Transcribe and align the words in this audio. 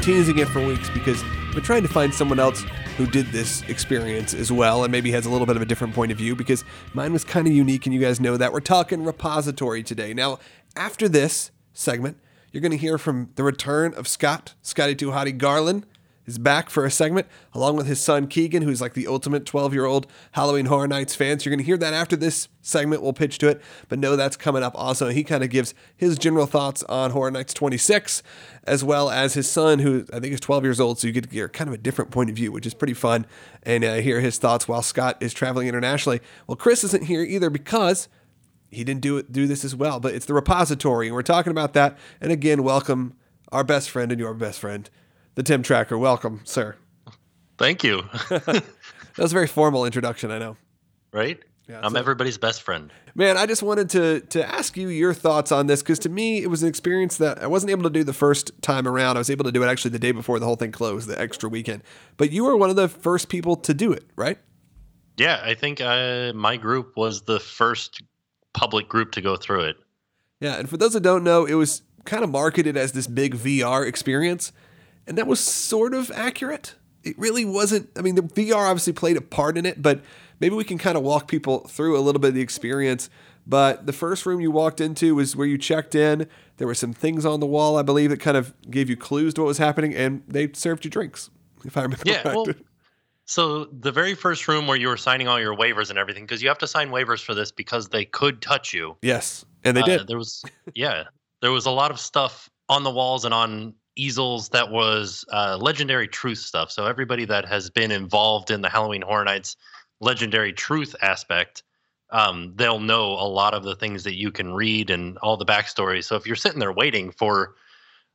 been 0.00 0.14
teasing 0.14 0.38
it 0.38 0.48
for 0.48 0.64
weeks 0.64 0.88
because 0.90 1.22
I've 1.22 1.54
been 1.54 1.64
trying 1.64 1.82
to 1.82 1.88
find 1.88 2.14
someone 2.14 2.38
else 2.38 2.64
who 2.96 3.06
did 3.06 3.26
this 3.26 3.62
experience 3.68 4.32
as 4.32 4.50
well 4.50 4.84
and 4.84 4.92
maybe 4.92 5.10
has 5.10 5.26
a 5.26 5.30
little 5.30 5.46
bit 5.46 5.56
of 5.56 5.62
a 5.62 5.66
different 5.66 5.94
point 5.94 6.10
of 6.10 6.18
view 6.18 6.34
because 6.34 6.64
mine 6.94 7.12
was 7.12 7.24
kind 7.24 7.46
of 7.46 7.52
unique 7.52 7.86
and 7.86 7.94
you 7.94 8.00
guys 8.00 8.20
know 8.20 8.36
that. 8.36 8.52
We're 8.52 8.60
talking 8.60 9.04
repository 9.04 9.82
today. 9.82 10.14
Now, 10.14 10.38
after 10.74 11.08
this 11.08 11.50
segment, 11.74 12.18
you're 12.50 12.62
going 12.62 12.70
to 12.72 12.78
hear 12.78 12.98
from 12.98 13.30
the 13.34 13.42
return 13.42 13.92
of 13.94 14.08
Scott, 14.08 14.54
Scotty 14.62 14.94
Too 14.94 15.10
Hottie 15.10 15.36
Garland 15.36 15.86
is 16.30 16.38
back 16.38 16.70
for 16.70 16.84
a 16.84 16.90
segment 16.90 17.26
along 17.52 17.76
with 17.76 17.86
his 17.86 18.00
son 18.00 18.28
Keegan, 18.28 18.62
who's 18.62 18.80
like 18.80 18.94
the 18.94 19.08
ultimate 19.08 19.44
12 19.44 19.74
year 19.74 19.84
old 19.84 20.06
Halloween 20.32 20.66
Horror 20.66 20.86
Nights 20.86 21.14
fan. 21.14 21.38
So 21.38 21.44
you're 21.44 21.56
going 21.56 21.64
to 21.64 21.66
hear 21.66 21.76
that 21.76 21.92
after 21.92 22.16
this 22.16 22.48
segment. 22.62 23.02
We'll 23.02 23.12
pitch 23.12 23.38
to 23.38 23.48
it, 23.48 23.60
but 23.88 23.98
know 23.98 24.14
that's 24.14 24.36
coming 24.36 24.62
up 24.62 24.72
also. 24.76 25.08
He 25.08 25.24
kind 25.24 25.42
of 25.42 25.50
gives 25.50 25.74
his 25.96 26.18
general 26.18 26.46
thoughts 26.46 26.84
on 26.84 27.10
Horror 27.10 27.32
Nights 27.32 27.52
26, 27.52 28.22
as 28.64 28.84
well 28.84 29.10
as 29.10 29.34
his 29.34 29.50
son, 29.50 29.80
who 29.80 30.06
I 30.12 30.20
think 30.20 30.32
is 30.32 30.40
12 30.40 30.62
years 30.62 30.78
old. 30.78 30.98
So 31.00 31.08
you 31.08 31.12
get 31.12 31.24
to 31.24 31.28
get 31.28 31.52
kind 31.52 31.68
of 31.68 31.74
a 31.74 31.78
different 31.78 32.12
point 32.12 32.30
of 32.30 32.36
view, 32.36 32.52
which 32.52 32.66
is 32.66 32.74
pretty 32.74 32.94
fun, 32.94 33.26
and 33.64 33.84
uh, 33.84 33.96
hear 33.96 34.20
his 34.20 34.38
thoughts 34.38 34.68
while 34.68 34.82
Scott 34.82 35.16
is 35.20 35.34
traveling 35.34 35.66
internationally. 35.66 36.20
Well, 36.46 36.56
Chris 36.56 36.84
isn't 36.84 37.04
here 37.04 37.22
either 37.22 37.50
because 37.50 38.08
he 38.70 38.84
didn't 38.84 39.00
do 39.00 39.16
it 39.16 39.32
do 39.32 39.48
this 39.48 39.64
as 39.64 39.74
well, 39.74 39.98
but 39.98 40.14
it's 40.14 40.26
the 40.26 40.34
repository, 40.34 41.08
and 41.08 41.16
we're 41.16 41.22
talking 41.22 41.50
about 41.50 41.72
that. 41.72 41.98
And 42.20 42.30
again, 42.30 42.62
welcome 42.62 43.14
our 43.50 43.64
best 43.64 43.90
friend 43.90 44.12
and 44.12 44.20
your 44.20 44.32
best 44.34 44.60
friend, 44.60 44.88
the 45.40 45.44
Tim 45.44 45.62
Tracker. 45.62 45.96
Welcome, 45.96 46.42
sir. 46.44 46.76
Thank 47.56 47.82
you. 47.82 48.02
that 48.28 48.62
was 49.16 49.32
a 49.32 49.34
very 49.34 49.46
formal 49.46 49.86
introduction, 49.86 50.30
I 50.30 50.38
know. 50.38 50.58
Right? 51.12 51.40
Yeah, 51.66 51.80
I'm 51.82 51.92
so, 51.92 51.98
everybody's 51.98 52.36
best 52.36 52.60
friend. 52.60 52.92
Man, 53.14 53.38
I 53.38 53.46
just 53.46 53.62
wanted 53.62 53.88
to 53.90 54.20
to 54.20 54.46
ask 54.46 54.76
you 54.76 54.88
your 54.88 55.14
thoughts 55.14 55.50
on 55.50 55.66
this 55.66 55.82
because 55.82 55.98
to 56.00 56.10
me 56.10 56.42
it 56.42 56.48
was 56.48 56.62
an 56.62 56.68
experience 56.68 57.16
that 57.16 57.42
I 57.42 57.46
wasn't 57.46 57.70
able 57.70 57.84
to 57.84 57.90
do 57.90 58.04
the 58.04 58.12
first 58.12 58.50
time 58.60 58.86
around. 58.86 59.16
I 59.16 59.20
was 59.20 59.30
able 59.30 59.44
to 59.44 59.52
do 59.52 59.62
it 59.62 59.66
actually 59.66 59.92
the 59.92 59.98
day 59.98 60.12
before 60.12 60.38
the 60.40 60.44
whole 60.44 60.56
thing 60.56 60.72
closed, 60.72 61.08
the 61.08 61.18
extra 61.18 61.48
weekend. 61.48 61.84
But 62.18 62.32
you 62.32 62.44
were 62.44 62.56
one 62.56 62.68
of 62.68 62.76
the 62.76 62.88
first 62.88 63.30
people 63.30 63.56
to 63.56 63.72
do 63.72 63.92
it, 63.92 64.04
right? 64.16 64.36
Yeah, 65.16 65.40
I 65.42 65.54
think 65.54 65.80
uh, 65.80 66.32
my 66.34 66.58
group 66.58 66.98
was 66.98 67.22
the 67.22 67.40
first 67.40 68.02
public 68.52 68.90
group 68.90 69.12
to 69.12 69.22
go 69.22 69.36
through 69.36 69.62
it. 69.62 69.76
Yeah, 70.38 70.56
and 70.56 70.68
for 70.68 70.76
those 70.76 70.92
that 70.92 71.00
don't 71.00 71.24
know, 71.24 71.46
it 71.46 71.54
was 71.54 71.80
kind 72.04 72.24
of 72.24 72.30
marketed 72.30 72.76
as 72.76 72.92
this 72.92 73.06
big 73.06 73.36
VR 73.36 73.86
experience. 73.86 74.52
And 75.10 75.18
that 75.18 75.26
was 75.26 75.40
sort 75.40 75.92
of 75.92 76.12
accurate. 76.12 76.76
It 77.02 77.18
really 77.18 77.44
wasn't. 77.44 77.90
I 77.96 78.00
mean, 78.00 78.14
the 78.14 78.22
VR 78.22 78.70
obviously 78.70 78.92
played 78.92 79.16
a 79.16 79.20
part 79.20 79.58
in 79.58 79.66
it, 79.66 79.82
but 79.82 80.02
maybe 80.38 80.54
we 80.54 80.62
can 80.62 80.78
kind 80.78 80.96
of 80.96 81.02
walk 81.02 81.26
people 81.26 81.66
through 81.66 81.98
a 81.98 82.00
little 82.00 82.20
bit 82.20 82.28
of 82.28 82.34
the 82.34 82.40
experience. 82.40 83.10
But 83.44 83.86
the 83.86 83.92
first 83.92 84.24
room 84.24 84.40
you 84.40 84.52
walked 84.52 84.80
into 84.80 85.16
was 85.16 85.34
where 85.34 85.48
you 85.48 85.58
checked 85.58 85.96
in. 85.96 86.28
There 86.58 86.68
were 86.68 86.76
some 86.76 86.92
things 86.92 87.26
on 87.26 87.40
the 87.40 87.46
wall, 87.46 87.76
I 87.76 87.82
believe, 87.82 88.10
that 88.10 88.20
kind 88.20 88.36
of 88.36 88.54
gave 88.70 88.88
you 88.88 88.96
clues 88.96 89.34
to 89.34 89.40
what 89.40 89.48
was 89.48 89.58
happening, 89.58 89.96
and 89.96 90.22
they 90.28 90.52
served 90.52 90.84
you 90.84 90.92
drinks, 90.92 91.28
if 91.64 91.76
I 91.76 91.82
remember 91.82 92.04
yeah, 92.06 92.22
right. 92.28 92.36
Well, 92.36 92.46
so 93.24 93.64
the 93.64 93.90
very 93.90 94.14
first 94.14 94.46
room 94.46 94.68
where 94.68 94.76
you 94.76 94.86
were 94.86 94.96
signing 94.96 95.26
all 95.26 95.40
your 95.40 95.56
waivers 95.56 95.90
and 95.90 95.98
everything, 95.98 96.22
because 96.22 96.40
you 96.40 96.48
have 96.48 96.58
to 96.58 96.68
sign 96.68 96.90
waivers 96.90 97.24
for 97.24 97.34
this 97.34 97.50
because 97.50 97.88
they 97.88 98.04
could 98.04 98.40
touch 98.40 98.72
you. 98.72 98.96
Yes, 99.02 99.44
and 99.64 99.76
they 99.76 99.82
uh, 99.82 99.86
did. 99.86 100.06
There 100.06 100.18
was, 100.18 100.44
yeah, 100.76 101.04
there 101.42 101.50
was 101.50 101.66
a 101.66 101.72
lot 101.72 101.90
of 101.90 101.98
stuff 101.98 102.48
on 102.68 102.84
the 102.84 102.90
walls 102.90 103.24
and 103.24 103.34
on 103.34 103.74
easels 103.96 104.50
that 104.50 104.70
was 104.70 105.24
uh, 105.32 105.58
legendary 105.60 106.08
truth 106.08 106.38
stuff. 106.38 106.70
So 106.70 106.86
everybody 106.86 107.24
that 107.26 107.46
has 107.46 107.70
been 107.70 107.90
involved 107.90 108.50
in 108.50 108.62
the 108.62 108.68
Halloween 108.68 109.02
Horror 109.02 109.24
Nights 109.24 109.56
legendary 110.00 110.52
truth 110.52 110.94
aspect, 111.02 111.62
um, 112.10 112.54
they'll 112.56 112.80
know 112.80 113.12
a 113.12 113.28
lot 113.28 113.54
of 113.54 113.62
the 113.62 113.76
things 113.76 114.04
that 114.04 114.16
you 114.16 114.30
can 114.32 114.52
read 114.52 114.90
and 114.90 115.18
all 115.18 115.36
the 115.36 115.44
backstory. 115.44 116.02
So 116.02 116.16
if 116.16 116.26
you're 116.26 116.36
sitting 116.36 116.58
there 116.58 116.72
waiting 116.72 117.12
for, 117.12 117.54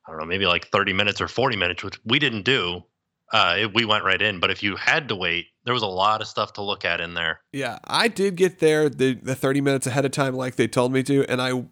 I 0.07 0.11
don't 0.11 0.19
know, 0.19 0.25
maybe 0.25 0.45
like 0.45 0.67
30 0.67 0.93
minutes 0.93 1.21
or 1.21 1.27
40 1.27 1.55
minutes, 1.55 1.83
which 1.83 1.99
we 2.05 2.19
didn't 2.19 2.43
do, 2.43 2.83
uh, 3.31 3.55
it, 3.59 3.73
we 3.73 3.85
went 3.85 4.03
right 4.03 4.21
in. 4.21 4.39
But 4.39 4.51
if 4.51 4.61
you 4.63 4.75
had 4.75 5.07
to 5.09 5.15
wait, 5.15 5.47
there 5.63 5.73
was 5.73 5.83
a 5.83 5.87
lot 5.87 6.21
of 6.21 6.27
stuff 6.27 6.53
to 6.53 6.61
look 6.61 6.85
at 6.85 7.01
in 7.01 7.13
there. 7.13 7.41
Yeah, 7.51 7.79
I 7.85 8.07
did 8.07 8.35
get 8.35 8.59
there 8.59 8.89
the, 8.89 9.13
the 9.13 9.35
30 9.35 9.61
minutes 9.61 9.87
ahead 9.87 10.05
of 10.05 10.11
time, 10.11 10.35
like 10.35 10.55
they 10.55 10.67
told 10.67 10.91
me 10.91 11.03
to, 11.03 11.25
and 11.29 11.41
I 11.41 11.65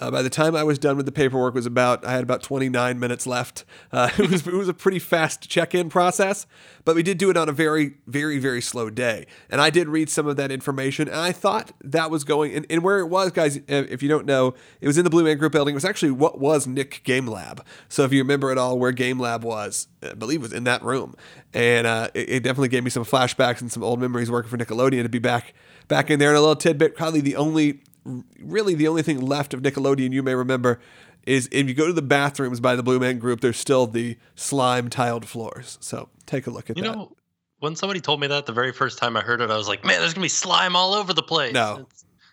uh, 0.00 0.10
by 0.10 0.22
the 0.22 0.30
time 0.30 0.56
I 0.56 0.64
was 0.64 0.78
done 0.78 0.96
with 0.96 1.06
the 1.06 1.12
paperwork, 1.12 1.54
was 1.54 1.66
about 1.66 2.04
I 2.04 2.12
had 2.12 2.22
about 2.22 2.42
29 2.42 2.98
minutes 2.98 3.26
left. 3.26 3.64
Uh, 3.90 4.10
it 4.18 4.30
was 4.30 4.46
it 4.46 4.52
was 4.52 4.68
a 4.68 4.74
pretty 4.74 4.98
fast 4.98 5.48
check-in 5.48 5.88
process, 5.88 6.46
but 6.84 6.96
we 6.96 7.02
did 7.02 7.18
do 7.18 7.30
it 7.30 7.36
on 7.36 7.48
a 7.48 7.52
very 7.52 7.94
very 8.06 8.38
very 8.38 8.60
slow 8.60 8.90
day. 8.90 9.26
And 9.50 9.60
I 9.60 9.70
did 9.70 9.88
read 9.88 10.08
some 10.08 10.26
of 10.26 10.36
that 10.36 10.50
information, 10.50 11.08
and 11.08 11.18
I 11.18 11.32
thought 11.32 11.72
that 11.82 12.10
was 12.10 12.24
going 12.24 12.54
and, 12.54 12.66
and 12.70 12.82
where 12.82 12.98
it 12.98 13.06
was, 13.06 13.32
guys. 13.32 13.60
If 13.68 14.02
you 14.02 14.08
don't 14.08 14.26
know, 14.26 14.54
it 14.80 14.86
was 14.86 14.98
in 14.98 15.04
the 15.04 15.10
Blue 15.10 15.24
Man 15.24 15.38
Group 15.38 15.52
building. 15.52 15.72
It 15.72 15.76
was 15.76 15.84
actually 15.84 16.12
what 16.12 16.38
was 16.40 16.66
Nick 16.66 17.02
Game 17.04 17.26
Lab. 17.26 17.64
So 17.88 18.04
if 18.04 18.12
you 18.12 18.20
remember 18.20 18.50
at 18.50 18.58
all, 18.58 18.78
where 18.78 18.92
Game 18.92 19.18
Lab 19.20 19.44
was, 19.44 19.88
I 20.02 20.14
believe 20.14 20.40
it 20.40 20.42
was 20.42 20.52
in 20.52 20.64
that 20.64 20.82
room, 20.82 21.14
and 21.52 21.86
uh, 21.86 22.08
it, 22.14 22.28
it 22.28 22.42
definitely 22.42 22.68
gave 22.68 22.84
me 22.84 22.90
some 22.90 23.04
flashbacks 23.04 23.60
and 23.60 23.70
some 23.70 23.82
old 23.82 24.00
memories 24.00 24.30
working 24.30 24.50
for 24.50 24.58
Nickelodeon 24.58 25.02
to 25.02 25.08
be 25.08 25.18
back 25.18 25.54
back 25.88 26.10
in 26.10 26.18
there. 26.18 26.30
And 26.30 26.38
a 26.38 26.40
little 26.40 26.56
tidbit, 26.56 26.96
probably 26.96 27.20
the 27.20 27.36
only 27.36 27.82
really 28.04 28.74
the 28.74 28.88
only 28.88 29.02
thing 29.02 29.20
left 29.20 29.54
of 29.54 29.62
Nickelodeon 29.62 30.12
you 30.12 30.22
may 30.22 30.34
remember 30.34 30.80
is 31.24 31.48
if 31.52 31.68
you 31.68 31.74
go 31.74 31.86
to 31.86 31.92
the 31.92 32.02
bathrooms 32.02 32.60
by 32.60 32.74
the 32.74 32.82
Blue 32.82 32.98
Man 32.98 33.18
Group, 33.18 33.40
there's 33.40 33.58
still 33.58 33.86
the 33.86 34.16
slime 34.34 34.90
tiled 34.90 35.26
floors. 35.26 35.78
So 35.80 36.08
take 36.26 36.46
a 36.46 36.50
look 36.50 36.68
at 36.70 36.76
that. 36.76 36.82
you 36.82 36.90
that. 36.90 36.96
Know, 36.96 37.16
when 37.60 37.76
somebody 37.76 38.00
told 38.00 38.20
me 38.20 38.26
that 38.26 38.46
the 38.46 38.52
very 38.52 38.72
first 38.72 38.98
time 38.98 39.16
I 39.16 39.20
heard 39.20 39.40
it, 39.40 39.50
I 39.50 39.56
was 39.56 39.68
like, 39.68 39.84
man, 39.84 40.00
there's 40.00 40.14
gonna 40.14 40.24
be 40.24 40.28
slime 40.28 40.74
all 40.74 40.94
over 40.94 41.12
the 41.12 41.22
place. 41.22 41.54
No. 41.54 41.86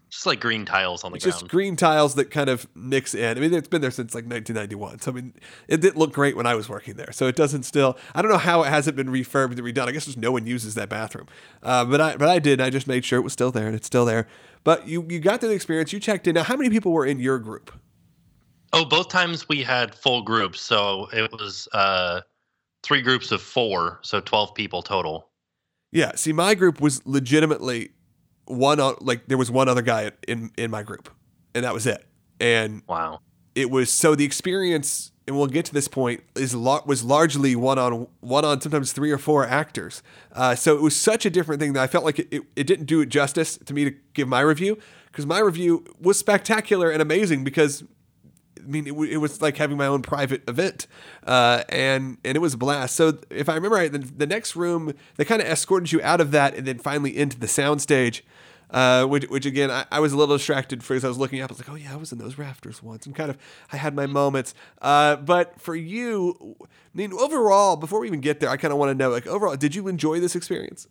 It's 0.10 0.16
just 0.16 0.26
like 0.26 0.40
green 0.40 0.66
tiles 0.66 1.04
on 1.04 1.12
the 1.12 1.18
it's 1.18 1.26
ground. 1.26 1.42
Just 1.42 1.52
green 1.52 1.76
tiles 1.76 2.16
that 2.16 2.32
kind 2.32 2.50
of 2.50 2.68
mix 2.74 3.14
in. 3.14 3.38
I 3.38 3.40
mean, 3.40 3.54
it's 3.54 3.68
been 3.68 3.82
there 3.82 3.92
since 3.92 4.16
like 4.16 4.26
1991. 4.26 5.02
So 5.02 5.12
I 5.12 5.14
mean, 5.14 5.36
it 5.68 5.82
didn't 5.82 5.98
look 5.98 6.14
great 6.14 6.36
when 6.36 6.48
I 6.48 6.56
was 6.56 6.68
working 6.68 6.96
there. 6.96 7.12
So 7.12 7.28
it 7.28 7.36
doesn't 7.36 7.62
still. 7.62 7.96
I 8.16 8.24
don't 8.24 8.32
know 8.32 8.40
how 8.40 8.64
it 8.64 8.70
hasn't 8.70 8.98
been 8.98 9.10
refurbed 9.10 9.52
and 9.52 9.60
redone. 9.60 9.88
I 9.88 9.92
guess 9.92 10.06
just 10.06 10.18
no 10.18 10.32
one 10.32 10.48
uses 10.48 10.74
that 10.74 10.90
bathroom. 10.90 11.28
Uh, 11.62 11.86
but 11.86 12.02
I 12.02 12.18
but 12.18 12.28
I 12.28 12.40
did. 12.40 12.60
I 12.60 12.72
just 12.72 12.88
made 12.88 13.06
sure 13.06 13.20
it 13.20 13.22
was 13.22 13.34
still 13.34 13.52
there, 13.52 13.68
and 13.68 13.76
it's 13.76 13.86
still 13.86 14.06
there. 14.06 14.26
But 14.64 14.88
you 14.88 15.06
you 15.10 15.20
got 15.20 15.42
the 15.42 15.50
experience. 15.52 15.94
You 15.94 16.00
checked 16.00 16.28
in. 16.28 16.36
Now, 16.36 16.44
how 16.44 16.56
many 16.56 16.70
people 16.70 16.92
were 16.92 17.06
in 17.06 17.20
your 17.20 17.40
group? 17.40 17.72
Oh, 18.74 18.86
both 18.86 19.10
times 19.10 19.50
we 19.50 19.64
had 19.64 19.96
full 19.96 20.22
groups. 20.22 20.62
So 20.62 21.08
it 21.12 21.32
was 21.32 21.68
uh, 21.74 22.22
three 22.84 23.02
groups 23.02 23.32
of 23.32 23.42
four, 23.42 24.00
so 24.02 24.20
twelve 24.20 24.54
people 24.54 24.82
total. 24.82 25.30
Yeah. 25.92 26.12
See, 26.16 26.34
my 26.34 26.56
group 26.56 26.82
was 26.82 27.06
legitimately 27.06 27.92
one. 28.46 28.80
Like 29.02 29.28
there 29.28 29.38
was 29.38 29.50
one 29.50 29.70
other 29.70 29.82
guy 29.82 30.12
in 30.28 30.52
in 30.58 30.70
my 30.72 30.84
group, 30.84 31.10
and 31.56 31.64
that 31.64 31.74
was 31.74 31.88
it. 31.88 32.06
And 32.40 32.84
wow, 32.88 33.22
it 33.56 33.72
was 33.72 33.90
so 33.90 34.16
the 34.16 34.26
experience 34.26 35.12
and 35.30 35.38
we'll 35.38 35.46
get 35.46 35.64
to 35.66 35.74
this 35.76 35.88
point, 35.88 36.24
is 36.34 36.56
was 36.56 37.04
largely 37.04 37.56
one 37.56 37.78
on 37.78 38.08
one 38.20 38.44
on 38.44 38.60
sometimes 38.60 38.92
three 38.92 39.12
or 39.12 39.20
four 39.20 39.46
actors. 39.46 40.02
Uh, 40.32 40.56
so 40.56 40.76
it 40.76 40.82
was 40.82 40.96
such 40.96 41.24
a 41.24 41.30
different 41.30 41.62
thing 41.62 41.74
that 41.74 41.84
I 41.84 41.86
felt 41.86 42.04
like 42.04 42.18
it, 42.18 42.28
it, 42.32 42.42
it 42.56 42.64
didn't 42.66 42.88
do 42.88 43.00
it 43.02 43.10
justice 43.10 43.56
to 43.58 43.72
me 43.72 43.86
to 43.86 43.92
give 44.16 44.28
my 44.28 44.40
review 44.42 44.80
because 45.06 45.28
my 45.28 45.38
review 45.38 45.86
was 46.02 46.18
spectacular 46.18 46.90
and 46.90 47.00
amazing 47.00 47.44
because 47.44 47.84
I 48.58 48.64
mean, 48.64 48.88
it, 48.88 48.94
it, 48.94 49.18
was 49.18 49.40
like 49.40 49.58
having 49.58 49.78
my 49.78 49.86
own 49.86 50.02
private 50.02 50.50
event, 50.50 50.88
uh, 51.28 51.64
and 51.70 52.18
and 52.26 52.36
it 52.36 52.40
was 52.40 52.56
a 52.56 52.58
blast. 52.58 52.96
So 52.96 53.20
if 53.30 53.50
I 53.50 53.54
remember 53.54 53.76
right, 53.76 53.92
the, 53.92 54.00
the 54.00 54.26
next 54.26 54.56
room 54.56 54.96
they 55.18 55.26
kind 55.26 55.44
of 55.44 55.48
escorted 55.48 55.92
you 55.92 56.02
out 56.02 56.22
of 56.22 56.32
that, 56.32 56.56
and 56.56 56.66
then 56.66 56.80
finally 56.80 57.16
into 57.16 57.38
the 57.40 57.48
sound 57.48 57.84
stage 57.84 58.24
uh, 58.72 59.06
which, 59.06 59.26
which 59.30 59.46
again, 59.46 59.72
I, 59.72 59.86
I, 59.92 60.00
was 60.00 60.14
a 60.14 60.18
little 60.18 60.38
distracted 60.38 60.84
for 60.84 60.96
as 60.96 61.04
I 61.04 61.08
was 61.08 61.18
looking 61.18 61.42
up. 61.42 61.50
I 61.50 61.54
was 61.54 61.60
like, 61.60 61.70
oh 61.70 61.76
yeah, 61.76 61.94
I 61.94 61.96
was 61.96 62.12
in 62.12 62.20
those 62.20 62.38
rafters 62.38 62.84
once, 62.84 63.06
and 63.06 63.16
kind 63.16 63.30
of 63.30 63.38
I 63.74 63.78
had 63.78 63.96
my 63.96 64.06
moments. 64.06 64.54
Uh, 64.82 65.16
but 65.16 65.60
for 65.60 65.76
you, 65.76 66.56
I 66.62 66.66
mean, 66.94 67.14
overall, 67.14 67.76
before 67.76 68.00
we 68.00 68.08
even 68.08 68.22
get 68.22 68.40
there, 68.40 68.50
I 68.50 68.58
kind 68.58 68.72
of 68.72 68.78
want 68.78 68.92
to 68.92 68.96
know, 68.96 69.10
like, 69.10 69.26
overall, 69.28 69.56
did 69.56 69.74
you 69.74 69.88
enjoy 69.88 70.20
this 70.20 70.36
experience? 70.36 70.88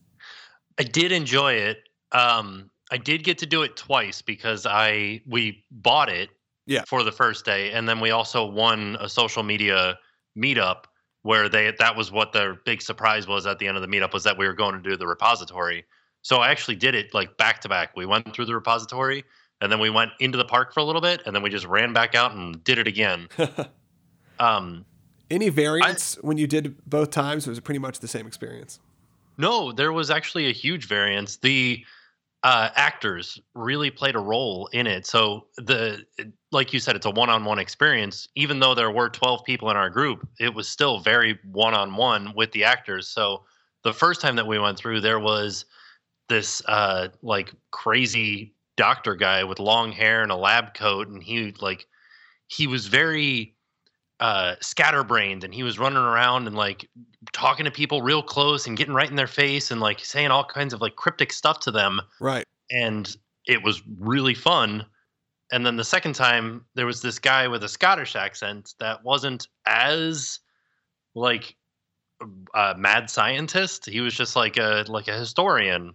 I 0.79 0.83
did 0.83 1.13
enjoy 1.13 1.55
it. 1.55 1.79
Um, 2.13 2.71
I 2.91 2.97
did 2.97 3.23
get 3.23 3.39
to 3.39 3.47
do 3.47 3.63
it 3.63 3.77
twice 3.77 4.23
because 4.23 4.67
I 4.67 5.21
we 5.27 5.65
bought 5.71 6.09
it 6.09 6.31
yeah. 6.67 6.83
for 6.87 7.03
the 7.03 7.13
first 7.13 7.45
day, 7.45 7.73
and 7.73 7.89
then 7.89 8.01
we 8.01 8.11
also 8.11 8.45
won 8.45 8.97
a 9.01 9.09
social 9.09 9.43
media 9.43 9.99
meetup 10.37 10.85
where 11.23 11.49
they 11.49 11.73
that 11.79 11.97
was 11.97 12.11
what 12.11 12.33
their 12.33 12.55
big 12.65 12.81
surprise 12.81 13.27
was 13.27 13.47
at 13.47 13.59
the 13.59 13.67
end 13.67 13.77
of 13.77 13.83
the 13.83 13.89
meetup 13.89 14.13
was 14.13 14.25
that 14.25 14.39
we 14.39 14.47
were 14.47 14.55
going 14.55 14.75
to 14.75 14.81
do 14.81 14.97
the 14.97 15.07
repository. 15.07 15.85
So 16.23 16.39
I 16.39 16.51
actually 16.51 16.77
did 16.77 16.95
it 16.95 17.15
like 17.15 17.37
back 17.37 17.61
to 17.63 17.69
back. 17.69 17.97
We 17.97 18.07
went 18.07 18.35
through 18.35 18.47
the 18.47 18.55
repository 18.55 19.25
and 19.61 19.71
then 19.71 19.79
we 19.79 19.91
went 19.91 20.13
into 20.21 20.39
the 20.39 20.45
park 20.45 20.73
for 20.73 20.81
a 20.81 20.85
little 20.85 21.01
bit 21.01 21.23
and 21.27 21.35
then 21.35 21.43
we 21.43 21.51
just 21.51 21.67
ran 21.67 21.93
back 21.93 22.15
out 22.15 22.33
and 22.35 22.63
did 22.65 22.79
it 22.79 22.87
again. 22.87 23.29
um, 24.41 24.85
Any 25.31 25.49
variance 25.49 26.19
I, 26.19 26.27
when 26.27 26.39
you 26.39 26.47
did 26.47 26.77
both 26.87 27.11
times? 27.11 27.47
Or 27.47 27.51
was 27.51 27.59
it 27.59 27.65
pretty 27.65 27.81
much 27.81 28.01
the 28.01 28.09
same 28.09 28.27
experience? 28.27 28.81
No, 29.37 29.73
there 29.73 29.93
was 29.93 30.11
actually 30.11 30.49
a 30.49 30.53
huge 30.53 30.89
variance. 30.89 31.37
The 31.37 31.85
uh, 32.43 32.71
actors 32.77 33.41
really 33.55 33.91
played 33.91 34.15
a 34.15 34.21
role 34.21 34.69
in 34.73 34.87
it. 34.87 35.07
So 35.07 35.47
the 35.57 36.05
like 36.53 36.73
you 36.73 36.81
said, 36.81 36.97
it's 36.97 37.07
a 37.07 37.11
one-on-one 37.11 37.59
experience. 37.59 38.29
Even 38.37 38.61
though 38.61 38.75
there 38.75 38.91
were 38.91 39.09
12 39.09 39.45
people 39.45 39.71
in 39.71 39.77
our 39.77 39.91
group, 39.91 40.27
it 40.39 40.55
was 40.55 40.69
still 40.69 41.01
very 41.01 41.39
one-on-one 41.51 42.33
with 42.35 42.53
the 42.53 42.65
actors. 42.65 43.09
So 43.09 43.45
the 43.83 43.93
first 43.93 44.21
time 44.21 44.37
that 44.37 44.47
we 44.47 44.59
went 44.59 44.79
through, 44.79 45.01
there 45.01 45.19
was 45.19 45.65
this 46.29 46.63
uh 46.67 47.09
like 47.23 47.53
crazy 47.71 48.55
doctor 48.77 49.15
guy 49.15 49.45
with 49.45 49.59
long 49.59 49.93
hair 49.93 50.23
and 50.23 50.31
a 50.31 50.37
lab 50.37 50.75
coat 50.75 51.09
and 51.09 51.23
he 51.23 51.53
like 51.61 51.87
he 52.49 52.67
was 52.67 52.87
very 52.87 53.55
uh, 54.21 54.57
scatterbrained 54.61 55.45
and 55.45 55.55
he 55.55 55.63
was 55.63 55.79
running 55.79 55.99
around 55.99 56.47
and 56.47 56.57
like 56.57 56.89
talking 57.33 57.65
to 57.65 57.71
people 57.71 58.03
real 58.03 58.23
close 58.23 58.67
and 58.67 58.77
getting 58.77 58.95
right 58.95 59.11
in 59.11 59.17
their 59.17 59.29
face 59.29 59.71
and 59.71 59.81
like 59.81 60.01
saying 60.01 60.31
all 60.31 60.45
kinds 60.45 60.75
of 60.75 60.81
like 60.81 60.97
cryptic 60.97 61.33
stuff 61.33 61.61
to 61.61 61.71
them. 61.71 62.01
Right. 62.21 62.45
And 62.71 63.15
it 63.47 63.63
was 63.63 63.83
really 63.99 64.35
fun. 64.35 64.85
And 65.53 65.65
then 65.65 65.77
the 65.77 65.85
second 65.85 66.15
time, 66.15 66.65
there 66.75 66.85
was 66.85 67.01
this 67.01 67.19
guy 67.19 67.49
with 67.49 67.63
a 67.65 67.69
Scottish 67.69 68.17
accent 68.17 68.75
that 68.81 69.05
wasn't 69.05 69.47
as 69.67 70.41
like 71.15 71.55
a 72.55 72.75
mad 72.77 73.09
scientist. 73.09 73.87
He 73.87 74.01
was 74.01 74.15
just 74.15 74.37
like 74.37 74.57
a 74.57 74.85
like 74.89 75.09
a 75.09 75.17
historian 75.17 75.95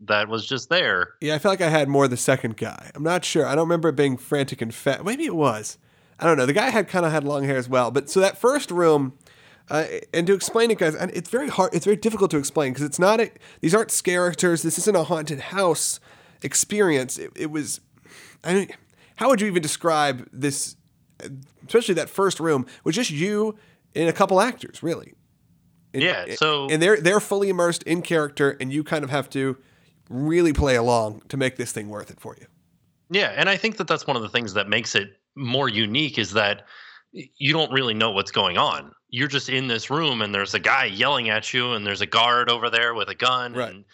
that 0.00 0.28
was 0.28 0.46
just 0.46 0.68
there. 0.68 1.14
Yeah, 1.20 1.34
I 1.34 1.38
feel 1.38 1.52
like 1.52 1.60
I 1.60 1.68
had 1.68 1.88
more 1.88 2.08
the 2.08 2.16
second 2.16 2.56
guy. 2.56 2.90
I'm 2.94 3.02
not 3.02 3.24
sure. 3.24 3.46
I 3.46 3.54
don't 3.54 3.64
remember 3.64 3.88
it 3.88 3.96
being 3.96 4.16
frantic 4.16 4.60
and 4.60 4.74
fat. 4.74 5.04
Maybe 5.04 5.24
it 5.24 5.34
was. 5.34 5.78
I 6.18 6.26
don't 6.26 6.36
know. 6.36 6.46
The 6.46 6.52
guy 6.52 6.70
had 6.70 6.88
kind 6.88 7.04
of 7.04 7.12
had 7.12 7.24
long 7.24 7.44
hair 7.44 7.56
as 7.56 7.68
well. 7.68 7.90
But 7.90 8.08
so 8.08 8.20
that 8.20 8.38
first 8.38 8.70
room, 8.70 9.14
uh, 9.70 9.86
and 10.12 10.26
to 10.26 10.34
explain 10.34 10.70
it, 10.70 10.78
guys, 10.78 10.94
and 10.94 11.10
it's 11.12 11.30
very 11.30 11.48
hard. 11.48 11.74
It's 11.74 11.84
very 11.84 11.96
difficult 11.96 12.30
to 12.32 12.38
explain 12.38 12.72
because 12.72 12.84
it's 12.84 12.98
not. 12.98 13.20
A, 13.20 13.30
these 13.60 13.74
aren't 13.74 14.00
characters. 14.04 14.62
This 14.62 14.78
isn't 14.78 14.96
a 14.96 15.04
haunted 15.04 15.40
house 15.40 16.00
experience. 16.42 17.18
It, 17.18 17.32
it 17.34 17.50
was. 17.50 17.80
I 18.42 18.54
mean, 18.54 18.68
how 19.16 19.28
would 19.28 19.40
you 19.40 19.46
even 19.46 19.62
describe 19.62 20.28
this? 20.32 20.76
Especially 21.66 21.94
that 21.94 22.10
first 22.10 22.40
room 22.40 22.66
was 22.82 22.94
just 22.94 23.10
you 23.10 23.56
and 23.94 24.08
a 24.08 24.12
couple 24.12 24.40
actors, 24.40 24.82
really. 24.82 25.14
And, 25.94 26.02
yeah. 26.02 26.34
So 26.34 26.68
and 26.68 26.82
they're 26.82 27.00
they're 27.00 27.20
fully 27.20 27.48
immersed 27.48 27.82
in 27.84 28.02
character, 28.02 28.56
and 28.60 28.72
you 28.72 28.84
kind 28.84 29.04
of 29.04 29.10
have 29.10 29.30
to 29.30 29.56
really 30.08 30.52
play 30.52 30.76
along 30.76 31.22
to 31.28 31.36
make 31.36 31.56
this 31.56 31.72
thing 31.72 31.88
worth 31.88 32.10
it 32.10 32.20
for 32.20 32.36
you. 32.40 32.46
Yeah, 33.10 33.32
and 33.36 33.48
I 33.48 33.56
think 33.56 33.76
that 33.76 33.86
that's 33.86 34.06
one 34.06 34.16
of 34.16 34.22
the 34.22 34.28
things 34.28 34.54
that 34.54 34.68
makes 34.68 34.94
it 34.94 35.08
more 35.34 35.68
unique 35.68 36.18
is 36.18 36.32
that 36.32 36.66
you 37.12 37.52
don't 37.52 37.72
really 37.72 37.94
know 37.94 38.10
what's 38.10 38.30
going 38.30 38.58
on. 38.58 38.92
You're 39.08 39.28
just 39.28 39.48
in 39.48 39.68
this 39.68 39.90
room 39.90 40.22
and 40.22 40.34
there's 40.34 40.54
a 40.54 40.58
guy 40.58 40.86
yelling 40.86 41.30
at 41.30 41.52
you 41.54 41.72
and 41.72 41.86
there's 41.86 42.00
a 42.00 42.06
guard 42.06 42.50
over 42.50 42.70
there 42.70 42.94
with 42.94 43.08
a 43.08 43.14
gun 43.14 43.52
right. 43.52 43.70
and 43.72 43.84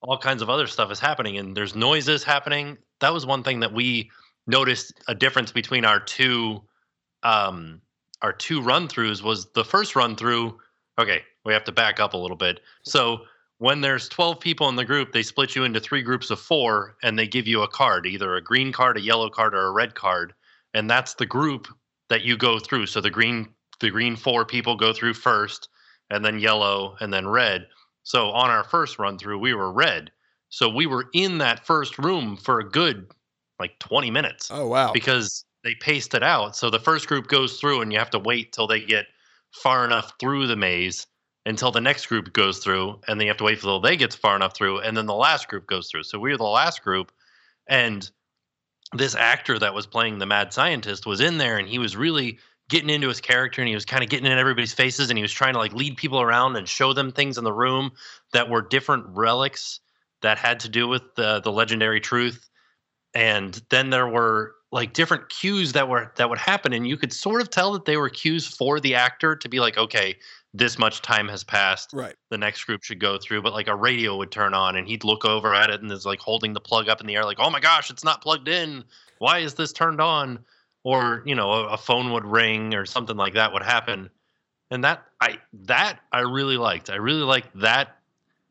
all 0.00 0.16
kinds 0.16 0.42
of 0.42 0.50
other 0.50 0.66
stuff 0.66 0.92
is 0.92 1.00
happening 1.00 1.38
and 1.38 1.56
there's 1.56 1.74
noises 1.74 2.22
happening. 2.22 2.78
That 3.00 3.12
was 3.12 3.26
one 3.26 3.42
thing 3.42 3.60
that 3.60 3.72
we 3.72 4.10
noticed 4.46 4.92
a 5.08 5.14
difference 5.14 5.50
between 5.50 5.84
our 5.84 6.00
two 6.00 6.62
um 7.24 7.80
our 8.22 8.32
two 8.32 8.60
run 8.62 8.88
throughs 8.88 9.22
was 9.22 9.50
the 9.52 9.64
first 9.64 9.96
run 9.96 10.14
through 10.14 10.58
okay, 10.98 11.22
we 11.44 11.52
have 11.52 11.64
to 11.64 11.72
back 11.72 12.00
up 12.00 12.12
a 12.12 12.16
little 12.16 12.36
bit. 12.36 12.60
So 12.82 13.20
when 13.58 13.80
there's 13.80 14.08
12 14.08 14.40
people 14.40 14.68
in 14.68 14.76
the 14.76 14.84
group, 14.84 15.12
they 15.12 15.22
split 15.22 15.54
you 15.54 15.64
into 15.64 15.80
three 15.80 16.02
groups 16.02 16.30
of 16.30 16.40
four 16.40 16.96
and 17.02 17.18
they 17.18 17.26
give 17.26 17.46
you 17.46 17.62
a 17.62 17.68
card, 17.68 18.06
either 18.06 18.36
a 18.36 18.42
green 18.42 18.72
card, 18.72 18.96
a 18.96 19.00
yellow 19.00 19.28
card, 19.28 19.54
or 19.54 19.66
a 19.66 19.72
red 19.72 19.94
card 19.94 20.34
and 20.74 20.88
that's 20.88 21.14
the 21.14 21.26
group 21.26 21.68
that 22.08 22.22
you 22.22 22.36
go 22.36 22.58
through. 22.58 22.86
So 22.86 23.00
the 23.00 23.10
green 23.10 23.48
the 23.80 23.90
green 23.90 24.16
four 24.16 24.44
people 24.44 24.76
go 24.76 24.92
through 24.92 25.14
first, 25.14 25.68
and 26.10 26.24
then 26.24 26.40
yellow, 26.40 26.96
and 27.00 27.12
then 27.12 27.28
red. 27.28 27.68
So 28.02 28.30
on 28.30 28.50
our 28.50 28.64
first 28.64 28.98
run 28.98 29.18
through, 29.18 29.38
we 29.38 29.54
were 29.54 29.72
red. 29.72 30.10
So 30.48 30.68
we 30.68 30.86
were 30.86 31.06
in 31.12 31.38
that 31.38 31.64
first 31.64 31.98
room 31.98 32.36
for 32.36 32.58
a 32.58 32.68
good 32.68 33.06
like 33.60 33.78
20 33.78 34.10
minutes. 34.10 34.50
Oh 34.52 34.66
wow. 34.66 34.92
Because 34.92 35.44
they 35.62 35.74
paced 35.80 36.14
it 36.14 36.22
out. 36.22 36.56
So 36.56 36.70
the 36.70 36.78
first 36.78 37.06
group 37.06 37.28
goes 37.28 37.60
through 37.60 37.82
and 37.82 37.92
you 37.92 37.98
have 37.98 38.10
to 38.10 38.18
wait 38.18 38.52
till 38.52 38.66
they 38.66 38.80
get 38.80 39.06
far 39.50 39.84
enough 39.84 40.12
through 40.20 40.46
the 40.46 40.56
maze 40.56 41.06
until 41.48 41.72
the 41.72 41.80
next 41.80 42.06
group 42.06 42.32
goes 42.34 42.58
through 42.58 43.00
and 43.08 43.18
then 43.18 43.26
you 43.26 43.30
have 43.30 43.38
to 43.38 43.44
wait 43.44 43.56
until 43.56 43.80
they 43.80 43.96
get 43.96 44.12
far 44.12 44.36
enough 44.36 44.54
through 44.54 44.80
and 44.80 44.96
then 44.96 45.06
the 45.06 45.14
last 45.14 45.48
group 45.48 45.66
goes 45.66 45.88
through. 45.88 46.02
So 46.02 46.18
we 46.18 46.30
were 46.30 46.36
the 46.36 46.44
last 46.44 46.82
group 46.82 47.10
and 47.66 48.08
this 48.92 49.14
actor 49.14 49.58
that 49.58 49.74
was 49.74 49.86
playing 49.86 50.18
the 50.18 50.26
mad 50.26 50.52
scientist 50.52 51.06
was 51.06 51.20
in 51.20 51.38
there 51.38 51.56
and 51.56 51.66
he 51.66 51.78
was 51.78 51.96
really 51.96 52.38
getting 52.68 52.90
into 52.90 53.08
his 53.08 53.20
character 53.20 53.62
and 53.62 53.68
he 53.68 53.74
was 53.74 53.86
kind 53.86 54.04
of 54.04 54.10
getting 54.10 54.30
in 54.30 54.38
everybody's 54.38 54.74
faces 54.74 55.08
and 55.08 55.18
he 55.18 55.22
was 55.22 55.32
trying 55.32 55.54
to 55.54 55.58
like 55.58 55.72
lead 55.72 55.96
people 55.96 56.20
around 56.20 56.54
and 56.56 56.68
show 56.68 56.92
them 56.92 57.10
things 57.10 57.38
in 57.38 57.44
the 57.44 57.52
room 57.52 57.92
that 58.34 58.50
were 58.50 58.60
different 58.60 59.06
relics 59.08 59.80
that 60.20 60.36
had 60.36 60.60
to 60.60 60.68
do 60.68 60.86
with 60.86 61.14
the 61.14 61.40
the 61.40 61.52
legendary 61.52 62.00
truth 62.00 62.50
and 63.14 63.62
then 63.70 63.88
there 63.88 64.08
were 64.08 64.54
like 64.70 64.92
different 64.92 65.30
cues 65.30 65.72
that 65.72 65.88
were 65.88 66.12
that 66.16 66.28
would 66.28 66.38
happen 66.38 66.74
and 66.74 66.86
you 66.86 66.98
could 66.98 67.12
sort 67.12 67.40
of 67.40 67.48
tell 67.48 67.72
that 67.72 67.86
they 67.86 67.96
were 67.96 68.10
cues 68.10 68.46
for 68.46 68.80
the 68.80 68.94
actor 68.94 69.34
to 69.34 69.48
be 69.48 69.60
like 69.60 69.78
okay 69.78 70.14
this 70.58 70.78
much 70.78 71.02
time 71.02 71.28
has 71.28 71.44
passed. 71.44 71.90
Right. 71.92 72.14
The 72.30 72.38
next 72.38 72.64
group 72.64 72.82
should 72.82 72.98
go 72.98 73.18
through, 73.18 73.42
but 73.42 73.52
like 73.52 73.68
a 73.68 73.74
radio 73.74 74.16
would 74.16 74.30
turn 74.30 74.54
on 74.54 74.76
and 74.76 74.86
he'd 74.86 75.04
look 75.04 75.24
over 75.24 75.54
at 75.54 75.70
it 75.70 75.80
and 75.80 75.90
is 75.90 76.04
like 76.04 76.20
holding 76.20 76.52
the 76.52 76.60
plug 76.60 76.88
up 76.88 77.00
in 77.00 77.06
the 77.06 77.14
air, 77.14 77.24
like, 77.24 77.38
oh 77.40 77.50
my 77.50 77.60
gosh, 77.60 77.90
it's 77.90 78.04
not 78.04 78.22
plugged 78.22 78.48
in. 78.48 78.84
Why 79.18 79.38
is 79.38 79.54
this 79.54 79.72
turned 79.72 80.00
on? 80.00 80.40
Or, 80.84 81.22
you 81.24 81.34
know, 81.34 81.52
a, 81.52 81.68
a 81.68 81.76
phone 81.76 82.12
would 82.12 82.24
ring 82.24 82.74
or 82.74 82.86
something 82.86 83.16
like 83.16 83.34
that 83.34 83.52
would 83.52 83.62
happen. 83.62 84.10
And 84.70 84.84
that 84.84 85.04
I 85.20 85.38
that 85.64 86.00
I 86.12 86.20
really 86.20 86.56
liked. 86.56 86.90
I 86.90 86.96
really 86.96 87.22
liked 87.22 87.58
that 87.60 87.96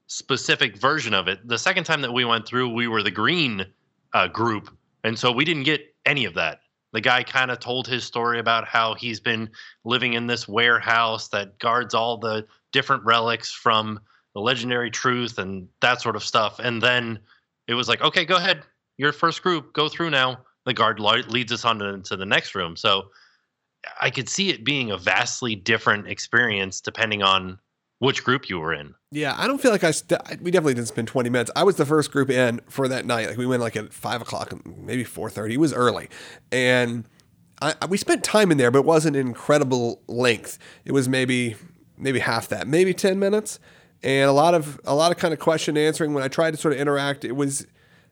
specific 0.07 0.77
version 0.77 1.13
of 1.13 1.27
it. 1.27 1.48
The 1.48 1.59
second 1.59 1.83
time 1.83 2.01
that 2.01 2.12
we 2.12 2.25
went 2.25 2.48
through, 2.48 2.74
we 2.74 2.88
were 2.88 3.04
the 3.04 3.12
green 3.12 3.65
uh, 4.13 4.27
group, 4.27 4.75
and 5.04 5.18
so 5.18 5.31
we 5.31 5.45
didn't 5.45 5.63
get 5.63 5.94
any 6.06 6.25
of 6.25 6.33
that 6.33 6.62
the 6.93 7.01
guy 7.01 7.23
kind 7.23 7.51
of 7.51 7.59
told 7.59 7.87
his 7.87 8.03
story 8.03 8.39
about 8.39 8.67
how 8.67 8.93
he's 8.93 9.19
been 9.19 9.49
living 9.83 10.13
in 10.13 10.27
this 10.27 10.47
warehouse 10.47 11.27
that 11.29 11.59
guards 11.59 11.93
all 11.93 12.17
the 12.17 12.45
different 12.71 13.03
relics 13.03 13.51
from 13.51 13.99
the 14.33 14.39
legendary 14.41 14.91
truth 14.91 15.37
and 15.37 15.67
that 15.81 16.01
sort 16.01 16.15
of 16.15 16.23
stuff. 16.23 16.59
And 16.59 16.81
then 16.81 17.19
it 17.67 17.73
was 17.73 17.87
like, 17.87 18.01
okay, 18.01 18.23
go 18.23 18.37
ahead, 18.37 18.63
your 18.97 19.11
first 19.11 19.43
group, 19.43 19.73
go 19.73 19.89
through 19.89 20.11
now. 20.11 20.39
The 20.65 20.73
guard 20.73 20.99
leads 20.99 21.51
us 21.51 21.65
on 21.65 21.79
to, 21.79 21.99
to 21.99 22.17
the 22.17 22.25
next 22.25 22.53
room. 22.53 22.75
So 22.75 23.09
I 24.01 24.09
could 24.09 24.27
see 24.27 24.49
it 24.49 24.63
being 24.63 24.91
a 24.91 24.97
vastly 24.97 25.55
different 25.55 26.07
experience 26.07 26.81
depending 26.81 27.23
on 27.23 27.57
which 27.99 28.23
group 28.23 28.49
you 28.49 28.59
were 28.59 28.73
in. 28.73 28.94
Yeah, 29.11 29.33
I 29.38 29.47
don't 29.47 29.59
feel 29.59 29.71
like 29.71 29.83
I. 29.83 29.91
St- 29.91 30.41
we 30.41 30.51
definitely 30.51 30.75
didn't 30.75 30.89
spend 30.89 31.07
twenty 31.07 31.30
minutes. 31.30 31.49
I 31.56 31.63
was 31.63 31.77
the 31.77 31.85
first 31.85 32.11
group 32.11 32.30
in 32.30 32.61
for 32.69 32.87
that 32.87 33.06
night. 33.06 33.27
Like 33.30 33.37
we 33.37 33.45
went 33.45 33.61
like 33.61 33.75
at 33.75 33.94
five 33.94 34.21
o'clock, 34.21 34.54
maybe 34.66 35.04
four 35.04 35.30
thirty. 35.30 35.56
It 35.56 35.59
was 35.59 35.73
early, 35.73 36.09
and 36.51 37.06
I, 37.61 37.73
we 37.89 37.97
spent 37.97 38.23
time 38.23 38.51
in 38.51 38.57
there, 38.57 38.69
but 38.71 38.80
it 38.80 38.85
wasn't 38.85 39.16
incredible 39.16 40.01
length. 40.07 40.59
It 40.85 40.92
was 40.92 41.09
maybe 41.09 41.56
maybe 41.97 42.19
half 42.19 42.47
that, 42.49 42.68
maybe 42.68 42.94
ten 42.94 43.18
minutes, 43.18 43.59
and 44.04 44.30
a 44.30 44.33
lot 44.33 44.54
of 44.54 44.80
a 44.85 44.94
lot 44.94 45.11
of 45.11 45.18
kind 45.18 45.33
of 45.33 45.39
question 45.39 45.77
answering. 45.77 46.13
When 46.13 46.23
I 46.23 46.27
tried 46.27 46.51
to 46.51 46.57
sort 46.57 46.73
of 46.73 46.80
interact, 46.80 47.25
it 47.25 47.35
was 47.35 47.66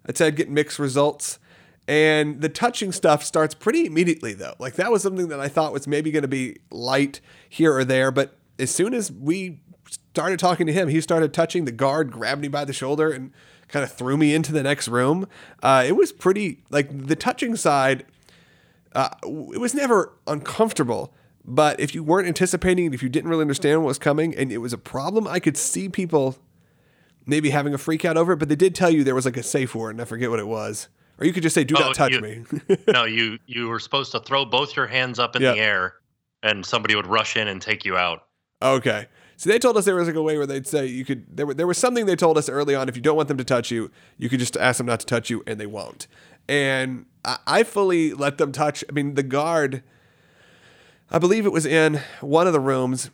I'd 0.08 0.18
say 0.18 0.28
I'd 0.28 0.36
get 0.36 0.50
mixed 0.50 0.80
results. 0.80 1.40
And 1.88 2.42
the 2.42 2.50
touching 2.50 2.92
stuff 2.92 3.24
starts 3.24 3.54
pretty 3.54 3.86
immediately, 3.86 4.34
though. 4.34 4.56
Like 4.58 4.74
that 4.76 4.92
was 4.92 5.04
something 5.04 5.28
that 5.28 5.40
I 5.40 5.48
thought 5.48 5.72
was 5.72 5.88
maybe 5.88 6.10
going 6.10 6.24
to 6.24 6.28
be 6.28 6.58
light 6.72 7.22
here 7.48 7.76
or 7.76 7.86
there, 7.86 8.10
but 8.10 8.36
as 8.58 8.72
soon 8.72 8.94
as 8.94 9.12
we 9.12 9.60
started 9.90 10.40
talking 10.40 10.66
to 10.68 10.74
him. 10.74 10.88
He 10.88 11.02
started 11.02 11.34
touching 11.34 11.66
the 11.66 11.72
guard, 11.72 12.12
grabbed 12.12 12.42
me 12.42 12.48
by 12.48 12.66
the 12.66 12.74
shoulder, 12.74 13.12
and 13.12 13.32
kind 13.68 13.84
of 13.84 13.92
threw 13.92 14.18
me 14.18 14.34
into 14.34 14.52
the 14.52 14.64
next 14.64 14.88
room. 14.88 15.28
Uh, 15.62 15.84
it 15.86 15.94
was 15.94 16.12
pretty 16.12 16.64
like 16.70 17.08
the 17.08 17.16
touching 17.16 17.56
side. 17.56 18.06
Uh, 18.94 19.10
it 19.24 19.60
was 19.60 19.74
never 19.74 20.14
uncomfortable, 20.26 21.14
but 21.44 21.80
if 21.80 21.94
you 21.94 22.04
weren't 22.04 22.28
anticipating 22.28 22.86
it, 22.86 22.94
if 22.94 23.04
you 23.04 23.10
didn't 23.10 23.30
really 23.30 23.42
understand 23.42 23.82
what 23.82 23.88
was 23.88 24.00
coming, 24.00 24.34
and 24.36 24.52
it 24.52 24.60
was 24.60 24.72
a 24.72 24.78
problem, 24.78 25.28
I 25.28 25.40
could 25.40 25.58
see 25.58 25.90
people 25.90 26.38
maybe 27.26 27.50
having 27.50 27.74
a 27.74 27.78
freak 27.78 28.06
out 28.06 28.18
over 28.18 28.34
it. 28.34 28.38
But 28.38 28.50
they 28.50 28.56
did 28.56 28.74
tell 28.74 28.90
you 28.90 29.04
there 29.04 29.16
was 29.16 29.26
like 29.26 29.38
a 29.38 29.44
safe 29.44 29.76
word, 29.76 29.92
and 29.92 30.02
I 30.02 30.06
forget 30.06 30.30
what 30.30 30.40
it 30.40 30.48
was. 30.48 30.88
Or 31.20 31.26
you 31.26 31.34
could 31.34 31.44
just 31.44 31.56
say, 31.56 31.64
"Do 31.64 31.76
oh, 31.78 31.82
not 31.82 31.96
touch 31.96 32.14
you, 32.14 32.22
me." 32.22 32.44
no, 32.88 33.04
you 33.04 33.40
you 33.48 33.68
were 33.68 33.80
supposed 33.80 34.12
to 34.14 34.20
throw 34.20 34.46
both 34.46 34.76
your 34.76 34.88
hands 34.88 35.20
up 35.20 35.36
in 35.36 35.42
yep. 35.42 35.56
the 35.56 35.62
air, 35.62 35.96
and 36.44 36.66
somebody 36.66 36.96
would 36.96 37.08
rush 37.08 37.36
in 37.36 37.48
and 37.48 37.62
take 37.62 37.86
you 37.86 37.98
out. 37.98 38.26
Okay. 38.62 39.08
So 39.38 39.50
they 39.50 39.60
told 39.60 39.78
us 39.78 39.86
there 39.86 39.96
was 39.96 40.08
like 40.08 40.16
a 40.16 40.22
way 40.22 40.38
where 40.38 40.48
they'd 40.48 40.68
say 40.68 40.86
you 40.86 41.04
could 41.04 41.26
there, 41.36 41.54
there 41.54 41.68
was 41.68 41.78
something 41.78 42.06
they 42.06 42.16
told 42.16 42.38
us 42.38 42.48
early 42.48 42.74
on 42.74 42.88
if 42.88 42.96
you 42.96 43.02
don't 43.02 43.18
want 43.18 43.28
them 43.28 43.38
to 43.38 43.44
touch 43.44 43.72
you, 43.72 43.92
you 44.18 44.30
could 44.30 44.40
just 44.40 44.56
ask 44.58 44.78
them 44.78 44.88
not 44.88 45.00
to 45.02 45.06
touch 45.06 45.30
you 45.30 45.44
and 45.46 45.60
they 45.60 45.66
won't. 45.66 46.08
And 46.48 47.06
I, 47.24 47.38
I 47.46 47.64
fully 47.64 48.14
let 48.14 48.38
them 48.38 48.52
touch. 48.52 48.84
I 48.88 48.92
mean, 48.92 49.16
the 49.16 49.24
guard, 49.24 49.84
I 51.12 51.20
believe 51.20 51.46
it 51.46 51.52
was 51.52 51.66
in 51.66 52.02
one 52.22 52.48
of 52.48 52.54
the 52.54 52.60
rooms. 52.60 53.10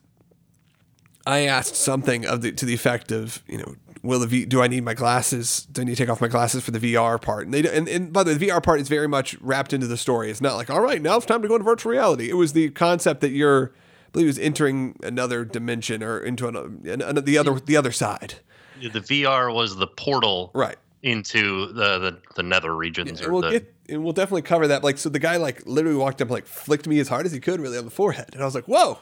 I 1.26 1.42
asked 1.42 1.76
something 1.76 2.26
of 2.26 2.42
the 2.42 2.52
to 2.52 2.66
the 2.66 2.74
effect 2.74 3.12
of, 3.12 3.44
you 3.48 3.58
know, 3.58 3.76
will 4.04 4.20
the 4.20 4.28
V, 4.28 4.46
do 4.46 4.62
I 4.62 4.68
need 4.68 4.84
my 4.84 4.94
glasses? 4.94 5.68
Do 5.72 5.82
I 5.82 5.86
need 5.86 5.96
to 5.96 6.04
take 6.04 6.10
off 6.10 6.22
my 6.22 6.28
glasses 6.28 6.64
for 6.64 6.72
the 6.72 6.80
VR 6.80 7.22
part? 7.22 7.46
And 7.46 7.54
they 7.54 7.68
and, 7.68 7.88
and 7.88 8.12
by 8.12 8.24
the 8.24 8.32
way, 8.32 8.38
the 8.38 8.48
VR 8.48 8.62
part 8.62 8.80
is 8.80 8.90
very 8.90 9.08
much 9.08 9.36
wrapped 9.42 9.74
into 9.74 9.88
the 9.88 9.98
story. 9.98 10.30
It's 10.32 10.42
not 10.42 10.56
like, 10.56 10.70
all 10.70 10.82
right, 10.82 11.02
now 11.02 11.18
it's 11.18 11.26
time 11.26 11.42
to 11.42 11.48
go 11.48 11.56
into 11.56 11.66
virtual 11.66 11.92
reality. 11.92 12.30
It 12.30 12.36
was 12.36 12.54
the 12.54 12.70
concept 12.72 13.22
that 13.22 13.32
you're 13.32 13.72
believe 14.12 14.26
he 14.26 14.28
was 14.28 14.40
entering 14.40 14.98
another 15.04 15.46
dimension 15.46 16.04
or 16.04 16.20
into 16.20 16.48
an, 16.48 16.56
an, 16.86 17.02
an, 17.02 17.24
the 17.24 17.38
other 17.38 17.60
the 17.60 17.78
other 17.78 17.92
side. 17.92 18.36
The 18.82 19.00
VR 19.00 19.54
was 19.54 19.76
the 19.76 19.88
portal, 19.88 20.52
right, 20.54 20.78
into 21.04 21.68
the 21.74 22.00
the, 22.00 22.18
the 22.36 22.44
nether 22.44 22.76
regions. 22.76 23.22
Yeah, 23.22 23.28
we'll 23.28 23.42
the, 23.42 23.52
get 23.52 23.74
and 23.90 24.04
we'll 24.04 24.14
definitely 24.14 24.44
cover 24.44 24.68
that. 24.68 24.84
Like, 24.84 24.98
so 24.98 25.10
the 25.10 25.20
guy 25.20 25.38
like 25.38 25.66
literally 25.66 25.98
walked 25.98 26.22
up, 26.22 26.30
like 26.30 26.46
flicked 26.46 26.88
me 26.88 27.00
as 27.00 27.08
hard 27.08 27.26
as 27.26 27.32
he 27.32 27.40
could, 27.40 27.60
really 27.60 27.78
on 27.78 27.86
the 27.86 27.92
forehead, 27.92 28.30
and 28.34 28.42
I 28.42 28.46
was 28.46 28.56
like, 28.56 28.66
"Whoa, 28.66 29.00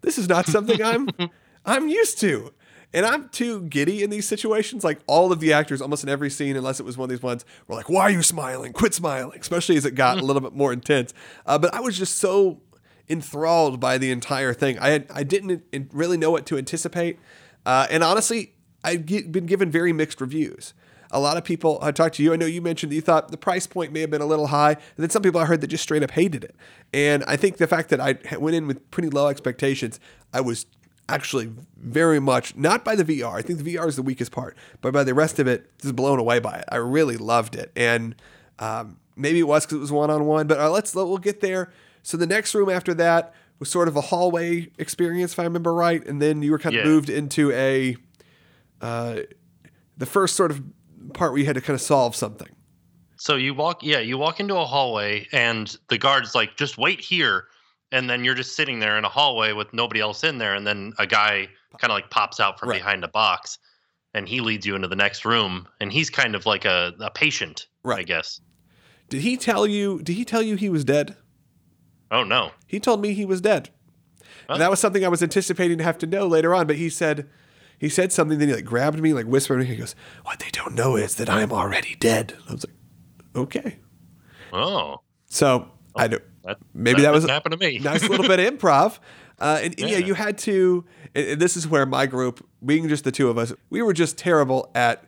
this 0.00 0.18
is 0.18 0.28
not 0.28 0.46
something 0.46 0.82
I'm 0.82 1.08
I'm 1.64 1.88
used 1.88 2.20
to." 2.20 2.52
And 2.94 3.04
I'm 3.04 3.28
too 3.28 3.64
giddy 3.64 4.02
in 4.02 4.08
these 4.08 4.26
situations. 4.26 4.82
Like 4.82 5.00
all 5.06 5.30
of 5.30 5.40
the 5.40 5.52
actors, 5.52 5.82
almost 5.82 6.02
in 6.02 6.08
every 6.08 6.30
scene, 6.30 6.56
unless 6.56 6.80
it 6.80 6.84
was 6.84 6.96
one 6.96 7.04
of 7.04 7.10
these 7.10 7.22
ones, 7.22 7.44
were 7.66 7.74
like, 7.74 7.90
"Why 7.90 8.02
are 8.02 8.10
you 8.10 8.22
smiling? 8.22 8.72
Quit 8.72 8.94
smiling!" 8.94 9.38
Especially 9.38 9.76
as 9.76 9.84
it 9.84 9.94
got 9.94 10.18
a 10.18 10.24
little 10.24 10.40
bit 10.40 10.54
more 10.54 10.72
intense. 10.72 11.12
Uh, 11.44 11.58
but 11.58 11.74
I 11.74 11.80
was 11.80 11.98
just 11.98 12.16
so 12.16 12.62
enthralled 13.08 13.80
by 13.80 13.98
the 13.98 14.10
entire 14.10 14.52
thing. 14.52 14.78
I 14.78 14.90
had, 14.90 15.06
I 15.12 15.22
didn't 15.22 15.62
really 15.92 16.16
know 16.16 16.30
what 16.30 16.46
to 16.46 16.58
anticipate, 16.58 17.18
uh, 17.64 17.86
and 17.90 18.02
honestly, 18.02 18.54
I've 18.84 19.06
been 19.06 19.46
given 19.46 19.70
very 19.70 19.92
mixed 19.92 20.20
reviews. 20.20 20.74
A 21.10 21.20
lot 21.20 21.36
of 21.36 21.44
people 21.44 21.78
I 21.80 21.90
talked 21.90 22.16
to 22.16 22.22
you. 22.22 22.32
I 22.32 22.36
know 22.36 22.46
you 22.46 22.60
mentioned 22.60 22.92
that 22.92 22.96
you 22.96 23.00
thought 23.00 23.30
the 23.30 23.38
price 23.38 23.66
point 23.66 23.92
may 23.92 24.00
have 24.00 24.10
been 24.10 24.20
a 24.20 24.26
little 24.26 24.48
high, 24.48 24.72
and 24.72 24.98
then 24.98 25.10
some 25.10 25.22
people 25.22 25.40
I 25.40 25.46
heard 25.46 25.60
that 25.62 25.68
just 25.68 25.82
straight 25.82 26.02
up 26.02 26.10
hated 26.10 26.44
it. 26.44 26.54
And 26.92 27.24
I 27.26 27.36
think 27.36 27.56
the 27.56 27.66
fact 27.66 27.88
that 27.90 28.00
I 28.00 28.18
went 28.36 28.56
in 28.56 28.66
with 28.66 28.90
pretty 28.90 29.08
low 29.08 29.28
expectations, 29.28 30.00
I 30.34 30.42
was 30.42 30.66
actually 31.08 31.50
very 31.78 32.20
much 32.20 32.54
not 32.56 32.84
by 32.84 32.94
the 32.94 33.04
VR. 33.04 33.32
I 33.32 33.42
think 33.42 33.62
the 33.62 33.74
VR 33.74 33.88
is 33.88 33.96
the 33.96 34.02
weakest 34.02 34.32
part, 34.32 34.56
but 34.82 34.92
by 34.92 35.02
the 35.02 35.14
rest 35.14 35.38
of 35.38 35.46
it, 35.46 35.70
just 35.78 35.96
blown 35.96 36.18
away 36.18 36.40
by 36.40 36.58
it. 36.58 36.64
I 36.68 36.76
really 36.76 37.16
loved 37.16 37.54
it, 37.56 37.72
and 37.74 38.14
um, 38.58 38.98
maybe 39.16 39.38
it 39.38 39.48
was 39.48 39.64
because 39.64 39.78
it 39.78 39.80
was 39.80 39.92
one 39.92 40.10
on 40.10 40.26
one. 40.26 40.46
But 40.46 40.58
uh, 40.58 40.70
let's 40.70 40.94
we'll 40.94 41.16
get 41.18 41.40
there. 41.40 41.72
So 42.02 42.16
the 42.16 42.26
next 42.26 42.54
room 42.54 42.68
after 42.70 42.94
that 42.94 43.34
was 43.58 43.70
sort 43.70 43.88
of 43.88 43.96
a 43.96 44.00
hallway 44.00 44.68
experience, 44.78 45.32
if 45.32 45.38
I 45.38 45.44
remember 45.44 45.74
right, 45.74 46.04
and 46.06 46.22
then 46.22 46.42
you 46.42 46.52
were 46.52 46.58
kind 46.58 46.74
of 46.76 46.84
Yeah. 46.84 46.90
moved 46.90 47.10
into 47.10 47.50
a 47.52 47.96
uh, 48.80 49.20
the 49.96 50.06
first 50.06 50.36
sort 50.36 50.50
of 50.52 50.62
part 51.14 51.32
where 51.32 51.40
you 51.40 51.46
had 51.46 51.56
to 51.56 51.60
kind 51.60 51.74
of 51.74 51.80
solve 51.80 52.14
something. 52.14 52.48
So 53.16 53.34
you 53.34 53.52
walk, 53.52 53.82
yeah, 53.82 53.98
you 53.98 54.16
walk 54.16 54.38
into 54.38 54.56
a 54.56 54.64
hallway, 54.64 55.26
and 55.32 55.76
the 55.88 55.98
guard's 55.98 56.36
like, 56.36 56.56
"Just 56.56 56.78
wait 56.78 57.00
here," 57.00 57.46
and 57.90 58.08
then 58.08 58.24
you're 58.24 58.36
just 58.36 58.54
sitting 58.54 58.78
there 58.78 58.96
in 58.96 59.04
a 59.04 59.08
hallway 59.08 59.52
with 59.52 59.72
nobody 59.72 60.00
else 60.00 60.22
in 60.22 60.38
there, 60.38 60.54
and 60.54 60.64
then 60.64 60.92
a 61.00 61.06
guy 61.06 61.48
kind 61.80 61.90
of 61.90 61.96
like 61.96 62.10
pops 62.10 62.38
out 62.38 62.60
from 62.60 62.68
Right. 62.68 62.78
behind 62.78 63.02
a 63.02 63.08
box, 63.08 63.58
and 64.14 64.28
he 64.28 64.40
leads 64.40 64.64
you 64.64 64.76
into 64.76 64.86
the 64.86 64.94
next 64.96 65.24
room, 65.24 65.66
and 65.80 65.92
he's 65.92 66.10
kind 66.10 66.36
of 66.36 66.46
like 66.46 66.64
a, 66.64 66.94
a 67.00 67.10
patient, 67.10 67.66
I 67.84 68.04
guess. 68.04 68.40
Did 69.08 69.22
he 69.22 69.36
tell 69.36 69.66
you? 69.66 70.00
Did 70.02 70.14
he 70.14 70.24
tell 70.24 70.42
you 70.42 70.54
he 70.54 70.68
was 70.68 70.84
dead? 70.84 71.16
Oh 72.10 72.24
no, 72.24 72.52
He 72.66 72.80
told 72.80 73.00
me 73.02 73.12
he 73.12 73.24
was 73.24 73.40
dead. 73.40 73.70
Huh? 74.46 74.54
And 74.54 74.60
that 74.62 74.70
was 74.70 74.80
something 74.80 75.04
I 75.04 75.08
was 75.08 75.22
anticipating 75.22 75.76
to 75.78 75.84
have 75.84 75.98
to 75.98 76.06
know 76.06 76.26
later 76.26 76.54
on. 76.54 76.66
But 76.66 76.76
he 76.76 76.88
said, 76.88 77.28
he 77.78 77.88
said 77.88 78.12
something. 78.12 78.38
Then 78.38 78.48
he 78.48 78.54
like 78.54 78.64
grabbed 78.64 78.98
me, 79.00 79.12
like 79.12 79.26
whispered. 79.26 79.58
Me, 79.58 79.66
he 79.66 79.76
goes, 79.76 79.94
"What 80.24 80.38
they 80.38 80.48
don't 80.50 80.74
know 80.74 80.96
is 80.96 81.16
that 81.16 81.28
I 81.28 81.42
am 81.42 81.52
already 81.52 81.96
dead." 82.00 82.34
I 82.48 82.52
was 82.52 82.64
like, 82.66 82.74
"Okay." 83.36 83.78
oh, 84.52 85.00
So 85.26 85.70
I 85.94 86.08
do. 86.08 86.18
that 86.44 86.58
Maybe 86.72 87.02
that 87.02 87.12
was 87.12 87.26
didn't 87.26 87.50
to 87.50 87.56
me. 87.58 87.78
nice 87.78 88.08
little 88.08 88.26
bit 88.26 88.40
of 88.40 88.54
improv. 88.58 88.98
Uh, 89.38 89.60
and, 89.62 89.74
yeah. 89.78 89.86
Yeah. 89.86 89.98
you 89.98 90.14
had 90.14 90.38
to. 90.38 90.84
And 91.14 91.40
this 91.40 91.56
is 91.56 91.68
where 91.68 91.84
my 91.86 92.06
group, 92.06 92.44
being 92.64 92.88
just 92.88 93.04
the 93.04 93.12
two 93.12 93.28
of 93.28 93.36
us, 93.38 93.52
we 93.70 93.82
were 93.82 93.92
just 93.92 94.16
terrible 94.16 94.70
at 94.74 95.04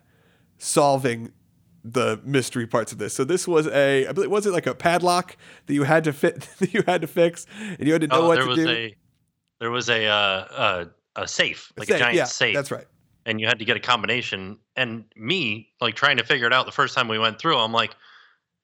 solving 0.58 1.32
the 1.84 2.20
mystery 2.24 2.66
parts 2.66 2.92
of 2.92 2.98
this. 2.98 3.14
So 3.14 3.24
this 3.24 3.48
was 3.48 3.66
a, 3.68 4.06
I 4.06 4.12
believe, 4.12 4.30
was 4.30 4.46
it 4.46 4.52
like 4.52 4.66
a 4.66 4.74
padlock 4.74 5.36
that 5.66 5.74
you 5.74 5.84
had 5.84 6.04
to 6.04 6.12
fit, 6.12 6.40
that 6.58 6.74
you 6.74 6.82
had 6.86 7.00
to 7.02 7.06
fix, 7.06 7.46
and 7.58 7.86
you 7.86 7.92
had 7.92 8.02
to 8.02 8.08
know 8.08 8.22
oh, 8.22 8.28
what 8.28 8.34
there 8.34 8.42
to 8.44 8.48
was 8.48 8.58
do. 8.58 8.68
a 8.68 8.96
there 9.60 9.70
was 9.70 9.88
a 9.90 10.06
uh, 10.06 10.12
uh, 10.12 10.84
a 11.16 11.28
safe, 11.28 11.72
like 11.76 11.88
Safe, 11.88 11.96
a 11.96 11.98
giant 11.98 12.16
yeah, 12.16 12.24
safe. 12.24 12.54
That's 12.54 12.70
right. 12.70 12.86
and 13.26 13.40
you 13.40 13.46
had 13.46 13.58
to 13.58 13.64
get 13.64 13.76
a 13.76 13.80
combination. 13.80 14.58
And 14.76 15.04
me, 15.16 15.68
like 15.80 15.94
trying 15.94 16.16
to 16.16 16.24
figure 16.24 16.46
it 16.46 16.52
out 16.52 16.64
the 16.66 16.72
first 16.72 16.94
time 16.94 17.08
we 17.08 17.18
went 17.18 17.38
through, 17.38 17.58
I'm 17.58 17.72
like, 17.72 17.94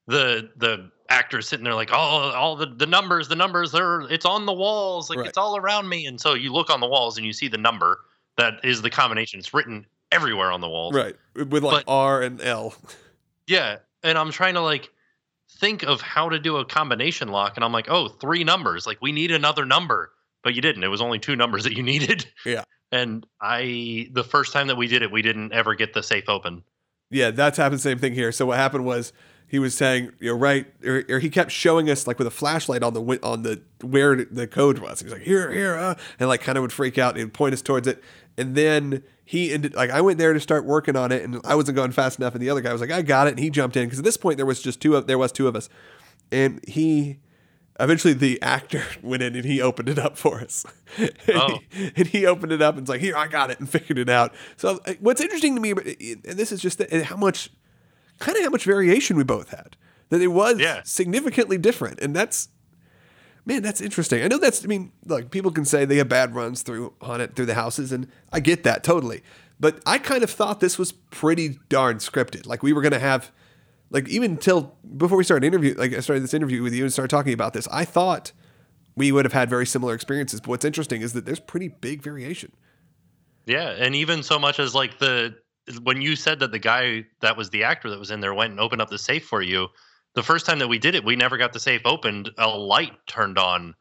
the 0.07 0.49
the 0.57 0.89
actors 1.09 1.47
sitting 1.47 1.63
there 1.63 1.75
like, 1.75 1.89
oh, 1.91 1.95
all 1.95 2.55
the 2.55 2.65
the 2.65 2.85
numbers, 2.87 3.27
the 3.27 3.35
numbers 3.35 3.73
are 3.75 4.01
it's 4.11 4.25
on 4.25 4.45
the 4.45 4.53
walls, 4.53 5.09
like 5.09 5.19
Right. 5.19 5.27
it's 5.27 5.37
all 5.37 5.57
around 5.57 5.87
me. 5.89 6.05
And 6.05 6.19
so 6.19 6.33
you 6.33 6.51
look 6.53 6.69
on 6.69 6.79
the 6.79 6.87
walls 6.87 7.17
and 7.17 7.25
you 7.25 7.33
see 7.33 7.47
the 7.47 7.57
number 7.57 7.99
that 8.37 8.53
is 8.63 8.81
the 8.81 8.89
combination. 8.89 9.39
It's 9.39 9.53
written 9.53 9.85
everywhere 10.11 10.51
on 10.51 10.61
the 10.61 10.69
walls. 10.69 10.95
Right. 10.95 11.15
With 11.35 11.63
like 11.63 11.85
But- 11.85 11.91
R 11.91 12.21
and 12.23 12.41
L. 12.41 12.73
Yeah, 13.47 13.77
and 14.03 14.17
I'm 14.17 14.31
trying 14.31 14.55
to 14.55 14.61
like 14.61 14.89
think 15.59 15.83
of 15.83 16.01
how 16.01 16.29
to 16.29 16.39
do 16.39 16.57
a 16.57 16.65
combination 16.65 17.29
lock, 17.29 17.53
and 17.55 17.63
I'm 17.63 17.71
like, 17.71 17.89
oh, 17.89 18.09
three 18.09 18.43
numbers. 18.43 18.85
Like 18.85 19.01
we 19.01 19.11
need 19.11 19.31
another 19.31 19.65
number, 19.65 20.11
but 20.43 20.53
you 20.53 20.61
didn't. 20.61 20.83
It 20.83 20.89
was 20.89 21.01
only 21.01 21.19
two 21.19 21.35
numbers 21.35 21.63
that 21.63 21.75
you 21.75 21.83
needed. 21.83 22.25
Yeah. 22.45 22.63
And 22.91 23.25
I, 23.41 24.09
the 24.13 24.23
first 24.23 24.53
time 24.53 24.67
that 24.67 24.77
we 24.77 24.87
did 24.87 25.01
it, 25.01 25.11
we 25.11 25.21
didn't 25.21 25.51
ever 25.51 25.75
get 25.75 25.93
the 25.93 26.01
safe 26.01 26.29
open. 26.29 26.63
Yeah, 27.09 27.31
that's 27.31 27.57
happened. 27.57 27.81
Same 27.81 27.99
thing 27.99 28.13
here. 28.13 28.31
So 28.31 28.45
what 28.45 28.57
happened 28.57 28.85
was 28.85 29.13
he 29.47 29.59
was 29.59 29.75
saying, 29.75 30.11
"You're 30.19 30.37
right," 30.37 30.67
or, 30.85 31.03
or 31.09 31.19
he 31.19 31.29
kept 31.29 31.51
showing 31.51 31.89
us 31.89 32.05
like 32.05 32.17
with 32.17 32.27
a 32.27 32.31
flashlight 32.31 32.83
on 32.83 32.93
the 32.93 33.19
on 33.23 33.43
the 33.43 33.61
where 33.81 34.15
the 34.25 34.45
code 34.45 34.79
was. 34.79 34.99
He 34.99 35.05
was 35.05 35.13
like, 35.13 35.21
"Here, 35.21 35.51
here," 35.51 35.75
uh, 35.75 35.95
and 36.19 36.27
like 36.27 36.41
kind 36.41 36.57
of 36.57 36.63
would 36.63 36.73
freak 36.73 36.97
out 36.97 37.17
and 37.17 37.33
point 37.33 37.53
us 37.53 37.61
towards 37.61 37.87
it. 37.87 38.03
And 38.37 38.55
then 38.55 39.03
he 39.25 39.51
ended 39.51 39.73
like 39.73 39.89
I 39.89 40.01
went 40.01 40.17
there 40.19 40.33
to 40.33 40.39
start 40.39 40.65
working 40.65 40.95
on 40.95 41.11
it, 41.11 41.23
and 41.23 41.41
I 41.43 41.55
wasn't 41.55 41.75
going 41.75 41.91
fast 41.91 42.19
enough. 42.19 42.33
And 42.33 42.41
the 42.41 42.49
other 42.49 42.61
guy 42.61 42.71
was 42.71 42.81
like, 42.81 42.91
"I 42.91 43.01
got 43.01 43.27
it," 43.27 43.31
and 43.31 43.39
he 43.39 43.49
jumped 43.49 43.75
in 43.75 43.85
because 43.85 43.99
at 43.99 44.05
this 44.05 44.17
point 44.17 44.37
there 44.37 44.45
was 44.45 44.61
just 44.61 44.79
two 44.81 44.95
of 44.95 45.07
there 45.07 45.17
was 45.17 45.31
two 45.31 45.47
of 45.47 45.55
us, 45.55 45.69
and 46.31 46.59
he. 46.67 47.19
Eventually, 47.79 48.15
the 48.15 48.41
actor 48.41 48.81
went 49.03 49.21
in 49.21 49.35
and 49.35 49.45
he 49.45 49.61
opened 49.61 49.87
it 49.87 49.99
up 49.99 50.17
for 50.17 50.39
us. 50.39 50.65
and, 50.97 51.11
Oh. 51.29 51.59
he, 51.69 51.91
and 51.95 52.07
he 52.07 52.25
opened 52.25 52.51
it 52.51 52.59
up 52.59 52.75
and 52.75 52.81
was 52.87 52.89
like, 52.89 53.01
"Here, 53.01 53.15
I 53.15 53.27
got 53.27 53.51
it," 53.51 53.59
and 53.59 53.69
figured 53.77 53.99
it 53.99 54.09
out. 54.09 54.33
So, 54.55 54.79
what's 54.99 55.21
interesting 55.21 55.53
to 55.53 55.61
me, 55.61 55.73
but- 55.73 55.85
eh, 55.85 55.93
eh, 56.01 56.15
and 56.25 56.39
this 56.39 56.51
is 56.51 56.59
just 56.59 56.79
the, 56.79 57.03
how 57.03 57.17
much 57.17 57.51
kind 58.17 58.35
of 58.35 58.43
how 58.43 58.49
much 58.49 58.63
variation 58.63 59.15
we 59.15 59.23
both 59.23 59.49
had. 59.51 59.77
That 60.09 60.21
it 60.23 60.29
was 60.29 60.59
Yeah. 60.59 60.81
significantly 60.85 61.59
different, 61.59 61.99
and 61.99 62.15
that's 62.15 62.49
man, 63.47 63.63
that's 63.63 63.79
interesting. 63.79 64.21
I 64.21 64.27
know 64.27 64.37
that's. 64.37 64.63
I 64.63 64.67
mean, 64.67 64.91
look, 65.05 65.31
people 65.31 65.51
can 65.51 65.65
say 65.65 65.85
they 65.85 65.97
have 65.97 66.09
bad 66.09 66.35
runs 66.35 66.61
through 66.61 66.93
on 67.01 67.21
it 67.21 67.35
through 67.35 67.47
the 67.47 67.55
houses, 67.55 67.91
and 67.91 68.07
I 68.31 68.41
get 68.41 68.63
that 68.63 68.83
totally. 68.83 69.23
But 69.59 69.81
I 69.85 69.97
kind 69.97 70.21
of 70.21 70.29
thought 70.29 70.59
this 70.59 70.77
was 70.77 70.91
pretty 70.91 71.57
darn 71.69 71.97
scripted. 71.97 72.45
Like 72.45 72.61
we 72.61 72.73
were 72.73 72.81
gonna 72.81 72.99
have, 72.99 73.31
like 73.89 74.07
even 74.09 74.37
till 74.37 74.75
before 74.97 75.17
we 75.17 75.23
started 75.23 75.47
interview, 75.47 75.73
like 75.75 75.93
I 75.93 76.01
started 76.01 76.23
this 76.23 76.33
interview 76.33 76.61
with 76.61 76.73
you 76.73 76.83
and 76.83 76.93
started 76.93 77.09
talking 77.09 77.33
about 77.33 77.53
this, 77.53 77.67
I 77.71 77.85
thought 77.85 78.33
we 78.95 79.11
would 79.11 79.25
have 79.25 79.33
had 79.33 79.49
very 79.49 79.65
similar 79.65 79.95
experiences. 79.95 80.41
But 80.41 80.49
what's 80.49 80.65
interesting 80.65 81.01
is 81.01 81.13
that 81.13 81.25
there's 81.25 81.39
pretty 81.39 81.69
big 81.69 82.01
variation. 82.01 82.51
Yeah, 83.45 83.69
and 83.69 83.95
even 83.95 84.23
so 84.23 84.37
much 84.37 84.59
as 84.59 84.75
like 84.75 84.99
the 84.99 85.35
when 85.83 86.01
you 86.01 86.17
said 86.17 86.39
that 86.39 86.51
the 86.51 86.59
guy 86.59 87.05
that 87.21 87.37
was 87.37 87.49
the 87.49 87.63
actor 87.63 87.89
that 87.89 87.99
was 87.99 88.11
in 88.11 88.19
there 88.19 88.33
went 88.33 88.51
and 88.51 88.59
opened 88.59 88.81
up 88.81 88.89
the 88.89 88.97
safe 88.97 89.25
for 89.25 89.41
you, 89.41 89.69
the 90.17 90.23
first 90.23 90.47
time 90.47 90.57
that 90.57 90.67
we 90.67 90.79
did 90.79 90.95
it, 90.95 91.05
we 91.05 91.15
never 91.15 91.37
got 91.37 91.53
the 91.53 91.59
safe 91.59 91.83
opened. 91.85 92.31
A 92.39 92.47
light 92.47 92.93
turned 93.05 93.37
on 93.37 93.75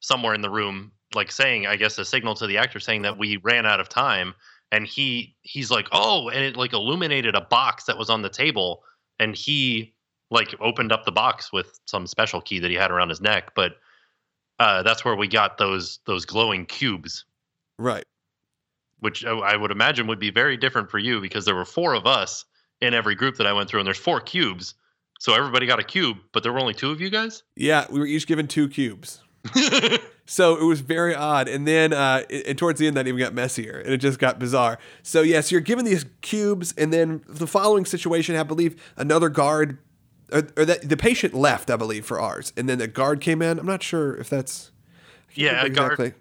somewhere 0.00 0.32
in 0.32 0.40
the 0.40 0.48
room, 0.48 0.90
like 1.14 1.30
saying, 1.30 1.66
I 1.66 1.76
guess, 1.76 1.98
a 1.98 2.04
signal 2.06 2.34
to 2.36 2.46
the 2.46 2.56
actor 2.56 2.80
saying 2.80 3.02
that 3.02 3.18
we 3.18 3.36
ran 3.36 3.66
out 3.66 3.78
of 3.78 3.90
time. 3.90 4.34
And 4.70 4.86
he 4.86 5.36
he's 5.42 5.70
like, 5.70 5.88
oh, 5.92 6.30
and 6.30 6.42
it 6.42 6.56
like 6.56 6.72
illuminated 6.72 7.34
a 7.34 7.42
box 7.42 7.84
that 7.84 7.98
was 7.98 8.08
on 8.08 8.22
the 8.22 8.30
table, 8.30 8.84
and 9.18 9.36
he 9.36 9.92
like 10.30 10.54
opened 10.60 10.92
up 10.92 11.04
the 11.04 11.12
box 11.12 11.52
with 11.52 11.78
some 11.86 12.06
special 12.06 12.40
key 12.40 12.58
that 12.60 12.70
he 12.70 12.76
had 12.78 12.90
around 12.90 13.10
his 13.10 13.20
neck. 13.20 13.52
But 13.54 13.72
uh, 14.58 14.82
that's 14.82 15.04
where 15.04 15.14
we 15.14 15.28
got 15.28 15.58
those 15.58 16.00
those 16.06 16.24
glowing 16.24 16.64
cubes 16.64 17.26
Right. 17.78 18.06
which 19.00 19.26
I 19.26 19.32
I 19.32 19.56
would 19.56 19.70
imagine 19.70 20.06
would 20.06 20.18
be 20.18 20.30
very 20.30 20.56
different 20.56 20.90
for 20.90 20.98
you 20.98 21.20
because 21.20 21.44
there 21.44 21.54
were 21.54 21.66
four 21.66 21.92
of 21.92 22.06
us 22.06 22.46
in 22.80 22.94
every 22.94 23.14
group 23.14 23.36
that 23.36 23.46
I 23.46 23.52
went 23.52 23.68
through, 23.68 23.80
and 23.80 23.86
there's 23.86 23.98
four 23.98 24.22
cubes. 24.22 24.74
So 25.22 25.34
everybody 25.34 25.66
got 25.66 25.78
a 25.78 25.84
cube, 25.84 26.16
but 26.32 26.42
there 26.42 26.52
were 26.52 26.58
only 26.58 26.74
two 26.74 26.90
of 26.90 27.00
you 27.00 27.08
guys. 27.08 27.44
Yeah, 27.54 27.86
we 27.88 28.00
were 28.00 28.06
each 28.06 28.26
given 28.26 28.48
two 28.48 28.68
cubes. 28.68 29.22
So 30.24 30.56
it 30.56 30.64
was 30.64 30.80
very 30.80 31.14
odd. 31.16 31.48
And 31.48 31.66
then 31.66 31.92
uh, 31.92 32.22
it- 32.28 32.46
and 32.46 32.56
towards 32.58 32.78
the 32.80 32.86
end, 32.86 32.96
that 32.96 33.06
even 33.08 33.18
got 33.18 33.34
messier 33.34 33.78
and 33.84 33.92
it 33.92 33.98
just 33.98 34.18
got 34.20 34.38
bizarre. 34.38 34.78
So, 35.02 35.20
yes, 35.22 35.50
you're 35.50 35.60
given 35.60 35.84
these 35.84 36.06
cubes. 36.22 36.72
And 36.78 36.92
then 36.92 37.22
the 37.28 37.46
following 37.46 37.84
situation, 37.84 38.36
I 38.36 38.44
believe 38.44 38.80
another 38.96 39.28
guard 39.28 39.78
or, 40.32 40.46
or 40.56 40.64
that 40.64 40.88
the 40.88 40.96
patient 40.96 41.34
left, 41.34 41.70
I 41.70 41.76
believe, 41.76 42.06
for 42.06 42.20
ours. 42.20 42.52
And 42.56 42.68
then 42.68 42.78
the 42.78 42.86
guard 42.88 43.20
came 43.20 43.42
in. 43.42 43.58
I'm 43.58 43.66
not 43.66 43.82
sure 43.82 44.16
if 44.16 44.30
that's. 44.30 44.70
Yeah, 45.34 45.64
a 45.64 45.68
guard- 45.68 45.92
exactly. 45.98 46.12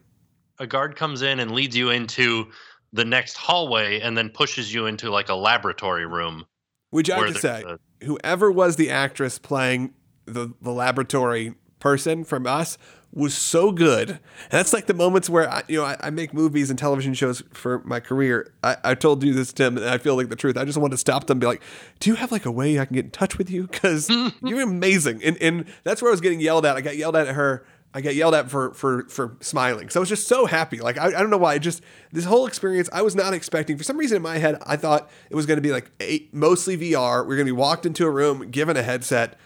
a 0.60 0.68
guard 0.68 0.96
comes 0.96 1.22
in 1.22 1.40
and 1.40 1.52
leads 1.52 1.78
you 1.78 1.92
into 1.92 2.50
the 2.94 3.06
next 3.06 3.38
hallway, 3.38 4.00
and 4.02 4.18
then 4.18 4.30
pushes 4.30 4.74
you 4.74 4.88
into 4.88 5.10
like 5.12 5.30
a 5.30 5.36
laboratory 5.36 6.06
room. 6.08 6.46
Which 6.90 7.10
I 7.10 7.20
have 7.20 7.34
to 7.34 7.40
say, 7.40 7.64
a- 7.66 7.78
whoever 8.04 8.52
was 8.52 8.76
the 8.76 8.90
actress 8.90 9.40
playing 9.40 9.94
the, 10.26 10.54
the 10.62 10.72
laboratory 10.72 11.56
person 11.80 12.24
from 12.24 12.48
us 12.48 12.78
was 13.14 13.34
so 13.34 13.72
good. 13.72 14.10
And 14.10 14.20
that's 14.52 14.74
like 14.74 14.86
the 14.86 14.94
moments 14.94 15.30
where 15.30 15.52
I, 15.52 15.64
you 15.68 15.78
know 15.78 15.86
I, 15.86 15.98
I 16.00 16.10
make 16.10 16.34
movies 16.34 16.70
and 16.70 16.80
television 16.80 17.14
shows 17.14 17.44
for 17.52 17.80
my 17.80 18.00
career. 18.00 18.54
I, 18.64 18.78
I 18.84 18.96
told 18.96 19.24
you 19.24 19.34
this, 19.34 19.52
Tim, 19.52 19.78
and 19.78 19.86
I 19.86 19.98
feel 19.98 20.16
like 20.16 20.30
the 20.30 20.36
truth. 20.36 20.58
I 20.58 20.66
just 20.66 20.78
want 20.78 20.92
to 20.92 20.98
stop 20.98 21.28
them, 21.28 21.36
and 21.36 21.42
be 21.42 21.48
like, 21.48 21.62
"Do 22.00 22.10
you 22.10 22.16
have 22.16 22.32
like 22.32 22.46
a 22.46 22.52
way 22.52 22.80
I 22.80 22.86
can 22.86 22.96
get 22.96 23.06
in 23.06 23.12
touch 23.12 23.38
with 23.38 23.50
you? 23.50 23.68
Because 23.68 24.10
you're 24.42 24.62
amazing." 24.62 25.22
And 25.24 25.38
and 25.42 25.66
that's 25.84 26.02
where 26.02 26.10
I 26.10 26.14
was 26.14 26.22
getting 26.22 26.40
yelled 26.40 26.66
at. 26.66 26.78
I 26.78 26.82
got 26.82 26.96
yelled 26.96 27.16
at 27.16 27.28
at 27.28 27.36
her. 27.36 27.66
I 27.94 28.02
got 28.02 28.16
yelled 28.16 28.34
at 28.34 28.50
for 28.50 28.74
for 28.74 29.04
for 29.10 29.36
smiling. 29.42 29.90
So 29.90 30.00
I 30.00 30.02
was 30.02 30.10
just 30.10 30.28
so 30.28 30.46
happy. 30.46 30.80
Like 30.80 30.98
I, 30.98 31.08
I 31.08 31.12
don't 31.12 31.30
know 31.30 31.38
why. 31.38 31.54
I 31.54 31.58
just 31.58 31.82
this 32.12 32.26
whole 32.26 32.48
experience 32.48 32.90
I 32.94 33.02
was 33.02 33.16
not 33.16 33.34
expecting. 33.34 33.78
For 33.78 33.84
some 33.84 33.98
reason 33.98 34.16
in 34.16 34.22
my 34.22 34.38
head, 34.38 34.58
I 34.66 34.78
thought 34.78 35.10
it 35.30 35.36
was 35.36 35.46
going 35.46 35.58
to 35.58 35.62
be 35.62 35.72
like 35.72 35.92
a, 36.02 36.28
mostly 36.32 36.78
VR. 36.78 37.26
We 37.26 37.34
are 37.34 37.38
going 37.38 37.40
to 37.40 37.46
be 37.46 37.52
walked 37.52 37.86
into 37.86 38.06
a 38.06 38.10
room, 38.10 38.50
given 38.50 38.78
a 38.78 38.84
headset. 38.84 39.38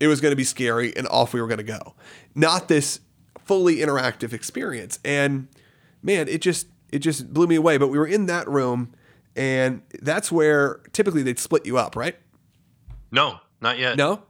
It 0.00 0.08
was 0.08 0.20
going 0.20 0.32
to 0.32 0.36
be 0.36 0.44
scary, 0.44 0.94
and 0.96 1.06
off 1.08 1.32
we 1.32 1.40
were 1.40 1.46
going 1.46 1.58
to 1.58 1.64
go. 1.64 1.94
Not 2.34 2.68
this 2.68 3.00
fully 3.44 3.76
interactive 3.76 4.32
experience. 4.32 4.98
And 5.04 5.48
man, 6.02 6.28
it 6.28 6.42
just 6.42 6.66
it 6.92 6.98
just 6.98 7.32
blew 7.32 7.46
me 7.46 7.54
away. 7.54 7.78
But 7.78 7.88
we 7.88 7.98
were 7.98 8.06
in 8.06 8.26
that 8.26 8.46
room, 8.48 8.92
and 9.34 9.82
that's 10.02 10.30
where 10.30 10.82
typically 10.92 11.22
they'd 11.22 11.38
split 11.38 11.64
you 11.64 11.78
up, 11.78 11.96
right? 11.96 12.16
No, 13.10 13.40
not 13.62 13.78
yet. 13.78 13.96
No. 13.96 14.22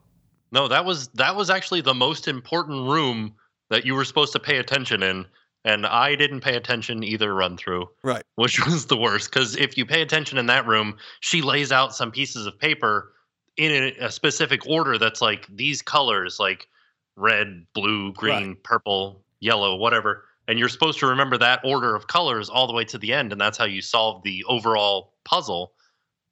No, 0.53 0.69
that 0.69 0.85
was 0.85 1.09
that 1.09 1.35
was 1.35 1.51
actually 1.51 1.81
the 1.81 1.95
most 1.95 2.29
important 2.29 2.89
room 2.89 3.35
that 3.75 3.85
you 3.85 3.95
were 3.95 4.05
supposed 4.05 4.33
to 4.33 4.39
pay 4.39 4.59
attention 4.59 5.03
in, 5.03 5.27
and 5.65 5.85
I 5.85 6.15
didn't 6.15 6.41
pay 6.43 6.55
attention 6.55 7.03
either 7.03 7.35
run 7.35 7.57
through, 7.57 7.89
Right. 8.03 8.23
which 8.37 8.65
was 8.67 8.87
the 8.87 8.97
worst. 8.97 9.31
Because 9.31 9.57
if 9.57 9.77
you 9.77 9.85
pay 9.85 10.01
attention 10.01 10.39
in 10.39 10.47
that 10.47 10.67
room, 10.67 10.97
she 11.21 11.43
lays 11.43 11.73
out 11.73 11.95
some 11.95 12.13
pieces 12.13 12.47
of 12.47 12.59
paper 12.59 13.13
in 13.57 13.73
a, 13.73 14.07
a 14.07 14.11
specific 14.11 14.67
order 14.67 14.97
that's 14.97 15.21
like 15.21 15.47
these 15.55 15.83
colors, 15.83 16.39
like 16.39 16.69
red, 17.17 17.67
blue, 17.75 18.13
green, 18.13 18.57
purple, 18.63 19.25
yellow, 19.41 19.75
whatever. 19.77 20.25
And 20.47 20.59
you're 20.59 20.69
supposed 20.69 20.99
to 21.01 21.07
remember 21.07 21.39
that 21.39 21.61
order 21.65 21.97
of 21.97 22.07
colors 22.07 22.49
all 22.49 22.67
the 22.67 22.73
way 22.73 22.85
to 22.85 22.99
the 22.99 23.13
end, 23.13 23.33
and 23.33 23.41
that's 23.41 23.59
how 23.59 23.65
you 23.65 23.81
solve 23.83 24.23
the 24.23 24.45
overall 24.45 25.15
puzzle. 25.25 25.73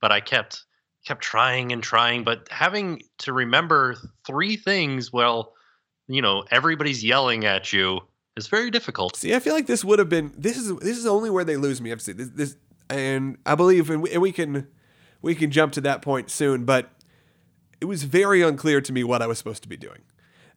But 0.00 0.12
I 0.12 0.20
kept 0.20 0.64
kept 1.04 1.22
trying 1.22 1.72
and 1.72 1.82
trying, 1.82 2.22
but 2.22 2.48
having 2.50 3.02
to 3.18 3.32
remember 3.32 3.96
three 4.24 4.56
things, 4.56 5.12
well, 5.12 5.52
you 6.14 6.22
know, 6.22 6.44
everybody's 6.50 7.02
yelling 7.04 7.44
at 7.44 7.72
you 7.72 8.00
is 8.36 8.46
very 8.46 8.70
difficult. 8.70 9.16
See, 9.16 9.34
I 9.34 9.38
feel 9.40 9.54
like 9.54 9.66
this 9.66 9.84
would 9.84 9.98
have 9.98 10.08
been 10.08 10.32
this 10.36 10.56
is 10.56 10.76
this 10.78 10.98
is 10.98 11.06
only 11.06 11.30
where 11.30 11.44
they 11.44 11.56
lose 11.56 11.80
me. 11.80 11.92
I've 11.92 12.02
seen 12.02 12.16
this, 12.16 12.28
this 12.28 12.56
and 12.90 13.38
I 13.46 13.54
believe 13.54 13.88
and 13.90 14.02
we, 14.02 14.10
and 14.10 14.20
we 14.20 14.32
can 14.32 14.66
we 15.22 15.34
can 15.34 15.50
jump 15.50 15.72
to 15.74 15.80
that 15.82 16.02
point 16.02 16.30
soon, 16.30 16.64
but 16.64 16.90
it 17.80 17.86
was 17.86 18.04
very 18.04 18.42
unclear 18.42 18.80
to 18.80 18.92
me 18.92 19.04
what 19.04 19.22
I 19.22 19.26
was 19.26 19.38
supposed 19.38 19.62
to 19.62 19.68
be 19.68 19.76
doing. 19.76 20.02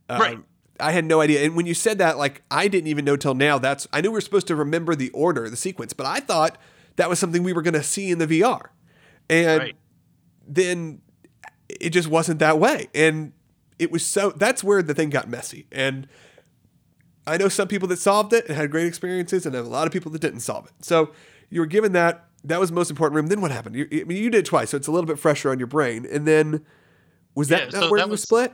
Um, 0.10 0.20
Right. 0.22 0.40
I 0.78 0.92
had 0.92 1.06
no 1.06 1.22
idea. 1.22 1.46
And 1.46 1.56
when 1.56 1.66
you 1.66 1.74
said 1.74 2.00
that, 2.00 2.18
like 2.18 2.44
I 2.52 2.68
didn't 2.68 2.88
even 2.88 3.06
know 3.06 3.16
till 3.16 3.34
now. 3.34 3.58
That's 3.58 3.88
I 3.94 4.02
knew 4.02 4.10
we 4.12 4.16
were 4.16 4.22
supposed 4.22 4.48
to 4.48 4.56
remember 4.56 4.94
the 4.94 5.10
order, 5.12 5.50
the 5.50 5.56
sequence, 5.56 5.94
but 5.94 6.06
I 6.06 6.20
thought 6.20 6.58
that 6.98 7.10
was 7.10 7.18
something 7.18 7.44
we 7.44 7.54
were 7.54 7.62
going 7.62 7.76
to 7.76 7.84
see 7.84 8.12
in 8.12 8.20
the 8.20 8.28
VR, 8.28 8.68
and 9.30 9.60
Right. 9.60 9.76
then 10.48 11.02
it 11.70 11.92
just 11.92 12.10
wasn't 12.10 12.40
that 12.40 12.60
way. 12.60 12.90
And 12.94 13.32
it 13.80 13.92
was 13.92 14.06
so 14.06 14.32
that's 14.32 14.64
where 14.64 14.82
the 14.82 14.94
thing 14.94 15.10
got 15.10 15.30
messy. 15.30 15.68
And 15.72 16.08
I 17.28 17.38
know 17.38 17.50
some 17.50 17.68
people 17.68 17.88
that 17.90 17.98
solved 18.00 18.34
it 18.34 18.48
and 18.48 18.56
had 18.56 18.70
great 18.72 18.88
experiences, 18.88 19.46
and 19.46 19.56
a 19.56 19.64
lot 19.64 19.88
of 19.88 19.94
people 19.94 20.12
that 20.12 20.22
didn't 20.22 20.42
solve 20.42 20.66
it. 20.68 20.74
So 20.86 21.12
you 21.50 21.60
were 21.60 21.66
given 21.66 21.92
that. 21.94 22.26
That 22.44 22.60
was 22.60 22.70
the 22.70 22.76
most 22.76 22.92
important 22.92 23.16
room. 23.16 23.26
Then 23.28 23.42
what 23.42 23.50
happened? 23.50 23.76
You, 23.76 23.88
I 23.92 24.04
mean, 24.04 24.22
you 24.22 24.30
did 24.30 24.40
it 24.40 24.46
twice, 24.46 24.70
so 24.70 24.78
it's 24.78 24.86
a 24.88 24.92
little 24.92 25.08
bit 25.08 25.18
fresher 25.18 25.50
on 25.50 25.58
your 25.58 25.66
brain. 25.68 26.06
And 26.06 26.28
then 26.28 26.64
was 27.34 27.48
that 27.48 27.74
Yeah, 27.74 27.80
so 27.80 27.90
where 27.92 28.00
that 28.00 28.06
you 28.06 28.12
was- 28.12 28.22
split? 28.22 28.54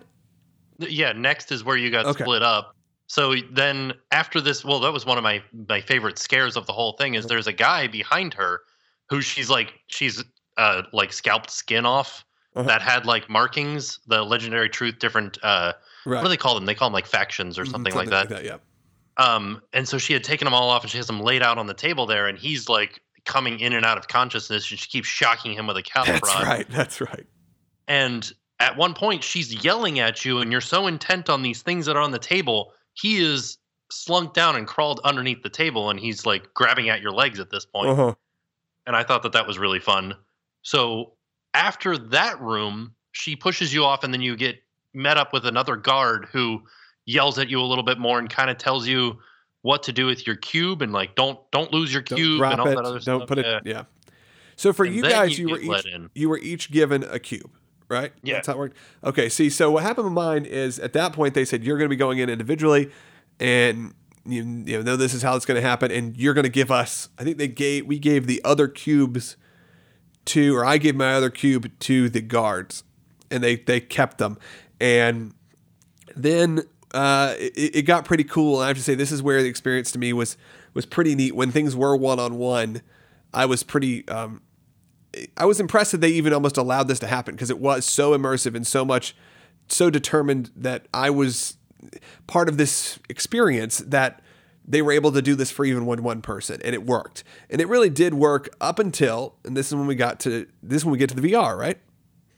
Yeah, 0.79 1.11
next 1.11 1.51
is 1.51 1.65
where 1.65 1.75
you 1.75 1.91
got 1.91 2.05
Okay. 2.05 2.23
split 2.23 2.41
up. 2.41 2.73
So 3.07 3.35
then 3.51 3.91
after 4.11 4.39
this, 4.39 4.63
well, 4.63 4.79
that 4.79 4.93
was 4.93 5.05
one 5.05 5.17
of 5.17 5.23
my 5.25 5.43
my 5.67 5.81
favorite 5.81 6.17
scares 6.17 6.55
of 6.55 6.65
the 6.67 6.71
whole 6.73 6.93
thing. 6.93 7.15
Is 7.15 7.25
there's 7.25 7.47
a 7.47 7.53
guy 7.53 7.87
behind 7.87 8.33
her 8.35 8.61
who 9.09 9.19
she's 9.19 9.49
like 9.49 9.73
she's 9.87 10.23
uh 10.57 10.83
like 10.93 11.11
scalped 11.11 11.51
skin 11.51 11.85
off 11.85 12.23
Uh-huh. 12.53 12.67
that 12.67 12.81
had 12.81 13.05
like 13.05 13.29
markings, 13.29 13.99
the 14.07 14.23
legendary 14.23 14.69
truth, 14.69 14.99
different 14.99 15.37
uh 15.43 15.73
Right. 16.05 16.17
what 16.17 16.23
do 16.23 16.29
they 16.29 16.37
call 16.37 16.55
them? 16.55 16.65
They 16.65 16.75
call 16.75 16.89
them 16.89 16.93
like 16.93 17.05
factions 17.05 17.57
or 17.59 17.63
Mhm, 17.65 17.71
something, 17.71 17.95
like 17.95 18.09
that. 18.09 18.43
Yeah. 18.43 18.57
Um, 19.17 19.61
and 19.71 19.87
so 19.87 19.97
she 19.97 20.13
had 20.13 20.23
taken 20.23 20.45
them 20.45 20.53
all 20.53 20.69
off 20.69 20.81
and 20.83 20.89
she 20.91 20.97
has 20.97 21.05
them 21.07 21.19
laid 21.21 21.43
out 21.43 21.57
on 21.57 21.67
the 21.67 21.73
table 21.75 22.05
there, 22.05 22.27
and 22.27 22.37
he's 22.37 22.67
like 22.69 23.01
coming 23.25 23.59
in 23.59 23.71
and 23.73 23.85
out 23.85 23.97
of 23.97 24.07
consciousness, 24.07 24.69
and 24.71 24.79
she 24.79 24.89
keeps 24.89 25.07
shocking 25.07 25.53
him 25.53 25.67
with 25.67 25.77
a 25.77 25.83
cattle 25.83 26.13
That's 26.13 26.21
prod. 26.33 26.43
right. 26.47 26.65
That's 26.69 26.99
right. 27.01 27.27
And 27.87 28.31
at 28.59 28.77
one 28.77 28.93
point, 28.95 29.23
she's 29.23 29.63
yelling 29.63 29.99
at 29.99 30.25
you, 30.25 30.39
and 30.39 30.51
you're 30.51 30.59
so 30.61 30.87
intent 30.87 31.29
on 31.29 31.41
these 31.43 31.61
things 31.61 31.85
that 31.85 31.95
are 31.95 32.01
on 32.01 32.11
the 32.11 32.19
table. 32.19 32.73
He 32.95 33.17
is 33.17 33.57
slunk 33.91 34.33
down 34.33 34.55
and 34.55 34.65
crawled 34.67 34.99
underneath 35.03 35.43
the 35.43 35.49
table, 35.49 35.89
and 35.89 35.99
he's 35.99 36.25
like 36.25 36.51
grabbing 36.53 36.89
at 36.89 37.01
your 37.01 37.11
legs 37.11 37.39
at 37.39 37.49
this 37.51 37.65
point. 37.65 37.89
Uh-huh. 37.89 38.15
And 38.87 38.95
I 38.95 39.03
thought 39.03 39.21
that 39.23 39.33
that 39.33 39.45
was 39.47 39.59
really 39.59 39.79
fun. 39.79 40.15
So 40.63 41.13
after 41.53 41.97
that 41.97 42.39
room, 42.41 42.93
she 43.11 43.35
pushes 43.35 43.73
you 43.73 43.83
off, 43.83 44.03
and 44.03 44.13
then 44.13 44.21
you 44.21 44.35
get 44.35 44.57
met 44.93 45.17
up 45.17 45.33
with 45.33 45.45
another 45.45 45.75
guard 45.75 46.27
who 46.31 46.61
yells 47.05 47.37
at 47.39 47.49
you 47.49 47.59
a 47.59 47.63
little 47.63 47.83
bit 47.83 47.97
more 47.97 48.19
and 48.19 48.29
kind 48.29 48.49
of 48.49 48.57
tells 48.57 48.87
you 48.87 49.17
what 49.63 49.83
to 49.83 49.91
do 49.91 50.05
with 50.05 50.25
your 50.25 50.35
cube 50.35 50.81
and 50.81 50.91
like 50.91 51.13
don't 51.15 51.39
don't 51.51 51.71
lose 51.71 51.93
your 51.93 52.01
Don't 52.01 52.17
cube 52.17 52.41
and 52.41 52.59
all 52.59 52.67
it. 52.67 52.75
that 52.75 52.83
other 52.85 52.99
Don't 52.99 53.19
stuff. 53.19 53.27
put 53.27 53.37
it. 53.39 53.45
Yeah. 53.45 53.59
Yeah. 53.63 53.83
So 54.55 54.73
for 54.73 54.85
And 54.85 54.95
you 54.95 55.01
guys, 55.03 55.37
you 55.37 55.47
you, 55.57 55.69
were 55.69 55.77
each 55.79 55.85
in. 55.85 56.09
you 56.15 56.29
were 56.29 56.37
each 56.39 56.71
given 56.71 57.03
a 57.03 57.19
cube, 57.19 57.51
right? 57.89 58.11
Yeah. 58.23 58.35
That's 58.35 58.47
how 58.47 58.53
it 58.53 58.57
worked. 58.59 58.77
Okay. 59.03 59.29
See, 59.29 59.49
so 59.49 59.71
what 59.71 59.83
happened 59.83 60.05
with 60.05 60.13
mine 60.13 60.45
is 60.45 60.79
at 60.79 60.93
that 60.93 61.13
point 61.13 61.33
they 61.33 61.45
said 61.45 61.63
you're 61.63 61.77
going 61.77 61.87
to 61.87 61.93
be 61.93 61.95
going 61.95 62.17
in 62.19 62.29
individually, 62.29 62.91
and 63.39 63.93
you, 64.25 64.43
you 64.65 64.83
know 64.83 64.95
this 64.95 65.13
is 65.13 65.21
how 65.21 65.35
it's 65.35 65.45
going 65.45 65.59
to 65.61 65.67
happen, 65.67 65.91
and 65.91 66.15
you're 66.17 66.33
going 66.33 66.43
to 66.43 66.49
give 66.49 66.69
us. 66.71 67.09
I 67.17 67.23
think 67.23 67.37
they 67.37 67.47
gave 67.47 67.85
we 67.87 67.97
gave 67.99 68.27
the 68.27 68.41
other 68.43 68.67
cubes 68.67 69.37
to, 70.25 70.55
or 70.55 70.65
I 70.65 70.77
gave 70.77 70.95
my 70.95 71.13
other 71.13 71.29
cube 71.29 71.71
to 71.79 72.09
the 72.09 72.21
guards, 72.21 72.83
and 73.29 73.43
they 73.43 73.55
they 73.57 73.79
kept 73.79 74.17
them, 74.17 74.37
and 74.79 75.33
then 76.15 76.63
uh, 76.93 77.35
it, 77.37 77.75
it 77.77 77.81
got 77.83 78.05
pretty 78.05 78.23
cool. 78.23 78.57
And 78.57 78.65
I 78.65 78.67
have 78.67 78.77
to 78.77 78.83
say, 78.83 78.95
this 78.95 79.11
is 79.11 79.21
where 79.21 79.41
the 79.41 79.49
experience 79.49 79.91
to 79.93 79.99
me 79.99 80.13
was 80.13 80.37
was 80.73 80.85
pretty 80.85 81.15
neat. 81.15 81.35
When 81.35 81.51
things 81.51 81.75
were 81.75 81.95
one 81.95 82.19
on 82.19 82.37
one, 82.37 82.81
I 83.33 83.45
was 83.45 83.63
pretty. 83.63 84.07
Um, 84.07 84.41
I 85.35 85.45
was 85.45 85.59
impressed 85.59 85.91
that 85.91 85.99
they 85.99 86.09
even 86.09 86.31
almost 86.31 86.55
allowed 86.55 86.87
this 86.87 86.99
to 86.99 87.07
happen 87.07 87.35
because 87.35 87.49
it 87.49 87.59
was 87.59 87.85
so 87.85 88.17
immersive 88.17 88.55
and 88.55 88.65
so 88.65 88.85
much, 88.85 89.13
so 89.67 89.89
determined 89.89 90.51
that 90.55 90.87
I 90.93 91.09
was 91.09 91.57
part 92.27 92.47
of 92.47 92.57
this 92.57 92.97
experience 93.09 93.79
that 93.79 94.21
they 94.71 94.81
were 94.81 94.91
able 94.91 95.11
to 95.11 95.21
do 95.21 95.35
this 95.35 95.51
for 95.51 95.65
even 95.65 95.85
one 95.85 96.01
one 96.03 96.21
person 96.21 96.59
and 96.63 96.73
it 96.73 96.85
worked 96.85 97.23
and 97.49 97.59
it 97.61 97.67
really 97.67 97.89
did 97.89 98.13
work 98.13 98.49
up 98.59 98.79
until 98.79 99.35
and 99.45 99.55
this 99.57 99.67
is 99.67 99.75
when 99.75 99.85
we 99.87 99.95
got 99.95 100.19
to 100.19 100.47
this 100.63 100.77
is 100.81 100.85
when 100.85 100.91
we 100.93 100.97
get 100.97 101.09
to 101.09 101.15
the 101.15 101.31
VR 101.31 101.57
right 101.57 101.77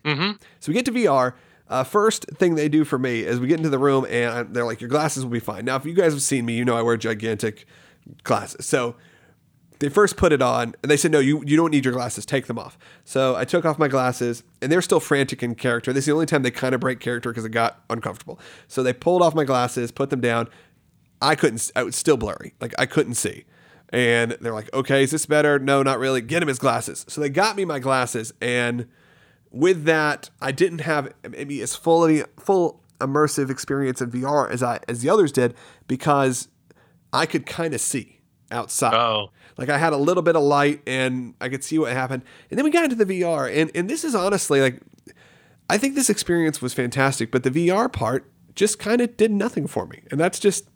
Mm-hmm. 0.05 0.31
so 0.59 0.69
we 0.69 0.73
get 0.73 0.85
to 0.85 0.91
VR. 0.91 1.33
Uh, 1.69 1.83
first 1.83 2.25
thing 2.35 2.55
they 2.55 2.67
do 2.67 2.83
for 2.83 2.99
me 2.99 3.21
is 3.21 3.39
we 3.39 3.47
get 3.47 3.57
into 3.57 3.69
the 3.69 3.79
room 3.79 4.05
and 4.09 4.53
they're 4.53 4.65
like, 4.65 4.81
"Your 4.81 4.89
glasses 4.89 5.23
will 5.23 5.31
be 5.31 5.39
fine." 5.39 5.63
Now, 5.63 5.77
if 5.77 5.85
you 5.85 5.93
guys 5.93 6.11
have 6.11 6.21
seen 6.21 6.45
me, 6.45 6.55
you 6.57 6.65
know 6.65 6.75
I 6.75 6.81
wear 6.81 6.97
gigantic 6.97 7.65
glasses. 8.23 8.65
So 8.65 8.95
they 9.79 9.87
first 9.89 10.17
put 10.17 10.33
it 10.33 10.41
on 10.41 10.75
and 10.83 10.91
they 10.91 10.97
said, 10.97 11.11
"No, 11.11 11.19
you 11.19 11.41
you 11.45 11.55
don't 11.55 11.71
need 11.71 11.85
your 11.85 11.93
glasses. 11.93 12.25
Take 12.25 12.47
them 12.47 12.59
off." 12.59 12.77
So 13.05 13.35
I 13.37 13.45
took 13.45 13.63
off 13.63 13.79
my 13.79 13.87
glasses 13.87 14.43
and 14.61 14.69
they're 14.69 14.81
still 14.81 14.99
frantic 14.99 15.41
in 15.41 15.55
character. 15.55 15.93
This 15.93 16.01
is 16.03 16.07
the 16.07 16.11
only 16.11 16.25
time 16.25 16.43
they 16.43 16.51
kind 16.51 16.75
of 16.75 16.81
break 16.81 16.99
character 16.99 17.29
because 17.31 17.45
it 17.45 17.51
got 17.51 17.81
uncomfortable. 17.89 18.39
So 18.67 18.83
they 18.83 18.93
pulled 18.93 19.21
off 19.21 19.33
my 19.33 19.45
glasses, 19.45 19.89
put 19.91 20.09
them 20.09 20.19
down. 20.19 20.49
I 21.23 21.35
couldn't. 21.35 21.55
s- 21.59 21.71
I 21.75 21.83
was 21.83 21.95
still 21.95 22.17
blurry. 22.17 22.53
Like 22.61 22.73
I 22.77 22.85
couldn't 22.85 23.15
see. 23.15 23.45
And 23.89 24.31
they're 24.41 24.53
like, 24.53 24.73
"Okay, 24.73 25.03
is 25.03 25.11
this 25.11 25.25
better?" 25.25 25.59
No, 25.59 25.83
not 25.83 25.99
really. 25.99 26.21
Get 26.21 26.41
him 26.41 26.47
his 26.47 26.59
glasses. 26.59 27.05
So 27.07 27.21
they 27.21 27.29
got 27.29 27.55
me 27.55 27.65
my 27.65 27.79
glasses 27.79 28.33
and 28.41 28.87
with 29.51 29.83
that, 29.85 30.31
I 30.41 30.51
didn't 30.51 30.79
have 30.81 31.13
maybe 31.29 31.61
as 31.61 31.75
fully 31.75 32.23
full 32.39 32.81
immersive 32.99 33.51
experience 33.51 34.01
in 34.01 34.09
VR 34.09 34.49
as 34.49 34.63
I 34.63 34.79
as 34.87 35.01
the 35.01 35.09
others 35.09 35.31
did 35.31 35.53
because 35.87 36.47
I 37.11 37.25
could 37.27 37.45
kind 37.45 37.73
of 37.75 37.81
see 37.81 38.19
outside. 38.49 38.95
Oh, 38.95 39.29
Like 39.57 39.69
I 39.69 39.77
had 39.77 39.93
a 39.93 39.97
little 39.97 40.23
bit 40.23 40.35
of 40.35 40.41
light 40.41 40.81
and 40.87 41.35
I 41.39 41.49
could 41.49 41.63
see 41.63 41.77
what 41.77 41.91
happened. 41.93 42.23
And 42.49 42.57
then 42.57 42.63
we 42.63 42.71
got 42.71 42.83
into 42.83 42.95
the 42.95 43.05
VR 43.21 43.47
and 43.55 43.69
and 43.75 43.87
this 43.89 44.03
is 44.03 44.15
honestly 44.15 44.59
like 44.59 44.79
I 45.69 45.77
think 45.77 45.93
this 45.95 46.09
experience 46.09 46.61
was 46.61 46.73
fantastic, 46.73 47.31
but 47.31 47.43
the 47.43 47.51
VR 47.51 47.91
part 47.91 48.29
just 48.55 48.79
kind 48.79 49.01
of 49.01 49.15
did 49.17 49.31
nothing 49.31 49.67
for 49.67 49.85
me. 49.85 50.01
And 50.11 50.19
that's 50.19 50.39
just 50.39 50.67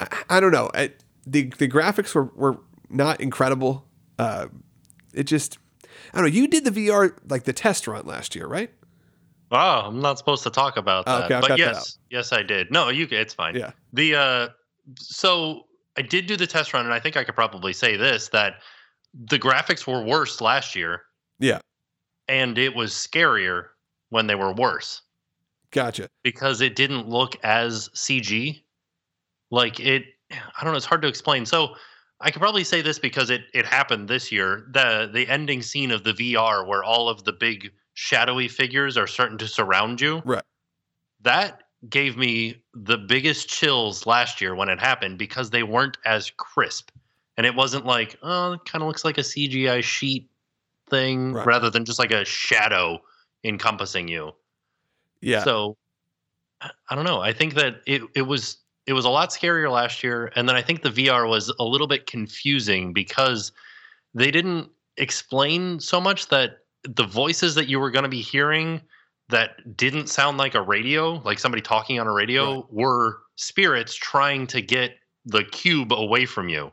I, 0.00 0.22
I 0.30 0.40
don't 0.40 0.52
know. 0.52 0.70
I, 0.74 0.92
the 1.26 1.44
the 1.58 1.68
graphics 1.68 2.14
were 2.14 2.24
were 2.34 2.60
not 2.90 3.20
incredible. 3.20 3.86
Uh, 4.18 4.46
it 5.12 5.24
just 5.24 5.58
I 6.12 6.18
don't 6.18 6.24
know. 6.28 6.34
You 6.34 6.46
did 6.48 6.64
the 6.64 6.70
VR 6.70 7.16
like 7.28 7.44
the 7.44 7.52
test 7.52 7.86
run 7.86 8.06
last 8.06 8.34
year, 8.34 8.46
right? 8.46 8.70
oh, 9.52 9.56
I'm 9.86 10.00
not 10.00 10.18
supposed 10.18 10.42
to 10.42 10.50
talk 10.50 10.76
about 10.76 11.04
Oh, 11.06 11.18
that. 11.20 11.24
okay, 11.30 11.40
but 11.40 11.48
that 11.50 11.58
yes, 11.58 11.76
out. 11.76 11.88
yes, 12.10 12.32
I 12.32 12.42
did. 12.42 12.72
No, 12.72 12.88
you. 12.88 13.06
It's 13.10 13.34
fine. 13.34 13.54
Yeah. 13.54 13.70
The 13.92 14.16
uh, 14.16 14.48
so 14.98 15.66
I 15.96 16.02
did 16.02 16.26
do 16.26 16.36
the 16.36 16.46
test 16.46 16.74
run, 16.74 16.84
and 16.86 16.92
I 16.94 16.98
think 16.98 17.16
I 17.16 17.22
could 17.22 17.36
probably 17.36 17.72
say 17.72 17.96
this 17.96 18.28
that 18.30 18.54
the 19.14 19.38
graphics 19.38 19.86
were 19.86 20.02
worse 20.02 20.40
last 20.40 20.74
year, 20.74 21.02
Yeah. 21.38 21.60
and 22.26 22.58
it 22.58 22.74
was 22.74 22.90
scarier 22.92 23.66
when 24.08 24.26
they 24.26 24.34
were 24.34 24.52
worse 24.52 25.02
Gotcha. 25.70 26.08
because 26.24 26.60
it 26.60 26.74
didn't 26.74 27.08
look 27.08 27.36
as 27.44 27.88
CG. 27.94 28.63
Like 29.54 29.78
it, 29.78 30.04
I 30.32 30.64
don't 30.64 30.72
know. 30.72 30.76
It's 30.76 30.84
hard 30.84 31.02
to 31.02 31.08
explain. 31.08 31.46
So 31.46 31.76
I 32.20 32.30
could 32.32 32.40
probably 32.40 32.64
say 32.64 32.82
this 32.82 32.98
because 32.98 33.30
it 33.30 33.42
it 33.54 33.64
happened 33.64 34.08
this 34.08 34.32
year. 34.32 34.66
the 34.72 35.08
The 35.12 35.28
ending 35.28 35.62
scene 35.62 35.92
of 35.92 36.02
the 36.02 36.12
VR, 36.12 36.66
where 36.66 36.82
all 36.82 37.08
of 37.08 37.22
the 37.22 37.32
big 37.32 37.70
shadowy 37.94 38.48
figures 38.48 38.96
are 38.96 39.06
starting 39.06 39.38
to 39.38 39.46
surround 39.46 40.00
you. 40.00 40.22
Right. 40.24 40.42
That 41.22 41.62
gave 41.88 42.16
me 42.16 42.64
the 42.72 42.98
biggest 42.98 43.48
chills 43.48 44.06
last 44.06 44.40
year 44.40 44.54
when 44.56 44.68
it 44.68 44.80
happened 44.80 45.18
because 45.18 45.50
they 45.50 45.62
weren't 45.62 45.98
as 46.04 46.30
crisp, 46.36 46.90
and 47.36 47.46
it 47.46 47.54
wasn't 47.54 47.86
like 47.86 48.18
oh, 48.22 48.54
it 48.54 48.64
kind 48.64 48.82
of 48.82 48.88
looks 48.88 49.04
like 49.04 49.18
a 49.18 49.22
CGI 49.22 49.82
sheet 49.84 50.28
thing 50.90 51.32
Right. 51.32 51.46
rather 51.46 51.70
than 51.70 51.84
just 51.84 51.98
like 52.00 52.10
a 52.10 52.24
shadow 52.24 53.00
encompassing 53.44 54.08
you. 54.08 54.32
Yeah. 55.20 55.44
So 55.44 55.76
I 56.60 56.70
I 56.90 56.94
don't 56.96 57.04
know. 57.04 57.20
I 57.20 57.32
think 57.32 57.54
that 57.54 57.82
it 57.86 58.02
it 58.16 58.22
was 58.22 58.63
it 58.86 58.92
was 58.92 59.04
a 59.04 59.10
lot 59.10 59.30
scarier 59.30 59.70
last 59.70 60.02
year, 60.02 60.30
and 60.36 60.48
then 60.48 60.56
I 60.56 60.62
think 60.62 60.82
the 60.82 60.90
VR 60.90 61.28
was 61.28 61.52
a 61.58 61.64
little 61.64 61.86
bit 61.86 62.06
confusing 62.06 62.92
because 62.92 63.52
they 64.14 64.30
didn't 64.30 64.68
explain 64.96 65.80
so 65.80 66.00
much 66.00 66.28
that 66.28 66.58
the 66.84 67.06
voices 67.06 67.54
that 67.54 67.66
you 67.68 67.80
were 67.80 67.90
going 67.90 68.02
to 68.04 68.08
be 68.08 68.20
hearing 68.20 68.80
that 69.30 69.76
didn't 69.76 70.08
sound 70.08 70.36
like 70.36 70.54
a 70.54 70.60
radio, 70.62 71.14
like 71.24 71.38
somebody 71.38 71.62
talking 71.62 71.98
on 71.98 72.06
a 72.06 72.12
radio, 72.12 72.56
Right. 72.56 72.64
were 72.72 73.18
spirits 73.36 73.94
trying 73.94 74.46
to 74.48 74.60
get 74.60 74.96
the 75.24 75.44
cube 75.44 75.92
away 75.92 76.26
from 76.26 76.48
you. 76.50 76.70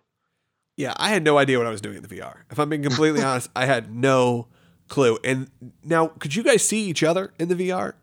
Yeah, 0.78 0.94
I 0.98 1.10
had 1.10 1.24
no 1.24 1.38
idea 1.38 1.58
what 1.58 1.68
I 1.68 1.72
was 1.72 1.80
doing 1.82 1.96
in 1.98 2.04
the 2.04 2.10
VR. 2.10 2.40
If 2.52 2.60
I'm 2.60 2.70
being 2.70 2.84
completely 2.84 3.22
honest, 3.24 3.50
I 3.56 3.66
had 3.66 3.96
no 3.96 4.48
clue. 4.90 5.18
And 5.24 5.50
now, 5.84 6.08
could 6.08 6.36
you 6.36 6.44
guys 6.44 6.68
see 6.68 6.82
each 6.84 7.04
other 7.04 7.34
in 7.40 7.48
the 7.48 7.56
VR? 7.56 7.94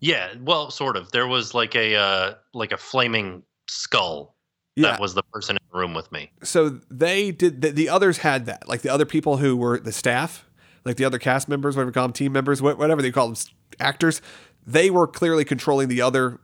Yeah, 0.00 0.34
well, 0.40 0.70
sort 0.70 0.96
of. 0.96 1.10
There 1.12 1.26
was 1.26 1.54
like 1.54 1.74
a 1.74 1.96
uh, 1.96 2.34
like 2.54 2.72
a 2.72 2.76
flaming 2.76 3.42
skull 3.68 4.36
Yeah. 4.76 4.92
that 4.92 5.00
was 5.00 5.14
the 5.14 5.22
person 5.32 5.56
in 5.56 5.62
the 5.72 5.78
room 5.78 5.94
with 5.94 6.10
me. 6.12 6.30
so 6.42 6.80
they 6.90 7.30
did. 7.32 7.62
The, 7.62 7.70
the 7.70 7.88
others 7.88 8.18
had 8.18 8.46
that. 8.46 8.68
Like 8.68 8.82
the 8.82 8.90
other 8.92 9.04
people 9.06 9.38
who 9.38 9.56
were 9.56 9.78
the 9.80 9.92
staff, 9.92 10.48
like 10.84 10.96
the 10.96 11.04
other 11.04 11.18
cast 11.18 11.48
members, 11.48 11.76
whatever 11.76 11.88
you 11.90 11.94
call 11.94 12.04
them, 12.04 12.12
team 12.12 12.32
members, 12.32 12.62
whatever 12.62 13.02
they 13.02 13.10
call 13.10 13.28
them, 13.28 13.36
actors. 13.80 14.20
They 14.66 14.90
were 14.90 15.06
clearly 15.06 15.44
controlling 15.44 15.88
the 15.88 16.02
other 16.02 16.40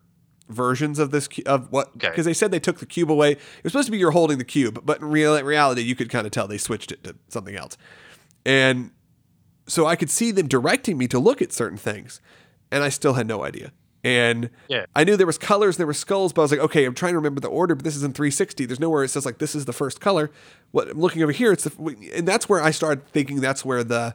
versions 0.48 0.98
of 0.98 1.10
this 1.10 1.28
of 1.46 1.70
what 1.72 1.88
Okay. 1.96 2.08
because 2.10 2.24
they 2.26 2.34
said 2.34 2.50
they 2.50 2.58
took 2.60 2.78
the 2.78 2.86
cube 2.86 3.10
away. 3.10 3.32
It 3.32 3.38
was 3.62 3.72
supposed 3.72 3.86
to 3.86 3.92
be 3.92 3.98
you're 3.98 4.10
holding 4.10 4.38
the 4.38 4.44
cube, 4.44 4.80
but 4.84 5.00
in 5.00 5.06
real, 5.10 5.40
reality, 5.42 5.82
you 5.82 5.94
could 5.94 6.10
kind 6.10 6.26
of 6.26 6.32
tell 6.32 6.46
they 6.48 6.58
switched 6.58 6.90
it 6.92 7.04
to 7.04 7.14
something 7.28 7.54
else. 7.54 7.76
And 8.44 8.90
so 9.66 9.86
I 9.86 9.96
could 9.96 10.10
see 10.10 10.30
them 10.32 10.48
directing 10.48 10.98
me 10.98 11.06
to 11.08 11.18
look 11.18 11.40
at 11.40 11.52
certain 11.52 11.78
things, 11.78 12.20
and 12.70 12.82
I 12.82 12.88
still 12.88 13.14
had 13.14 13.26
no 13.26 13.44
idea. 13.44 13.72
And 14.02 14.50
Yeah. 14.68 14.84
I 14.94 15.04
knew 15.04 15.16
there 15.16 15.26
was 15.26 15.38
colors, 15.38 15.78
there 15.78 15.86
were 15.86 15.94
skulls, 15.94 16.32
but 16.32 16.42
I 16.42 16.44
was 16.44 16.50
like, 16.50 16.60
okay, 16.60 16.84
I'm 16.84 16.94
trying 16.94 17.12
to 17.12 17.18
remember 17.18 17.40
the 17.40 17.48
order, 17.48 17.74
but 17.74 17.84
this 17.84 17.96
is 17.96 18.02
in 18.02 18.12
360. 18.12 18.66
There's 18.66 18.80
nowhere 18.80 19.02
it 19.04 19.08
says 19.08 19.24
like 19.24 19.38
this 19.38 19.54
is 19.54 19.64
the 19.64 19.72
first 19.72 20.00
color. 20.00 20.30
What 20.72 20.90
I'm 20.90 21.00
looking 21.00 21.22
over 21.22 21.32
here, 21.32 21.52
it's 21.52 21.64
the, 21.64 22.10
and 22.14 22.28
that's 22.28 22.48
where 22.48 22.62
I 22.62 22.70
started 22.70 23.06
thinking 23.08 23.40
that's 23.40 23.64
where 23.64 23.82
the 23.82 24.14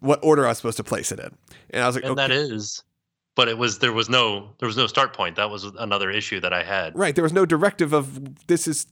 what 0.00 0.20
order 0.22 0.46
I 0.46 0.50
was 0.50 0.58
supposed 0.58 0.76
to 0.76 0.84
place 0.84 1.10
it 1.10 1.18
in. 1.18 1.36
And 1.70 1.82
I 1.82 1.86
was 1.86 1.96
like, 1.96 2.04
And 2.04 2.12
okay. 2.12 2.28
that 2.28 2.30
is 2.30 2.84
but 3.38 3.46
it 3.46 3.56
was 3.56 3.78
there 3.78 3.92
was 3.92 4.08
no 4.08 4.50
there 4.58 4.66
was 4.66 4.76
no 4.76 4.88
start 4.88 5.16
point. 5.16 5.36
That 5.36 5.48
was 5.48 5.62
another 5.62 6.10
issue 6.10 6.40
that 6.40 6.52
I 6.52 6.64
had. 6.64 6.98
Right. 6.98 7.14
There 7.14 7.22
was 7.22 7.32
no 7.32 7.46
directive 7.46 7.92
of 7.92 8.46
this 8.48 8.66
is. 8.66 8.88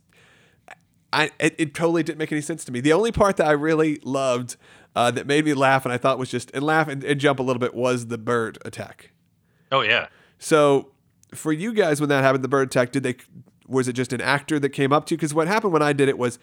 I 1.12 1.30
it, 1.40 1.56
it 1.58 1.74
totally 1.74 2.04
didn't 2.04 2.18
make 2.18 2.30
any 2.30 2.40
sense 2.40 2.64
to 2.66 2.70
me. 2.72 2.80
The 2.80 2.92
only 2.92 3.10
part 3.10 3.38
that 3.38 3.48
I 3.48 3.52
really 3.52 3.98
loved 4.04 4.56
uh, 4.96 5.12
that 5.12 5.26
made 5.28 5.44
me 5.44 5.54
laugh 5.54 5.84
and 5.86 5.92
I 5.92 5.98
thought 5.98 6.18
was 6.18 6.30
just 6.30 6.50
and 6.52 6.64
laugh 6.64 6.88
and, 6.88 7.04
and 7.04 7.20
jump 7.20 7.38
a 7.38 7.42
little 7.44 7.60
bit 7.60 7.74
was 7.74 8.08
the 8.08 8.18
bird 8.18 8.58
attack. 8.64 9.12
Oh 9.70 9.82
yeah. 9.82 10.08
So 10.38 10.90
for 11.34 11.52
you 11.52 11.72
guys, 11.72 12.00
when 12.00 12.08
that 12.08 12.24
happened, 12.24 12.42
the 12.42 12.48
bird 12.48 12.68
attack, 12.68 12.90
did 12.92 13.02
they 13.04 13.14
was 13.68 13.86
it 13.88 13.92
just 13.92 14.12
an 14.12 14.20
actor 14.20 14.58
that 14.58 14.70
came 14.70 14.92
up 14.92 15.06
to 15.06 15.14
you? 15.14 15.18
Because 15.18 15.34
what 15.34 15.46
happened 15.48 15.72
when 15.72 15.82
I 15.82 15.92
did 15.92 16.08
it 16.08 16.18
was 16.18 16.38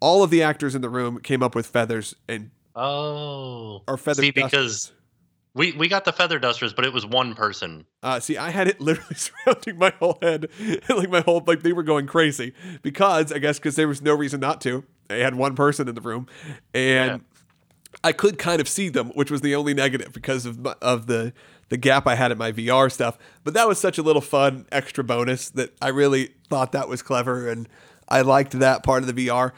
all 0.00 0.22
of 0.22 0.30
the 0.30 0.42
actors 0.42 0.74
in 0.74 0.82
the 0.82 0.88
room 0.88 1.18
came 1.20 1.42
up 1.42 1.54
with 1.54 1.66
feathers 1.66 2.14
and 2.28 2.50
Oh. 2.76 3.82
or 3.88 3.96
feather 3.96 4.22
See, 4.22 4.30
dusters. 4.32 4.50
because 4.50 4.92
we 5.54 5.72
we 5.72 5.86
got 5.88 6.04
the 6.04 6.12
feather 6.12 6.38
dusters, 6.40 6.72
but 6.74 6.84
it 6.84 6.92
was 6.92 7.06
one 7.06 7.34
person. 7.34 7.86
Uh, 8.02 8.18
see, 8.20 8.36
I 8.36 8.50
had 8.50 8.66
it 8.68 8.80
literally 8.80 9.14
surrounding 9.14 9.78
my 9.78 9.90
whole 10.00 10.18
head, 10.20 10.48
like 10.88 11.08
my 11.08 11.20
whole 11.20 11.42
like 11.46 11.62
they 11.62 11.72
were 11.72 11.84
going 11.84 12.06
crazy 12.06 12.52
because 12.82 13.32
I 13.32 13.38
guess 13.38 13.58
because 13.58 13.76
there 13.76 13.88
was 13.88 14.02
no 14.02 14.14
reason 14.14 14.40
not 14.40 14.60
to. 14.62 14.84
They 15.08 15.20
had 15.20 15.36
one 15.36 15.54
person 15.54 15.88
in 15.88 15.94
the 15.94 16.00
room, 16.00 16.26
and. 16.74 17.22
I 18.02 18.12
could 18.12 18.38
kind 18.38 18.60
of 18.60 18.68
see 18.68 18.88
them, 18.88 19.08
which 19.10 19.30
was 19.30 19.40
the 19.40 19.54
only 19.54 19.74
negative 19.74 20.12
because 20.12 20.46
of 20.46 20.58
my, 20.60 20.74
of 20.82 21.06
the 21.06 21.32
the 21.70 21.76
gap 21.76 22.06
I 22.06 22.14
had 22.14 22.30
in 22.30 22.38
my 22.38 22.52
VR 22.52 22.90
stuff. 22.92 23.16
But 23.42 23.54
that 23.54 23.66
was 23.66 23.78
such 23.78 23.96
a 23.98 24.02
little 24.02 24.22
fun 24.22 24.66
extra 24.70 25.02
bonus 25.04 25.50
that 25.50 25.74
I 25.80 25.88
really 25.88 26.30
thought 26.48 26.72
that 26.72 26.88
was 26.88 27.02
clever, 27.02 27.48
and 27.48 27.68
I 28.08 28.20
liked 28.22 28.52
that 28.58 28.82
part 28.82 29.02
of 29.02 29.14
the 29.14 29.26
VR, 29.28 29.52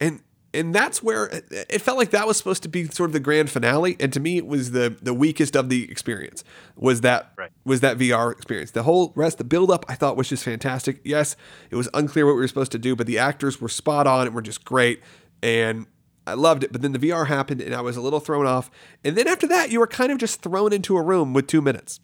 and 0.00 0.22
and 0.52 0.74
that's 0.74 1.02
where 1.02 1.26
it 1.26 1.44
it 1.50 1.80
felt 1.80 1.96
like 1.98 2.10
that 2.10 2.26
was 2.26 2.36
supposed 2.36 2.62
to 2.64 2.68
be 2.68 2.86
sort 2.86 3.10
of 3.10 3.12
the 3.12 3.20
grand 3.20 3.50
finale, 3.50 3.96
and 4.00 4.12
to 4.12 4.20
me 4.20 4.36
it 4.38 4.46
was 4.46 4.70
the 4.72 4.96
the 5.02 5.14
weakest 5.14 5.54
of 5.54 5.68
the 5.68 5.90
experience 5.90 6.42
was 6.76 7.02
that 7.02 7.32
Right. 7.36 7.50
was 7.64 7.80
that 7.80 7.98
VR 7.98 8.32
experience. 8.32 8.70
The 8.72 8.82
whole 8.82 9.12
rest, 9.14 9.38
the 9.38 9.44
build 9.44 9.70
up, 9.70 9.84
I 9.88 9.94
thought 9.94 10.16
was 10.16 10.28
just 10.28 10.42
fantastic. 10.44 11.00
Yes, 11.04 11.36
it 11.70 11.76
was 11.76 11.88
unclear 11.94 12.26
what 12.26 12.32
we 12.34 12.40
were 12.40 12.48
supposed 12.48 12.72
to 12.72 12.78
do, 12.78 12.96
but 12.96 13.06
the 13.06 13.18
actors 13.18 13.60
were 13.60 13.68
spot 13.68 14.06
on 14.06 14.26
and 14.26 14.34
were 14.34 14.42
just 14.42 14.64
great, 14.64 15.00
and 15.42 15.86
I 16.30 16.34
loved 16.34 16.64
it. 16.64 16.72
But 16.72 16.82
then 16.82 16.92
the 16.92 16.98
VR 16.98 17.26
happened, 17.26 17.60
and 17.60 17.74
I 17.74 17.80
was 17.80 17.96
a 17.96 18.00
little 18.00 18.20
thrown 18.20 18.46
off. 18.46 18.70
And 19.04 19.16
then 19.16 19.28
after 19.28 19.46
that, 19.48 19.70
you 19.70 19.78
were 19.80 19.86
kind 19.86 20.10
of 20.12 20.18
just 20.18 20.42
thrown 20.42 20.72
into 20.72 20.96
a 20.96 21.02
room 21.02 21.32
with 21.32 21.46
two 21.46 21.60
minutes. 21.60 22.00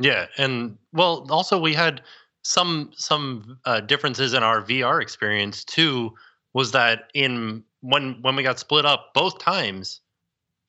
Yeah, 0.00 0.26
and 0.36 0.78
well, 0.92 1.26
also 1.30 1.58
we 1.58 1.74
had 1.74 2.02
some 2.42 2.90
some 2.94 3.58
uh, 3.64 3.80
differences 3.80 4.32
in 4.32 4.42
our 4.42 4.62
VR 4.62 5.02
experience 5.02 5.64
too. 5.64 6.14
Was 6.54 6.72
that 6.72 7.10
in 7.14 7.64
when 7.80 8.18
when 8.22 8.36
we 8.36 8.42
got 8.42 8.58
split 8.58 8.86
up 8.86 9.10
both 9.14 9.38
times? 9.38 10.00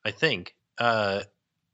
I 0.06 0.12
think 0.12 0.56
uh, 0.80 1.22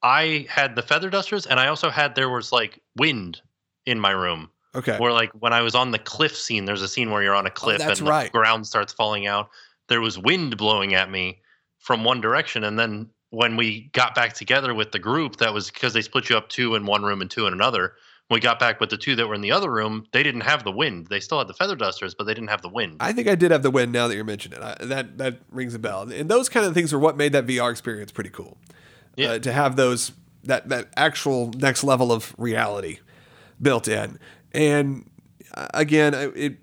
I 0.04 0.46
had 0.50 0.76
the 0.76 0.82
feather 0.82 1.10
dusters, 1.10 1.46
and 1.46 1.60
I 1.60 1.68
also 1.68 1.90
had 1.90 2.16
there 2.16 2.30
was 2.30 2.52
like 2.52 2.82
wind 2.98 3.42
in 3.86 4.00
my 4.00 4.12
room. 4.12 4.50
Okay. 4.76 4.98
Where 4.98 5.14
like 5.14 5.32
when 5.40 5.54
I 5.54 5.62
was 5.62 5.74
on 5.74 5.92
the 5.92 6.00
cliff 6.00 6.36
scene, 6.36 6.66
there's 6.66 6.82
a 6.82 6.88
scene 6.90 7.10
where 7.10 7.24
you're 7.24 7.36
on 7.36 7.46
a 7.46 7.52
cliff 7.52 7.82
Oh, 7.82 7.90
and 7.90 8.02
right. 8.02 8.26
the 8.26 8.38
ground 8.38 8.68
starts 8.68 8.92
falling 8.92 9.26
out. 9.26 9.50
There 9.88 10.02
was 10.02 10.18
wind 10.18 10.58
blowing 10.58 10.94
at 10.94 11.10
me 11.10 11.42
from 11.80 12.04
one 12.04 12.22
direction, 12.22 12.64
and 12.64 12.78
then 12.78 13.10
when 13.30 13.58
we 13.58 13.90
got 13.94 14.16
back 14.16 14.34
together 14.34 14.74
with 14.74 14.92
the 14.92 15.00
group, 15.00 15.38
that 15.38 15.54
was 15.54 15.70
because 15.70 15.94
they 15.94 16.02
split 16.02 16.30
you 16.30 16.38
up 16.38 16.50
two 16.50 16.76
in 16.76 16.86
one 16.86 17.04
room 17.04 17.22
and 17.22 17.30
two 17.30 17.48
in 17.48 17.54
another. 17.54 17.94
When 18.28 18.38
we 18.38 18.42
got 18.42 18.60
back 18.60 18.80
with 18.80 18.90
the 18.90 18.98
two 18.98 19.16
that 19.18 19.28
were 19.28 19.36
in 19.36 19.42
the 19.42 19.52
other 19.52 19.72
room, 19.72 20.08
they 20.12 20.24
didn't 20.24 20.42
have 20.42 20.64
the 20.64 20.72
wind. 20.72 21.08
They 21.08 21.20
still 21.20 21.38
had 21.38 21.48
the 21.48 21.54
feather 21.54 21.76
dusters, 21.76 22.16
but 22.16 22.24
they 22.24 22.34
didn't 22.34 22.50
have 22.50 22.64
the 22.64 22.70
wind. 22.70 22.98
I 23.00 23.12
think 23.12 23.28
I 23.28 23.36
did 23.36 23.52
have 23.52 23.62
the 23.62 23.70
wind 23.70 23.92
now 23.92 24.08
that 24.08 24.16
you're 24.16 24.24
mentioning 24.24 24.60
it. 24.60 24.64
I, 24.64 24.86
that 24.86 25.18
that 25.20 25.40
rings 25.52 25.76
a 25.76 25.80
bell. 25.80 26.10
And 26.12 26.30
those 26.30 26.50
kind 26.50 26.66
of 26.66 26.74
things 26.74 26.92
are 26.92 26.98
what 26.98 27.18
made 27.18 27.34
that 27.34 27.46
VR 27.46 27.70
experience 27.70 28.12
pretty 28.12 28.32
cool. 28.32 28.58
Yeah. 29.16 29.34
Uh, 29.34 29.40
to 29.40 29.52
have 29.52 29.76
those 29.76 30.12
that 30.46 30.70
that 30.70 30.90
actual 30.96 31.52
next 31.58 31.84
level 31.84 32.12
of 32.12 32.34
reality 32.38 33.00
built 33.62 33.88
in. 33.88 34.18
And 34.54 35.10
uh, 35.54 35.68
again, 35.74 36.14
it 36.14 36.58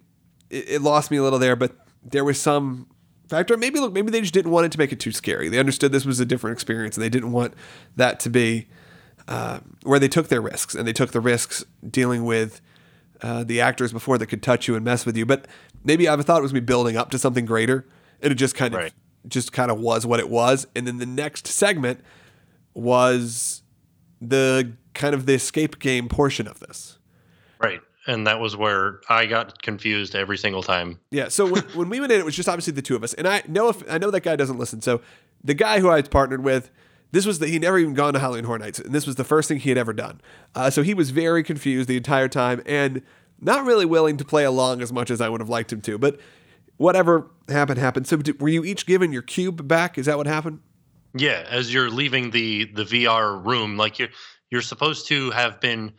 it 0.51 0.83
lost 0.83 1.11
me 1.11 1.19
a 1.19 1.23
little 1.23 1.39
there, 1.39 1.55
but 1.55 1.77
there 2.03 2.25
was 2.25 2.41
some 2.41 2.89
factor. 3.33 3.57
Maybe 3.57 3.81
look, 3.81 3.93
maybe 3.93 4.11
they 4.11 4.21
just 4.21 4.35
didn't 4.35 4.51
want 4.53 4.67
it 4.67 4.73
to 4.73 4.79
make 4.79 4.93
it 4.93 5.01
too 5.01 5.11
scary. 5.13 5.49
They 5.49 5.59
understood 5.59 5.91
this 5.93 6.05
was 6.07 6.21
a 6.21 6.25
different 6.25 6.55
experience, 6.55 6.97
and 6.97 7.03
they 7.05 7.09
didn't 7.09 7.33
want 7.33 7.55
that 7.97 8.21
to 8.21 8.31
be 8.31 8.69
uh, 9.29 9.61
where 9.83 9.99
they 9.99 10.09
took 10.09 10.29
their 10.29 10.41
risks, 10.41 10.75
and 10.75 10.87
they 10.87 10.93
took 10.93 11.11
the 11.13 11.21
risks 11.21 11.65
dealing 11.89 12.25
with 12.25 12.61
uh, 13.23 13.45
the 13.45 13.61
actors 13.61 13.93
before 13.93 14.19
that 14.19 14.27
could 14.27 14.43
touch 14.43 14.69
you 14.69 14.75
and 14.75 14.85
mess 14.85 15.07
with 15.07 15.17
you. 15.17 15.25
But 15.27 15.47
maybe 15.85 16.09
I 16.09 16.17
thought 16.17 16.39
it 16.39 16.43
was 16.43 16.55
me 16.55 16.61
building 16.61 16.97
up 16.97 17.11
to 17.11 17.19
something 17.19 17.45
greater, 17.47 17.87
and 18.21 18.31
it 18.33 18.37
just 18.37 18.55
kind 18.55 18.75
of 18.75 18.81
Right. 18.81 18.93
just 19.29 19.53
kind 19.53 19.71
of 19.71 19.79
was 19.81 20.05
what 20.07 20.21
it 20.21 20.29
was. 20.29 20.67
And 20.77 20.87
then 20.87 20.99
the 20.99 21.07
next 21.07 21.47
segment 21.47 22.01
was 22.75 23.63
the 24.21 24.73
kind 24.95 25.15
of 25.15 25.27
the 25.27 25.35
escape 25.35 25.79
game 25.79 26.09
portion 26.09 26.47
of 26.47 26.61
this. 26.61 26.99
right. 27.61 27.81
And 28.07 28.27
that 28.27 28.41
was 28.41 28.57
where 28.57 29.01
I 29.09 29.27
got 29.27 29.63
confused 29.63 30.17
every 30.17 30.37
single 30.37 30.63
time. 30.63 30.99
Yeah. 31.11 31.29
So 31.29 31.47
when, 31.47 31.63
when 31.75 31.89
we 31.89 32.01
went 32.01 32.13
in, 32.13 32.19
it 32.19 32.25
was 32.25 32.35
just 32.35 32.49
obviously 32.49 32.73
the 32.73 32.83
two 32.83 32.97
of 32.97 33.05
us, 33.05 33.15
and 33.15 33.29
I 33.29 33.43
know 33.47 33.69
if 33.69 33.83
I 33.91 33.99
know 33.99 34.11
that 34.11 34.23
guy 34.23 34.37
doesn't 34.37 34.59
listen. 34.59 34.83
So 34.83 35.01
the 35.45 35.55
guy 35.55 35.81
who 35.81 35.91
I 35.91 36.03
partnered 36.03 36.43
with, 36.43 36.71
this 37.13 37.27
was 37.27 37.39
the 37.39 37.47
he 37.47 37.59
never 37.59 37.79
even 37.79 37.95
gone 37.95 38.15
to 38.15 38.19
Halloween 38.19 38.45
Horror 38.45 38.59
Nights, 38.59 38.79
and 38.79 38.95
this 38.95 39.07
was 39.07 39.17
the 39.17 39.25
first 39.25 39.49
thing 39.49 39.59
he 39.59 39.69
had 39.69 39.79
ever 39.79 39.93
done. 39.93 40.21
Uh, 40.55 40.71
so 40.71 40.83
he 40.83 40.95
was 40.95 41.11
very 41.11 41.43
confused 41.43 41.89
the 41.89 41.97
entire 41.97 42.29
time 42.29 42.63
and 42.67 43.03
not 43.41 43.65
really 43.65 43.87
willing 43.87 44.17
to 44.17 44.25
play 44.25 44.45
along 44.45 44.81
as 44.83 44.93
much 44.93 45.11
as 45.11 45.21
I 45.21 45.29
would 45.29 45.41
have 45.41 45.49
liked 45.49 45.73
him 45.73 45.81
to. 45.83 45.99
But 45.99 46.19
whatever 46.77 47.31
happened 47.49 47.79
happened. 47.79 48.07
So 48.07 48.17
did, 48.17 48.41
were 48.41 48.49
you 48.49 48.65
each 48.65 48.87
given 48.87 49.13
your 49.13 49.23
cube 49.23 49.67
back? 49.67 49.99
Is 49.99 50.07
that 50.07 50.17
what 50.17 50.27
happened? 50.27 50.61
Yeah, 51.15 51.45
as 51.49 51.73
you're 51.73 51.91
leaving 51.91 52.31
the 52.31 52.65
the 52.65 52.85
VR 52.85 53.45
room, 53.45 53.77
like 53.77 53.99
you're 53.99 54.09
you're 54.51 54.63
supposed 54.63 55.09
to 55.09 55.31
have 55.31 55.61
been 55.61 55.93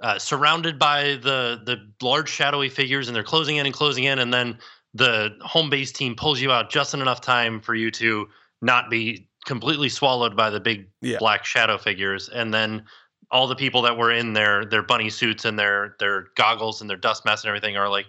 uh, 0.00 0.18
surrounded 0.18 0.78
by 0.78 1.18
the 1.22 1.60
the 1.64 1.76
large 2.02 2.28
shadowy 2.28 2.68
figures, 2.68 3.08
and 3.08 3.16
they're 3.16 3.22
closing 3.22 3.56
in 3.56 3.66
and 3.66 3.74
closing 3.74 4.04
in, 4.04 4.18
and 4.18 4.32
then 4.32 4.58
the 4.94 5.36
home 5.42 5.68
base 5.70 5.92
team 5.92 6.14
pulls 6.14 6.40
you 6.40 6.50
out 6.50 6.70
just 6.70 6.94
in 6.94 7.00
enough 7.00 7.20
time 7.20 7.60
for 7.60 7.74
you 7.74 7.90
to 7.90 8.28
not 8.62 8.90
be 8.90 9.28
completely 9.46 9.88
swallowed 9.88 10.36
by 10.36 10.50
the 10.50 10.60
big 10.60 10.88
Yeah. 11.00 11.18
black 11.18 11.44
shadow 11.44 11.78
figures, 11.78 12.28
and 12.28 12.52
then 12.52 12.84
all 13.30 13.46
the 13.46 13.56
people 13.56 13.82
that 13.82 13.96
were 13.96 14.10
in 14.10 14.32
their 14.32 14.64
their 14.64 14.82
bunny 14.82 15.10
suits 15.10 15.44
and 15.44 15.58
their 15.58 15.96
their 15.98 16.28
goggles 16.36 16.80
and 16.80 16.88
their 16.88 16.96
dust 16.96 17.24
masks 17.24 17.44
and 17.44 17.48
everything 17.48 17.76
are 17.76 17.88
like. 17.88 18.06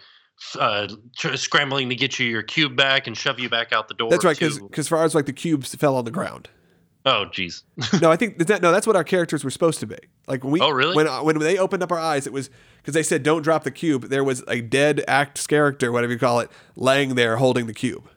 Uh, 0.57 0.87
tr- 1.17 1.35
scrambling 1.35 1.89
to 1.89 1.95
get 1.95 2.17
you 2.17 2.25
your 2.25 2.41
cube 2.41 2.73
back 2.73 3.07
and 3.07 3.17
shove 3.17 3.41
you 3.41 3.49
back 3.49 3.73
out 3.73 3.89
the 3.89 3.93
door. 3.93 4.09
That's 4.09 4.23
right, 4.23 4.39
because 4.39 4.57
as 4.77 4.87
far 4.87 5.03
as 5.03 5.13
like 5.13 5.25
the 5.25 5.33
cubes 5.33 5.75
fell 5.75 5.97
on 5.97 6.05
the 6.05 6.11
ground. 6.11 6.47
Oh, 7.09 7.25
geez. 7.31 7.63
no, 8.01 8.11
I 8.11 8.15
think 8.15 8.37
that 8.47 8.61
no, 8.61 8.71
that's 8.71 8.85
what 8.87 8.95
our 8.95 9.03
characters 9.03 9.43
were 9.43 9.49
supposed 9.51 9.79
to 9.81 9.87
be. 9.87 9.97
Like 10.27 10.43
when 10.43 10.51
we, 10.53 10.61
Oh, 10.61 10.69
really? 10.69 10.95
When 10.95 11.07
uh, 11.07 11.23
when 11.23 11.37
they 11.39 11.57
opened 11.57 11.83
up 11.83 11.91
our 11.91 11.99
eyes, 11.99 12.27
it 12.27 12.33
was 12.33 12.49
because 12.77 12.93
they 12.93 13.03
said 13.03 13.23
don't 13.23 13.41
drop 13.41 13.63
the 13.63 13.71
cube. 13.71 14.03
There 14.09 14.23
was 14.23 14.43
a 14.47 14.61
dead 14.61 15.03
act 15.07 15.47
character, 15.47 15.91
whatever 15.91 16.13
you 16.13 16.19
call 16.19 16.39
it, 16.39 16.49
laying 16.75 17.15
there 17.15 17.37
holding 17.37 17.67
the 17.67 17.73
cube, 17.73 18.07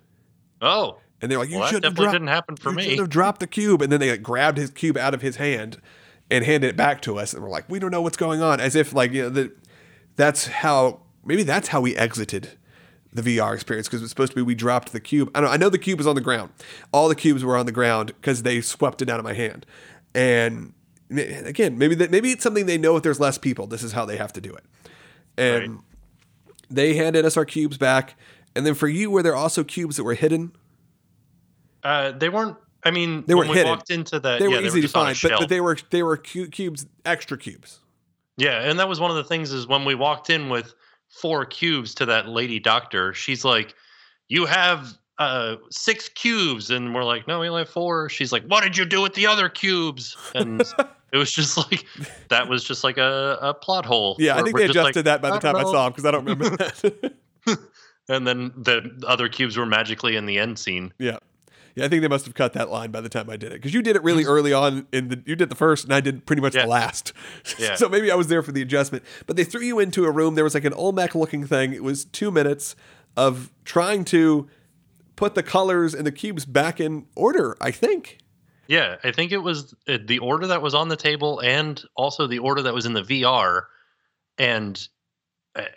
Oh, 0.60 0.98
and 1.20 1.30
they're 1.30 1.38
like, 1.38 1.50
"You 1.50 1.58
well, 1.58 1.66
shouldn't 1.68 1.84
have 1.86 1.94
dropped. 1.94 2.12
didn't 2.12 2.28
happen 2.28 2.56
for 2.56 2.70
you 2.70 2.76
me. 2.76 2.82
shouldn't 2.82 3.00
have 3.00 3.10
dropped 3.10 3.40
the 3.40 3.46
cube." 3.46 3.82
And 3.82 3.90
then 3.92 4.00
they 4.00 4.10
like, 4.10 4.22
grabbed 4.22 4.58
his 4.58 4.70
cube 4.70 4.96
out 4.96 5.14
of 5.14 5.22
his 5.22 5.36
hand 5.36 5.80
and 6.30 6.44
handed 6.44 6.68
it 6.68 6.76
back 6.76 7.00
to 7.02 7.18
us, 7.18 7.32
and 7.34 7.42
we're 7.42 7.50
like, 7.50 7.68
"We 7.68 7.78
don't 7.78 7.90
know 7.90 8.02
what's 8.02 8.16
going 8.16 8.42
on," 8.42 8.60
as 8.60 8.74
if 8.76 8.92
like 8.92 9.12
you 9.12 9.22
know 9.22 9.28
that 9.30 9.52
that's 10.16 10.46
how 10.46 11.00
maybe 11.24 11.42
that's 11.42 11.68
how 11.68 11.80
we 11.80 11.96
exited 11.96 12.50
the 13.12 13.22
VR 13.22 13.54
experience 13.54 13.88
because 13.88 14.02
it's 14.02 14.10
supposed 14.10 14.32
to 14.32 14.36
be 14.36 14.42
we 14.42 14.54
dropped 14.54 14.92
the 14.92 15.00
cube. 15.00 15.30
I 15.34 15.40
know 15.40 15.48
I 15.48 15.56
know 15.56 15.68
the 15.68 15.78
cube 15.78 15.98
was 15.98 16.06
on 16.06 16.14
the 16.14 16.20
ground. 16.20 16.50
All 16.92 17.08
the 17.08 17.14
cubes 17.14 17.44
were 17.44 17.56
on 17.56 17.66
the 17.66 17.72
ground 17.72 18.08
because 18.20 18.42
they 18.42 18.60
swept 18.60 19.02
it 19.02 19.10
out 19.10 19.18
of 19.18 19.24
my 19.24 19.34
hand. 19.34 19.66
And 20.14 20.72
again, 21.10 21.76
maybe 21.78 21.94
that 21.96 22.10
maybe 22.10 22.30
it's 22.30 22.42
something 22.42 22.66
they 22.66 22.78
know 22.78 22.96
if 22.96 23.02
there's 23.02 23.20
less 23.20 23.38
people. 23.38 23.66
This 23.66 23.82
is 23.82 23.92
how 23.92 24.04
they 24.04 24.16
have 24.16 24.32
to 24.34 24.40
do 24.40 24.54
it. 24.54 24.64
And 25.36 25.80
They 26.70 26.94
handed 26.94 27.24
us 27.24 27.36
our 27.36 27.44
cubes 27.44 27.76
back, 27.76 28.16
and 28.56 28.64
then 28.66 28.74
for 28.74 28.88
you, 28.88 29.10
were 29.10 29.22
there 29.22 29.36
also 29.36 29.62
cubes 29.64 29.96
that 29.96 30.04
were 30.04 30.14
hidden? 30.14 30.52
Uh, 31.82 32.12
they 32.12 32.28
weren't. 32.28 32.56
I 32.84 32.90
mean, 32.90 33.24
They 33.26 33.34
when 33.34 33.46
were 33.46 33.52
we 33.52 33.58
hidden. 33.58 33.72
walked 33.72 33.90
into 33.90 34.18
that, 34.20 34.38
They 34.40 34.46
yeah, 34.46 34.56
were 34.56 34.60
they 34.62 34.66
easy 34.66 34.80
to 34.80 34.86
just 34.86 34.96
on 34.96 35.10
a 35.10 35.14
find, 35.14 35.32
but, 35.32 35.40
but 35.40 35.48
they 35.48 35.60
were 35.60 35.76
they 35.90 36.02
were 36.02 36.16
cubes, 36.16 36.86
extra 37.04 37.36
cubes. 37.38 37.78
Yeah, 38.36 38.62
and 38.68 38.78
that 38.80 38.88
was 38.88 38.98
one 39.00 39.10
of 39.10 39.16
the 39.16 39.24
things 39.24 39.52
is 39.52 39.66
when 39.66 39.84
we 39.84 39.94
walked 39.94 40.30
in 40.30 40.48
with 40.48 40.74
four 41.12 41.44
cubes 41.44 41.94
to 41.96 42.06
that 42.06 42.28
lady 42.28 42.58
doctor, 42.58 43.12
she's 43.14 43.44
like, 43.44 43.74
"You 44.28 44.46
have 44.46 44.98
uh 45.18 45.56
six 45.70 46.08
cubes," 46.08 46.70
and 46.70 46.94
we're 46.94 47.04
like, 47.04 47.28
"No, 47.28 47.40
we 47.40 47.48
only 47.48 47.60
have 47.60 47.68
four. 47.68 48.08
She's 48.08 48.32
like, 48.32 48.44
"What 48.46 48.62
did 48.62 48.76
you 48.76 48.84
do 48.84 49.00
with 49.02 49.14
the 49.14 49.26
other 49.26 49.48
cubes?" 49.48 50.16
And 50.34 50.62
it 51.12 51.16
was 51.16 51.30
just 51.30 51.56
like 51.56 51.86
that 52.28 52.48
was 52.48 52.64
just 52.64 52.82
like 52.82 52.98
a, 52.98 53.38
a 53.40 53.54
plot 53.54 53.84
hole. 53.84 54.16
Yeah, 54.18 54.36
I 54.36 54.42
think 54.42 54.56
they 54.56 54.66
just 54.66 54.76
like, 54.76 54.90
adjusted 54.90 55.04
that 55.04 55.22
by 55.22 55.30
the 55.30 55.36
"I 55.36 55.40
time 55.40 55.56
I 55.56 55.62
saw 55.62 55.84
them 55.84 55.92
because 55.92 56.06
I 56.06 56.10
don't 56.10 56.24
remember 56.24 56.56
that. 56.56 57.58
And 58.08 58.26
then 58.26 58.52
the 58.56 59.00
other 59.06 59.28
cubes 59.28 59.56
were 59.56 59.66
magically 59.66 60.16
in 60.16 60.26
the 60.26 60.38
end 60.38 60.58
scene. 60.58 60.92
yeah, 60.98 61.18
yeah, 61.74 61.84
I 61.84 61.88
think 61.88 62.02
they 62.02 62.08
must 62.08 62.24
have 62.26 62.34
cut 62.34 62.52
that 62.54 62.70
line 62.70 62.90
by 62.90 63.00
the 63.00 63.08
time 63.08 63.28
I 63.30 63.36
did 63.36 63.52
it 63.52 63.54
because 63.54 63.72
you 63.74 63.82
did 63.82 63.96
it 63.96 64.02
really 64.02 64.24
early 64.24 64.52
on 64.52 64.86
in 64.92 65.08
the 65.08 65.22
you 65.26 65.36
did 65.36 65.48
the 65.48 65.54
first 65.56 65.84
and 65.84 65.92
I 65.94 66.00
did 66.00 66.26
pretty 66.26 66.42
much 66.42 66.54
Yeah. 66.54 66.62
the 66.62 66.68
last. 66.68 67.12
Yeah. 67.58 67.74
so 67.76 67.88
maybe 67.88 68.10
I 68.10 68.14
was 68.14 68.28
there 68.28 68.42
for 68.42 68.52
the 68.52 68.62
adjustment. 68.62 69.04
But 69.26 69.36
they 69.36 69.44
threw 69.44 69.62
you 69.62 69.78
into 69.78 70.04
a 70.04 70.10
room. 70.10 70.34
There 70.34 70.44
was 70.44 70.54
like 70.54 70.64
an 70.64 70.74
Olmec 70.74 71.14
looking 71.14 71.46
thing. 71.46 71.72
It 71.72 71.82
was 71.82 72.04
two 72.04 72.30
minutes 72.30 72.76
of 73.16 73.50
trying 73.64 74.04
to 74.06 74.48
put 75.16 75.34
the 75.34 75.42
colors 75.42 75.94
and 75.94 76.06
the 76.06 76.12
cubes 76.12 76.44
back 76.44 76.80
in 76.80 77.06
order. 77.16 77.56
I 77.60 77.70
think. 77.70 78.18
Yeah, 78.68 78.96
I 79.04 79.10
think 79.12 79.32
it 79.32 79.38
was 79.38 79.74
uh, 79.88 79.98
the 80.04 80.18
order 80.20 80.46
that 80.46 80.62
was 80.62 80.74
on 80.74 80.88
the 80.88 80.96
table 80.96 81.40
and 81.40 81.82
also 81.96 82.26
the 82.26 82.38
order 82.38 82.62
that 82.62 82.72
was 82.72 82.86
in 82.86 82.92
the 82.94 83.02
VR. 83.02 83.64
And 84.38 84.80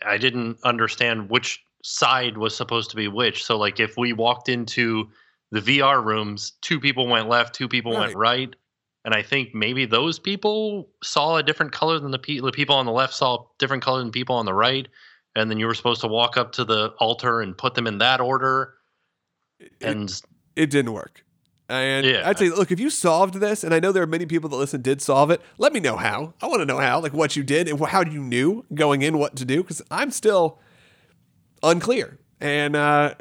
I 0.06 0.18
didn't 0.18 0.60
understand 0.64 1.30
which 1.30 1.62
side 1.84 2.38
was 2.38 2.56
supposed 2.56 2.90
to 2.92 2.96
be 2.96 3.08
which. 3.08 3.44
So, 3.44 3.58
like, 3.58 3.80
if 3.80 3.98
we 3.98 4.14
walked 4.14 4.48
into 4.50 5.10
the 5.56 5.80
VR 5.80 6.04
rooms, 6.04 6.52
two 6.62 6.82
people 6.82 7.08
went 7.08 7.30
left, 7.30 7.56
two 7.56 7.70
people 7.70 7.94
went 7.94 8.14
right. 8.14 8.54
And 9.06 9.14
I 9.14 9.22
think 9.22 9.56
maybe 9.56 9.86
those 9.86 10.20
people 10.20 10.90
saw 11.02 11.38
a 11.38 11.44
different 11.44 11.72
color 11.72 11.98
than 11.98 12.12
the, 12.12 12.20
pe- 12.20 12.40
the 12.40 12.52
people 12.52 12.76
on 12.76 12.86
the 12.86 12.92
left 12.92 13.14
saw 13.14 13.46
different 13.58 13.82
color 13.82 14.00
than 14.00 14.12
people 14.12 14.36
on 14.36 14.46
the 14.46 14.54
right. 14.54 14.88
And 15.34 15.50
then 15.50 15.58
you 15.58 15.66
were 15.66 15.74
supposed 15.74 16.02
to 16.02 16.08
walk 16.08 16.36
up 16.36 16.52
to 16.54 16.66
the 16.66 16.90
altar 17.00 17.40
and 17.40 17.58
put 17.58 17.74
them 17.74 17.88
in 17.88 18.00
that 18.00 18.20
order. 18.20 18.74
And 19.80 20.12
it 20.58 20.70
didn't 20.72 20.92
work. 20.92 21.24
And 21.70 22.06
Yeah. 22.06 22.28
I'd 22.28 22.38
say, 22.38 22.50
look, 22.50 22.72
if 22.72 22.80
you 22.80 22.90
solved 22.90 23.36
this, 23.36 23.64
and 23.64 23.74
I 23.74 23.80
know 23.80 23.94
there 23.94 24.04
are 24.04 24.08
many 24.08 24.26
people 24.26 24.50
that 24.50 24.58
listen 24.58 24.82
did 24.82 25.02
solve 25.02 25.32
it, 25.32 25.40
let 25.58 25.72
me 25.72 25.80
know 25.80 25.96
how. 25.96 26.34
I 26.42 26.48
want 26.48 26.60
to 26.60 26.66
know 26.66 26.80
how, 26.80 27.00
like 27.00 27.14
what 27.14 27.38
you 27.38 27.44
did 27.44 27.70
and 27.70 27.80
how 27.80 28.04
you 28.04 28.22
knew 28.22 28.66
going 28.74 29.04
in 29.04 29.18
what 29.18 29.38
to 29.38 29.46
do, 29.46 29.62
because 29.62 29.82
I'm 29.90 30.12
still 30.12 30.60
unclear. 31.64 32.20
And 32.42 32.76
uh, 32.76 33.16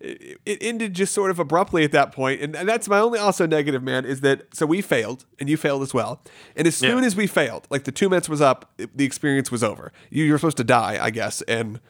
it, 0.00 0.40
it 0.46 0.58
ended 0.62 0.94
just 0.94 1.12
sort 1.12 1.30
of 1.30 1.38
abruptly 1.38 1.84
at 1.84 1.92
that 1.92 2.12
point. 2.12 2.40
And, 2.40 2.54
and 2.56 2.68
that's 2.68 2.88
my 2.88 2.98
only 2.98 3.18
also 3.18 3.46
negative, 3.46 3.82
man, 3.82 4.04
is 4.04 4.20
that 4.22 4.54
so 4.54 4.64
we 4.66 4.80
failed 4.80 5.24
and 5.40 5.48
you 5.48 5.56
failed 5.56 5.82
as 5.82 5.92
well. 5.94 6.22
And 6.56 6.66
as 6.66 6.76
soon 6.76 6.98
Yeah. 7.00 7.04
as 7.06 7.16
we 7.16 7.26
failed, 7.26 7.66
like 7.70 7.84
the 7.84 7.92
two 7.92 8.08
minutes 8.08 8.28
was 8.28 8.40
up, 8.40 8.70
it- 8.78 8.96
the 8.96 9.04
experience 9.04 9.50
was 9.50 9.62
over. 9.64 9.92
You, 10.10 10.24
you 10.24 10.32
were 10.32 10.38
supposed 10.38 10.56
to 10.58 10.64
die, 10.64 10.98
I 11.00 11.10
guess, 11.10 11.42
and 11.42 11.80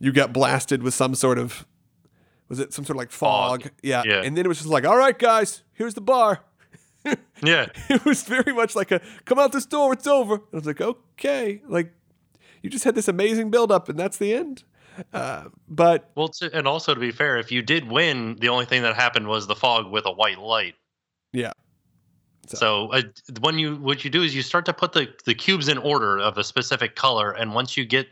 you 0.00 0.12
got 0.12 0.32
blasted 0.32 0.82
with 0.82 0.94
some 0.94 1.14
sort 1.14 1.38
of 1.38 1.66
was 2.48 2.58
it 2.60 2.72
some 2.72 2.84
sort 2.86 2.96
of 2.96 3.00
like 3.00 3.10
fog? 3.10 3.62
Fog. 3.64 3.72
Yeah. 3.82 4.02
Yeah. 4.06 4.22
And 4.22 4.34
then 4.36 4.46
it 4.46 4.48
was 4.48 4.58
just 4.58 4.70
like, 4.70 4.86
all 4.86 4.96
right, 4.96 5.18
guys, 5.18 5.62
here's 5.74 5.92
the 5.94 6.00
bar. 6.00 6.40
yeah, 7.42 7.66
It 7.88 8.04
was 8.04 8.22
very 8.24 8.52
much 8.52 8.74
like 8.74 8.90
a 8.90 9.00
come 9.24 9.38
out 9.38 9.52
this 9.52 9.66
door, 9.66 9.92
it's 9.92 10.06
over. 10.06 10.36
I 10.36 10.56
was 10.56 10.66
like, 10.66 10.80
okay, 10.80 11.62
like 11.68 11.92
you 12.62 12.70
just 12.70 12.84
had 12.84 12.94
this 12.94 13.06
amazing 13.08 13.50
build 13.50 13.70
up, 13.70 13.88
and 13.88 13.98
that's 13.98 14.16
the 14.16 14.32
end. 14.34 14.64
Uh, 15.12 15.44
but 15.68 16.10
Well, 16.14 16.28
to, 16.28 16.50
and 16.56 16.66
also 16.66 16.94
to 16.94 17.00
be 17.00 17.10
fair, 17.10 17.38
if 17.38 17.52
you 17.52 17.62
did 17.62 17.90
win, 17.90 18.36
the 18.40 18.48
only 18.48 18.64
thing 18.64 18.82
that 18.82 18.96
happened 18.96 19.28
was 19.28 19.46
the 19.46 19.54
fog 19.54 19.90
with 19.90 20.06
a 20.06 20.12
white 20.12 20.38
light. 20.38 20.74
yeah, 21.32 21.52
So 22.46 22.92
uh, 22.92 23.02
when 23.40 23.58
you 23.58 23.76
what 23.76 24.04
you 24.04 24.10
do 24.10 24.22
is 24.22 24.34
you 24.34 24.42
start 24.42 24.64
to 24.66 24.72
put 24.72 24.92
the 24.92 25.08
the 25.24 25.34
cubes 25.34 25.68
in 25.68 25.78
order 25.78 26.18
of 26.18 26.38
a 26.38 26.44
specific 26.44 26.96
color, 26.96 27.32
and 27.32 27.54
once 27.54 27.76
you 27.76 27.84
get 27.84 28.08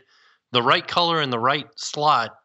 the 0.51 0.61
right 0.61 0.87
color 0.87 1.21
in 1.21 1.29
the 1.29 1.39
right 1.39 1.65
slot, 1.75 2.35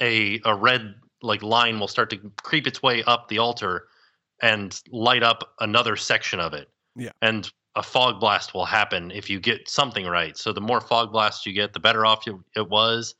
a 0.00 0.40
a 0.44 0.54
red 0.54 0.94
like 1.22 1.42
line 1.42 1.78
will 1.78 1.88
start 1.88 2.10
to 2.10 2.18
creep 2.42 2.66
its 2.66 2.82
way 2.82 3.02
up 3.04 3.28
the 3.28 3.38
altar 3.38 3.86
and 4.42 4.80
light 4.90 5.22
up 5.22 5.54
another 5.60 5.96
section 5.96 6.40
of 6.40 6.52
it. 6.52 6.68
Yeah. 6.96 7.12
And 7.22 7.50
a 7.76 7.82
fog 7.82 8.20
blast 8.20 8.52
will 8.52 8.66
happen 8.66 9.10
if 9.12 9.30
you 9.30 9.40
get 9.40 9.68
something 9.68 10.04
right. 10.06 10.36
So 10.36 10.52
the 10.52 10.60
more 10.60 10.80
fog 10.80 11.12
blasts 11.12 11.46
you 11.46 11.52
get, 11.52 11.72
the 11.72 11.80
better 11.80 12.04
off 12.04 12.26
you, 12.26 12.44
it 12.56 12.68
was. 12.68 13.14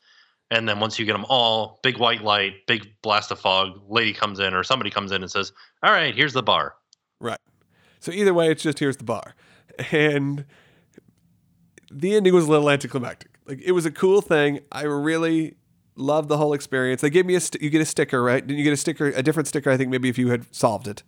And 0.53 0.69
then 0.69 0.81
once 0.81 0.99
you 0.99 1.07
get 1.07 1.15
them 1.15 1.25
all, 1.31 1.81
big 1.83 1.97
white 1.97 2.23
light, 2.23 2.67
big 2.67 2.87
blast 3.01 3.31
of 3.31 3.41
fog, 3.41 3.81
lady 3.89 4.13
comes 4.13 4.39
in 4.39 4.53
or 4.53 4.63
somebody 4.63 4.91
comes 4.91 5.11
in 5.11 5.23
and 5.23 5.31
says, 5.31 5.51
"All 5.83 5.91
right, 5.91 6.15
here's 6.15 6.35
the 6.35 6.43
bar." 6.43 6.75
right. 7.21 7.41
So 8.01 8.13
either 8.13 8.35
way, 8.35 8.51
it's 8.51 8.63
just 8.63 8.79
here's 8.79 8.99
the 8.99 9.05
bar, 9.05 9.35
and 9.93 10.45
the 11.91 12.15
ending 12.15 12.35
was 12.35 12.47
a 12.47 12.51
little 12.51 12.69
anticlimactic. 12.69 13.31
Like 13.47 13.63
it 13.65 13.73
was 13.73 13.87
a 13.87 13.91
cool 13.91 14.21
thing. 14.21 14.61
I 14.71 14.83
really 14.83 15.55
loved 15.97 16.29
the 16.29 16.37
whole 16.37 16.53
experience. 16.53 17.01
They 17.01 17.09
gave 17.09 17.25
me 17.25 17.35
a 17.35 17.41
st- 17.41 17.63
you 17.63 17.71
get 17.71 17.81
a 17.81 17.87
sticker, 17.87 18.23
right? 18.23 18.47
Didn't 18.47 18.59
you 18.59 18.65
get 18.65 18.75
a 18.75 18.77
sticker, 18.77 19.07
a 19.07 19.23
different 19.23 19.49
sticker? 19.49 19.71
I 19.71 19.79
think 19.79 19.89
maybe 19.89 20.11
if 20.11 20.19
you 20.19 20.29
had 20.29 20.55
solved 20.55 20.87
it. 20.87 21.03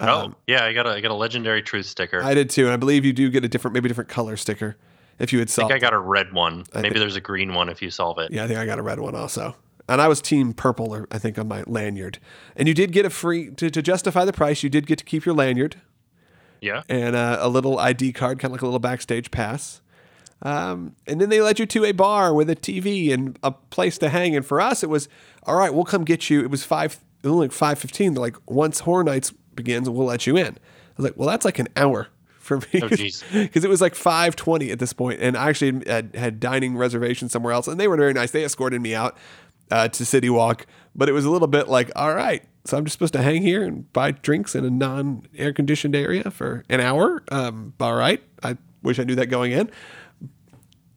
Um, 0.00 0.08
oh, 0.08 0.34
yeah, 0.48 0.64
I 0.64 0.72
got 0.72 0.88
a 0.88 0.90
I 0.90 1.00
got 1.00 1.12
a 1.12 1.14
legendary 1.14 1.62
truth 1.62 1.86
sticker. 1.86 2.20
I 2.20 2.30
I 2.30 2.34
did 2.34 2.50
too, 2.50 2.64
and 2.64 2.72
I 2.72 2.76
believe 2.76 3.04
you 3.04 3.12
do 3.12 3.30
get 3.30 3.44
a 3.44 3.48
different, 3.48 3.72
maybe 3.74 3.86
different 3.86 4.10
color 4.10 4.36
sticker 4.36 4.76
if 5.18 5.32
you 5.32 5.38
had 5.38 5.50
solved. 5.50 5.70
I 5.72 5.74
think 5.74 5.84
I 5.84 5.86
got 5.90 5.94
a 5.94 5.98
red 5.98 6.32
one. 6.32 6.64
I 6.74 6.78
Maybe 6.82 6.90
think- 6.90 7.00
there's 7.00 7.16
a 7.16 7.20
green 7.20 7.54
one 7.54 7.68
if 7.68 7.80
you 7.82 7.90
solve 7.90 8.18
it. 8.18 8.32
yeah, 8.32 8.44
I 8.44 8.46
think 8.48 8.58
I 8.58 8.66
got 8.66 8.78
a 8.78 8.82
red 8.82 9.00
one 9.00 9.14
also, 9.14 9.56
and 9.88 10.00
I 10.00 10.08
was 10.08 10.20
team 10.20 10.52
purple, 10.52 10.94
or 10.94 11.06
I 11.10 11.18
think 11.18 11.38
on 11.38 11.48
my 11.48 11.62
lanyard. 11.66 12.18
And 12.56 12.66
you 12.68 12.74
did 12.74 12.92
get 12.92 13.04
a 13.06 13.10
free 13.10 13.50
to, 13.52 13.70
to 13.70 13.82
justify 13.82 14.24
the 14.24 14.32
price. 14.32 14.62
You 14.62 14.70
did 14.70 14.86
get 14.86 14.98
to 14.98 15.04
keep 15.04 15.24
your 15.24 15.34
lanyard 15.34 15.76
Yeah. 16.60 16.82
and 16.88 17.14
uh, 17.16 17.38
a 17.40 17.48
little 17.48 17.78
ID 17.78 18.12
card, 18.12 18.38
kind 18.38 18.50
of 18.50 18.52
like 18.52 18.62
a 18.62 18.66
little 18.66 18.78
backstage 18.80 19.30
pass. 19.30 19.80
Um, 20.42 20.94
and 21.06 21.20
then 21.20 21.30
they 21.30 21.40
led 21.40 21.58
you 21.58 21.64
to 21.66 21.84
a 21.86 21.92
bar 21.92 22.34
with 22.34 22.50
a 22.50 22.56
TV 22.56 23.12
and 23.12 23.38
a 23.42 23.50
place 23.50 23.96
to 23.98 24.10
hang. 24.10 24.36
And 24.36 24.44
for 24.44 24.60
us, 24.60 24.82
it 24.82 24.90
was 24.90 25.08
all 25.44 25.56
right. 25.56 25.72
We'll 25.72 25.84
come 25.84 26.04
get 26.04 26.28
you. 26.28 26.40
It 26.40 26.50
was 26.50 26.64
five, 26.64 26.98
it 27.22 27.26
was 27.26 27.32
only 27.32 27.46
like 27.46 27.52
five 27.52 27.78
fifteen. 27.78 28.12
They're 28.14 28.20
like, 28.20 28.36
once 28.46 28.80
Horror 28.80 29.04
Nights 29.04 29.32
begins, 29.54 29.88
we'll 29.88 30.06
let 30.06 30.26
you 30.26 30.36
in. 30.36 30.46
I 30.56 30.96
was 30.96 31.04
like, 31.04 31.14
well, 31.16 31.28
that's 31.28 31.44
like 31.44 31.58
an 31.58 31.68
hour 31.76 32.08
for 32.44 32.58
me 32.58 32.80
Oh, 32.82 32.88
because 32.88 33.24
it 33.64 33.68
was 33.68 33.80
like 33.80 33.94
five 33.94 34.36
twenty 34.36 34.70
at 34.70 34.78
this 34.78 34.92
point, 34.92 35.20
and 35.20 35.36
I 35.36 35.48
actually 35.48 35.82
had, 35.86 36.14
had 36.14 36.40
dining 36.40 36.76
reservations 36.76 37.32
somewhere 37.32 37.52
else, 37.52 37.66
and 37.66 37.78
they 37.80 37.88
were 37.88 37.96
very 37.96 38.12
nice. 38.12 38.30
They 38.30 38.44
escorted 38.44 38.80
me 38.80 38.94
out 38.94 39.16
uh, 39.70 39.88
to 39.88 40.04
City 40.06 40.30
Walk, 40.30 40.66
but 40.94 41.08
it 41.08 41.12
was 41.12 41.24
a 41.24 41.30
little 41.30 41.48
bit 41.48 41.68
like, 41.68 41.90
all 41.96 42.14
right, 42.14 42.44
so 42.64 42.76
I'm 42.76 42.84
just 42.84 42.92
supposed 42.94 43.14
to 43.14 43.22
hang 43.22 43.42
here 43.42 43.62
and 43.62 43.92
buy 43.92 44.12
drinks 44.12 44.54
in 44.54 44.64
a 44.64 44.70
non-air 44.70 45.52
conditioned 45.52 45.96
area 45.96 46.30
for 46.30 46.64
an 46.68 46.80
hour. 46.80 47.22
Um, 47.30 47.74
all 47.80 47.94
right, 47.94 48.22
I 48.42 48.56
wish 48.82 48.98
I 48.98 49.04
knew 49.04 49.14
that 49.16 49.26
going 49.26 49.52
in. 49.52 49.70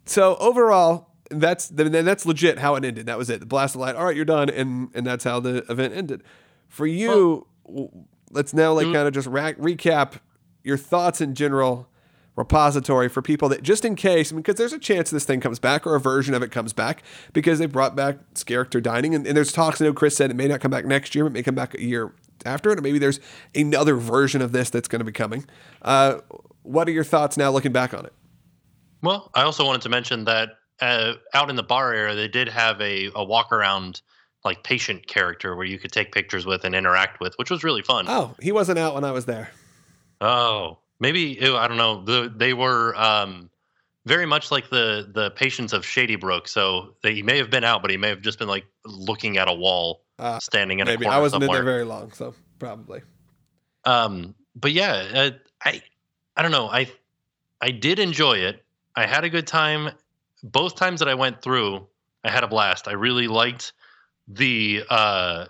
So 0.06 0.36
overall, 0.38 1.10
that's 1.30 1.68
then 1.68 1.92
that's 2.06 2.26
legit 2.26 2.60
how 2.60 2.76
it 2.76 2.86
ended. 2.86 3.06
That 3.08 3.18
was 3.18 3.30
it. 3.30 3.40
The 3.40 3.46
blast 3.46 3.76
of 3.76 3.82
light. 3.82 3.96
All 3.96 4.06
right, 4.06 4.16
you're 4.16 4.26
done, 4.26 4.50
and 4.50 4.90
and 4.94 5.06
that's 5.06 5.24
how 5.24 5.40
the 5.40 5.70
event 5.70 5.94
ended. 5.94 6.24
For 6.70 6.86
you, 6.86 7.48
w 7.66 7.90
let's 8.32 8.54
now 8.54 8.74
like 8.74 8.86
kind 8.86 9.08
of 9.08 9.14
just 9.14 9.28
ra- 9.28 9.54
recap 9.54 10.20
your 10.68 10.78
thoughts 10.78 11.22
in 11.22 11.34
general 11.34 11.88
repository 12.36 13.10
for 13.10 13.24
people 13.24 13.50
that 13.50 13.64
just 13.64 13.84
in 13.84 13.96
case 13.96 14.32
because 14.32 14.56
there's 14.56 14.74
a 14.74 14.78
chance 14.78 15.10
this 15.10 15.26
thing 15.26 15.40
comes 15.40 15.58
back 15.58 15.88
or 15.88 15.96
a 15.96 16.00
version 16.00 16.36
of 16.36 16.44
it 16.44 16.52
comes 16.52 16.72
back 16.72 17.02
because 17.34 17.58
they 17.58 17.66
brought 17.66 17.96
back 17.96 18.18
character 18.46 18.80
dining 18.80 19.16
and, 19.16 19.26
and 19.26 19.36
there's 19.36 19.52
talks 19.52 19.82
i 19.82 19.86
know 19.86 19.92
chris 19.92 20.16
said 20.16 20.30
it 20.30 20.36
may 20.36 20.48
not 20.48 20.60
come 20.60 20.70
back 20.70 20.86
next 20.86 21.16
year 21.16 21.26
it 21.26 21.32
may 21.32 21.42
come 21.42 21.56
back 21.56 21.74
a 21.74 21.82
year 21.82 22.14
after 22.46 22.72
it 22.72 22.80
or 22.80 22.82
maybe 22.82 23.00
there's 23.00 23.20
another 23.56 23.96
version 23.96 24.42
of 24.42 24.52
this 24.52 24.70
that's 24.70 24.88
going 24.88 25.00
to 25.00 25.06
be 25.06 25.12
coming. 25.12 25.46
Uh, 25.82 26.20
what 26.64 26.88
are 26.88 26.92
your 26.92 27.04
thoughts 27.04 27.38
now 27.38 27.52
looking 27.52 27.72
back 27.72 27.94
on 27.94 28.06
it? 28.06 28.14
Well, 29.02 29.30
I 29.34 29.44
also 29.44 29.66
wanted 29.66 29.82
to 29.84 29.90
mention 29.90 30.26
that 30.26 30.50
uh, 30.82 31.14
out 31.34 31.50
in 31.50 31.56
the 31.56 31.64
bar 31.64 31.94
area, 31.94 32.16
they 32.16 32.28
did 32.28 32.50
have 32.50 32.80
a, 32.82 33.10
a 33.16 33.24
walk 33.24 33.52
around 33.52 34.02
like 34.44 34.64
patient 34.64 35.08
character 35.08 35.56
where 35.56 35.66
you 35.66 35.78
could 35.78 35.92
take 35.92 36.12
pictures 36.12 36.46
with 36.46 36.64
and 36.64 36.74
interact 36.76 37.20
with, 37.20 37.34
which 37.36 37.50
was 37.50 37.64
really 37.64 37.82
fun. 37.82 38.06
oh 38.08 38.36
he 38.42 38.52
wasn't 38.52 38.78
out 38.78 38.94
when 38.94 39.04
i 39.04 39.12
was 39.12 39.26
there 39.26 39.52
Oh, 40.22 40.80
maybe 41.00 41.38
ew, 41.42 41.56
I 41.56 41.68
don't 41.68 41.78
know. 41.78 42.04
The, 42.04 42.34
they 42.36 42.54
were 42.54 42.96
um, 42.96 43.50
very 44.06 44.26
much 44.26 44.52
like 44.52 44.70
the 44.70 45.10
the 45.14 45.32
patients 45.32 45.74
of 45.74 45.86
Shady 45.86 46.16
Brook. 46.16 46.48
So 46.48 46.96
they, 47.04 47.14
he 47.14 47.24
may 47.24 47.38
have 47.38 47.50
been 47.50 47.64
out, 47.64 47.82
but 47.82 47.92
he 47.92 47.98
may 47.98 48.10
have 48.10 48.22
just 48.22 48.40
been 48.40 48.48
like 48.48 48.66
looking 48.86 49.38
at 49.38 49.48
a 49.48 49.54
wall, 49.54 50.02
Uh, 50.20 50.40
standing 50.40 50.80
in 50.80 50.88
a 50.88 50.92
maybe 50.92 51.04
corner 51.06 51.18
i 51.18 51.22
wasn't 51.22 51.44
somewhere. 51.44 51.60
in 51.60 51.66
there 51.66 51.74
very 51.74 51.86
long 51.86 52.12
so 52.12 52.34
probably 52.60 53.02
Um, 53.86 54.34
but 54.56 54.72
yeah, 54.72 54.94
uh, 55.14 55.32
I 55.64 55.82
I 56.36 56.42
don't 56.42 56.52
know. 56.52 56.68
I 56.68 56.90
I 57.62 57.72
did 57.72 58.00
enjoy 58.00 58.38
it. 58.38 58.64
I 58.96 59.06
had 59.06 59.24
a 59.24 59.30
good 59.30 59.46
time. 59.48 59.92
Both 60.44 60.76
times 60.76 61.00
that 61.00 61.10
I 61.10 61.14
went 61.16 61.42
through, 61.42 61.88
I 62.24 62.32
had 62.32 62.44
a 62.44 62.48
blast. 62.48 62.88
I 62.88 62.94
really 62.94 63.28
liked 63.28 63.74
the 64.28 64.84
uh, 64.90 65.46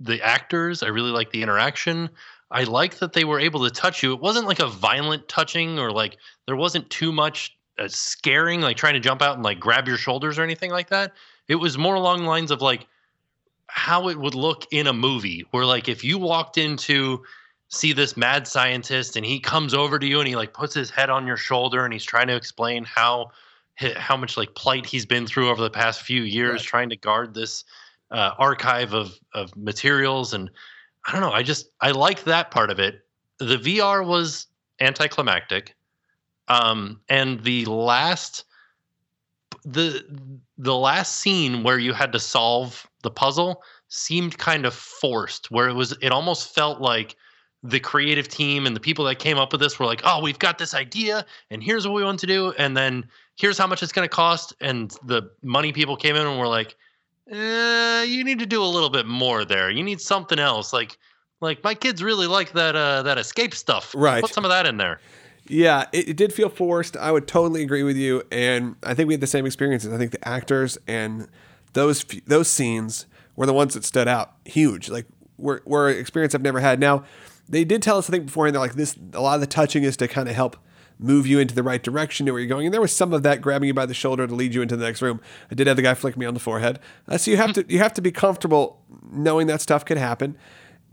the 0.00 0.22
actors. 0.22 0.82
I 0.82 0.88
really 0.88 1.10
liked 1.10 1.32
the 1.32 1.42
interaction. 1.42 2.10
I 2.50 2.64
like 2.64 2.98
that 2.98 3.12
they 3.12 3.24
were 3.24 3.40
able 3.40 3.64
to 3.64 3.70
touch 3.70 4.02
you. 4.02 4.12
It 4.12 4.20
wasn't 4.20 4.46
like 4.46 4.60
a 4.60 4.68
violent 4.68 5.28
touching 5.28 5.78
or 5.78 5.90
like 5.90 6.16
there 6.46 6.56
wasn't 6.56 6.88
too 6.90 7.12
much 7.12 7.56
uh, 7.78 7.88
scaring, 7.88 8.60
like 8.60 8.76
trying 8.76 8.94
to 8.94 9.00
jump 9.00 9.20
out 9.20 9.34
and 9.34 9.44
like 9.44 9.58
grab 9.58 9.88
your 9.88 9.96
shoulders 9.96 10.38
or 10.38 10.42
anything 10.42 10.70
like 10.70 10.88
that. 10.90 11.12
It 11.48 11.56
was 11.56 11.76
more 11.76 11.94
along 11.94 12.22
the 12.22 12.28
lines 12.28 12.50
of 12.50 12.62
like 12.62 12.86
how 13.66 14.08
it 14.08 14.18
would 14.18 14.34
look 14.34 14.64
in 14.70 14.86
a 14.86 14.92
movie, 14.92 15.44
where 15.50 15.66
like 15.66 15.88
if 15.88 16.04
you 16.04 16.18
walked 16.18 16.56
into 16.56 17.22
see 17.68 17.92
this 17.92 18.16
mad 18.16 18.46
scientist 18.46 19.16
and 19.16 19.26
he 19.26 19.40
comes 19.40 19.74
over 19.74 19.98
to 19.98 20.06
you 20.06 20.20
and 20.20 20.28
he 20.28 20.36
like 20.36 20.54
puts 20.54 20.74
his 20.74 20.88
head 20.88 21.10
on 21.10 21.26
your 21.26 21.36
shoulder 21.36 21.84
and 21.84 21.92
he's 21.92 22.04
trying 22.04 22.28
to 22.28 22.36
explain 22.36 22.84
how 22.84 23.30
how 23.96 24.16
much 24.16 24.36
like 24.36 24.54
plight 24.54 24.86
he's 24.86 25.04
been 25.04 25.26
through 25.26 25.50
over 25.50 25.60
the 25.60 25.70
past 25.70 26.00
few 26.02 26.22
years 26.22 26.60
right. 26.60 26.62
trying 26.62 26.88
to 26.90 26.96
guard 26.96 27.34
this 27.34 27.64
uh, 28.12 28.30
archive 28.38 28.94
of 28.94 29.18
of 29.34 29.54
materials 29.56 30.32
and 30.32 30.50
I 31.06 31.12
don't 31.12 31.20
know 31.20 31.32
I 31.32 31.42
just 31.42 31.70
I 31.80 31.92
like 31.92 32.24
that 32.24 32.50
part 32.50 32.70
of 32.70 32.78
it. 32.78 33.00
The 33.38 33.56
VR 33.56 34.04
was 34.04 34.46
anticlimactic, 34.80 35.74
um, 36.48 37.00
and 37.08 37.42
the 37.42 37.64
last 37.66 38.44
the 39.64 40.04
the 40.58 40.74
last 40.74 41.16
scene 41.16 41.62
where 41.62 41.78
you 41.78 41.92
had 41.92 42.12
to 42.12 42.20
solve 42.20 42.86
the 43.02 43.10
puzzle 43.10 43.62
seemed 43.88 44.38
kind 44.38 44.64
of 44.64 44.74
forced 44.74 45.50
where 45.50 45.68
it 45.68 45.74
was 45.74 45.96
it 46.02 46.12
almost 46.12 46.54
felt 46.54 46.80
like 46.80 47.16
the 47.62 47.80
creative 47.80 48.28
team 48.28 48.66
and 48.66 48.76
the 48.76 48.80
people 48.80 49.04
that 49.04 49.18
came 49.18 49.38
up 49.38 49.50
with 49.50 49.60
this 49.60 49.78
were 49.78 49.86
like, 49.86 50.00
"Oh, 50.04 50.20
we've 50.22 50.38
got 50.38 50.58
this 50.58 50.74
idea, 50.74 51.24
and 51.50 51.62
here's 51.62 51.86
what 51.86 51.94
we 51.94 52.04
want 52.04 52.20
to 52.20 52.26
do, 52.26 52.52
and 52.58 52.76
then 52.76 53.04
here's 53.36 53.58
how 53.58 53.66
much 53.66 53.82
it's 53.82 53.92
going 53.92 54.08
to 54.08 54.14
cost." 54.14 54.54
And 54.60 54.94
the 55.04 55.30
money 55.42 55.72
people 55.72 55.96
came 55.96 56.16
in 56.16 56.26
and 56.26 56.38
were 56.38 56.46
like, 56.48 56.76
eh, 57.30 58.02
"You 58.04 58.24
need 58.24 58.38
to 58.38 58.46
do 58.46 58.62
a 58.62 58.66
little 58.66 58.90
bit 58.90 59.06
more 59.06 59.44
there. 59.44 59.70
You 59.70 59.82
need 59.82 60.00
something 60.00 60.38
else. 60.38 60.72
Like, 60.72 60.98
like 61.40 61.62
my 61.64 61.74
kids 61.74 62.02
really 62.02 62.26
like 62.26 62.52
that 62.52 62.76
uh, 62.76 63.02
that 63.02 63.18
escape 63.18 63.54
stuff. 63.54 63.94
Right. 63.96 64.22
Put 64.22 64.32
some 64.32 64.44
of 64.44 64.50
that 64.50 64.66
in 64.66 64.76
there." 64.76 65.00
Yeah, 65.48 65.86
it, 65.92 66.08
it 66.10 66.16
did 66.16 66.32
feel 66.32 66.48
forced. 66.48 66.96
I 66.96 67.12
would 67.12 67.28
totally 67.28 67.62
agree 67.62 67.82
with 67.82 67.96
you, 67.96 68.22
and 68.32 68.76
I 68.82 68.94
think 68.94 69.06
we 69.06 69.14
had 69.14 69.20
the 69.20 69.26
same 69.26 69.46
experiences. 69.46 69.92
I 69.92 69.98
think 69.98 70.10
the 70.10 70.28
actors 70.28 70.76
and 70.86 71.28
those 71.72 72.04
those 72.26 72.48
scenes 72.48 73.06
were 73.36 73.46
the 73.46 73.52
ones 73.52 73.74
that 73.74 73.84
stood 73.84 74.08
out 74.08 74.32
huge. 74.44 74.88
Like 74.88 75.06
were 75.38 75.62
were 75.64 75.88
experience 75.88 76.34
I've 76.34 76.42
never 76.42 76.60
had. 76.60 76.80
Now 76.80 77.04
they 77.48 77.64
did 77.64 77.82
tell 77.82 77.98
us, 77.98 78.08
I 78.10 78.12
think, 78.12 78.26
beforehand, 78.26 78.54
they're 78.54 78.60
like 78.60 78.74
this. 78.74 78.96
A 79.12 79.20
lot 79.20 79.34
of 79.34 79.40
the 79.40 79.46
touching 79.46 79.84
is 79.84 79.96
to 79.98 80.08
kind 80.08 80.28
of 80.28 80.34
help 80.34 80.56
move 80.98 81.26
you 81.26 81.38
into 81.38 81.54
the 81.54 81.62
right 81.62 81.82
direction 81.82 82.26
to 82.26 82.32
where 82.32 82.40
you're 82.40 82.48
going. 82.48 82.66
And 82.66 82.74
there 82.74 82.80
was 82.80 82.94
some 82.94 83.12
of 83.12 83.22
that 83.22 83.40
grabbing 83.40 83.68
you 83.68 83.74
by 83.74 83.86
the 83.86 83.94
shoulder 83.94 84.26
to 84.26 84.34
lead 84.34 84.54
you 84.54 84.62
into 84.62 84.76
the 84.76 84.84
next 84.84 85.02
room. 85.02 85.20
I 85.50 85.54
did 85.54 85.66
have 85.66 85.76
the 85.76 85.82
guy 85.82 85.94
flick 85.94 86.16
me 86.16 86.26
on 86.26 86.34
the 86.34 86.40
forehead. 86.40 86.78
Uh, 87.08 87.18
so 87.18 87.30
you 87.30 87.36
have 87.36 87.52
to 87.54 87.64
you 87.68 87.78
have 87.78 87.94
to 87.94 88.02
be 88.02 88.10
comfortable 88.10 88.80
knowing 89.10 89.46
that 89.48 89.60
stuff 89.60 89.84
could 89.84 89.98
happen. 89.98 90.36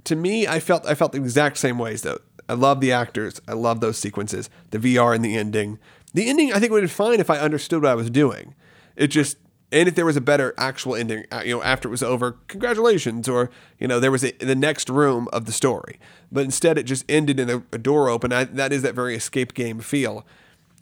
To 0.06 0.16
me, 0.16 0.48
I 0.48 0.60
felt 0.60 0.86
I 0.86 0.96
felt 0.96 1.14
the 1.14 1.20
exact 1.20 1.58
same 1.58 1.78
ways 1.78 2.02
though. 2.02 2.20
I 2.50 2.54
love 2.54 2.82
the 2.82 2.92
actors. 2.92 3.42
I 3.48 3.54
love 3.54 3.80
those 3.80 3.98
sequences, 3.98 4.50
the 4.72 4.80
VR 4.80 5.16
and 5.16 5.24
the 5.24 5.38
ending. 5.38 5.80
The 6.14 6.28
ending 6.28 6.54
I 6.54 6.60
think 6.60 6.72
would 6.72 6.84
have 6.84 6.90
been 6.90 6.96
fine 6.96 7.20
if 7.20 7.30
I 7.30 7.40
understood 7.40 7.84
what 7.84 7.92
I 7.92 7.96
was 7.96 8.10
doing. 8.10 8.56
It 8.96 9.08
just 9.08 9.38
and 9.74 9.90
if 9.90 9.96
there 9.96 10.06
was 10.06 10.16
a 10.16 10.22
better 10.22 10.54
actual 10.56 10.96
ending, 10.96 11.26
uh, 11.32 11.42
you 11.44 11.56
know, 11.56 11.64
after 11.64 11.90
it 11.90 11.92
was 11.92 12.04
over, 12.04 12.38
congratulations, 12.48 13.28
or 13.28 13.50
you 13.80 13.88
know, 13.88 14.00
there 14.00 14.12
was 14.12 14.24
a, 14.24 14.32
the 14.34 14.56
next 14.56 14.88
room 14.88 15.28
of 15.34 15.46
the 15.46 15.52
story. 15.52 16.00
But 16.32 16.46
instead, 16.46 16.78
it 16.78 16.84
just 16.84 17.04
ended 17.10 17.40
in 17.40 17.50
a, 17.50 17.64
a 17.72 17.80
door 17.80 18.08
open. 18.08 18.32
I, 18.32 18.44
that 18.44 18.72
is 18.72 18.84
that 18.84 18.94
very 18.94 19.16
escape 19.16 19.56
game 19.56 19.80
feel. 19.80 20.26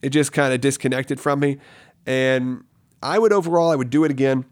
It 0.01 0.09
just 0.09 0.33
kind 0.33 0.53
of 0.53 0.59
disconnected 0.59 1.21
from 1.21 1.39
me, 1.39 1.57
and 2.05 2.65
I 3.01 3.17
would 3.17 3.31
overall, 3.31 3.71
I 3.71 3.75
would 3.75 3.89
do 3.89 4.03
it 4.03 4.11
again, 4.11 4.43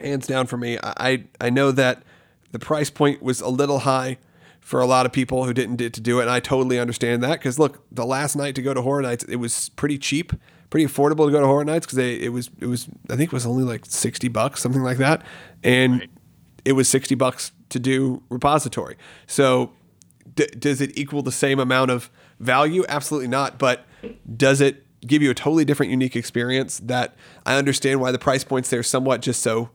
hands 0.00 0.26
down 0.26 0.46
for 0.46 0.56
me. 0.56 0.78
I 0.82 1.24
I 1.40 1.48
know 1.48 1.70
that 1.70 2.02
the 2.50 2.58
price 2.58 2.90
point 2.90 3.22
was 3.22 3.40
a 3.40 3.48
little 3.48 3.80
high 3.80 4.18
for 4.60 4.80
a 4.80 4.86
lot 4.86 5.06
of 5.06 5.12
people 5.12 5.44
who 5.44 5.54
didn't 5.54 5.76
get 5.76 5.92
to 5.94 6.00
do 6.00 6.18
it, 6.18 6.22
and 6.22 6.30
I 6.32 6.40
totally 6.40 6.80
understand 6.80 7.22
that 7.22 7.38
because 7.38 7.60
look, 7.60 7.84
the 7.92 8.04
last 8.04 8.34
night 8.34 8.56
to 8.56 8.62
go 8.62 8.74
to 8.74 8.82
Horror 8.82 9.02
Nights, 9.02 9.22
it 9.24 9.36
was 9.36 9.68
pretty 9.68 9.98
cheap 9.98 10.32
pretty 10.70 10.86
affordable 10.86 11.26
to 11.26 11.32
go 11.32 11.40
to 11.40 11.46
Horror 11.46 11.64
Nights 11.64 11.86
because 11.86 11.98
it 11.98 12.32
was 12.32 12.50
it 12.60 12.66
was 12.66 12.88
I 13.10 13.16
think 13.16 13.28
it 13.28 13.32
was 13.32 13.46
only 13.46 13.64
like 13.64 13.84
sixty 13.86 14.28
bucks 14.28 14.60
something 14.60 14.82
like 14.82 14.98
that, 14.98 15.24
and 15.62 16.00
right. 16.00 16.10
it 16.64 16.72
was 16.72 16.88
sixty 16.88 17.14
bucks 17.14 17.52
to 17.70 17.78
do 17.78 18.22
repository. 18.28 18.96
So 19.26 19.72
d- 20.34 20.46
does 20.58 20.80
it 20.80 20.96
equal 20.96 21.22
the 21.22 21.32
same 21.32 21.58
amount 21.58 21.90
of 21.90 22.10
value? 22.40 22.84
Absolutely 22.88 23.28
not. 23.28 23.58
But 23.58 23.84
does 24.36 24.60
it 24.60 24.84
give 25.06 25.22
you 25.22 25.30
a 25.30 25.34
totally 25.34 25.64
different, 25.64 25.90
unique 25.90 26.16
experience? 26.16 26.80
That 26.80 27.14
I 27.44 27.56
understand 27.56 28.00
why 28.00 28.12
the 28.12 28.18
price 28.18 28.44
points 28.44 28.70
there 28.70 28.82
somewhat 28.82 29.22
just 29.22 29.42
so 29.42 29.70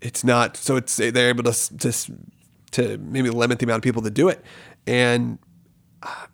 it's 0.00 0.22
not 0.24 0.56
so 0.56 0.76
it's 0.76 0.96
they're 0.96 1.28
able 1.28 1.44
to 1.44 1.76
just 1.76 2.10
to 2.72 2.98
maybe 2.98 3.30
limit 3.30 3.58
the 3.58 3.64
amount 3.64 3.78
of 3.78 3.82
people 3.82 4.02
that 4.02 4.12
do 4.14 4.28
it 4.28 4.44
and 4.86 5.38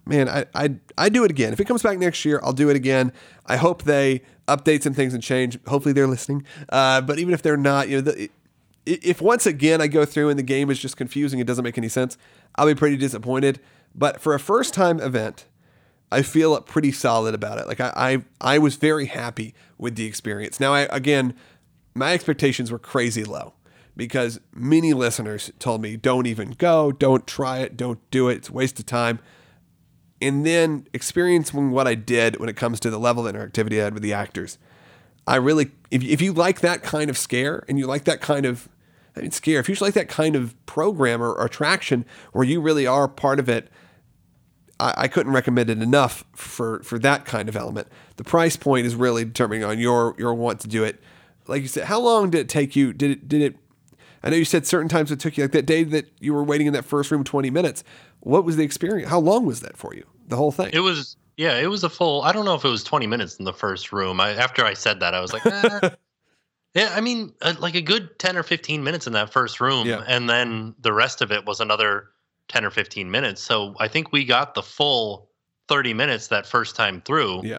man, 0.06 0.28
I 0.28 0.46
I 0.54 0.76
I 0.98 1.08
do 1.08 1.24
it 1.24 1.30
again. 1.30 1.52
If 1.52 1.60
it 1.60 1.64
comes 1.64 1.82
back 1.82 1.98
next 1.98 2.24
year, 2.24 2.40
I'll 2.42 2.52
do 2.52 2.70
it 2.70 2.76
again. 2.76 3.12
I 3.46 3.56
hope 3.56 3.82
they 3.82 4.22
update 4.48 4.82
some 4.82 4.94
things 4.94 5.14
and 5.14 5.22
change. 5.22 5.58
Hopefully, 5.66 5.92
they're 5.92 6.06
listening. 6.06 6.44
Uh, 6.68 7.00
but 7.00 7.18
even 7.18 7.34
if 7.34 7.42
they're 7.42 7.56
not, 7.56 7.88
you 7.88 7.96
know, 7.96 8.02
the, 8.02 8.30
if 8.86 9.20
once 9.20 9.46
again 9.46 9.80
I 9.80 9.86
go 9.86 10.04
through 10.04 10.28
and 10.30 10.38
the 10.38 10.44
game 10.44 10.70
is 10.70 10.78
just 10.78 10.96
confusing, 10.96 11.38
it 11.38 11.46
doesn't 11.46 11.64
make 11.64 11.78
any 11.78 11.88
sense. 11.88 12.16
I'll 12.56 12.66
be 12.66 12.74
pretty 12.74 12.96
disappointed. 12.96 13.60
But 13.94 14.20
for 14.20 14.34
a 14.34 14.40
first 14.40 14.74
time 14.74 15.00
event, 15.00 15.46
I 16.12 16.22
feel 16.22 16.60
pretty 16.62 16.92
solid 16.92 17.34
about 17.34 17.58
it. 17.58 17.66
Like 17.66 17.80
I, 17.80 17.92
I 17.96 18.24
I 18.54 18.58
was 18.58 18.76
very 18.76 19.06
happy 19.06 19.54
with 19.78 19.96
the 19.96 20.06
experience. 20.06 20.58
Now 20.58 20.74
I 20.74 20.80
again, 20.90 21.34
my 21.94 22.12
expectations 22.12 22.70
were 22.70 22.78
crazy 22.78 23.24
low 23.24 23.54
because 23.96 24.40
many 24.54 24.92
listeners 24.92 25.50
told 25.58 25.82
me 25.82 25.96
don't 25.96 26.26
even 26.26 26.52
go, 26.52 26.90
don't 26.90 27.26
try 27.26 27.58
it, 27.58 27.76
don't 27.76 27.98
do 28.10 28.28
it, 28.28 28.36
it's 28.36 28.48
a 28.48 28.52
waste 28.52 28.78
of 28.78 28.86
time 28.86 29.20
and 30.20 30.44
then 30.44 30.86
experiencing 30.92 31.70
what 31.70 31.86
I 31.86 31.94
did 31.94 32.38
when 32.38 32.48
it 32.48 32.56
comes 32.56 32.80
to 32.80 32.90
the 32.90 32.98
level 32.98 33.26
of 33.26 33.34
interactivity 33.34 33.80
I 33.80 33.84
had 33.84 33.94
with 33.94 34.02
the 34.02 34.12
actors. 34.12 34.58
I 35.26 35.36
really, 35.36 35.70
if, 35.90 36.02
if 36.02 36.20
you 36.20 36.32
like 36.32 36.60
that 36.60 36.82
kind 36.82 37.08
of 37.08 37.16
scare 37.16 37.64
and 37.68 37.78
you 37.78 37.86
like 37.86 38.04
that 38.04 38.20
kind 38.20 38.46
of, 38.46 38.68
I 39.16 39.20
mean, 39.20 39.30
scare, 39.30 39.60
if 39.60 39.68
you 39.68 39.76
like 39.80 39.94
that 39.94 40.08
kind 40.08 40.36
of 40.36 40.54
program 40.66 41.22
or, 41.22 41.32
or 41.32 41.46
attraction 41.46 42.04
where 42.32 42.44
you 42.44 42.60
really 42.60 42.86
are 42.86 43.08
part 43.08 43.38
of 43.38 43.48
it, 43.48 43.68
I, 44.78 44.94
I, 44.96 45.08
couldn't 45.08 45.32
recommend 45.32 45.70
it 45.70 45.80
enough 45.80 46.24
for, 46.32 46.82
for 46.82 46.98
that 47.00 47.24
kind 47.24 47.48
of 47.48 47.56
element. 47.56 47.88
The 48.16 48.24
price 48.24 48.56
point 48.56 48.86
is 48.86 48.94
really 48.94 49.24
determining 49.24 49.64
on 49.64 49.78
your, 49.78 50.14
your 50.18 50.34
want 50.34 50.60
to 50.60 50.68
do 50.68 50.84
it. 50.84 51.00
Like 51.46 51.62
you 51.62 51.68
said, 51.68 51.84
how 51.84 52.00
long 52.00 52.30
did 52.30 52.40
it 52.40 52.48
take 52.48 52.76
you? 52.76 52.92
Did 52.92 53.10
it, 53.10 53.28
did 53.28 53.42
it, 53.42 53.56
I 54.22 54.30
know 54.30 54.36
you 54.36 54.44
said 54.44 54.66
certain 54.66 54.88
times 54.88 55.10
it 55.10 55.20
took 55.20 55.36
you 55.36 55.44
like 55.44 55.52
that 55.52 55.66
day 55.66 55.82
that 55.84 56.10
you 56.20 56.34
were 56.34 56.44
waiting 56.44 56.66
in 56.66 56.72
that 56.74 56.84
first 56.84 57.10
room 57.10 57.24
20 57.24 57.50
minutes. 57.50 57.84
What 58.20 58.44
was 58.44 58.56
the 58.56 58.64
experience? 58.64 59.08
How 59.08 59.18
long 59.18 59.46
was 59.46 59.60
that 59.60 59.76
for 59.76 59.94
you? 59.94 60.06
The 60.28 60.36
whole 60.36 60.52
thing? 60.52 60.70
It 60.72 60.80
was 60.80 61.16
yeah, 61.36 61.58
it 61.58 61.68
was 61.68 61.84
a 61.84 61.88
full. 61.88 62.20
I 62.22 62.32
don't 62.32 62.44
know 62.44 62.54
if 62.54 62.66
it 62.66 62.68
was 62.68 62.84
20 62.84 63.06
minutes 63.06 63.36
in 63.36 63.46
the 63.46 63.52
first 63.54 63.92
room. 63.92 64.20
I, 64.20 64.32
after 64.32 64.62
I 64.62 64.74
said 64.74 65.00
that, 65.00 65.14
I 65.14 65.20
was 65.20 65.32
like, 65.32 65.46
eh. 65.46 65.90
yeah. 66.74 66.92
I 66.94 67.00
mean, 67.00 67.32
uh, 67.40 67.54
like 67.58 67.74
a 67.74 67.80
good 67.80 68.18
10 68.18 68.36
or 68.36 68.42
15 68.42 68.84
minutes 68.84 69.06
in 69.06 69.14
that 69.14 69.32
first 69.32 69.58
room, 69.58 69.88
yeah. 69.88 70.04
and 70.06 70.28
then 70.28 70.74
the 70.80 70.92
rest 70.92 71.22
of 71.22 71.32
it 71.32 71.46
was 71.46 71.60
another 71.60 72.10
10 72.48 72.64
or 72.66 72.70
15 72.70 73.10
minutes. 73.10 73.40
So 73.40 73.74
I 73.78 73.88
think 73.88 74.12
we 74.12 74.26
got 74.26 74.54
the 74.54 74.62
full 74.62 75.30
30 75.68 75.94
minutes 75.94 76.28
that 76.28 76.46
first 76.46 76.76
time 76.76 77.00
through. 77.00 77.40
Yeah. 77.42 77.56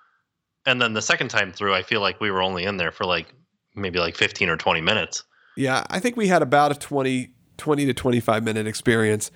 And 0.67 0.79
then 0.79 0.93
the 0.93 1.01
second 1.01 1.29
time 1.29 1.51
through, 1.51 1.73
I 1.73 1.81
feel 1.81 2.01
like 2.01 2.19
we 2.19 2.29
were 2.29 2.43
only 2.43 2.65
in 2.65 2.77
there 2.77 2.91
for 2.91 3.05
like 3.05 3.33
maybe 3.73 3.97
like 3.97 4.15
15 4.15 4.47
or 4.47 4.57
20 4.57 4.81
minutes. 4.81 5.23
Yeah, 5.55 5.83
I 5.89 5.99
think 5.99 6.15
we 6.15 6.27
had 6.27 6.41
about 6.41 6.71
a 6.71 6.75
20, 6.75 7.31
20 7.57 7.85
to 7.85 7.93
25 7.93 8.43
minute 8.43 8.67
experience 8.67 9.31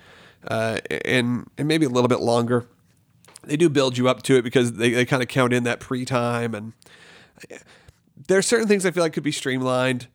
uh, 0.48 0.78
and, 1.04 1.48
and 1.58 1.68
maybe 1.68 1.86
a 1.86 1.88
little 1.88 2.08
bit 2.08 2.20
longer. 2.20 2.66
They 3.44 3.56
do 3.56 3.68
build 3.68 3.96
you 3.96 4.08
up 4.08 4.22
to 4.24 4.36
it 4.36 4.42
because 4.42 4.72
they, 4.74 4.90
they 4.90 5.04
kind 5.04 5.22
of 5.22 5.28
count 5.28 5.52
in 5.52 5.64
that 5.64 5.78
pre 5.80 6.04
time. 6.04 6.54
And 6.54 6.72
there 8.26 8.38
are 8.38 8.42
certain 8.42 8.66
things 8.66 8.84
I 8.84 8.90
feel 8.90 9.02
like 9.02 9.12
could 9.12 9.22
be 9.22 9.32
streamlined. 9.32 10.08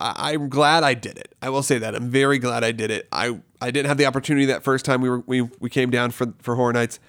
I, 0.00 0.32
I'm 0.32 0.48
glad 0.48 0.82
I 0.82 0.94
did 0.94 1.16
it. 1.16 1.34
I 1.40 1.48
will 1.50 1.62
say 1.62 1.78
that. 1.78 1.94
I'm 1.94 2.10
very 2.10 2.38
glad 2.38 2.62
I 2.64 2.72
did 2.72 2.90
it. 2.90 3.08
I, 3.10 3.40
I 3.60 3.70
didn't 3.70 3.86
have 3.86 3.96
the 3.96 4.06
opportunity 4.06 4.46
that 4.46 4.62
first 4.62 4.84
time 4.84 5.00
we 5.00 5.08
were 5.08 5.20
we, 5.20 5.42
we 5.60 5.70
came 5.70 5.90
down 5.90 6.10
for 6.10 6.34
for 6.40 6.56
Horror 6.56 6.72
Nights. 6.72 7.00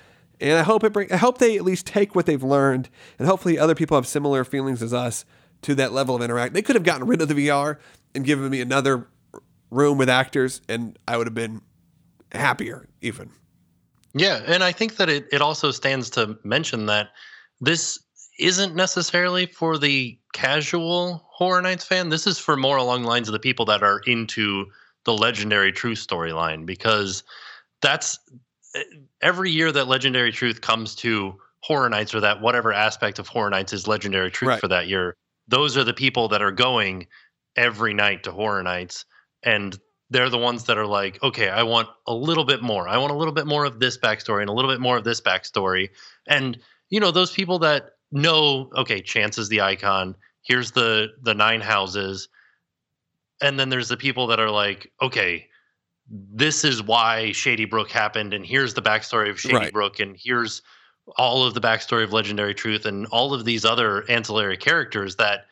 And 0.42 0.58
I 0.58 0.64
hope 0.64 0.84
it 0.84 0.92
bring, 0.92 1.12
I 1.14 1.18
hope 1.18 1.38
they 1.38 1.56
at 1.58 1.64
least 1.64 1.86
take 1.88 2.14
what 2.14 2.26
they've 2.26 2.44
learned, 2.44 2.90
and 3.18 3.26
hopefully 3.28 3.58
other 3.58 3.74
people 3.74 3.96
have 3.96 4.06
similar 4.06 4.44
feelings 4.44 4.84
as 4.84 4.94
us 4.94 5.24
to 5.62 5.76
that 5.76 5.94
level 5.94 6.14
of 6.14 6.22
interact. 6.22 6.54
They 6.54 6.62
could 6.62 6.76
have 6.76 6.84
gotten 6.84 7.08
rid 7.08 7.22
of 7.22 7.30
the 7.30 7.48
VR 7.48 7.78
and 8.16 8.26
given 8.26 8.50
me 8.50 8.62
another 8.62 9.08
room 9.70 9.98
with 9.98 10.10
actors, 10.10 10.62
and 10.70 10.98
I 11.08 11.18
would 11.18 11.28
have 11.28 11.34
been 11.34 11.62
happier 12.32 12.88
even. 13.02 13.30
Yeah, 14.14 14.42
and 14.48 14.64
I 14.64 14.72
think 14.72 14.96
that 14.96 15.10
it, 15.10 15.28
it 15.32 15.42
also 15.42 15.72
stands 15.72 16.10
to 16.12 16.38
mention 16.44 16.86
that 16.86 17.10
this 17.60 18.00
isn't 18.40 18.76
necessarily 18.76 19.46
for 19.46 19.78
the 19.78 20.18
casual 20.34 21.26
Horror 21.30 21.62
Nights 21.62 21.86
fan. 21.86 22.10
This 22.10 22.28
is 22.28 22.40
for 22.40 22.56
more 22.56 22.78
along 22.78 23.04
the 23.04 23.10
lines 23.10 23.28
of 23.28 23.34
the 23.34 23.40
people 23.40 23.66
that 23.66 23.84
are 23.84 24.00
into 24.06 24.66
the 25.04 25.14
legendary 25.14 25.72
truth 25.72 26.06
storyline 26.06 26.66
because 26.66 27.24
that's 27.82 28.20
eh, 28.76 28.84
every 29.22 29.52
year 29.52 29.72
that 29.72 29.88
legendary 29.88 30.32
truth 30.32 30.62
comes 30.62 30.96
to 30.96 31.36
Horror 31.62 31.90
Nights 31.90 32.14
or 32.14 32.20
that 32.22 32.42
whatever 32.42 32.74
aspect 32.74 33.20
of 33.20 33.28
Horror 33.28 33.50
Nights 33.50 33.74
is 33.74 33.88
legendary 33.88 34.32
truth 34.32 34.50
right. 34.50 34.60
for 34.60 34.68
that 34.68 34.88
year. 34.88 35.16
Those 35.48 35.78
are 35.78 35.84
the 35.84 35.94
people 35.94 36.28
that 36.30 36.42
are 36.42 36.52
going 36.52 37.08
every 37.56 37.94
night 37.94 38.24
to 38.24 38.32
Horror 38.32 38.64
Nights 38.64 39.06
and 39.44 39.78
they're 40.10 40.30
the 40.30 40.38
ones 40.38 40.66
that 40.66 40.78
are 40.78 40.86
like, 40.86 41.22
okay, 41.24 41.50
I 41.50 41.64
want 41.64 41.90
a 42.08 42.14
little 42.14 42.46
bit 42.46 42.62
more. 42.62 42.88
I 42.88 42.98
want 42.98 43.12
a 43.12 43.16
little 43.16 43.34
bit 43.34 43.48
more 43.48 43.66
of 43.66 43.80
this 43.80 43.98
backstory 43.98 44.42
and 44.42 44.50
a 44.50 44.54
little 44.54 44.70
bit 44.70 44.80
more 44.80 44.98
of 44.98 45.04
this 45.04 45.20
backstory. 45.20 45.90
And, 46.28 46.60
you 46.90 47.00
know, 47.00 47.12
those 47.12 47.32
people 47.32 47.58
that 47.60 47.92
know, 48.12 48.70
okay, 48.76 49.02
Chance 49.02 49.38
is 49.38 49.50
the 49.50 49.62
icon. 49.62 50.16
Here's 50.44 50.72
the 50.72 51.10
the 51.24 51.34
nine 51.34 51.62
houses, 51.62 52.30
and 53.42 53.60
then 53.60 53.70
there's 53.70 53.90
the 53.90 53.98
people 53.98 54.28
that 54.28 54.40
are 54.40 54.52
like, 54.52 54.92
okay, 55.02 55.48
this 56.08 56.64
is 56.64 56.84
why 56.84 57.32
Shady 57.32 57.66
Brook 57.66 57.90
happened, 57.90 58.34
and 58.34 58.46
here's 58.46 58.76
the 58.76 58.82
backstory 58.82 59.30
of 59.30 59.40
Shady 59.40 59.56
Right. 59.56 59.74
Brook, 59.74 60.00
and 60.00 60.16
here's 60.20 60.62
all 61.18 61.44
of 61.44 61.56
the 61.56 61.62
backstory 61.62 62.04
of 62.04 62.14
Legendary 62.14 62.54
Truth, 62.54 62.86
and 62.86 63.08
all 63.08 63.34
of 63.34 63.44
these 63.44 63.66
other 63.66 64.10
ancillary 64.10 64.58
characters 64.58 65.16
that 65.16 65.48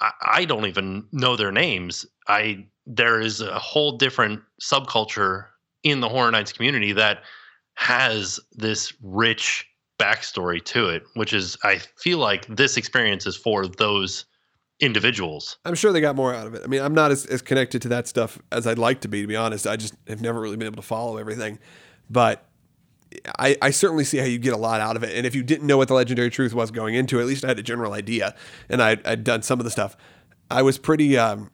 I, 0.00 0.12
I 0.22 0.44
don't 0.44 0.66
even 0.66 1.06
know 1.12 1.36
their 1.36 1.52
names. 1.52 2.06
I 2.28 2.66
there 2.86 3.20
is 3.20 3.40
a 3.40 3.58
whole 3.58 3.96
different 3.96 4.40
subculture 4.62 5.46
in 5.82 6.00
the 6.00 6.08
Horror 6.08 6.30
Nights 6.30 6.52
community 6.52 6.92
that 6.92 7.22
has 7.74 8.40
this 8.52 8.92
rich 9.02 9.66
backstory 9.98 10.64
to 10.64 10.88
it, 10.88 11.02
which 11.14 11.32
is 11.32 11.56
I 11.62 11.78
feel 11.98 12.18
like 12.18 12.46
this 12.48 12.76
experience 12.76 13.26
is 13.26 13.36
for 13.36 13.66
those 13.66 14.24
individuals. 14.80 15.58
I'm 15.64 15.74
sure 15.74 15.92
they 15.92 16.00
got 16.00 16.16
more 16.16 16.32
out 16.32 16.46
of 16.46 16.54
it. 16.54 16.62
I 16.64 16.66
mean, 16.68 16.80
I'm 16.80 16.94
not 16.94 17.10
as, 17.10 17.26
as 17.26 17.42
connected 17.42 17.82
to 17.82 17.88
that 17.88 18.06
stuff 18.06 18.38
as 18.52 18.66
I'd 18.66 18.78
like 18.78 19.00
to 19.02 19.08
be, 19.08 19.22
to 19.22 19.26
be 19.26 19.36
honest. 19.36 19.66
I 19.66 19.76
just 19.76 19.94
have 20.06 20.22
never 20.22 20.40
really 20.40 20.56
been 20.56 20.66
able 20.66 20.76
to 20.76 20.86
follow 20.86 21.18
everything. 21.18 21.58
But 22.08 22.47
I, 23.38 23.56
I 23.62 23.70
certainly 23.70 24.04
see 24.04 24.18
how 24.18 24.24
you 24.24 24.38
get 24.38 24.52
a 24.52 24.58
lot 24.58 24.80
out 24.80 24.96
of 24.96 25.02
it. 25.02 25.16
And 25.16 25.26
if 25.26 25.34
you 25.34 25.42
didn't 25.42 25.66
know 25.66 25.76
what 25.78 25.88
the 25.88 25.94
legendary 25.94 26.30
truth 26.30 26.52
was 26.54 26.70
going 26.70 26.94
into, 26.94 27.20
at 27.20 27.26
least 27.26 27.44
I 27.44 27.48
had 27.48 27.58
a 27.58 27.62
general 27.62 27.92
idea. 27.92 28.34
And 28.68 28.82
I, 28.82 28.98
I'd 29.04 29.24
done 29.24 29.42
some 29.42 29.58
of 29.60 29.64
the 29.64 29.70
stuff. 29.70 29.96
I 30.50 30.62
was 30.62 30.78
pretty, 30.78 31.16
um, 31.16 31.50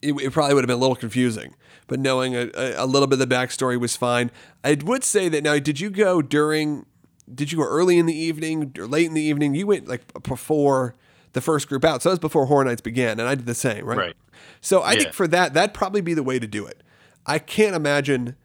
it, 0.00 0.12
it 0.12 0.32
probably 0.32 0.54
would 0.54 0.62
have 0.64 0.68
been 0.68 0.76
a 0.76 0.80
little 0.80 0.96
confusing. 0.96 1.54
But 1.86 2.00
knowing 2.00 2.34
a, 2.34 2.50
a, 2.54 2.84
a 2.84 2.86
little 2.86 3.08
bit 3.08 3.20
of 3.20 3.28
the 3.28 3.34
backstory 3.34 3.78
was 3.78 3.96
fine. 3.96 4.30
I 4.62 4.76
would 4.84 5.04
say 5.04 5.28
that 5.28 5.42
now, 5.42 5.58
did 5.58 5.80
you 5.80 5.90
go 5.90 6.22
during, 6.22 6.86
did 7.32 7.50
you 7.52 7.58
go 7.58 7.64
early 7.64 7.98
in 7.98 8.06
the 8.06 8.16
evening 8.16 8.72
or 8.78 8.86
late 8.86 9.06
in 9.06 9.14
the 9.14 9.22
evening? 9.22 9.54
You 9.54 9.66
went 9.66 9.88
like 9.88 10.02
before 10.22 10.94
the 11.32 11.40
first 11.40 11.68
group 11.68 11.84
out. 11.84 12.00
So 12.00 12.08
that 12.08 12.12
was 12.14 12.18
before 12.20 12.46
Horror 12.46 12.64
Nights 12.64 12.80
began. 12.80 13.18
And 13.18 13.28
I 13.28 13.34
did 13.34 13.46
the 13.46 13.54
same, 13.54 13.84
right? 13.86 13.98
Right. 13.98 14.16
So 14.60 14.80
I 14.82 14.92
Yeah. 14.92 14.98
think 15.00 15.12
for 15.14 15.26
that, 15.28 15.52
that'd 15.54 15.74
probably 15.74 16.00
be 16.00 16.14
the 16.14 16.22
way 16.22 16.38
to 16.38 16.46
do 16.46 16.64
it. 16.64 16.82
I 17.26 17.38
can't 17.38 17.74
imagine 17.74 18.36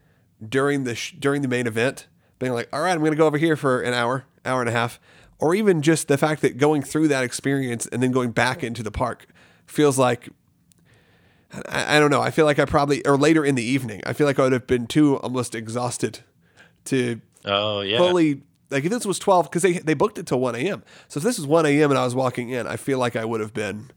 during 0.46 0.84
the 0.84 0.94
sh- 0.94 1.14
during 1.18 1.42
the 1.42 1.48
main 1.48 1.66
event 1.66 2.06
being 2.38 2.52
like, 2.52 2.68
all 2.72 2.80
right, 2.82 2.92
I'm 2.92 3.00
going 3.00 3.10
to 3.12 3.16
go 3.16 3.26
over 3.26 3.38
here 3.38 3.56
for 3.56 3.80
an 3.82 3.92
hour, 3.94 4.24
hour 4.44 4.60
and 4.60 4.68
a 4.68 4.72
half, 4.72 4.98
or 5.38 5.54
even 5.54 5.82
just 5.82 6.08
the 6.08 6.16
fact 6.18 6.40
that 6.42 6.56
going 6.56 6.82
through 6.82 7.08
that 7.08 7.22
experience 7.24 7.86
and 7.86 8.02
then 8.02 8.10
going 8.12 8.30
back 8.30 8.62
into 8.64 8.82
the 8.82 8.90
park 8.90 9.26
feels 9.66 9.98
like. 9.98 10.28
I, 11.68 11.96
I 11.96 12.00
don't 12.00 12.10
know. 12.10 12.20
I 12.22 12.30
feel 12.30 12.44
like 12.44 12.58
I 12.60 12.64
probably, 12.64 13.04
or 13.06 13.16
later 13.18 13.44
in 13.44 13.56
the 13.56 13.62
evening, 13.64 14.00
I 14.06 14.12
feel 14.12 14.26
like 14.26 14.38
I 14.38 14.42
would 14.44 14.52
have 14.52 14.66
been 14.68 14.86
too 14.86 15.16
almost 15.18 15.54
exhausted 15.54 16.20
to 16.86 17.20
Oh 17.44 17.80
yeah. 17.80 17.98
fully 17.98 18.42
like 18.70 18.84
if 18.84 18.90
this 18.90 19.04
was 19.04 19.18
12 19.18 19.46
because 19.50 19.62
they, 19.62 19.72
they 19.74 19.94
booked 19.94 20.16
it 20.18 20.26
till 20.26 20.38
1 20.40 20.54
a.m 20.54 20.82
so 21.08 21.18
if 21.18 21.24
this 21.24 21.38
was 21.38 21.46
1 21.46 21.66
a.m 21.66 21.90
and 21.90 21.98
i 21.98 22.04
was 22.04 22.14
walking 22.14 22.50
in 22.50 22.66
i 22.66 22.76
feel 22.76 22.98
like 22.98 23.16
i 23.16 23.24
would 23.24 23.40
have 23.40 23.52
been 23.52 23.90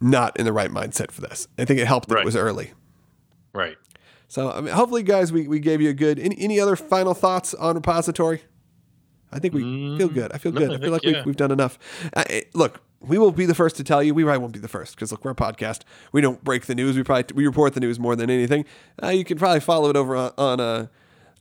not 0.00 0.36
in 0.38 0.44
the 0.44 0.52
right 0.52 0.70
mindset 0.70 1.10
for 1.10 1.20
this 1.20 1.46
i 1.58 1.64
think 1.64 1.78
it 1.80 1.86
helped 1.86 2.08
that 2.08 2.14
Right. 2.14 2.22
it 2.22 2.24
was 2.24 2.34
early 2.36 2.72
right. 3.52 3.76
So 4.30 4.50
I 4.50 4.60
mean, 4.62 4.72
hopefully 4.72 5.02
guys 5.02 5.32
we, 5.32 5.46
we 5.46 5.60
gave 5.60 5.82
you 5.82 5.90
a 5.90 5.94
good 5.94 6.18
any, 6.18 6.38
any 6.38 6.58
other 6.58 6.76
final 6.76 7.12
thoughts 7.12 7.52
on 7.52 7.74
repository 7.74 8.42
i 9.32 9.38
think 9.38 9.52
we 9.52 9.98
feel 9.98 10.08
good 10.08 10.32
i 10.32 10.38
feel 10.38 10.52
no, 10.52 10.60
good 10.60 10.70
I 10.70 10.74
i 10.74 10.78
feel 10.78 10.92
like 10.92 11.02
yeah. 11.02 11.12
we've, 11.18 11.26
we've 11.26 11.36
done 11.36 11.50
enough 11.50 11.78
uh, 12.14 12.24
eh, 12.28 12.42
look 12.54 12.80
we 13.00 13.16
will 13.18 13.32
be 13.32 13.46
the 13.46 13.54
first 13.54 13.76
to 13.76 13.84
tell 13.84 14.02
you. 14.02 14.12
We 14.12 14.24
probably 14.24 14.40
won't 14.40 14.52
be 14.52 14.58
the 14.58 14.68
first 14.68 14.94
because 14.94 15.10
look, 15.10 15.24
we're 15.24 15.30
a 15.30 15.34
podcast. 15.34 15.82
We 16.12 16.20
don't 16.20 16.44
break 16.44 16.66
the 16.66 16.74
news. 16.74 16.96
We 16.96 17.02
probably 17.02 17.34
we 17.34 17.46
report 17.46 17.74
the 17.74 17.80
news 17.80 17.98
more 17.98 18.14
than 18.14 18.30
anything. 18.30 18.66
Uh, 19.02 19.08
you 19.08 19.24
can 19.24 19.38
probably 19.38 19.60
follow 19.60 19.88
it 19.88 19.96
over 19.96 20.14
on, 20.14 20.32
on 20.36 20.60
uh, 20.60 20.86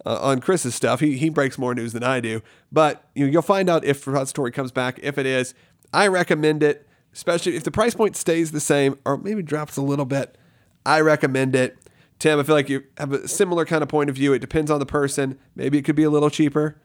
uh, 0.06 0.20
on 0.22 0.40
Chris's 0.40 0.74
stuff. 0.74 1.02
He 1.02 1.18
he 1.18 1.30
breaks 1.30 1.58
more 1.58 1.76
news 1.76 1.94
than 1.94 2.04
I 2.04 2.22
do. 2.22 2.42
But 2.72 3.04
you 3.14 3.26
know, 3.26 3.32
you'll 3.32 3.42
find 3.42 3.70
out 3.70 3.84
if 3.84 4.08
Repository 4.08 4.52
comes 4.52 4.72
back. 4.72 5.00
If 5.04 5.18
it 5.18 5.26
is, 5.26 5.54
I 5.94 6.08
recommend 6.08 6.64
it, 6.64 6.88
especially 7.14 7.56
if 7.56 7.64
the 7.64 7.72
price 7.72 7.94
point 7.94 8.16
stays 8.16 8.52
the 8.52 8.62
same 8.62 8.98
or 9.06 9.18
maybe 9.18 9.44
drops 9.44 9.76
a 9.76 9.82
little 9.82 10.06
bit. 10.06 10.38
I 10.86 11.02
recommend 11.02 11.56
it. 11.56 11.78
Tim, 12.20 12.40
I 12.40 12.44
feel 12.44 12.56
like 12.56 12.70
you 12.70 12.84
have 12.98 13.14
a 13.14 13.28
similar 13.28 13.66
kind 13.66 13.82
of 13.82 13.90
point 13.90 14.10
of 14.10 14.16
view. 14.16 14.34
It 14.34 14.40
depends 14.40 14.70
on 14.70 14.80
the 14.80 14.86
person. 14.86 15.40
Maybe 15.56 15.78
it 15.78 15.84
could 15.84 15.96
be 15.96 16.04
a 16.04 16.10
little 16.10 16.30
cheaper. 16.30 16.82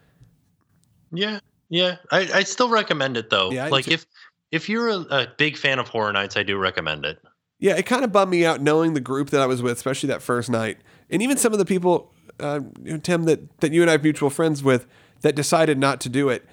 Yeah, 1.12 1.40
yeah. 1.68 1.96
I 2.10 2.28
I 2.32 2.42
still 2.44 2.68
recommend 2.68 3.16
it 3.16 3.30
though. 3.30 3.50
Yeah, 3.50 3.66
I 3.66 3.68
like 3.68 3.88
if 3.88 4.06
if 4.52 4.68
you're 4.68 4.88
a, 4.88 4.98
a 4.98 5.26
big 5.36 5.56
fan 5.56 5.78
of 5.78 5.88
Horror 5.88 6.12
Nights, 6.12 6.36
I 6.36 6.44
do 6.44 6.56
recommend 6.56 7.04
it. 7.04 7.18
Yeah, 7.58 7.76
it 7.76 7.86
kind 7.86 8.04
of 8.04 8.12
bummed 8.12 8.30
me 8.30 8.44
out 8.44 8.60
knowing 8.60 8.94
the 8.94 9.00
group 9.00 9.30
that 9.30 9.40
I 9.40 9.46
was 9.46 9.62
with, 9.62 9.76
especially 9.76 10.08
that 10.08 10.22
first 10.22 10.50
night, 10.50 10.78
and 11.10 11.22
even 11.22 11.36
some 11.36 11.52
of 11.52 11.58
the 11.58 11.64
people, 11.64 12.12
uh, 12.38 12.60
you 12.82 12.92
know, 12.92 12.98
Tim, 12.98 13.24
that 13.24 13.60
that 13.60 13.72
you 13.72 13.82
and 13.82 13.90
I 13.90 13.92
have 13.92 14.02
mutual 14.02 14.30
friends 14.30 14.62
with, 14.62 14.86
that 15.22 15.34
decided 15.34 15.78
not 15.78 16.00
to 16.02 16.08
do 16.08 16.28
it 16.28 16.44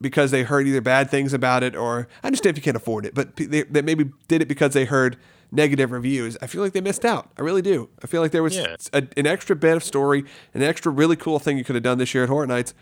because 0.00 0.30
they 0.30 0.42
heard 0.42 0.66
either 0.66 0.80
bad 0.80 1.10
things 1.10 1.32
about 1.32 1.62
it 1.62 1.74
or 1.74 2.08
I 2.22 2.28
understand 2.28 2.56
if 2.56 2.58
you 2.58 2.64
can't 2.64 2.76
afford 2.76 3.04
it, 3.04 3.14
but 3.14 3.36
they, 3.36 3.62
they 3.62 3.82
maybe 3.82 4.10
did 4.28 4.42
it 4.42 4.48
because 4.48 4.72
they 4.72 4.84
heard 4.84 5.16
negative 5.50 5.90
reviews. 5.92 6.36
I 6.42 6.46
feel 6.46 6.62
like 6.62 6.72
they 6.72 6.80
missed 6.80 7.04
out. 7.04 7.30
I 7.38 7.42
really 7.42 7.62
do. 7.62 7.88
I 8.02 8.06
feel 8.06 8.20
like 8.20 8.32
there 8.32 8.42
was 8.42 8.56
Yeah. 8.56 8.76
a, 8.92 9.02
an 9.16 9.26
extra 9.26 9.56
bit 9.56 9.76
of 9.76 9.84
story, 9.84 10.24
an 10.54 10.62
extra 10.62 10.92
really 10.92 11.16
cool 11.16 11.38
thing 11.38 11.56
you 11.58 11.64
could 11.64 11.74
have 11.74 11.82
done 11.82 11.98
this 11.98 12.12
year 12.14 12.24
at 12.24 12.28
Horror 12.28 12.46
Nights 12.46 12.74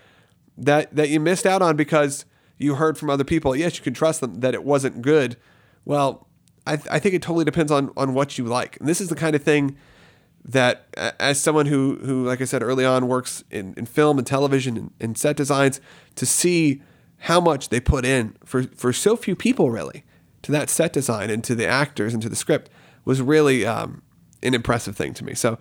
that 0.59 0.95
that 0.97 1.09
you 1.11 1.21
missed 1.21 1.47
out 1.47 1.62
on 1.62 1.77
because 1.77 2.25
you 2.59 2.75
heard 2.77 2.97
from 2.99 3.11
other 3.11 3.25
people. 3.25 3.55
Yes, 3.55 3.77
you 3.79 3.85
can 3.85 3.95
trust 3.95 4.21
them 4.21 4.41
that 4.41 4.55
it 4.55 4.64
wasn't 4.64 5.03
good. 5.03 5.37
Well, 5.85 6.27
I, 6.67 6.75
I 6.91 6.99
think 6.99 7.14
it 7.14 7.23
totally 7.23 7.45
depends 7.45 7.71
on 7.71 7.93
on 7.97 8.14
what 8.14 8.39
you 8.39 8.45
like. 8.45 8.79
And 8.81 8.89
this 8.89 9.01
is 9.01 9.09
the 9.09 9.14
kind 9.17 9.37
of 9.37 9.43
thing 9.43 9.77
that, 10.45 10.87
as 11.21 11.41
someone 11.41 11.67
who 11.67 11.97
who 12.05 12.25
like 12.25 12.41
I 12.41 12.45
said 12.45 12.62
early 12.62 12.85
on 12.85 13.07
works 13.09 13.45
in, 13.51 13.75
in 13.77 13.87
film 13.87 14.19
and 14.19 14.27
television 14.27 14.77
and, 14.77 14.91
and 15.01 15.19
set 15.19 15.37
designs, 15.37 15.81
to 16.17 16.27
see 16.27 16.83
how 17.21 17.41
much 17.41 17.69
they 17.69 17.79
put 17.81 18.05
in 18.05 18.35
for 18.45 18.64
for 18.64 18.93
so 18.93 19.17
few 19.17 19.37
people 19.37 19.71
really 19.71 20.05
to 20.47 20.53
that 20.53 20.70
set 20.70 20.92
design 20.92 21.30
and 21.30 21.44
to 21.44 21.55
the 21.55 21.66
actors 21.66 22.12
and 22.14 22.22
to 22.22 22.28
the 22.28 22.36
script 22.36 22.70
was 23.05 23.20
really 23.22 23.64
um, 23.66 24.03
an 24.42 24.55
impressive 24.55 24.97
thing 24.97 25.12
to 25.14 25.24
me. 25.24 25.34
So 25.34 25.59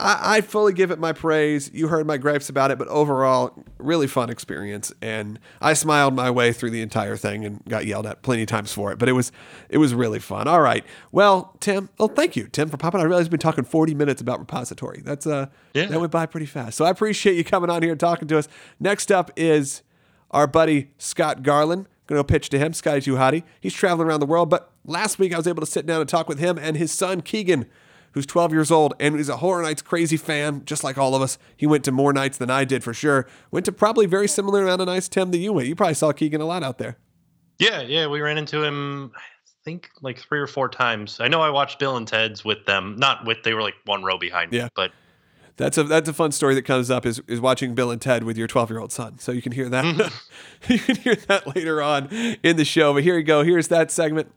I, 0.00 0.36
I 0.36 0.40
fully 0.42 0.72
give 0.72 0.90
it 0.92 0.98
my 1.00 1.12
praise. 1.12 1.70
You 1.74 1.88
heard 1.88 2.06
my 2.06 2.18
gripes 2.18 2.48
about 2.48 2.70
it, 2.70 2.78
but 2.78 2.86
overall, 2.88 3.52
really 3.78 4.06
fun 4.06 4.30
experience, 4.30 4.92
and 5.02 5.40
I 5.60 5.72
smiled 5.72 6.14
my 6.14 6.30
way 6.30 6.52
through 6.52 6.70
the 6.70 6.82
entire 6.82 7.16
thing 7.16 7.44
and 7.44 7.64
got 7.68 7.84
yelled 7.84 8.06
at 8.06 8.22
plenty 8.22 8.42
of 8.42 8.48
times 8.48 8.72
for 8.72 8.92
it. 8.92 8.98
But 8.98 9.08
it 9.08 9.12
was 9.12 9.32
it 9.68 9.78
was 9.78 9.94
really 9.94 10.20
fun. 10.20 10.46
All 10.46 10.60
right, 10.60 10.84
well, 11.10 11.56
Tim, 11.58 11.88
well, 11.98 12.06
thank 12.08 12.36
you, 12.36 12.46
Tim, 12.46 12.68
for 12.68 12.76
popping. 12.76 13.00
I 13.00 13.04
realize 13.04 13.24
we've 13.24 13.32
been 13.32 13.40
talking 13.40 13.64
forty 13.64 13.92
minutes 13.94 14.20
about 14.22 14.38
repository. 14.38 15.02
That's 15.04 15.26
uh, 15.26 15.46
Yeah. 15.74 15.86
that 15.86 15.98
went 15.98 16.12
by 16.12 16.26
pretty 16.26 16.46
fast. 16.46 16.76
So 16.76 16.84
I 16.84 16.90
appreciate 16.90 17.36
you 17.36 17.42
coming 17.44 17.68
on 17.70 17.82
here 17.82 17.90
and 17.90 17.98
talking 18.00 18.28
to 18.28 18.38
us. 18.38 18.46
Next 18.78 19.10
up 19.10 19.32
is 19.36 19.82
our 20.30 20.46
buddy 20.46 20.90
Scott 20.98 21.42
Garland. 21.42 21.88
Gonna 22.08 22.18
go 22.20 22.24
pitch 22.24 22.48
to 22.50 22.58
him, 22.58 22.72
Scotty 22.72 23.00
Too 23.02 23.14
Hottie. 23.14 23.44
He's 23.60 23.72
traveling 23.74 24.08
around 24.08 24.20
the 24.20 24.26
world, 24.26 24.48
but 24.50 24.72
last 24.84 25.18
week 25.18 25.32
I 25.32 25.36
was 25.36 25.46
able 25.46 25.60
to 25.60 25.66
sit 25.70 25.86
down 25.86 26.00
and 26.00 26.08
talk 26.08 26.28
with 26.28 26.38
him 26.40 26.58
and 26.58 26.76
his 26.76 26.90
son 26.90 27.20
Keegan, 27.20 27.66
who's 28.12 28.24
12 28.26 28.50
years 28.52 28.70
old 28.70 28.94
and 28.98 29.14
is 29.20 29.28
a 29.28 29.36
Horror 29.36 29.62
Nights 29.62 29.82
crazy 29.82 30.16
fan, 30.16 30.64
just 30.64 30.82
like 30.82 30.96
all 30.98 31.14
of 31.14 31.20
us. 31.22 31.38
He 31.56 31.66
went 31.66 31.84
to 31.84 31.92
more 31.92 32.12
nights 32.14 32.38
than 32.38 32.50
I 32.50 32.64
did 32.64 32.82
for 32.82 32.94
sure. 32.94 33.26
Went 33.50 33.66
to 33.66 33.72
probably 33.72 34.06
very 34.06 34.26
similar 34.26 34.62
amount 34.62 34.80
of 34.80 34.86
nights, 34.88 35.08
Tim, 35.08 35.30
that 35.32 35.38
you 35.38 35.52
went. 35.52 35.68
You 35.68 35.76
probably 35.76 35.94
saw 35.94 36.10
Keegan 36.12 36.40
a 36.40 36.46
lot 36.46 36.62
out 36.62 36.78
there. 36.78 36.96
Yeah, 37.58 37.82
yeah. 37.82 38.06
We 38.06 38.20
ran 38.22 38.38
into 38.38 38.62
him. 38.64 39.12
I 39.14 39.20
think 39.64 39.90
like 40.00 40.18
three 40.18 40.38
or 40.38 40.46
four 40.46 40.70
times. 40.70 41.20
I 41.20 41.28
know 41.28 41.42
I 41.42 41.50
watched 41.50 41.78
Bill 41.78 41.98
and 41.98 42.08
Ted's 42.08 42.42
with 42.42 42.64
them. 42.64 42.96
Not 42.98 43.26
with 43.26 43.42
they 43.42 43.52
were 43.52 43.60
like 43.62 43.74
one 43.84 44.02
row 44.02 44.16
behind 44.16 44.52
Yeah. 44.54 44.64
me, 44.64 44.70
but 44.74 44.92
That's 45.58 45.76
a 45.76 45.82
that's 45.82 46.08
a 46.08 46.12
fun 46.12 46.30
story 46.30 46.54
that 46.54 46.62
comes 46.62 46.88
up 46.88 47.04
is 47.04 47.20
is 47.26 47.40
watching 47.40 47.74
Bill 47.74 47.90
and 47.90 48.00
Ted 48.00 48.22
with 48.22 48.38
your 48.38 48.46
12 48.46 48.70
year 48.70 48.78
old 48.78 48.92
son. 48.92 49.18
So 49.18 49.32
you 49.32 49.42
can 49.42 49.52
hear 49.52 49.68
that 49.68 49.84
mm-hmm. 49.84 50.72
you 50.72 50.78
can 50.78 50.96
hear 50.96 51.16
that 51.16 51.54
later 51.54 51.82
on 51.82 52.08
in 52.42 52.56
the 52.56 52.64
show. 52.64 52.94
But 52.94 53.02
here 53.02 53.18
you 53.18 53.24
go. 53.24 53.42
Here's 53.42 53.66
that 53.68 53.90
segment 53.90 54.32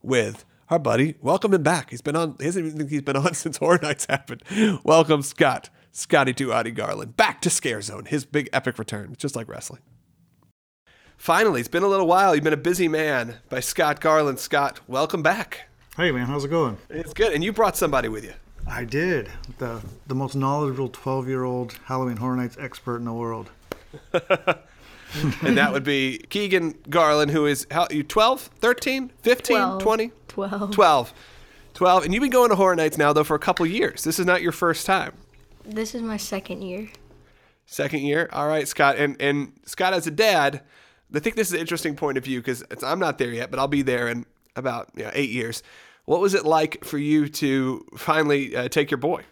with 0.00 0.44
our 0.70 0.78
buddy. 0.78 1.16
Welcome 1.20 1.52
him 1.52 1.64
back. 1.64 1.90
He's 1.90 2.00
been 2.00 2.14
on. 2.14 2.36
He 2.38 2.44
hasn't 2.44 2.64
even 2.64 2.78
think 2.78 2.90
he's 2.90 3.02
been 3.02 3.16
on 3.16 3.34
since 3.34 3.56
Horror 3.56 3.80
Nights 3.82 4.06
happened. 4.08 4.44
Welcome 4.84 5.22
Scott, 5.22 5.70
Scotty 5.90 6.32
Too 6.32 6.48
Hottie 6.48 6.74
Garland, 6.74 7.16
back 7.16 7.42
to 7.42 7.50
Scare 7.50 7.82
Zone. 7.82 8.04
His 8.04 8.24
big 8.24 8.48
epic 8.52 8.78
return, 8.78 9.16
just 9.18 9.34
like 9.34 9.48
wrestling. 9.48 9.82
Finally, 11.16 11.60
it's 11.60 11.68
been 11.68 11.82
a 11.82 11.88
little 11.88 12.06
while. 12.06 12.34
You've 12.34 12.44
been 12.44 12.52
a 12.52 12.56
busy 12.56 12.86
man. 12.86 13.38
By 13.48 13.58
Scott 13.58 14.00
Garland. 14.00 14.38
Scott, 14.38 14.80
welcome 14.86 15.22
back. 15.22 15.68
Hey 15.96 16.12
man, 16.12 16.26
how's 16.26 16.44
it 16.44 16.48
going? 16.48 16.78
It's 16.88 17.12
good, 17.12 17.32
and 17.32 17.42
you 17.42 17.52
brought 17.52 17.76
somebody 17.76 18.08
with 18.08 18.24
you. 18.24 18.34
I 18.70 18.84
did. 18.84 19.28
The 19.58 19.82
the 20.06 20.14
most 20.14 20.36
knowledgeable 20.36 20.88
12 20.88 21.28
year 21.28 21.44
old 21.44 21.78
Halloween 21.84 22.16
Horror 22.16 22.36
Nights 22.36 22.56
expert 22.58 22.96
in 22.96 23.04
the 23.04 23.12
world. 23.12 23.50
and 24.12 25.56
that 25.56 25.72
would 25.72 25.82
be 25.82 26.18
Keegan 26.30 26.76
Garland, 26.88 27.32
who 27.32 27.46
is 27.46 27.66
how 27.70 27.88
you 27.90 28.02
12, 28.02 28.42
13, 28.60 29.10
15, 29.22 29.56
12. 29.56 29.82
20, 29.82 30.12
12. 30.28 30.70
12. 30.70 31.14
12. 31.74 32.04
And 32.04 32.14
you've 32.14 32.20
been 32.20 32.30
going 32.30 32.50
to 32.50 32.56
Horror 32.56 32.76
Nights 32.76 32.96
now, 32.96 33.12
though, 33.12 33.24
for 33.24 33.34
a 33.34 33.40
couple 33.40 33.66
years. 33.66 34.04
This 34.04 34.18
is 34.18 34.26
not 34.26 34.42
your 34.42 34.52
first 34.52 34.86
time. 34.86 35.14
This 35.64 35.94
is 35.94 36.02
my 36.02 36.16
second 36.16 36.62
year. 36.62 36.88
Second 37.66 38.00
year. 38.00 38.28
All 38.32 38.46
right, 38.46 38.66
Scott. 38.68 38.96
And, 38.96 39.16
and 39.20 39.52
Scott, 39.64 39.92
as 39.92 40.06
a 40.06 40.10
dad, 40.10 40.62
I 41.14 41.18
think 41.18 41.36
this 41.36 41.48
is 41.48 41.54
an 41.54 41.60
interesting 41.60 41.96
point 41.96 42.18
of 42.18 42.24
view 42.24 42.40
because 42.40 42.64
I'm 42.82 42.98
not 42.98 43.18
there 43.18 43.32
yet, 43.32 43.50
but 43.50 43.58
I'll 43.58 43.68
be 43.68 43.82
there 43.82 44.08
in 44.08 44.26
about 44.56 44.90
you 44.96 45.04
know, 45.04 45.10
eight 45.14 45.30
years. 45.30 45.62
What 46.04 46.20
was 46.20 46.34
it 46.34 46.44
like 46.44 46.84
for 46.84 46.98
you 46.98 47.28
to 47.28 47.86
finally 47.96 48.56
uh, 48.56 48.68
take 48.68 48.90
your 48.90 48.98
boy? 48.98 49.24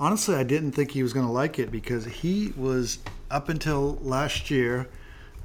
Honestly, 0.00 0.34
I 0.34 0.44
didn't 0.44 0.72
think 0.72 0.92
he 0.92 1.02
was 1.02 1.12
going 1.12 1.26
to 1.26 1.32
like 1.32 1.58
it 1.58 1.70
because 1.70 2.04
he 2.04 2.52
was 2.56 2.98
up 3.30 3.48
until 3.48 3.98
last 4.02 4.50
year 4.50 4.88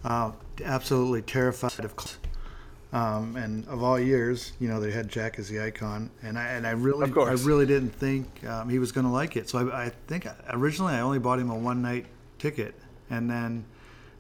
uh, 0.04 0.32
absolutely 0.64 1.22
terrified 1.22 1.86
of. 1.86 2.18
Um, 2.92 3.36
and 3.36 3.68
of 3.68 3.82
all 3.82 4.00
years, 4.00 4.54
you 4.60 4.68
know, 4.68 4.80
they 4.80 4.92
had 4.92 5.10
Jack 5.10 5.40
as 5.40 5.50
the 5.50 5.60
icon, 5.60 6.12
and 6.22 6.38
I 6.38 6.50
and 6.50 6.68
I 6.68 6.72
really. 6.72 7.12
I 7.12 7.32
really 7.44 7.66
didn't 7.66 7.90
think 7.90 8.46
um, 8.46 8.70
he 8.70 8.78
was 8.78 8.92
going 8.92 9.08
to 9.08 9.12
like 9.12 9.36
it. 9.36 9.50
So 9.50 9.68
I, 9.68 9.86
I 9.86 9.92
think 10.06 10.28
originally 10.50 10.94
I 10.94 11.00
only 11.00 11.18
bought 11.18 11.40
him 11.40 11.50
a 11.50 11.58
one 11.58 11.82
night 11.82 12.06
ticket, 12.38 12.76
and 13.10 13.28
then 13.28 13.66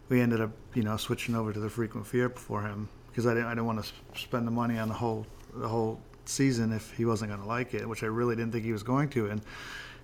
we 0.09 0.22
ended 0.22 0.41
up, 0.41 0.49
you 0.74 0.82
know, 0.82 0.97
switching 0.97 1.36
over 1.36 1.53
to 1.53 1.59
the 1.59 1.70
frequent 1.70 2.07
fear 2.07 2.30
for 2.30 2.64
him 2.64 2.89
because 3.09 3.28
I 3.28 3.36
didn't, 3.36 3.45
I 3.45 3.49
didn't 3.51 3.68
want 3.68 3.84
to 3.84 4.20
spend 4.20 4.47
the 4.47 4.51
money 4.51 4.80
on 4.80 4.88
the 4.88 4.95
whole, 4.95 5.28
the 5.56 5.68
whole 5.68 6.01
season 6.26 6.72
if 6.72 6.91
he 6.91 7.06
wasn't 7.06 7.30
going 7.30 7.41
to 7.41 7.47
like 7.47 7.74
it, 7.74 7.88
which 7.88 8.04
I 8.04 8.08
really 8.08 8.36
didn't 8.36 8.51
think 8.51 8.66
he 8.66 8.72
was 8.72 8.84
going 8.84 9.10
to, 9.10 9.28
and 9.28 9.41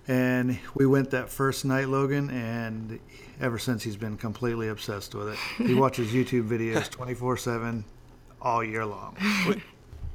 and 0.08 0.58
we 0.74 0.86
went 0.86 1.10
that 1.10 1.28
first 1.28 1.64
night, 1.64 1.88
Logan, 1.88 2.30
and 2.30 2.98
ever 3.40 3.58
since 3.58 3.82
he's 3.82 3.96
been 3.96 4.16
completely 4.16 4.68
obsessed 4.68 5.14
with 5.14 5.28
it. 5.28 5.38
He 5.64 5.74
watches 5.76 6.12
YouTube 6.12 6.48
videos 6.48 6.90
24 6.90 7.36
seven 7.36 7.84
all 8.40 8.64
year 8.64 8.84
long. 8.84 9.16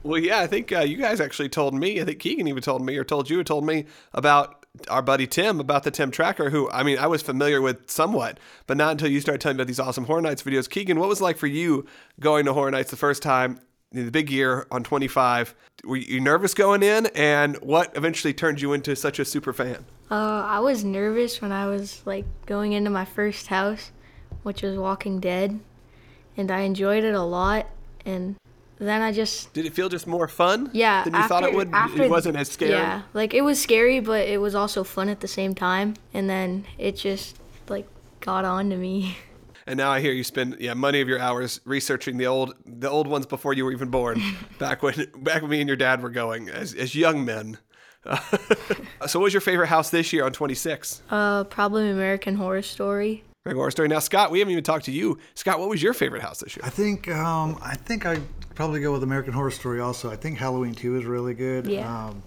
Well, 0.03 0.19
yeah, 0.19 0.39
I 0.39 0.47
think 0.47 0.71
uh, 0.71 0.81
you 0.81 0.97
guys 0.97 1.19
actually 1.19 1.49
told 1.49 1.73
me. 1.73 1.99
I 1.99 2.05
think 2.05 2.19
Keegan 2.19 2.47
even 2.47 2.61
told 2.61 2.85
me, 2.85 2.95
or 2.97 3.03
told 3.03 3.29
you, 3.29 3.43
told 3.43 3.65
me 3.65 3.85
about 4.13 4.65
our 4.89 5.01
buddy 5.01 5.25
Tim, 5.25 5.59
about 5.59 5.83
the 5.83 5.91
Tim 5.91 6.11
Tracker. 6.11 6.49
Who, 6.49 6.69
I 6.69 6.83
mean, 6.83 6.97
I 6.99 7.07
was 7.07 7.21
familiar 7.21 7.61
with 7.61 7.89
somewhat, 7.89 8.39
but 8.67 8.77
not 8.77 8.91
until 8.91 9.09
you 9.09 9.19
started 9.19 9.41
telling 9.41 9.57
me 9.57 9.61
about 9.61 9.67
these 9.67 9.79
awesome 9.79 10.05
Horror 10.05 10.21
Nights 10.21 10.43
videos. 10.43 10.69
Keegan, 10.69 10.99
what 10.99 11.09
was 11.09 11.21
it 11.21 11.23
like 11.23 11.37
for 11.37 11.47
you 11.47 11.85
going 12.19 12.45
to 12.45 12.53
Horror 12.53 12.71
Nights 12.71 12.91
the 12.91 12.97
first 12.97 13.23
time, 13.23 13.59
the 14.03 14.11
big 14.11 14.29
year 14.29 14.67
on 14.71 14.83
25? 14.83 15.55
Were 15.83 15.95
you 15.97 16.19
nervous 16.19 16.53
going 16.53 16.83
in, 16.83 17.05
and 17.07 17.57
what 17.57 17.95
eventually 17.95 18.33
turned 18.33 18.61
you 18.61 18.73
into 18.73 18.95
such 18.95 19.19
a 19.19 19.25
super 19.25 19.53
fan? 19.53 19.85
Uh, 20.09 20.43
I 20.45 20.59
was 20.59 20.83
nervous 20.83 21.41
when 21.41 21.51
I 21.51 21.67
was 21.67 22.01
like 22.05 22.25
going 22.45 22.73
into 22.73 22.89
my 22.89 23.05
first 23.05 23.47
house, 23.47 23.91
which 24.43 24.61
was 24.61 24.77
Walking 24.77 25.19
Dead, 25.19 25.59
and 26.37 26.51
I 26.51 26.61
enjoyed 26.61 27.03
it 27.03 27.13
a 27.15 27.23
lot. 27.23 27.67
And 28.05 28.35
then 28.77 29.01
I 29.01 29.11
just 29.11 29.53
Did 29.53 29.65
it 29.65 29.73
feel 29.73 29.89
just 29.89 30.05
more 30.05 30.27
fun? 30.27 30.69
yeah 30.73 31.03
than 31.03 31.13
you 31.13 31.19
after, 31.19 31.29
thought 31.29 31.43
it 31.43 31.53
would. 31.53 31.69
After, 31.71 32.03
it 32.03 32.09
wasn't 32.09 32.37
as 32.37 32.49
scary. 32.51 32.71
Yeah, 32.71 33.03
like 33.13 33.33
it 33.33 33.41
was 33.41 33.61
scary, 33.61 33.99
but 33.99 34.27
it 34.27 34.39
was 34.41 34.53
also 34.55 34.83
fun 34.83 35.09
at 35.09 35.21
the 35.21 35.27
same 35.27 35.55
time. 35.55 35.95
And 36.13 36.29
then 36.29 36.65
it 36.77 36.95
just 36.95 37.37
like 37.69 37.87
got 38.21 38.43
on 38.45 38.69
to 38.71 38.75
me. 38.75 39.17
And 39.67 39.77
now 39.77 39.91
I 39.91 39.99
hear 39.99 40.11
you 40.11 40.23
spend 40.23 40.57
yeah 40.59 40.73
money 40.75 41.01
of 41.01 41.07
your 41.07 41.19
hours 41.19 41.59
researching 41.65 42.17
the 42.17 42.27
old 42.27 42.53
the 42.65 42.89
old 42.89 43.07
ones 43.07 43.25
before 43.25 43.53
you 43.53 43.65
were 43.65 43.71
even 43.71 43.89
born, 43.89 44.21
back 44.59 44.83
when 44.83 45.07
back 45.17 45.41
when 45.41 45.51
me 45.51 45.59
and 45.59 45.67
your 45.67 45.77
dad 45.77 46.01
were 46.03 46.09
going 46.09 46.49
as 46.49 46.73
as 46.73 46.95
young 46.95 47.25
men. 47.25 47.57
so, 49.07 49.19
what 49.19 49.25
was 49.25 49.33
your 49.33 49.41
favorite 49.41 49.67
house 49.67 49.89
this 49.89 50.13
year 50.13 50.23
on 50.23 50.31
26? 50.31 51.01
Uh, 51.09 51.43
probably 51.45 51.89
American 51.89 52.35
Horror 52.35 52.61
Story. 52.61 53.23
Greg 53.43 53.55
Horror 53.55 53.71
Story. 53.71 53.87
Now, 53.87 53.99
Scott, 53.99 54.31
we 54.31 54.39
haven't 54.39 54.51
even 54.51 54.63
talked 54.63 54.85
to 54.85 54.91
you. 54.91 55.19
Scott, 55.35 55.59
what 55.59 55.69
was 55.69 55.81
your 55.81 55.93
favorite 55.93 56.21
house 56.21 56.39
this 56.39 56.55
year? 56.55 56.63
I 56.65 56.69
think 56.69 57.09
um, 57.09 57.57
I 57.61 57.75
think 57.75 58.05
I'd 58.05 58.21
probably 58.55 58.79
go 58.79 58.91
with 58.91 59.03
American 59.03 59.33
Horror 59.33 59.51
Story 59.51 59.79
also. 59.79 60.09
I 60.11 60.15
think 60.15 60.37
Halloween 60.37 60.73
2 60.73 60.97
is 60.97 61.05
really 61.05 61.33
good. 61.33 61.67
Yeah. 61.67 62.07
Um, 62.07 62.23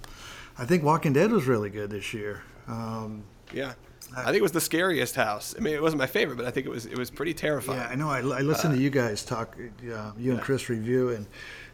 I 0.59 0.65
think 0.65 0.83
Walking 0.83 1.13
Dead 1.13 1.31
was 1.31 1.47
really 1.47 1.71
good 1.71 1.91
this 1.91 2.13
year. 2.13 2.43
Um, 2.67 3.25
Yeah, 3.53 3.75
I 4.17 4.25
think 4.27 4.37
it 4.37 4.43
was 4.43 4.53
the 4.53 4.61
scariest 4.61 5.15
house. 5.17 5.55
I 5.57 5.61
mean, 5.61 5.75
it 5.75 5.83
wasn't 5.83 5.99
my 6.01 6.07
favorite, 6.07 6.37
but 6.37 6.47
I 6.47 6.51
think 6.51 6.67
it 6.67 6.71
was 6.71 6.87
it 6.87 6.97
was 6.97 7.11
pretty 7.11 7.35
terrifying. 7.35 7.79
yeah, 7.79 7.89
I 7.89 7.95
know. 7.95 8.09
I, 8.09 8.19
I 8.19 8.41
listened 8.41 8.75
to 8.75 8.81
you 8.81 8.91
guys 8.91 9.25
talk, 9.25 9.57
uh, 9.59 10.13
you 10.19 10.33
and 10.33 10.41
Chris 10.41 10.69
review, 10.69 11.11
and 11.11 11.27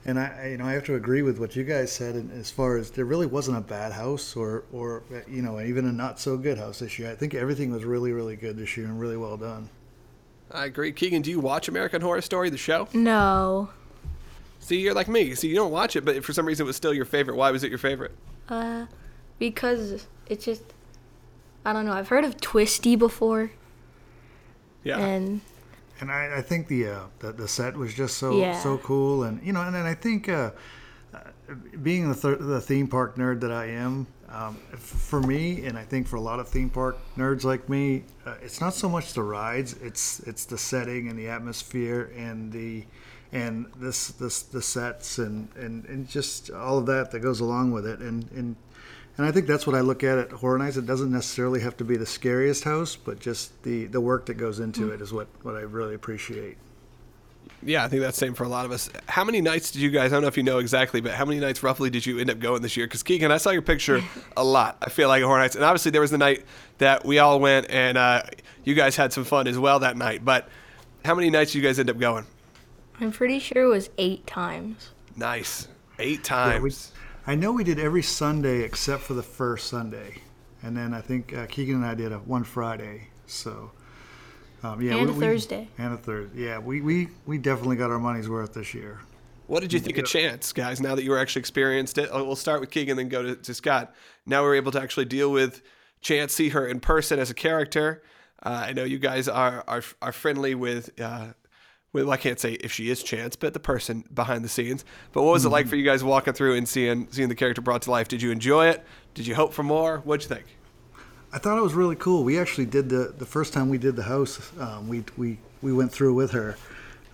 and 0.05 0.19
I 0.19 0.41
I- 0.43 0.47
you 0.49 0.57
know 0.59 0.65
I 0.67 0.73
have 0.73 0.85
to 0.87 0.97
agree 0.97 1.23
with 1.23 1.39
what 1.39 1.55
you 1.55 1.63
guys 1.65 1.93
said. 1.93 2.17
And 2.17 2.33
as 2.33 2.51
far 2.51 2.77
as 2.77 2.91
there 2.91 3.05
really 3.05 3.27
wasn't 3.27 3.59
a 3.59 3.61
bad 3.61 3.93
house 3.93 4.35
or 4.35 4.65
or 4.73 5.03
uh, 5.15 5.21
you 5.29 5.43
know 5.43 5.61
even 5.61 5.87
a 5.87 5.93
not 5.93 6.19
so 6.19 6.37
good 6.37 6.59
house 6.59 6.81
this 6.81 6.99
year. 6.99 7.11
I 7.11 7.15
think 7.15 7.35
everything 7.35 7.71
was 7.71 7.85
really 7.85 8.11
really 8.13 8.37
good 8.37 8.57
this 8.57 8.77
year 8.77 8.87
and 8.87 8.99
really 9.01 9.17
well 9.17 9.37
done. 9.37 9.69
I 10.51 10.67
agree. 10.67 10.93
Keegan, 10.93 11.23
do 11.23 11.31
you 11.31 11.41
watch 11.41 11.69
American 11.69 12.03
Horror 12.03 12.21
Story, 12.21 12.51
the 12.51 12.59
show? 12.59 12.89
No. 12.93 13.71
See, 14.61 14.79
you're 14.81 14.95
like 14.95 15.09
me. 15.09 15.35
See, 15.35 15.49
you 15.49 15.55
don't 15.55 15.71
watch 15.73 15.95
it, 15.97 16.05
but 16.05 16.25
for 16.25 16.33
some 16.33 16.47
reason 16.47 16.65
it 16.65 16.69
was 16.69 16.77
still 16.77 16.93
your 16.95 17.05
favorite. 17.05 17.37
Why 17.37 17.51
was 17.51 17.65
it 17.65 17.71
your 17.71 17.79
favorite? 17.79 18.13
Uh, 18.49 18.87
because 19.39 20.07
it's 20.29 20.45
just 20.45 20.63
I 21.65 21.73
don't 21.73 21.87
know. 21.87 21.93
I've 21.93 22.09
heard 22.09 22.25
of 22.25 22.41
Twisty 22.41 22.97
before, 22.97 23.51
Yeah. 24.83 24.99
and 24.99 25.41
And 26.01 26.11
I, 26.11 26.39
I 26.39 26.43
think 26.43 26.67
the, 26.69 26.89
uh, 26.89 27.01
the 27.21 27.33
the 27.33 27.49
set 27.49 27.77
was 27.77 27.95
just 27.95 28.19
so 28.19 28.37
Yeah. 28.39 28.59
so 28.61 28.79
cool, 28.79 29.23
and 29.23 29.41
you 29.43 29.53
know, 29.53 29.63
and 29.63 29.75
then 29.75 29.87
I 29.87 29.95
think 29.95 30.29
uh, 30.29 30.51
uh, 31.15 31.19
being 31.83 32.09
the 32.11 32.15
th- 32.17 32.39
the 32.41 32.61
theme 32.61 32.89
park 32.89 33.17
nerd 33.17 33.41
that 33.41 33.53
I 33.53 33.67
am, 33.67 34.07
um, 34.29 34.59
f- 34.73 34.81
for 34.81 35.21
me, 35.21 35.65
and 35.65 35.79
I 35.79 35.85
think 35.85 36.07
for 36.09 36.17
a 36.17 36.21
lot 36.21 36.41
of 36.41 36.49
theme 36.49 36.69
park 36.69 36.99
nerds 37.17 37.45
like 37.45 37.69
me, 37.69 38.03
uh, 38.27 38.35
it's 38.43 38.61
not 38.61 38.75
so 38.75 38.89
much 38.89 39.13
the 39.15 39.23
rides; 39.23 39.75
it's 39.81 40.21
it's 40.21 40.45
the 40.45 40.59
setting 40.59 41.09
and 41.09 41.17
the 41.19 41.29
atmosphere 41.29 42.11
and 42.17 42.53
the 42.53 42.85
and 43.33 43.67
this 43.81 44.09
this 44.09 44.43
the 44.43 44.61
sets 44.63 45.19
and, 45.19 45.49
and 45.57 45.85
and 45.87 46.09
just 46.09 46.51
all 46.51 46.77
of 46.79 46.87
that 46.87 47.11
that 47.13 47.21
goes 47.21 47.41
along 47.41 47.71
with 47.73 47.87
it, 47.87 48.01
and 48.01 48.31
and. 48.33 48.57
And 49.17 49.25
I 49.27 49.31
think 49.31 49.47
that's 49.47 49.67
what 49.67 49.77
I 49.77 49.81
look 49.81 50.03
at 50.03 50.19
at 50.19 50.33
Horror 50.33 50.59
Nights. 50.59 50.77
It 50.77 50.87
doesn't 50.87 51.13
necessarily 51.13 51.61
have 51.61 51.77
to 51.77 51.85
be 51.85 51.97
the 51.97 52.07
scariest 52.07 52.65
house, 52.65 52.97
but 52.97 53.21
just 53.21 53.63
the, 53.63 53.85
the 53.87 54.01
work 54.01 54.27
that 54.27 54.35
goes 54.35 54.59
into 54.59 54.91
it 54.91 55.01
is 55.01 55.13
what, 55.13 55.29
what 55.43 55.55
I 55.55 55.61
really 55.61 55.95
appreciate. 55.95 56.57
Yeah, 57.63 57.85
I 57.85 57.89
think 57.89 58.03
that's 58.03 58.19
the 58.19 58.27
same 58.27 58.35
for 58.35 58.45
a 58.45 58.49
lot 58.49 58.67
of 58.67 58.73
us. 58.73 58.91
How 59.07 59.23
many 59.25 59.41
nights 59.41 59.71
did 59.71 59.81
you 59.83 59.91
guys? 59.91 60.13
I 60.13 60.17
don't 60.17 60.23
know 60.23 60.29
if 60.29 60.37
you 60.37 60.43
know 60.43 60.59
exactly, 60.59 61.01
but 61.01 61.13
how 61.13 61.25
many 61.25 61.39
nights 61.41 61.63
roughly 61.63 61.89
did 61.91 62.05
you 62.05 62.19
end 62.19 62.29
up 62.29 62.39
going 62.41 62.61
this 62.61 62.77
year? 62.77 62.87
Because 62.87 63.03
Keegan, 63.03 63.31
I 63.31 63.37
saw 63.39 63.51
your 63.51 63.63
picture 63.63 64.03
a 64.37 64.45
lot. 64.45 64.79
I 64.83 64.91
feel 64.91 65.09
like 65.09 65.23
at 65.23 65.27
Horror 65.27 65.39
Nights, 65.39 65.55
and 65.55 65.65
obviously 65.65 65.91
there 65.93 66.01
was 66.01 66.11
the 66.11 66.19
night 66.19 66.45
that 66.79 67.05
we 67.07 67.21
all 67.21 67.39
went, 67.41 67.71
and 67.71 67.97
uh, 67.97 68.23
you 68.65 68.75
guys 68.75 68.97
had 68.97 69.13
some 69.13 69.25
fun 69.25 69.47
as 69.47 69.59
well 69.59 69.79
that 69.79 69.97
night. 69.97 70.25
But 70.25 70.49
how 71.05 71.15
many 71.15 71.31
nights 71.31 71.53
did 71.53 71.59
you 71.63 71.65
guys 71.65 71.79
end 71.79 71.89
up 71.89 71.99
going? 71.99 72.27
I'm 73.01 73.13
pretty 73.13 73.39
sure 73.39 73.63
it 73.63 73.69
was 73.69 73.89
eight 73.97 74.27
times. 74.27 74.91
Nice, 75.17 75.69
eight 75.99 76.29
Yeah, 76.29 76.59
we- 76.61 76.71
times. 76.71 76.93
I 77.27 77.35
know 77.35 77.53
we 77.53 77.65
did 77.65 77.79
every 77.79 78.03
Sunday 78.03 78.61
except 78.61 79.03
for 79.03 79.15
the 79.15 79.23
first 79.23 79.69
Sunday, 79.69 80.19
and 80.63 80.77
then 80.77 80.93
I 80.93 81.01
think 81.01 81.33
uh, 81.35 81.47
Keegan 81.47 81.77
and 81.77 81.85
I 81.87 81.95
did 81.95 82.13
a 82.13 82.19
one 82.19 82.45
Friday. 82.45 83.09
So, 83.27 83.71
um, 84.63 84.83
yeah, 84.83 84.97
And 84.97 85.07
we, 85.07 85.11
a 85.11 85.13
we- 85.15 85.21
Thursday. 85.25 85.69
and 85.79 85.95
a 85.95 85.97
Thursday. 85.97 86.45
Yeah, 86.45 86.59
we, 86.59 86.81
we 86.83 87.09
we 87.27 87.39
definitely 87.39 87.77
got 87.77 87.91
our 87.91 87.99
money's 87.99 88.29
worth 88.29 88.55
this 88.55 88.75
year. 88.75 89.01
What 89.47 89.61
did 89.61 89.73
you 89.75 89.81
think 89.81 89.99
of 89.99 90.07
Chance, 90.07 90.53
guys? 90.55 90.81
Now 90.81 90.95
that 90.95 91.05
you 91.05 91.11
were 91.11 91.19
actually 91.19 91.41
experienced 91.41 91.99
it, 91.99 92.11
we'll 92.13 92.35
start 92.37 92.61
with 92.61 92.71
Keegan, 92.71 92.97
then 92.97 93.09
go 93.11 93.23
to, 93.23 93.37
to 93.37 93.53
Scott. 93.55 93.95
Now 94.25 94.43
we're 94.43 94.55
able 94.55 94.73
to 94.73 94.81
actually 94.81 95.05
deal 95.05 95.31
with 95.31 95.61
Chance, 96.01 96.33
see 96.33 96.49
her 96.51 96.67
in 96.67 96.81
person 96.81 97.19
as 97.19 97.29
a 97.31 97.35
character. 97.35 98.03
Uh, 98.43 98.65
I 98.69 98.73
know 98.73 98.85
you 98.85 98.99
guys 98.99 99.29
are 99.29 99.63
are, 99.67 99.83
are 100.03 100.13
friendly 100.13 100.55
with. 100.55 100.99
Uh, 101.01 101.29
well, 101.95 102.11
I 102.11 102.17
can't 102.17 102.41
say 102.41 102.55
if 102.55 102.73
she 102.73 102.91
is 102.91 103.03
Chance, 103.03 103.37
but 103.37 103.55
the 103.55 103.61
person 103.61 104.05
behind 104.13 104.45
the 104.45 104.49
scenes. 104.49 104.85
But 105.13 105.23
what 105.23 105.33
was 105.33 105.45
it 105.45 105.51
like 105.51 105.69
for 105.69 105.77
you 105.77 105.85
guys 105.85 106.03
walking 106.03 106.35
through 106.35 106.57
and 106.57 106.69
seeing 106.69 107.07
seeing 107.11 107.29
the 107.29 107.35
character 107.35 107.63
brought 107.63 107.83
to 107.83 107.91
life? 107.91 108.09
Did 108.09 108.21
you 108.21 108.33
enjoy 108.33 108.67
it? 108.67 108.85
Did 109.15 109.27
you 109.27 109.35
hope 109.37 109.53
for 109.55 109.63
more? 109.63 109.99
What'd 109.99 110.29
you 110.29 110.35
think? 110.35 110.47
I 111.33 111.39
thought 111.39 111.57
it 111.57 111.63
was 111.63 111.75
really 111.75 111.97
cool. 111.97 112.25
We 112.25 112.39
actually 112.39 112.67
did 112.67 112.89
the 112.89 113.15
the 113.17 113.25
first 113.25 113.53
time 113.53 113.69
we 113.69 113.79
did 113.79 113.95
the 113.97 114.03
house. 114.03 114.53
Um, 114.59 114.89
we 114.89 115.05
we 115.17 115.39
we 115.63 115.73
went 115.73 115.93
through 115.93 116.15
with 116.15 116.33
her, 116.33 116.57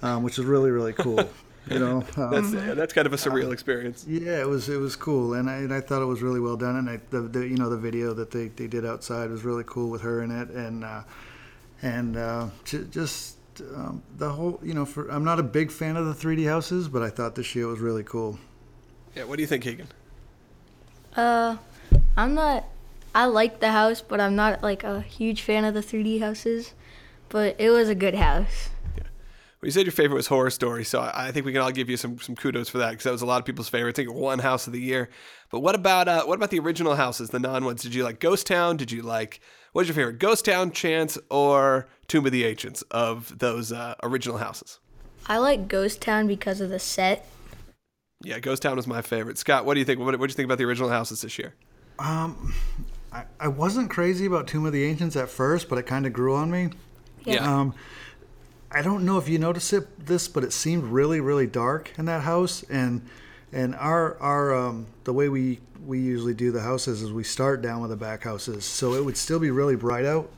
um, 0.03 0.23
which 0.23 0.39
was 0.39 0.47
really 0.47 0.71
really 0.71 0.95
cool. 0.95 1.29
you 1.71 1.79
know, 1.79 2.03
um, 2.17 2.31
That's 2.31 2.77
that's 2.77 2.93
kind 2.95 3.07
of 3.07 3.13
a 3.13 3.17
surreal 3.17 3.53
experience. 3.53 4.07
Yeah, 4.09 4.41
it 4.41 4.49
was 4.49 4.71
it 4.71 4.79
was 4.79 4.97
cool, 4.97 5.35
and 5.35 5.49
I, 5.51 5.57
and 5.57 5.75
I 5.75 5.81
thought 5.81 6.01
it 6.01 6.07
was 6.07 6.23
really 6.23 6.41
well 6.41 6.57
done. 6.57 6.77
And 6.77 6.89
I, 6.89 7.01
the, 7.11 7.21
the 7.21 7.41
you 7.47 7.57
know 7.59 7.69
the 7.69 7.77
video 7.77 8.15
that 8.15 8.31
they, 8.31 8.49
they 8.49 8.67
did 8.67 8.87
outside 8.87 9.29
was 9.31 9.45
really 9.45 9.65
cool 9.67 9.91
with 9.91 10.01
her 10.01 10.23
in 10.23 10.31
it, 10.31 10.49
and 10.49 10.85
uh, 10.85 11.03
and 11.83 12.17
uh, 12.17 12.49
j- 12.65 12.85
just 13.61 13.75
um, 13.75 14.03
the 14.17 14.31
whole 14.31 14.61
you 14.63 14.75
know 14.75 14.85
for 14.85 15.09
I'm 15.09 15.25
not 15.25 15.39
a 15.39 15.43
big 15.43 15.71
fan 15.71 15.97
of 15.97 16.07
the 16.07 16.15
3D 16.15 16.49
houses, 16.49 16.89
but 16.89 17.03
I 17.03 17.11
thought 17.11 17.35
this 17.35 17.55
year 17.55 17.67
was 17.67 17.81
really 17.81 18.03
cool. 18.03 18.39
Yeah. 19.15 19.25
What 19.25 19.37
do 19.37 19.43
you 19.43 19.47
think, 19.47 19.65
Keegan? 19.65 19.89
Uh, 21.17 21.57
I'm 22.17 22.35
not. 22.35 22.65
I 23.15 23.27
like 23.27 23.61
the 23.61 23.73
house, 23.73 24.01
but 24.01 24.21
I'm 24.21 24.37
not 24.37 24.63
like 24.63 24.85
a 24.85 25.01
huge 25.01 25.43
fan 25.43 25.65
of 25.65 25.75
the 25.75 25.81
3D 25.81 26.21
houses. 26.21 26.75
But 27.29 27.57
it 27.59 27.71
was 27.71 27.89
a 27.89 27.95
good 27.95 28.15
house. 28.15 28.71
Well, 29.61 29.67
you 29.67 29.73
said 29.73 29.85
your 29.85 29.93
favorite 29.93 30.17
was 30.17 30.27
Horror 30.27 30.49
Story, 30.49 30.85
so 30.85 31.01
I 31.01 31.27
I 31.29 31.33
think 31.33 31.45
we 31.45 31.53
can 31.53 31.61
all 31.61 31.71
give 31.71 31.91
you 31.91 31.99
some, 31.99 32.19
some 32.19 32.35
kudos 32.35 32.71
for 32.71 32.79
that 32.79 32.91
because 32.91 33.05
that 33.05 33.13
was 33.13 33.21
a 33.21 33.27
lot 33.27 33.41
of 33.41 33.45
people's 33.45 33.69
favorite. 33.69 33.91
I 33.91 33.97
think 33.97 34.15
one 34.15 34.39
house 34.39 34.67
of 34.67 34.73
the 34.73 34.81
year. 34.81 35.11
But 35.51 35.61
what 35.61 35.75
about 35.75 36.09
uh, 36.09 36.25
what 36.25 36.37
about 36.37 36.51
the 36.51 36.59
original 36.61 36.95
houses, 36.95 37.29
the 37.29 37.39
non 37.39 37.65
ones? 37.65 37.83
Did 37.83 37.95
you 37.95 38.03
like 38.03 38.21
Ghost 38.21 38.47
Town? 38.47 38.79
Did 38.79 38.91
you 38.91 39.03
like 39.03 39.41
what's 39.73 39.87
your 39.89 39.95
favorite, 39.95 40.19
Ghost 40.19 40.47
Town, 40.47 40.73
Chance, 40.73 41.19
or 41.31 41.89
Tomb 42.09 42.25
of 42.25 42.33
the 42.33 42.45
Ancients 42.45 42.83
of 42.91 43.39
those 43.39 43.71
uh, 43.71 43.97
original 44.03 44.39
houses? 44.39 44.79
I 45.27 45.37
like 45.37 45.69
Ghost 45.69 46.01
Town 46.01 46.27
because 46.27 46.63
of 46.63 46.71
the 46.71 46.79
set. 46.79 47.27
Yeah, 48.23 48.39
Ghost 48.39 48.63
Town 48.63 48.77
was 48.77 48.87
my 48.87 49.03
favorite. 49.03 49.37
Scott, 49.37 49.67
what 49.67 49.75
do 49.75 49.81
you 49.81 49.87
think? 49.87 50.01
What 50.01 50.17
do 50.17 50.23
you 50.23 50.29
think 50.29 50.47
about 50.47 50.59
the 50.59 50.65
original 50.65 50.89
houses 50.89 51.21
this 51.21 51.39
year? 51.39 51.55
Um, 51.99 52.55
I, 53.13 53.25
I 53.39 53.49
wasn't 53.49 53.91
crazy 53.91 54.25
about 54.25 54.47
Tomb 54.47 54.65
of 54.65 54.73
the 54.73 54.85
Ancients 54.85 55.17
at 55.17 55.29
first, 55.29 55.69
but 55.69 55.79
it 55.79 55.85
kind 55.85 56.07
of 56.07 56.15
grew 56.15 56.35
on 56.35 56.51
me. 56.51 56.71
Yeah. 57.25 57.61
Um, 57.61 57.75
I 58.73 58.83
don't 58.83 59.05
know 59.05 59.19
if 59.19 59.29
you 59.29 59.39
noticed 59.39 59.73
it 59.73 60.07
this, 60.07 60.29
but 60.29 60.45
it 60.45 60.53
seemed 60.53 60.85
really, 60.85 61.21
really 61.21 61.47
dark 61.47 61.93
in 61.99 62.05
that 62.05 62.23
house. 62.23 62.63
And 62.65 63.03
and 63.53 63.75
our 63.75 64.17
our 64.19 64.55
um, 64.55 64.87
the 65.05 65.13
way 65.13 65.29
we 65.29 65.61
we 65.85 65.99
usually 65.99 66.35
do 66.35 66.53
the 66.53 66.61
houses 66.61 67.03
is 67.03 67.13
we 67.13 67.25
start 67.25 67.63
down 67.63 67.81
with 67.81 67.91
the 67.91 67.97
back 67.97 68.23
houses, 68.23 68.65
so 68.65 68.95
it 68.95 69.05
would 69.05 69.17
still 69.17 69.39
be 69.39 69.51
really 69.51 69.77
bright 69.77 70.05
out. 70.05 70.31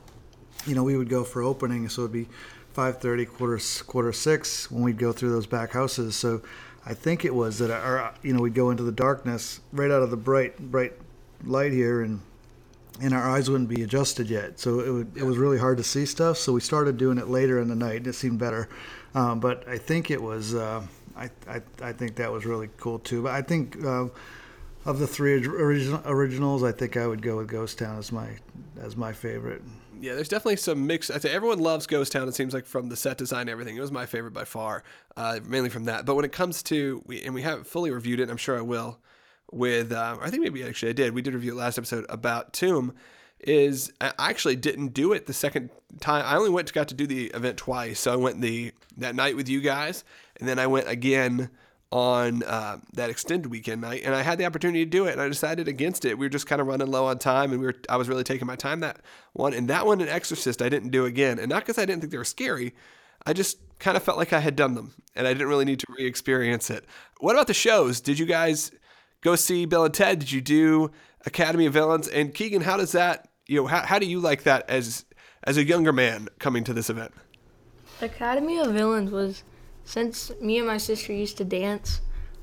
You 0.65 0.75
know, 0.75 0.83
we 0.83 0.97
would 0.97 1.09
go 1.09 1.23
for 1.23 1.41
opening, 1.41 1.89
so 1.89 2.03
it'd 2.03 2.13
be 2.13 2.27
five 2.71 2.99
thirty, 2.99 3.25
quarter 3.25 3.59
quarter 3.85 4.11
six 4.11 4.71
when 4.71 4.81
we'd 4.83 4.97
go 4.97 5.11
through 5.11 5.31
those 5.31 5.45
back 5.45 5.73
houses. 5.73 6.15
So 6.15 6.41
I 6.85 6.93
think 6.95 7.25
it 7.25 7.35
was 7.35 7.59
that 7.59 7.69
our 7.69 8.15
you 8.23 8.33
know 8.33 8.41
we'd 8.41 8.55
go 8.55 8.71
into 8.71 8.83
the 8.83 8.91
darkness 8.91 9.59
right 9.71 9.91
out 9.91 10.01
of 10.01 10.09
the 10.09 10.17
bright 10.17 10.57
bright 10.57 10.93
light 11.43 11.71
here 11.71 12.01
and 12.01 12.21
and 13.01 13.13
our 13.13 13.29
eyes 13.29 13.49
wouldn't 13.49 13.69
be 13.69 13.83
adjusted 13.83 14.29
yet. 14.29 14.59
So 14.59 14.79
it, 14.79 14.89
would, 14.89 15.17
it 15.17 15.23
was 15.23 15.37
really 15.37 15.57
hard 15.57 15.77
to 15.77 15.83
see 15.83 16.05
stuff. 16.05 16.37
So 16.37 16.53
we 16.53 16.61
started 16.61 16.97
doing 16.97 17.17
it 17.17 17.27
later 17.27 17.59
in 17.59 17.67
the 17.67 17.75
night, 17.75 17.97
and 17.97 18.07
it 18.07 18.13
seemed 18.13 18.39
better. 18.39 18.69
Um, 19.15 19.39
but 19.39 19.67
I 19.67 19.77
think 19.77 20.11
it 20.11 20.21
was, 20.21 20.55
uh, 20.55 20.85
I, 21.15 21.29
I, 21.47 21.61
I 21.81 21.91
think 21.93 22.15
that 22.15 22.31
was 22.31 22.45
really 22.45 22.69
cool 22.77 22.99
too. 22.99 23.23
But 23.23 23.33
I 23.33 23.41
think 23.41 23.83
uh, 23.83 24.07
of 24.85 24.99
the 24.99 25.07
three 25.07 25.45
original, 25.45 26.01
originals, 26.05 26.63
I 26.63 26.71
think 26.71 26.97
I 26.97 27.07
would 27.07 27.21
go 27.21 27.37
with 27.37 27.47
Ghost 27.47 27.79
Town 27.79 27.97
as 27.97 28.11
my 28.11 28.29
as 28.81 28.97
my 28.97 29.13
favorite. 29.13 29.61
Yeah, 30.01 30.15
there's 30.15 30.27
definitely 30.27 30.57
some 30.57 30.85
mix. 30.85 31.09
I 31.09 31.17
say 31.19 31.31
everyone 31.31 31.59
loves 31.59 31.87
Ghost 31.87 32.11
Town. 32.11 32.27
It 32.27 32.35
seems 32.35 32.53
like 32.53 32.65
from 32.65 32.89
the 32.89 32.97
set 32.97 33.17
design, 33.17 33.47
everything. 33.47 33.77
It 33.77 33.81
was 33.81 33.91
my 33.91 34.05
favorite 34.05 34.33
by 34.33 34.43
far, 34.43 34.83
uh, 35.15 35.39
mainly 35.47 35.69
from 35.69 35.85
that. 35.85 36.05
But 36.05 36.15
when 36.15 36.25
it 36.25 36.33
comes 36.33 36.61
to, 36.63 37.01
we, 37.05 37.23
and 37.23 37.33
we 37.33 37.41
haven't 37.41 37.67
fully 37.67 37.91
reviewed 37.91 38.19
it, 38.19 38.29
I'm 38.29 38.35
sure 38.37 38.57
I 38.57 38.61
will 38.61 38.99
with 39.53 39.91
um, 39.91 40.19
I 40.21 40.29
think 40.29 40.43
maybe 40.43 40.63
actually 40.63 40.89
I 40.89 40.93
did. 40.93 41.13
We 41.13 41.21
did 41.21 41.33
review 41.33 41.53
it 41.53 41.57
last 41.57 41.77
episode 41.77 42.05
about 42.09 42.53
Tomb. 42.53 42.93
Is 43.39 43.91
I 43.99 44.13
actually 44.17 44.55
didn't 44.55 44.89
do 44.89 45.11
it 45.11 45.25
the 45.25 45.33
second 45.33 45.69
time. 45.99 46.23
I 46.25 46.37
only 46.37 46.49
went 46.49 46.69
to, 46.69 46.73
got 46.73 46.87
to 46.87 46.95
do 46.95 47.05
the 47.05 47.25
event 47.27 47.57
twice. 47.57 47.99
So 47.99 48.13
I 48.13 48.15
went 48.15 48.39
the 48.39 48.71
that 48.97 49.15
night 49.15 49.35
with 49.35 49.49
you 49.49 49.59
guys, 49.59 50.05
and 50.39 50.47
then 50.47 50.59
I 50.59 50.67
went 50.67 50.87
again 50.87 51.49
on 51.91 52.41
uh, 52.43 52.79
that 52.93 53.11
extended 53.11 53.51
weekend 53.51 53.81
night, 53.81 54.01
and 54.03 54.15
I 54.15 54.23
had 54.23 54.39
the 54.39 54.45
opportunity 54.45 54.83
to 54.83 54.89
do 54.89 55.05
it, 55.05 55.11
and 55.11 55.21
I 55.21 55.27
decided 55.27 55.67
against 55.67 56.05
it. 56.05 56.17
We 56.17 56.25
were 56.25 56.29
just 56.29 56.47
kind 56.47 56.59
of 56.59 56.67
running 56.67 56.87
low 56.87 57.05
on 57.05 57.19
time, 57.19 57.51
and 57.51 57.59
we 57.59 57.67
were 57.67 57.75
I 57.89 57.97
was 57.97 58.09
really 58.09 58.23
taking 58.23 58.47
my 58.47 58.55
time 58.55 58.79
that 58.79 59.01
one, 59.33 59.53
and 59.53 59.67
that 59.67 59.85
one, 59.85 60.01
an 60.01 60.07
Exorcist, 60.07 60.61
I 60.61 60.69
didn't 60.69 60.89
do 60.89 61.05
again, 61.05 61.37
and 61.37 61.49
not 61.49 61.63
because 61.63 61.77
I 61.77 61.85
didn't 61.85 62.01
think 62.01 62.11
they 62.11 62.17
were 62.17 62.23
scary. 62.23 62.73
I 63.25 63.33
just 63.33 63.57
kind 63.77 63.95
of 63.95 64.03
felt 64.03 64.17
like 64.17 64.33
I 64.33 64.39
had 64.39 64.55
done 64.55 64.73
them, 64.73 64.93
and 65.15 65.27
I 65.27 65.33
didn't 65.33 65.49
really 65.49 65.65
need 65.65 65.79
to 65.79 65.85
re-experience 65.89 66.69
it. 66.69 66.85
What 67.19 67.35
about 67.35 67.47
the 67.47 67.53
shows? 67.53 68.01
Did 68.01 68.17
you 68.17 68.25
guys? 68.25 68.71
Go 69.23 69.35
see 69.35 69.65
Bill 69.65 69.85
and 69.85 69.93
Ted. 69.93 70.19
Did 70.19 70.31
you 70.31 70.41
do 70.41 70.91
Academy 71.25 71.65
of 71.65 71.73
Villains? 71.73 72.07
And 72.07 72.33
Keegan, 72.33 72.61
how 72.61 72.77
does 72.77 72.91
that, 72.91 73.29
you 73.47 73.61
know, 73.61 73.67
how, 73.67 73.81
how 73.81 73.97
do 73.97 74.05
you 74.05 74.19
like 74.19 74.43
that 74.43 74.69
as 74.69 75.05
as 75.45 75.57
a 75.57 75.63
younger 75.63 75.91
man 75.91 76.29
coming 76.39 76.63
to 76.65 76.73
this 76.73 76.89
event? 76.89 77.11
Academy 78.01 78.59
of 78.59 78.73
Villains 78.73 79.11
was 79.11 79.43
since 79.85 80.31
me 80.39 80.57
and 80.57 80.67
my 80.67 80.77
sister 80.77 81.13
used 81.13 81.37
to 81.37 81.45
dance. 81.45 82.01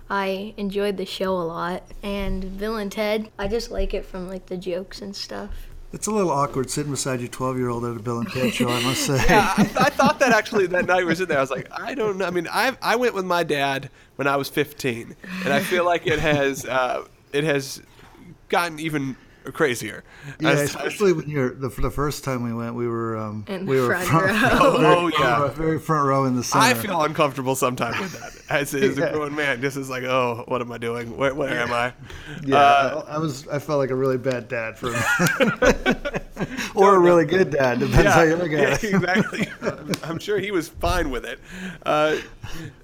I 0.09 0.55
enjoyed 0.57 0.97
the 0.97 1.07
show 1.07 1.33
a 1.35 1.45
lot, 1.45 1.85
and 2.03 2.59
Bill 2.59 2.77
and 2.77 2.91
Ted. 2.91 3.31
I 3.39 3.47
just 3.47 3.71
like 3.71 3.95
it 3.95 4.05
from 4.05 4.29
like 4.29 4.47
the 4.47 4.57
jokes 4.57 5.01
and 5.03 5.15
stuff. 5.15 5.70
It's 5.93 6.07
a 6.07 6.13
little 6.13 6.31
awkward 6.31 6.71
sitting 6.71 6.93
beside 6.93 7.21
your 7.21 7.29
12 7.29 7.59
year 7.59 7.69
old 7.69 7.85
at 7.85 7.97
a 7.97 7.99
Bill 7.99 8.21
and 8.21 8.29
Ted 8.31 8.55
show, 8.55 8.69
I 8.69 8.81
must 8.83 9.03
say. 9.07 9.25
yeah, 9.29 9.55
I, 9.57 9.63
I, 9.63 9.91
thought 9.91 10.21
that 10.21 10.31
actually 10.31 10.67
that 10.69 10.87
night 10.87 10.99
we 10.99 11.05
were 11.07 11.15
sitting 11.15 11.29
there. 11.29 11.39
I 11.39 11.41
was 11.41 11.51
like, 11.51 11.69
I 11.73 11.95
don't 11.95 12.19
know. 12.19 12.27
I 12.27 12.31
mean, 12.31 12.47
I 12.51 12.77
I 12.81 12.97
went 12.97 13.15
with 13.15 13.25
my 13.25 13.43
dad 13.43 13.91
when 14.17 14.29
I 14.29 14.37
was 14.37 14.49
15, 14.49 15.17
and 15.45 15.53
I 15.53 15.61
feel 15.61 15.85
like 15.85 16.07
it 16.07 16.21
has 16.21 16.65
uh, 16.65 17.07
it 17.33 17.43
has 17.43 17.83
gotten 18.49 18.79
even 18.79 19.17
crazier. 19.53 20.05
Yeah, 20.39 20.51
especially 20.51 21.13
when 21.13 21.29
you're 21.29 21.55
the, 21.55 21.69
the 21.69 21.91
first 21.91 22.25
time 22.25 22.43
we 22.43 22.53
went, 22.53 22.75
we 22.75 22.89
were 22.89 23.17
um, 23.17 23.45
in 23.49 23.67
we 23.67 23.81
were 23.81 23.89
front, 23.89 24.09
front 24.09 24.27
row. 24.27 24.59
oh, 24.61 24.77
oh 24.79 25.09
yeah, 25.19 25.49
very 25.49 25.79
front 25.79 26.07
row 26.07 26.25
in 26.25 26.37
the 26.37 26.45
center. 26.45 26.65
I 26.65 26.75
feel 26.75 27.03
uncomfortable 27.03 27.55
sometimes 27.55 27.99
with 28.01 28.13
that. 28.13 28.37
As, 28.51 28.75
as 28.75 28.99
a 28.99 29.13
grown 29.13 29.37
man, 29.37 29.61
this 29.61 29.77
is 29.77 29.89
like, 29.89 30.03
oh, 30.03 30.43
what 30.49 30.61
am 30.61 30.73
I 30.73 30.79
doing? 30.79 31.17
Where, 31.17 31.33
where 31.33 31.57
am 31.57 31.73
I? 31.73 31.93
Yeah, 32.45 32.57
uh, 32.57 33.05
I, 33.07 33.15
I 33.15 33.19
was. 33.19 33.47
I 33.47 33.61
felt 33.61 33.79
like 33.79 33.91
a 33.91 33.95
really 33.95 34.19
bad 34.19 34.49
dad 34.49 34.77
for, 34.77 34.89
or 36.75 36.97
a 36.97 36.99
really 36.99 37.27
good 37.27 37.51
dad. 37.51 37.79
Depends 37.79 38.05
yeah, 38.05 38.11
how 38.11 38.23
you 38.23 38.35
look 38.35 38.51
at 38.51 38.83
it. 38.83 38.93
exactly. 38.95 39.49
I'm 40.03 40.19
sure 40.19 40.41
he 40.41 40.51
was 40.51 40.69
fine 40.69 41.11
with 41.11 41.25
it. 41.25 41.39
Uh, 41.87 42.17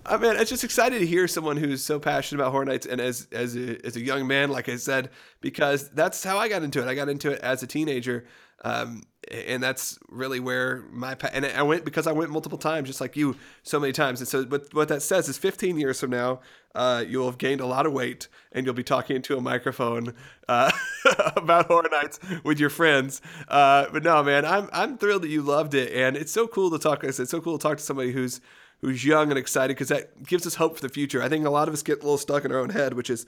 I 0.05 0.17
mean, 0.19 0.37
it's 0.37 0.51
just 0.51 0.63
excited 0.63 1.01
to 1.01 1.07
hear 1.07 1.27
someone 1.27 1.57
who's 1.57 1.83
so 1.83 1.99
passionate 1.99 2.41
about 2.41 2.53
Horror 2.53 2.67
Nights, 2.67 2.87
and 2.87 3.01
as 3.01 3.27
as 3.33 3.57
a, 3.57 3.85
as 3.85 3.97
a 3.97 4.01
young 4.01 4.27
man, 4.27 4.51
like 4.51 4.69
I 4.69 4.77
said, 4.77 5.11
because 5.47 5.89
that's 5.91 6.25
how 6.25 6.39
I 6.39 6.49
got 6.49 6.65
into 6.65 6.83
it. 6.83 6.89
I 6.89 6.97
got 6.97 7.09
into 7.09 7.31
it 7.31 7.39
as 7.39 7.63
a 7.63 7.69
teenager. 7.69 8.25
Um, 8.65 9.05
and 9.31 9.63
that's 9.63 9.97
really 10.09 10.41
where 10.41 10.83
my 10.91 11.17
and 11.33 11.47
I 11.47 11.63
went 11.63 11.85
because 11.85 12.09
I 12.09 12.13
went 12.13 12.33
multiple 12.33 12.59
times, 12.59 12.89
just 12.89 13.01
like 13.01 13.17
you, 13.17 13.37
so 13.63 13.79
many 13.79 13.93
times. 13.93 14.21
And 14.21 14.27
so, 14.27 14.43
what 14.43 14.75
what 14.75 14.89
that 14.89 15.03
says 15.03 15.29
is, 15.29 15.39
15 15.39 15.79
years 15.79 16.01
from 16.01 16.11
now, 16.11 16.41
uh, 16.75 17.05
you'll 17.07 17.27
have 17.27 17.39
gained 17.39 17.61
a 17.61 17.67
lot 17.67 17.87
of 17.87 17.93
weight, 17.93 18.27
and 18.51 18.67
you'll 18.67 18.75
be 18.75 18.83
talking 18.83 19.15
into 19.15 19.37
a 19.37 19.41
microphone 19.41 20.15
uh, 20.49 20.73
about 21.37 21.67
Horror 21.67 21.89
Nights 21.93 22.19
with 22.43 22.59
your 22.59 22.71
friends. 22.71 23.21
Uh, 23.47 23.87
but 23.93 24.03
no, 24.03 24.25
man, 24.25 24.45
I'm 24.45 24.69
I'm 24.73 24.99
thrilled 24.99 25.23
that 25.23 25.31
you 25.31 25.43
loved 25.43 25.75
it, 25.75 25.93
and 25.93 26.17
it's 26.17 26.33
so 26.33 26.49
cool 26.49 26.73
to 26.73 26.79
talk. 26.79 27.05
It's 27.05 27.19
so 27.31 27.41
cool 27.41 27.57
to 27.57 27.63
talk 27.63 27.79
to 27.79 27.85
somebody 27.85 28.11
who's 28.11 28.41
who's 28.81 29.05
young 29.05 29.31
and 29.31 29.39
excited 29.39 29.77
because 29.77 29.89
that 29.89 30.25
gives 30.25 30.45
us 30.45 30.57
hope 30.57 30.75
for 30.75 30.83
the 30.83 30.89
future. 30.89 31.23
I 31.23 31.29
think 31.29 31.47
a 31.47 31.51
lot 31.51 31.69
of 31.69 31.75
us 31.75 31.85
get 31.85 31.99
a 31.99 32.03
little 32.03 32.19
stuck 32.19 32.45
in 32.45 32.51
our 32.51 32.59
own 32.59 32.71
head, 32.71 32.95
which 32.95 33.11
is 33.11 33.27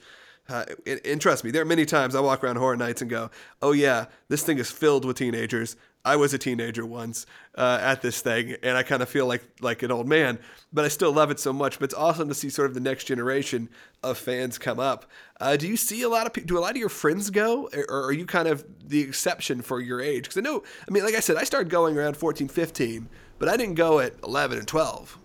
and, 0.49 1.01
and, 1.05 1.21
trust 1.21 1.43
me, 1.43 1.51
there 1.51 1.61
are 1.61 1.65
many 1.65 1.85
times 1.85 2.15
I 2.15 2.19
walk 2.19 2.43
around 2.43 2.57
Horror 2.57 2.77
Nights 2.77 3.01
and 3.01 3.09
go, 3.09 3.29
"Oh 3.61 3.71
yeah, 3.71 4.05
this 4.27 4.43
thing 4.43 4.57
is 4.57 4.71
filled 4.71 5.05
with 5.05 5.17
teenagers. 5.17 5.75
I 6.05 6.15
was 6.15 6.33
a 6.33 6.37
teenager 6.37 6.85
once 6.85 7.25
uh, 7.55 7.79
at 7.81 8.01
this 8.01 8.21
thing, 8.21 8.55
and 8.63 8.77
I 8.77 8.83
kind 8.83 9.01
of 9.01 9.09
feel 9.09 9.25
like 9.25 9.43
like 9.59 9.83
an 9.83 9.91
old 9.91 10.07
man, 10.07 10.39
but 10.71 10.85
I 10.85 10.87
still 10.87 11.11
love 11.11 11.29
it 11.29 11.39
so 11.39 11.51
much. 11.51 11.77
But 11.77 11.85
it's 11.85 11.93
awesome 11.93 12.29
to 12.29 12.33
see 12.33 12.49
sort 12.49 12.67
of 12.67 12.73
the 12.73 12.79
next 12.79 13.03
generation 13.03 13.69
of 14.01 14.17
fans 14.17 14.57
come 14.57 14.79
up. 14.79 15.05
Uh, 15.41 15.57
do 15.57 15.67
you 15.67 15.75
see 15.75 16.01
a 16.03 16.09
lot 16.09 16.25
of 16.25 16.33
people? 16.33 16.47
Do 16.47 16.57
a 16.57 16.61
lot 16.61 16.71
of 16.71 16.77
your 16.77 16.89
friends 16.89 17.29
go, 17.29 17.69
or 17.89 18.05
are 18.05 18.13
you 18.13 18.25
kind 18.25 18.47
of 18.47 18.65
the 18.87 19.01
exception 19.01 19.61
for 19.61 19.81
your 19.81 19.99
age? 20.01 20.23
Because 20.23 20.37
I 20.37 20.41
know, 20.41 20.63
I 20.87 20.91
mean, 20.91 21.03
like 21.03 21.15
I 21.15 21.19
said, 21.19 21.35
I 21.35 21.43
started 21.43 21.69
going 21.69 21.97
around 21.97 22.15
14, 22.15 22.47
15, 22.47 23.09
but 23.37 23.49
I 23.49 23.57
didn't 23.57 23.75
go 23.75 23.99
at 23.99 24.13
11 24.23 24.57
and 24.57 24.67
12. 24.67 25.17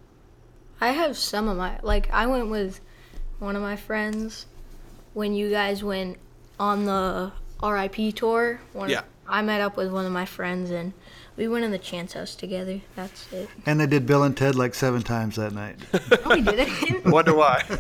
I 0.80 0.88
have 0.88 1.16
some 1.16 1.48
of 1.48 1.56
my 1.56 1.78
like 1.82 2.10
I 2.12 2.26
went 2.26 2.50
with 2.50 2.80
one 3.38 3.54
of 3.54 3.62
my 3.62 3.76
friends 3.76 4.46
when 5.14 5.34
you 5.34 5.50
guys 5.50 5.82
went 5.82 6.18
on 6.60 6.84
the 6.84 7.32
RIP 7.62 8.14
tour. 8.14 8.60
One, 8.72 8.90
yeah. 8.90 9.02
I 9.26 9.40
met 9.42 9.60
up 9.60 9.76
with 9.76 9.90
one 9.90 10.04
of 10.04 10.12
my 10.12 10.26
friends 10.26 10.70
and 10.70 10.92
we 11.36 11.48
went 11.48 11.64
in 11.64 11.70
the 11.70 11.78
Chance 11.78 12.12
House 12.12 12.36
together. 12.36 12.80
That's 12.94 13.32
it. 13.32 13.48
And 13.66 13.80
they 13.80 13.86
did 13.86 14.06
Bill 14.06 14.22
and 14.22 14.36
Ted 14.36 14.54
like 14.54 14.74
seven 14.74 15.02
times 15.02 15.36
that 15.36 15.52
night. 15.52 15.78
no, 15.92 16.34
we 16.34 16.42
didn't. 16.42 17.06
Wonder 17.10 17.34
why. 17.34 17.62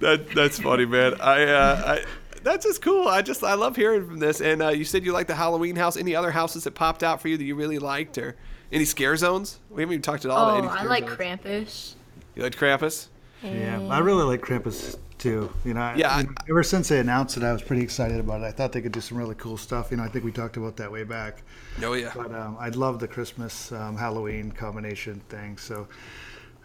that 0.00 0.28
that's 0.34 0.60
funny, 0.60 0.86
man. 0.86 1.20
I, 1.20 1.44
uh, 1.44 1.82
I 1.86 2.04
that's 2.42 2.64
just 2.64 2.80
cool. 2.80 3.08
I 3.08 3.22
just 3.22 3.42
I 3.42 3.54
love 3.54 3.76
hearing 3.76 4.06
from 4.06 4.18
this. 4.20 4.40
And 4.40 4.62
uh, 4.62 4.68
you 4.68 4.84
said 4.84 5.04
you 5.04 5.12
like 5.12 5.26
the 5.26 5.34
Halloween 5.34 5.76
house. 5.76 5.96
Any 5.96 6.14
other 6.14 6.30
houses 6.30 6.64
that 6.64 6.74
popped 6.74 7.02
out 7.02 7.20
for 7.20 7.28
you 7.28 7.36
that 7.36 7.44
you 7.44 7.54
really 7.54 7.78
liked, 7.78 8.16
or 8.16 8.36
any 8.72 8.84
scare 8.84 9.16
zones? 9.16 9.58
We 9.70 9.82
haven't 9.82 9.94
even 9.94 10.02
talked 10.02 10.24
at 10.24 10.30
all 10.30 10.46
oh, 10.46 10.58
about 10.58 10.70
any. 10.70 10.80
I 10.80 10.84
like 10.84 11.08
zones. 11.08 11.18
Krampus. 11.18 11.94
You 12.36 12.42
like 12.42 12.56
Krampus? 12.56 13.08
Yeah, 13.42 13.80
I 13.88 13.98
really 14.00 14.24
like 14.24 14.40
Krampus 14.40 14.96
too. 15.18 15.52
You 15.64 15.74
know, 15.74 15.92
Yeah, 15.96 16.10
I, 16.10 16.20
I- 16.20 16.26
ever 16.48 16.62
since 16.62 16.88
they 16.88 16.98
announced 17.00 17.36
it, 17.36 17.42
I 17.42 17.52
was 17.52 17.62
pretty 17.62 17.82
excited 17.82 18.18
about 18.20 18.40
it. 18.40 18.44
I 18.44 18.50
thought 18.52 18.72
they 18.72 18.80
could 18.80 18.92
do 18.92 19.00
some 19.00 19.18
really 19.18 19.34
cool 19.36 19.56
stuff. 19.56 19.90
You 19.90 19.96
know, 19.96 20.02
I 20.04 20.08
think 20.08 20.24
we 20.24 20.32
talked 20.32 20.56
about 20.56 20.76
that 20.76 20.90
way 20.90 21.04
back. 21.04 21.42
Oh 21.82 21.92
yeah. 21.94 22.12
But 22.14 22.32
um, 22.34 22.56
I 22.58 22.68
love 22.70 22.98
the 23.00 23.08
Christmas 23.08 23.70
um, 23.72 23.96
Halloween 23.96 24.50
combination 24.52 25.20
thing. 25.28 25.56
So 25.58 25.88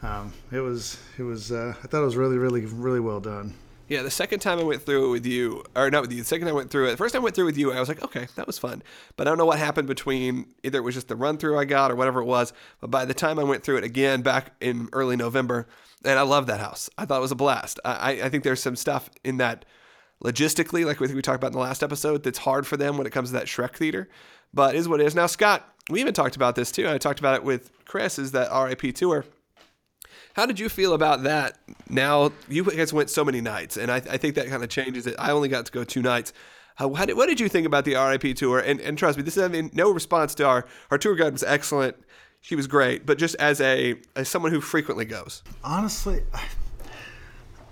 um, 0.02 0.34
it 0.52 0.60
was 0.60 0.98
it 1.18 1.24
was 1.24 1.52
uh, 1.52 1.74
I 1.84 1.88
thought 1.88 2.02
it 2.02 2.06
was 2.06 2.16
really 2.16 2.38
really 2.38 2.66
really 2.66 3.00
well 3.00 3.20
done. 3.20 3.54
Yeah, 3.90 4.02
the 4.02 4.10
second 4.12 4.40
time 4.40 4.60
I 4.60 4.64
went 4.64 4.82
through 4.82 5.08
it 5.08 5.12
with 5.12 5.26
you, 5.26 5.62
or 5.76 5.92
not 5.92 6.02
with 6.02 6.12
you, 6.12 6.20
the 6.20 6.26
second 6.26 6.48
time 6.48 6.56
I 6.56 6.58
went 6.58 6.72
through 6.72 6.88
it, 6.88 6.92
the 6.92 6.98
first 6.98 7.14
time 7.14 7.22
I 7.22 7.26
went 7.26 7.36
through 7.36 7.46
with 7.46 7.58
you, 7.58 7.74
I 7.74 7.80
was 7.82 7.90
like, 7.90 8.02
okay, 8.02 8.28
that 8.36 8.48
was 8.48 8.58
fun. 8.58 8.82
But 9.18 9.28
I 9.28 9.30
don't 9.30 9.38
know 9.38 9.46
what 9.46 9.60
happened 9.60 9.88
between 9.90 10.48
either 10.64 10.80
it 10.80 10.82
was 10.82 10.96
just 10.96 11.10
the 11.10 11.18
run 11.18 11.38
through 11.38 11.60
I 11.60 11.66
got 11.66 11.92
or 11.92 11.96
whatever 11.96 12.22
it 12.22 12.26
was. 12.26 12.54
But 12.80 12.90
by 12.92 13.04
the 13.04 13.14
time 13.14 13.38
I 13.40 13.44
went 13.44 13.62
through 13.64 13.78
it 13.78 13.84
again 13.84 14.22
back 14.22 14.54
in 14.62 14.88
early 14.94 15.18
November, 15.18 15.68
and 16.06 16.20
I 16.20 16.24
love 16.24 16.48
that 16.48 16.60
house. 16.60 16.90
I 16.98 17.06
thought 17.06 17.18
it 17.18 17.22
was 17.22 17.32
a 17.32 17.36
blast. 17.36 17.80
I, 17.86 18.22
I 18.24 18.30
think 18.30 18.44
there's 18.44 18.62
some 18.62 18.76
stuff 18.76 19.10
in 19.24 19.38
that 19.38 19.66
logistically, 20.24 20.86
like 20.86 21.00
we 21.00 21.22
talked 21.22 21.38
about 21.38 21.48
in 21.48 21.54
the 21.54 21.60
last 21.60 21.84
episode, 21.84 22.24
that's 22.24 22.40
hard 22.40 22.66
for 22.66 22.78
them 22.78 22.98
when 22.98 23.06
it 23.06 23.12
comes 23.12 23.30
to 23.30 23.34
that 23.34 23.46
Shrek 23.46 23.76
theater. 23.76 24.10
But 24.54 24.76
is 24.76 24.88
what 24.88 25.02
it 25.02 25.08
is. 25.08 25.16
Now, 25.16 25.28
Scott, 25.28 25.68
we 25.90 26.00
even 26.00 26.14
talked 26.14 26.36
about 26.36 26.56
this 26.56 26.72
too. 26.72 26.88
I 26.88 26.98
talked 26.98 27.20
about 27.20 27.36
it 27.36 27.44
with 27.44 27.72
Chris, 27.86 28.20
is 28.20 28.32
that 28.32 28.50
RIP 28.52 28.96
tour. 28.96 29.26
How 30.36 30.46
did 30.46 30.60
you 30.60 30.70
feel 30.70 30.94
about 30.94 31.24
that? 31.24 31.60
Now 31.90 32.32
you 32.48 32.64
guys 32.64 32.94
went 32.94 33.10
so 33.10 33.24
many 33.24 33.42
nights, 33.42 33.78
and 33.78 33.92
I, 33.92 33.98
I 33.98 34.18
think 34.18 34.36
that 34.36 34.48
kind 34.48 34.64
of 34.64 34.70
changes 34.70 35.06
it. 35.08 35.16
I 35.20 35.32
only 35.32 35.50
got 35.50 35.66
to 35.68 35.72
go 35.72 35.84
two 35.84 36.02
nights. 36.02 36.34
How, 36.76 36.92
how 36.94 37.06
did, 37.06 37.16
what 37.18 37.28
did 37.28 37.40
you 37.40 37.48
think 37.48 37.68
about 37.68 37.86
the 37.86 37.96
RIP 37.96 38.36
tour? 38.36 38.60
And, 38.60 38.80
and 38.82 38.98
trust 38.98 39.18
me, 39.18 39.24
this 39.24 39.38
is 39.38 39.44
I 39.44 39.48
mean, 39.48 39.70
no 39.74 39.92
response 39.92 40.34
to 40.36 40.46
our 40.46 40.66
our 40.90 40.98
tour 40.98 41.16
guide 41.16 41.34
was 41.34 41.44
excellent. 41.44 41.98
She 42.44 42.58
was 42.58 42.68
great, 42.68 43.06
but 43.06 43.18
just 43.18 43.36
as 43.36 43.62
a 43.62 43.96
as 44.18 44.28
someone 44.28 44.52
who 44.52 44.60
frequently 44.60 45.06
goes, 45.06 45.44
Honestly, 45.64 46.24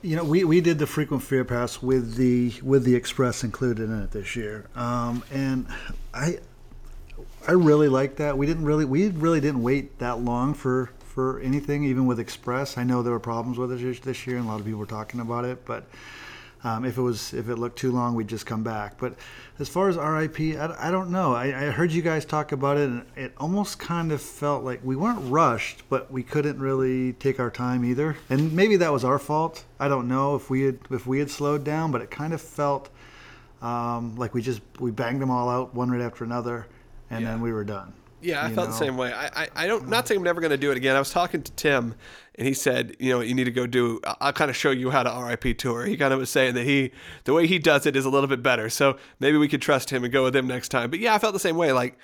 you 0.02 0.16
know, 0.16 0.24
we, 0.24 0.46
we 0.46 0.62
did 0.62 0.80
the 0.80 0.88
frequent 0.88 1.24
fear 1.24 1.44
pass 1.44 1.82
with 1.82 2.16
the 2.16 2.54
with 2.64 2.86
the 2.86 2.96
express 2.96 3.44
included 3.44 3.90
in 3.90 4.02
it 4.02 4.12
this 4.12 4.34
year, 4.38 4.70
um, 4.76 5.24
and 5.30 5.68
I 6.14 6.40
I 7.46 7.52
really 7.52 7.90
like 7.90 8.16
that. 8.16 8.38
We 8.38 8.46
didn't 8.46 8.64
really 8.64 8.86
we 8.86 9.10
really 9.10 9.42
didn't 9.42 9.62
wait 9.62 10.00
that 10.00 10.22
long 10.22 10.54
for 10.54 10.90
for 11.02 11.42
anything, 11.42 11.84
even 11.84 12.06
with 12.06 12.18
express. 12.18 12.78
I 12.78 12.86
know 12.86 13.04
there 13.04 13.12
were 13.12 13.20
problems 13.20 13.58
with 13.58 13.74
it 13.74 14.02
this 14.04 14.26
year, 14.26 14.38
and 14.38 14.46
a 14.46 14.48
lot 14.48 14.62
of 14.62 14.66
people 14.66 14.80
were 14.80 14.86
talking 14.86 15.20
about 15.20 15.44
it, 15.44 15.66
but 15.66 15.84
Um, 16.64 16.86
if 16.86 16.98
it 16.98 17.02
was 17.02 17.34
if 17.34 17.50
it 17.50 17.56
looked 17.56 17.80
too 17.80 17.92
long, 17.92 18.14
we'd 18.14 18.28
just 18.28 18.46
come 18.46 18.62
back. 18.64 19.00
But 19.00 19.16
as 19.58 19.68
far 19.68 19.90
as 19.90 19.96
RIP, 19.98 20.40
I, 20.60 20.76
I 20.80 20.92
don't 20.92 21.10
know. 21.10 21.34
I, 21.34 21.46
I 21.46 21.72
heard 21.72 21.92
you 21.92 22.04
guys 22.04 22.24
talk 22.24 22.52
about 22.52 22.78
it, 22.78 22.88
and 22.90 23.06
it 23.16 23.34
almost 23.38 23.80
kind 23.80 24.12
of 24.12 24.22
felt 24.22 24.64
like 24.64 24.80
we 24.84 24.96
weren't 24.96 25.20
rushed, 25.32 25.82
but 25.90 26.12
we 26.12 26.22
couldn't 26.22 26.60
really 26.60 27.14
take 27.14 27.40
our 27.40 27.50
time 27.50 27.84
either. 27.84 28.16
And 28.30 28.54
maybe 28.54 28.76
that 28.78 28.92
was 28.94 29.04
our 29.04 29.18
fault. 29.18 29.64
I 29.80 29.88
don't 29.88 30.08
know 30.08 30.36
if 30.36 30.52
we 30.52 30.62
had 30.62 30.80
if 30.92 31.08
we 31.08 31.18
had 31.18 31.32
slowed 31.32 31.64
down, 31.64 31.92
but 31.92 32.02
it 32.02 32.12
kind 32.12 32.32
of 32.32 32.42
felt 32.42 32.90
um, 33.62 34.16
like 34.16 34.34
we 34.36 34.42
just 34.44 34.62
we 34.80 34.92
banged 34.92 35.22
them 35.22 35.32
all 35.32 35.50
out 35.50 35.74
one 35.74 35.90
right 35.90 36.02
after 36.02 36.24
another, 36.24 36.68
and 37.10 37.22
Yeah. 37.24 37.32
then 37.32 37.42
we 37.42 37.52
were 37.52 37.64
done. 37.64 37.94
Yeah, 38.22 38.46
I 38.46 38.52
felt 38.52 38.70
the 38.70 38.76
same 38.76 38.98
way. 38.98 39.12
I, 39.14 39.44
I, 39.44 39.48
I 39.56 39.68
don't 39.68 39.88
not 39.88 40.04
oh. 40.04 40.08
saying 40.08 40.20
I'm 40.20 40.24
never 40.24 40.42
going 40.42 40.52
to 40.52 40.58
do 40.58 40.72
it 40.72 40.78
again. 40.78 40.96
I 40.96 41.00
was 41.00 41.12
talking 41.12 41.42
to 41.44 41.52
Tim, 41.54 41.96
and 42.36 42.48
he 42.48 42.54
said, 42.54 42.96
you 43.00 43.12
know, 43.12 43.22
you 43.22 43.34
need 43.34 43.46
to 43.46 43.52
go 43.52 43.68
do. 43.68 44.00
I'll- 44.04 44.18
I'll 44.22 44.34
kind 44.34 44.50
of 44.50 44.56
show 44.56 44.72
you 44.72 44.90
how 44.92 45.04
to 45.04 45.26
RIP 45.26 45.58
tour. 45.58 45.86
He 45.86 45.98
kind 45.98 46.14
of 46.14 46.20
was 46.20 46.30
saying 46.30 46.54
that 46.56 46.64
he, 46.64 46.92
the 47.24 47.34
way 47.34 47.48
he 47.48 47.60
does 47.60 47.86
it 47.86 47.96
is 47.96 48.06
a 48.06 48.10
little 48.10 48.28
bit 48.28 48.44
better. 48.44 48.70
So 48.70 48.98
maybe 49.20 49.38
we 49.38 49.48
could 49.48 49.62
trust 49.62 49.90
him 49.90 50.04
and 50.04 50.14
go 50.14 50.24
with 50.24 50.36
him 50.36 50.48
next 50.48 50.70
time. 50.70 50.90
But 50.90 51.00
yeah, 51.00 51.14
I 51.14 51.18
felt 51.20 51.34
the 51.34 51.40
same 51.40 51.58
way. 51.58 51.72
Like 51.72 51.98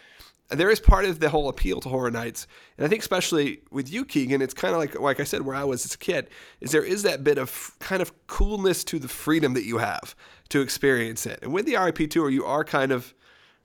there 0.49 0.70
is 0.70 0.80
part 0.80 1.05
of 1.05 1.20
the 1.20 1.30
whole 1.30 1.49
appeal 1.49 1.82
to 1.82 1.89
horror 1.89 2.11
nights, 2.11 2.47
and 2.78 2.86
I 2.86 2.89
think 2.89 3.01
especially 3.01 3.61
with 3.70 3.91
you, 3.91 4.05
Keegan, 4.05 4.41
it's 4.41 4.53
kind 4.53 4.74
of 4.74 4.80
like 4.80 4.99
like 4.99 5.20
I 5.20 5.24
said, 5.24 5.41
where 5.41 5.55
I 5.55 5.63
was 5.63 5.86
as 5.86 5.93
a 5.93 5.97
kid, 5.97 6.30
is 6.61 6.72
there 6.72 6.84
is 6.84 7.03
that 7.03 7.24
bit 7.24 7.38
of 7.38 7.76
kind 7.80 8.01
of 8.01 8.28
coolness 8.28 8.84
to 8.86 8.99
the 8.99 9.07
freedom 9.07 9.53
that 9.53 9.65
you 9.65 9.80
have 9.80 10.15
to 10.49 10.61
experience 10.61 11.26
it. 11.26 11.39
And 11.41 11.53
with 11.53 11.65
the 11.65 11.76
RIP 11.76 12.09
tour, 12.09 12.30
you 12.30 12.45
are 12.45 12.63
kind 12.63 12.91
of 12.91 13.13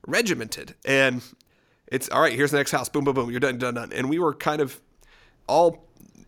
regimented 0.07 0.75
and 0.85 1.23
it's 1.93 2.09
all 2.09 2.21
right 2.21 2.33
here's 2.33 2.51
the 2.51 2.57
next 2.57 2.73
house. 2.73 2.89
Boom 2.89 3.05
boom 3.05 3.15
boom. 3.15 3.31
You're 3.31 3.41
done 3.41 3.59
done 3.59 3.75
done. 3.75 3.93
And 3.93 4.11
we 4.11 4.19
were 4.19 4.35
kind 4.35 4.61
of 4.61 4.81
all 5.47 5.85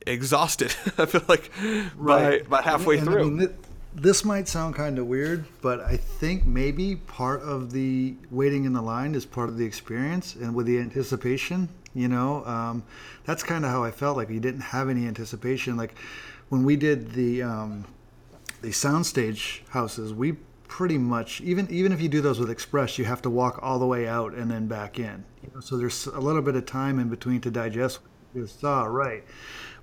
exhausted 0.06 0.74
i 0.98 1.06
feel 1.06 1.22
like 1.28 1.50
by 1.96 2.32
about 2.46 2.64
halfway 2.64 2.98
And, 2.98 3.08
I 3.08 3.12
through. 3.12 3.30
mean, 3.30 3.48
thi- 3.48 3.54
this 3.94 4.24
might 4.24 4.48
sound 4.48 4.74
kind 4.74 4.98
of 4.98 5.06
weird, 5.06 5.44
but 5.62 5.80
I 5.80 5.96
think 5.96 6.44
maybe 6.44 6.96
part 6.96 7.40
of 7.42 7.70
the 7.72 8.14
waiting 8.30 8.64
in 8.64 8.72
the 8.72 8.82
line 8.82 9.14
is 9.14 9.24
part 9.24 9.48
of 9.48 9.56
the 9.56 9.64
experience, 9.64 10.34
and 10.34 10.52
with 10.54 10.66
the 10.66 10.78
anticipation, 10.80 11.68
you 11.94 12.08
know, 12.08 12.44
um, 12.44 12.82
that's 13.24 13.44
kind 13.44 13.64
of 13.64 13.70
how 13.70 13.84
I 13.84 13.92
felt. 13.92 14.16
Like 14.16 14.30
you 14.30 14.40
didn't 14.40 14.62
have 14.62 14.88
any 14.90 15.06
anticipation. 15.06 15.76
Like 15.76 15.94
when 16.48 16.64
we 16.64 16.74
did 16.74 17.12
the 17.12 17.44
um, 17.44 17.84
the 18.62 18.70
soundstage 18.70 19.60
houses, 19.68 20.12
we 20.12 20.34
pretty 20.68 20.98
much 20.98 21.40
even 21.40 21.68
even 21.70 21.92
if 21.92 22.00
you 22.00 22.08
do 22.08 22.20
those 22.20 22.38
with 22.40 22.50
Express, 22.50 22.98
you 22.98 23.04
have 23.04 23.22
to 23.22 23.30
walk 23.30 23.58
all 23.62 23.78
the 23.78 23.86
way 23.86 24.06
out 24.08 24.34
and 24.34 24.50
then 24.50 24.66
back 24.66 24.98
in. 24.98 25.24
You 25.42 25.50
know, 25.54 25.60
so 25.60 25.76
there's 25.76 26.06
a 26.06 26.20
little 26.20 26.42
bit 26.42 26.56
of 26.56 26.66
time 26.66 26.98
in 26.98 27.08
between 27.08 27.40
to 27.42 27.50
digest 27.50 28.00
what 28.02 28.40
you 28.40 28.46
saw, 28.46 28.84
right? 28.84 29.24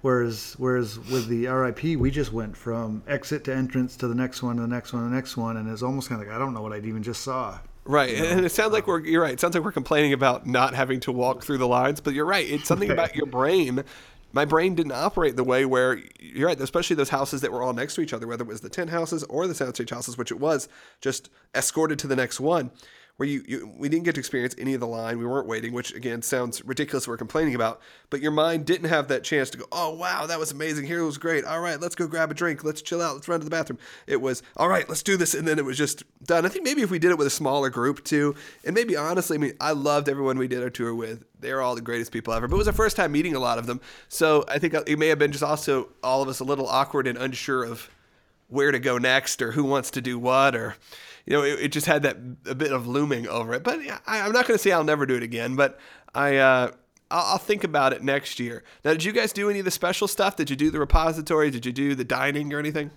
Whereas 0.02 0.56
whereas 0.58 0.98
with 0.98 1.28
the 1.28 1.48
RIP, 1.48 1.98
we 1.98 2.10
just 2.10 2.34
went 2.34 2.58
from 2.58 3.04
exit 3.08 3.44
to 3.46 3.56
entrance 3.56 3.96
to 3.98 4.08
the 4.08 4.16
next 4.16 4.42
one, 4.42 4.56
to 4.56 4.64
the 4.64 4.68
next 4.68 4.94
one, 4.94 5.04
to 5.04 5.10
the 5.10 5.16
next 5.16 5.38
one, 5.38 5.58
and 5.58 5.70
it's 5.70 5.84
almost 5.84 6.10
kind 6.10 6.22
of 6.22 6.28
like 6.28 6.36
I 6.36 6.40
don't 6.40 6.54
know 6.54 6.62
what 6.62 6.74
I 6.74 6.78
even 6.78 7.04
just 7.04 7.22
saw. 7.22 7.60
right 7.86 8.16
and 8.16 8.46
it 8.46 8.52
sounds 8.52 8.72
like 8.74 8.86
we're 8.86 9.00
you're 9.00 9.24
right 9.24 9.34
it 9.34 9.40
sounds 9.40 9.56
like 9.56 9.64
we're 9.64 9.72
complaining 9.72 10.14
about 10.14 10.46
not 10.46 10.76
having 10.76 11.00
to 11.00 11.12
walk 11.12 11.44
through 11.44 11.58
the 11.58 11.68
lines 11.68 12.00
but 12.00 12.14
you're 12.14 12.26
right 12.28 12.48
it's 12.48 12.68
something 12.68 12.92
about 12.98 13.16
your 13.16 13.26
brain 13.26 13.84
my 14.34 14.46
brain 14.46 14.76
didn't 14.76 14.94
operate 14.94 15.36
the 15.36 15.44
way 15.44 15.66
where 15.66 16.00
you're 16.20 16.48
right, 16.48 16.60
especially 16.60 16.96
those 16.96 17.10
houses 17.10 17.42
that 17.42 17.52
were 17.52 17.62
all 17.62 17.74
next 17.74 17.96
to 17.96 18.02
each 18.02 18.14
other, 18.14 18.28
whether 18.28 18.44
it 18.44 18.48
was 18.48 18.62
the 18.62 18.70
tent 18.70 18.90
houses 18.90 19.24
or 19.26 19.48
the 19.48 19.54
soundstage 19.54 19.90
houses, 19.90 20.18
which 20.18 20.32
it 20.32 20.40
was, 20.40 20.70
just 21.02 21.30
escorted 21.56 22.00
to 22.00 22.08
the 22.08 22.16
next 22.16 22.40
one. 22.40 22.72
Where 23.22 23.28
you, 23.28 23.44
you 23.48 23.72
we 23.78 23.88
didn't 23.88 24.06
get 24.06 24.16
to 24.16 24.20
experience 24.20 24.56
any 24.58 24.74
of 24.74 24.80
the 24.80 24.88
line, 24.88 25.20
we 25.20 25.28
weren't 25.28 25.46
waiting, 25.46 25.74
which 25.74 25.94
again 25.94 26.24
sounds 26.24 26.66
ridiculous. 26.66 27.08
We're 27.08 27.18
complaining 27.18 27.54
about, 27.54 27.80
but 28.10 28.20
your 28.20 28.32
mind 28.32 28.66
didn't 28.66 28.90
have 28.90 29.10
that 29.10 29.24
chance 29.24 29.52
to 29.52 29.60
go. 29.60 29.66
Oh 29.72 29.92
wow, 29.92 30.26
that 30.26 30.40
was 30.40 30.52
amazing! 30.52 30.88
Here 30.88 31.04
was 31.04 31.20
great. 31.20 31.46
All 31.46 31.60
right, 31.60 31.80
let's 31.80 31.94
go 31.94 32.08
grab 32.08 32.32
a 32.32 32.34
drink. 32.34 32.64
Let's 32.64 32.82
chill 32.82 33.00
out. 33.00 33.14
Let's 33.14 33.28
run 33.28 33.40
to 33.40 33.44
the 33.44 33.52
bathroom. 33.52 33.78
It 34.08 34.20
was 34.20 34.42
all 34.58 34.68
right. 34.68 34.90
Let's 34.90 35.04
do 35.04 35.18
this, 35.18 35.36
and 35.36 35.48
then 35.48 35.60
it 35.60 35.66
was 35.66 35.78
just 35.78 36.04
done. 36.24 36.48
I 36.48 36.50
think 36.50 36.66
maybe 36.66 36.82
if 36.82 36.90
we 36.90 36.98
did 36.98 37.12
it 37.12 37.18
with 37.20 37.28
a 37.28 37.30
smaller 37.30 37.70
group 37.70 38.04
too, 38.04 38.34
and 38.66 38.74
maybe 38.74 38.96
honestly, 38.96 39.38
I 39.38 39.40
mean, 39.40 39.54
I 39.62 39.74
loved 39.74 40.10
everyone 40.10 40.40
we 40.40 40.48
did 40.48 40.64
our 40.64 40.72
tour 40.72 40.96
with. 40.96 41.24
They're 41.40 41.62
all 41.62 41.76
the 41.76 41.82
greatest 41.82 42.12
people 42.12 42.34
ever. 42.34 42.48
But 42.48 42.56
it 42.56 42.58
was 42.58 42.68
our 42.70 42.74
first 42.74 42.96
time 42.96 43.12
meeting 43.12 43.36
a 43.36 43.40
lot 43.40 43.60
of 43.60 43.68
them, 43.68 43.82
so 44.10 44.46
I 44.48 44.58
think 44.58 44.74
it 44.74 44.98
may 44.98 45.10
have 45.10 45.20
been 45.20 45.32
just 45.32 45.44
also 45.44 45.90
all 46.04 46.24
of 46.24 46.28
us 46.28 46.40
a 46.40 46.44
little 46.44 46.68
awkward 46.68 47.06
and 47.06 47.20
unsure 47.20 47.66
of 47.66 47.88
where 48.48 48.72
to 48.72 48.80
go 48.80 48.98
next 48.98 49.44
or 49.44 49.52
who 49.52 49.64
wants 49.64 49.92
to 49.92 50.02
do 50.02 50.18
what 50.18 50.56
or 50.56 50.76
you 51.26 51.34
know 51.34 51.44
it, 51.44 51.60
it 51.60 51.72
just 51.72 51.88
had 51.88 52.04
that 52.04 52.18
a 52.46 52.56
bit 52.56 52.72
of 52.72 52.88
looming 52.88 53.28
over 53.28 53.54
it 53.54 53.64
but 53.64 53.80
I, 53.80 54.22
i'm 54.22 54.32
not 54.32 54.48
going 54.48 54.58
to 54.58 54.62
say 54.62 54.72
i'll 54.72 54.84
never 54.84 55.06
do 55.06 55.16
it 55.16 55.24
again 55.24 55.56
but 55.56 55.80
i 56.14 56.38
uh 56.38 56.72
I'll, 57.10 57.34
I'll 57.34 57.38
think 57.38 57.64
about 57.64 57.94
it 57.94 58.04
next 58.04 58.40
year 58.40 58.64
now 58.86 58.92
did 58.92 59.04
you 59.04 59.12
guys 59.12 59.34
do 59.34 59.50
any 59.50 59.60
of 59.60 59.66
the 59.66 59.72
special 59.72 60.08
stuff 60.08 60.36
did 60.36 60.50
you 60.50 60.56
do 60.56 60.72
the 60.72 60.80
repository 60.80 61.52
did 61.52 61.66
you 61.66 61.72
do 61.72 61.96
the 61.96 62.06
dining 62.06 62.54
or 62.54 62.60
anything 62.60 62.92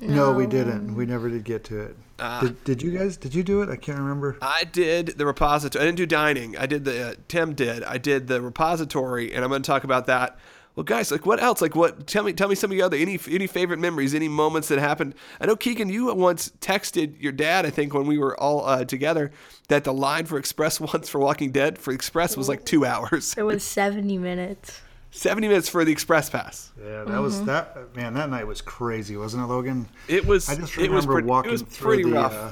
No, 0.00 0.32
we 0.32 0.46
didn't. 0.46 0.94
We 0.96 1.06
never 1.06 1.30
did 1.30 1.44
get 1.44 1.64
to 1.64 1.80
it. 1.80 1.96
Ah. 2.18 2.40
did, 2.40 2.64
did 2.64 2.82
you 2.82 2.90
guys? 2.98 3.16
Did 3.16 3.32
you 3.34 3.42
do 3.44 3.62
it? 3.62 3.68
I 3.68 3.76
can't 3.76 3.98
remember. 3.98 4.36
I 4.42 4.64
did 4.64 5.18
the 5.18 5.24
repository. 5.24 5.82
I 5.82 5.86
didn't 5.86 5.98
do 5.98 6.06
dining. 6.06 6.56
I 6.56 6.66
did 6.66 6.84
the 6.84 7.10
uh, 7.10 7.14
Tim 7.28 7.54
did. 7.54 7.84
I 7.84 7.96
did 7.98 8.26
the 8.26 8.40
repository, 8.42 9.32
and 9.32 9.44
I'm 9.44 9.50
going 9.50 9.62
to 9.62 9.66
talk 9.66 9.84
about 9.84 10.06
that. 10.06 10.36
Well, 10.76 10.82
guys, 10.84 11.12
like 11.12 11.24
what 11.24 11.40
else? 11.40 11.60
Like 11.62 11.76
what? 11.76 12.06
Tell 12.08 12.24
me, 12.24 12.32
tell 12.32 12.48
me 12.48 12.56
some 12.56 12.70
of 12.72 12.76
your 12.76 12.86
other 12.86 12.96
any 12.96 13.18
any 13.30 13.46
favorite 13.46 13.78
memories, 13.78 14.12
any 14.14 14.26
moments 14.28 14.66
that 14.68 14.80
happened. 14.80 15.14
I 15.40 15.46
know 15.46 15.54
Keegan, 15.54 15.88
you 15.88 16.12
once 16.14 16.50
texted 16.60 17.20
your 17.22 17.30
dad. 17.32 17.64
I 17.64 17.70
think 17.70 17.94
when 17.94 18.06
we 18.06 18.18
were 18.18 18.38
all 18.40 18.64
uh, 18.66 18.84
together, 18.84 19.30
that 19.68 19.84
the 19.84 19.92
line 19.92 20.26
for 20.26 20.36
Express 20.36 20.80
once 20.92 21.08
for 21.08 21.20
Walking 21.20 21.52
Dead 21.52 21.78
for 21.78 21.92
Express 21.92 22.36
was 22.36 22.48
like 22.48 22.64
two 22.64 22.84
hours, 22.84 23.34
It 23.36 23.42
was 23.44 23.62
70 23.62 24.18
minutes. 24.18 24.80
seventy 25.12 25.46
minutes 25.46 25.68
for 25.68 25.84
the 25.84 25.92
Express 25.92 26.28
pass. 26.28 26.72
Yeah, 26.84 27.04
that 27.04 27.18
was 27.20 27.44
that. 27.44 27.94
Man, 27.94 28.14
that 28.14 28.28
night 28.30 28.48
was 28.48 28.60
crazy, 28.60 29.16
wasn't 29.16 29.44
it, 29.44 29.46
Logan? 29.46 29.88
It 30.08 30.26
was. 30.26 30.48
I 30.48 30.56
just 30.56 30.76
it 30.76 30.90
was 30.90 31.06
remember 31.06 31.12
pretty, 31.12 31.28
walking 31.28 31.48
It 31.50 31.52
was 31.52 31.62
through 31.62 31.86
pretty 31.88 32.02
the. 32.02 32.10
rough. 32.10 32.34
Uh, 32.34 32.50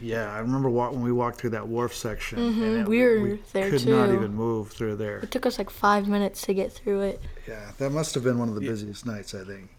yeah, 0.00 0.32
I 0.32 0.38
remember 0.38 0.68
walk, 0.68 0.92
when 0.92 1.02
we 1.02 1.12
walked 1.12 1.38
through 1.38 1.50
that 1.50 1.66
wharf 1.68 1.94
section. 1.94 2.38
and 2.38 2.62
it- 2.80 2.88
we 2.88 3.02
were 3.02 3.38
there 3.52 3.70
too. 3.70 3.78
could 3.78 3.88
not 3.88 4.10
even 4.10 4.34
move 4.34 4.70
through 4.72 4.96
there. 4.96 5.18
It 5.18 5.30
took 5.30 5.46
us 5.46 5.58
like 5.58 5.70
five 5.70 6.06
minutes 6.08 6.42
to 6.42 6.54
get 6.54 6.72
through 6.72 7.00
it. 7.02 7.20
Yeah, 7.48 7.70
that 7.78 7.90
must 7.90 8.14
have 8.14 8.24
been 8.24 8.38
one 8.38 8.48
of 8.48 8.54
the 8.54 8.60
busiest 8.60 9.06
nights, 9.06 9.34
I 9.34 9.44
think. 9.44 9.70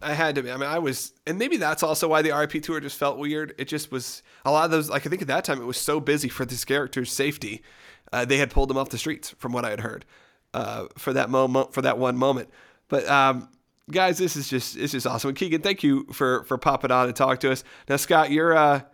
I 0.00 0.14
had 0.14 0.34
to 0.34 0.42
be. 0.42 0.50
I 0.50 0.56
mean, 0.56 0.68
I 0.68 0.78
was, 0.80 1.12
and 1.26 1.38
maybe 1.38 1.56
that's 1.58 1.82
also 1.84 2.08
why 2.08 2.22
the 2.22 2.30
RP 2.30 2.60
tour 2.60 2.80
just 2.80 2.98
felt 2.98 3.18
weird. 3.18 3.54
It 3.56 3.68
just 3.68 3.92
was 3.92 4.22
a 4.44 4.50
lot 4.50 4.64
of 4.64 4.70
those. 4.72 4.90
Like 4.90 5.06
I 5.06 5.08
think 5.10 5.22
at 5.22 5.28
that 5.28 5.44
time 5.44 5.60
it 5.62 5.64
was 5.64 5.76
so 5.76 6.00
busy 6.00 6.28
for 6.28 6.44
this 6.44 6.64
character's 6.64 7.12
safety, 7.12 7.62
uh, 8.12 8.24
they 8.24 8.38
had 8.38 8.50
pulled 8.50 8.68
them 8.68 8.76
off 8.76 8.88
the 8.88 8.98
streets, 8.98 9.30
from 9.38 9.52
what 9.52 9.64
I 9.64 9.70
had 9.70 9.80
heard, 9.80 10.04
uh, 10.54 10.86
for 10.98 11.12
that 11.12 11.30
moment, 11.30 11.72
for 11.72 11.82
that 11.82 11.98
one 11.98 12.16
moment. 12.16 12.48
But 12.88 13.08
um, 13.08 13.48
guys, 13.92 14.18
this 14.18 14.34
is 14.34 14.48
just 14.48 14.76
it's 14.76 14.90
just 14.90 15.06
awesome. 15.06 15.28
And 15.28 15.36
Keegan, 15.38 15.62
thank 15.62 15.84
you 15.84 16.04
for 16.12 16.42
for 16.44 16.58
popping 16.58 16.90
on 16.90 17.06
and 17.06 17.14
talk 17.14 17.38
to 17.40 17.52
us. 17.52 17.62
Now, 17.88 17.96
Scott, 17.96 18.32
you're. 18.32 18.56
Uh, 18.56 18.80
you, 18.80 18.84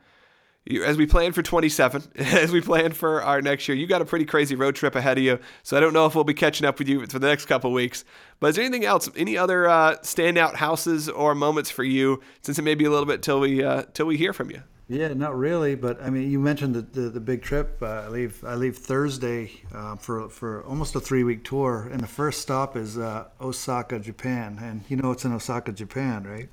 as 0.85 0.97
we 0.97 1.07
plan 1.07 1.33
for 1.33 1.43
27, 1.43 2.03
as 2.16 2.53
we 2.53 2.61
plan 2.61 2.93
for 2.93 3.23
our 3.23 3.41
next 3.41 3.69
year, 3.69 3.77
you 3.77 3.87
got 3.87 4.03
a 4.03 4.05
pretty 4.05 4.25
crazy 4.25 4.55
road 4.55 4.75
trip 4.75 4.95
ahead 4.95 5.19
of 5.19 5.25
you. 5.25 5.39
So 5.62 5.77
I 5.77 5.81
don't 5.81 5.93
know 5.93 6.07
if 6.07 6.14
we'll 6.14 6.25
be 6.25 6.35
catching 6.35 6.66
up 6.66 6.79
with 6.79 6.89
you 6.89 7.07
for 7.07 7.19
the 7.19 7.27
next 7.27 7.47
couple 7.47 7.73
weeks. 7.73 8.05
But 8.41 8.49
is 8.49 8.57
there 8.57 8.64
anything 8.64 8.85
else, 8.85 9.09
any 9.16 9.37
other 9.37 9.69
uh, 9.69 9.97
standout 10.03 10.57
houses 10.57 11.09
or 11.09 11.35
moments 11.35 11.71
for 11.71 11.85
you? 11.85 12.21
Since 12.43 12.59
it 12.59 12.62
may 12.62 12.75
be 12.75 12.85
a 12.85 12.91
little 12.91 13.07
bit 13.07 13.23
till 13.23 13.41
we 13.41 13.64
uh, 13.64 13.85
till 13.95 14.07
we 14.07 14.16
hear 14.16 14.33
from 14.33 14.51
you. 14.51 14.62
Yeah, 14.91 15.12
not 15.12 15.37
really, 15.37 15.75
but 15.75 16.03
I 16.03 16.09
mean, 16.09 16.31
you 16.31 16.39
mentioned 16.39 16.75
the 16.75 16.81
the, 16.81 17.11
the 17.11 17.21
big 17.21 17.43
trip. 17.43 17.79
Uh, 17.83 17.87
I 17.87 18.09
leave 18.09 18.43
I 18.43 18.55
leave 18.55 18.79
Thursday 18.79 19.51
uh, 19.75 19.97
for 19.97 20.31
for 20.31 20.64
almost 20.64 20.95
a 20.95 21.01
three 21.01 21.25
week 21.25 21.45
tour, 21.45 21.89
and 21.93 22.01
the 22.01 22.07
first 22.07 22.41
stop 22.41 22.75
is 22.75 22.97
uh, 22.97 23.27
Osaka, 23.41 23.99
Japan, 23.99 24.59
and 24.62 24.85
you 24.89 24.97
know 24.97 25.11
it's 25.11 25.27
in 25.27 25.33
Osaka, 25.33 25.73
Japan, 25.73 26.25
right? 26.25 26.49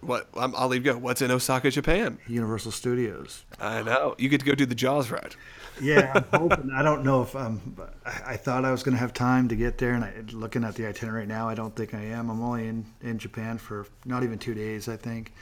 What 0.00 0.28
I'm, 0.36 0.54
I'll 0.54 0.68
leave 0.68 0.84
you 0.84 0.92
go. 0.92 0.98
What's 0.98 1.22
in 1.22 1.30
Osaka, 1.30 1.70
Japan? 1.70 2.18
Universal 2.26 2.72
Studios. 2.72 3.44
I 3.58 3.82
know 3.82 4.14
you 4.18 4.28
get 4.28 4.40
to 4.40 4.46
go 4.46 4.54
do 4.54 4.66
the 4.66 4.74
Jaws 4.74 5.10
ride. 5.10 5.36
Yeah, 5.80 6.12
I'm 6.14 6.24
hoping. 6.40 6.70
I 6.70 6.82
don't 6.82 7.02
know 7.02 7.22
if 7.22 7.34
um, 7.34 7.76
I, 8.04 8.32
I 8.32 8.36
thought 8.36 8.64
I 8.64 8.72
was 8.72 8.82
going 8.82 8.94
to 8.94 9.00
have 9.00 9.12
time 9.12 9.48
to 9.48 9.56
get 9.56 9.78
there, 9.78 9.94
and 9.94 10.04
I, 10.04 10.12
looking 10.32 10.64
at 10.64 10.74
the 10.74 10.86
itinerary 10.86 11.26
now, 11.26 11.48
I 11.48 11.54
don't 11.54 11.74
think 11.74 11.94
I 11.94 12.02
am. 12.02 12.30
I'm 12.30 12.42
only 12.42 12.68
in 12.68 12.84
in 13.00 13.18
Japan 13.18 13.58
for 13.58 13.86
not 14.04 14.22
even 14.22 14.38
two 14.38 14.54
days, 14.54 14.88
I 14.88 14.96
think. 14.96 15.32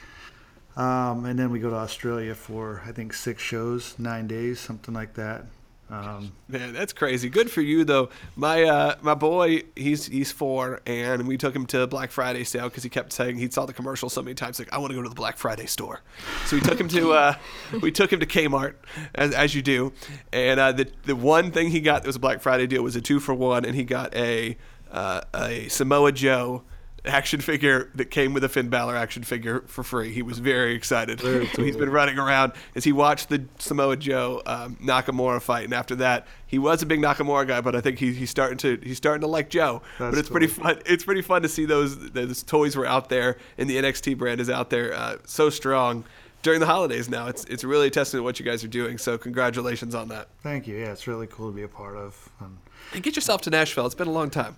Um, 0.77 1.25
and 1.25 1.37
then 1.37 1.51
we 1.51 1.59
go 1.59 1.69
to 1.69 1.75
Australia 1.75 2.33
for 2.33 2.81
I 2.85 2.91
think 2.93 3.13
six 3.13 3.43
shows, 3.43 3.99
nine 3.99 4.27
days, 4.27 4.59
something 4.59 4.93
like 4.93 5.15
that. 5.15 5.45
Um, 5.89 6.31
Man, 6.47 6.73
that's 6.73 6.93
crazy. 6.93 7.29
Good 7.29 7.49
for 7.49 7.61
you 7.61 7.83
though. 7.83 8.09
My 8.35 8.63
uh, 8.63 8.95
my 9.01 9.15
boy, 9.15 9.63
he's 9.75 10.05
he's 10.05 10.31
four, 10.31 10.81
and 10.85 11.27
we 11.27 11.37
took 11.37 11.55
him 11.55 11.65
to 11.67 11.87
Black 11.87 12.11
Friday 12.11 12.43
sale 12.43 12.65
because 12.65 12.83
he 12.83 12.89
kept 12.89 13.11
saying 13.11 13.37
he 13.37 13.49
saw 13.49 13.65
the 13.65 13.73
commercial 13.73 14.09
so 14.09 14.21
many 14.21 14.35
times, 14.35 14.59
like 14.59 14.71
I 14.71 14.77
want 14.77 14.91
to 14.91 14.95
go 14.95 15.01
to 15.01 15.09
the 15.09 15.15
Black 15.15 15.37
Friday 15.37 15.65
store. 15.65 16.01
So 16.45 16.55
we 16.55 16.61
took 16.61 16.79
him 16.79 16.87
to 16.89 17.13
uh, 17.13 17.35
we 17.81 17.91
took 17.91 18.13
him 18.13 18.19
to 18.19 18.25
Kmart, 18.27 18.75
as, 19.15 19.33
as 19.33 19.55
you 19.55 19.61
do, 19.61 19.91
and 20.31 20.59
uh, 20.59 20.71
the 20.71 20.89
the 21.03 21.15
one 21.15 21.51
thing 21.51 21.69
he 21.71 21.81
got 21.81 22.03
that 22.03 22.07
was 22.07 22.15
a 22.15 22.19
Black 22.19 22.41
Friday 22.41 22.67
deal 22.67 22.83
was 22.83 22.95
a 22.95 23.01
two 23.01 23.19
for 23.19 23.33
one, 23.33 23.65
and 23.65 23.75
he 23.75 23.83
got 23.83 24.15
a 24.15 24.57
uh, 24.91 25.21
a 25.33 25.67
Samoa 25.69 26.11
Joe 26.11 26.63
action 27.05 27.41
figure 27.41 27.89
that 27.95 28.05
came 28.11 28.33
with 28.33 28.43
a 28.43 28.49
Finn 28.49 28.69
Balor 28.69 28.95
action 28.95 29.23
figure 29.23 29.61
for 29.67 29.83
free. 29.83 30.11
He 30.11 30.21
was 30.21 30.39
very 30.39 30.75
excited. 30.75 31.19
so 31.19 31.63
he's 31.63 31.77
been 31.77 31.89
running 31.89 32.17
around 32.17 32.53
as 32.75 32.83
he 32.83 32.91
watched 32.91 33.29
the 33.29 33.45
Samoa 33.57 33.97
Joe 33.97 34.41
um, 34.45 34.77
Nakamura 34.77 35.41
fight, 35.41 35.65
and 35.65 35.73
after 35.73 35.95
that, 35.97 36.27
he 36.47 36.57
was 36.57 36.81
a 36.81 36.85
big 36.85 36.99
Nakamura 36.99 37.47
guy, 37.47 37.61
but 37.61 37.75
I 37.75 37.81
think 37.81 37.99
he, 37.99 38.13
he's 38.13 38.29
starting 38.29 38.57
to 38.59 38.79
he's 38.83 38.97
starting 38.97 39.21
to 39.21 39.27
like 39.27 39.49
Joe. 39.49 39.81
That's 39.97 40.11
but 40.11 40.19
it's 40.19 40.27
cool. 40.29 40.33
pretty 40.33 40.47
fun. 40.47 40.81
It's 40.85 41.03
pretty 41.03 41.21
fun 41.21 41.43
to 41.43 41.49
see 41.49 41.65
those 41.65 42.11
those 42.11 42.43
toys 42.43 42.75
were 42.75 42.85
out 42.85 43.09
there, 43.09 43.37
and 43.57 43.69
the 43.69 43.77
NXT 43.77 44.17
brand 44.17 44.41
is 44.41 44.49
out 44.49 44.69
there 44.69 44.93
uh, 44.93 45.17
so 45.25 45.49
strong 45.49 46.05
during 46.41 46.59
the 46.59 46.65
holidays. 46.65 47.09
Now 47.09 47.27
it's 47.27 47.43
it's 47.45 47.63
really 47.63 47.87
a 47.87 47.89
testament 47.89 48.21
to 48.21 48.23
what 48.23 48.39
you 48.39 48.45
guys 48.45 48.63
are 48.63 48.69
doing. 48.69 48.97
So 48.97 49.17
congratulations 49.17 49.95
on 49.95 50.07
that. 50.09 50.27
Thank 50.41 50.67
you. 50.67 50.77
Yeah, 50.77 50.91
it's 50.91 51.07
really 51.07 51.27
cool 51.27 51.49
to 51.49 51.55
be 51.55 51.63
a 51.63 51.67
part 51.67 51.95
of. 51.95 52.29
And 52.39 52.57
And 52.93 53.03
get 53.03 53.15
yourself 53.15 53.41
to 53.41 53.49
Nashville. 53.49 53.85
It's 53.85 53.95
been 53.95 54.07
a 54.07 54.11
long 54.11 54.29
time. 54.29 54.55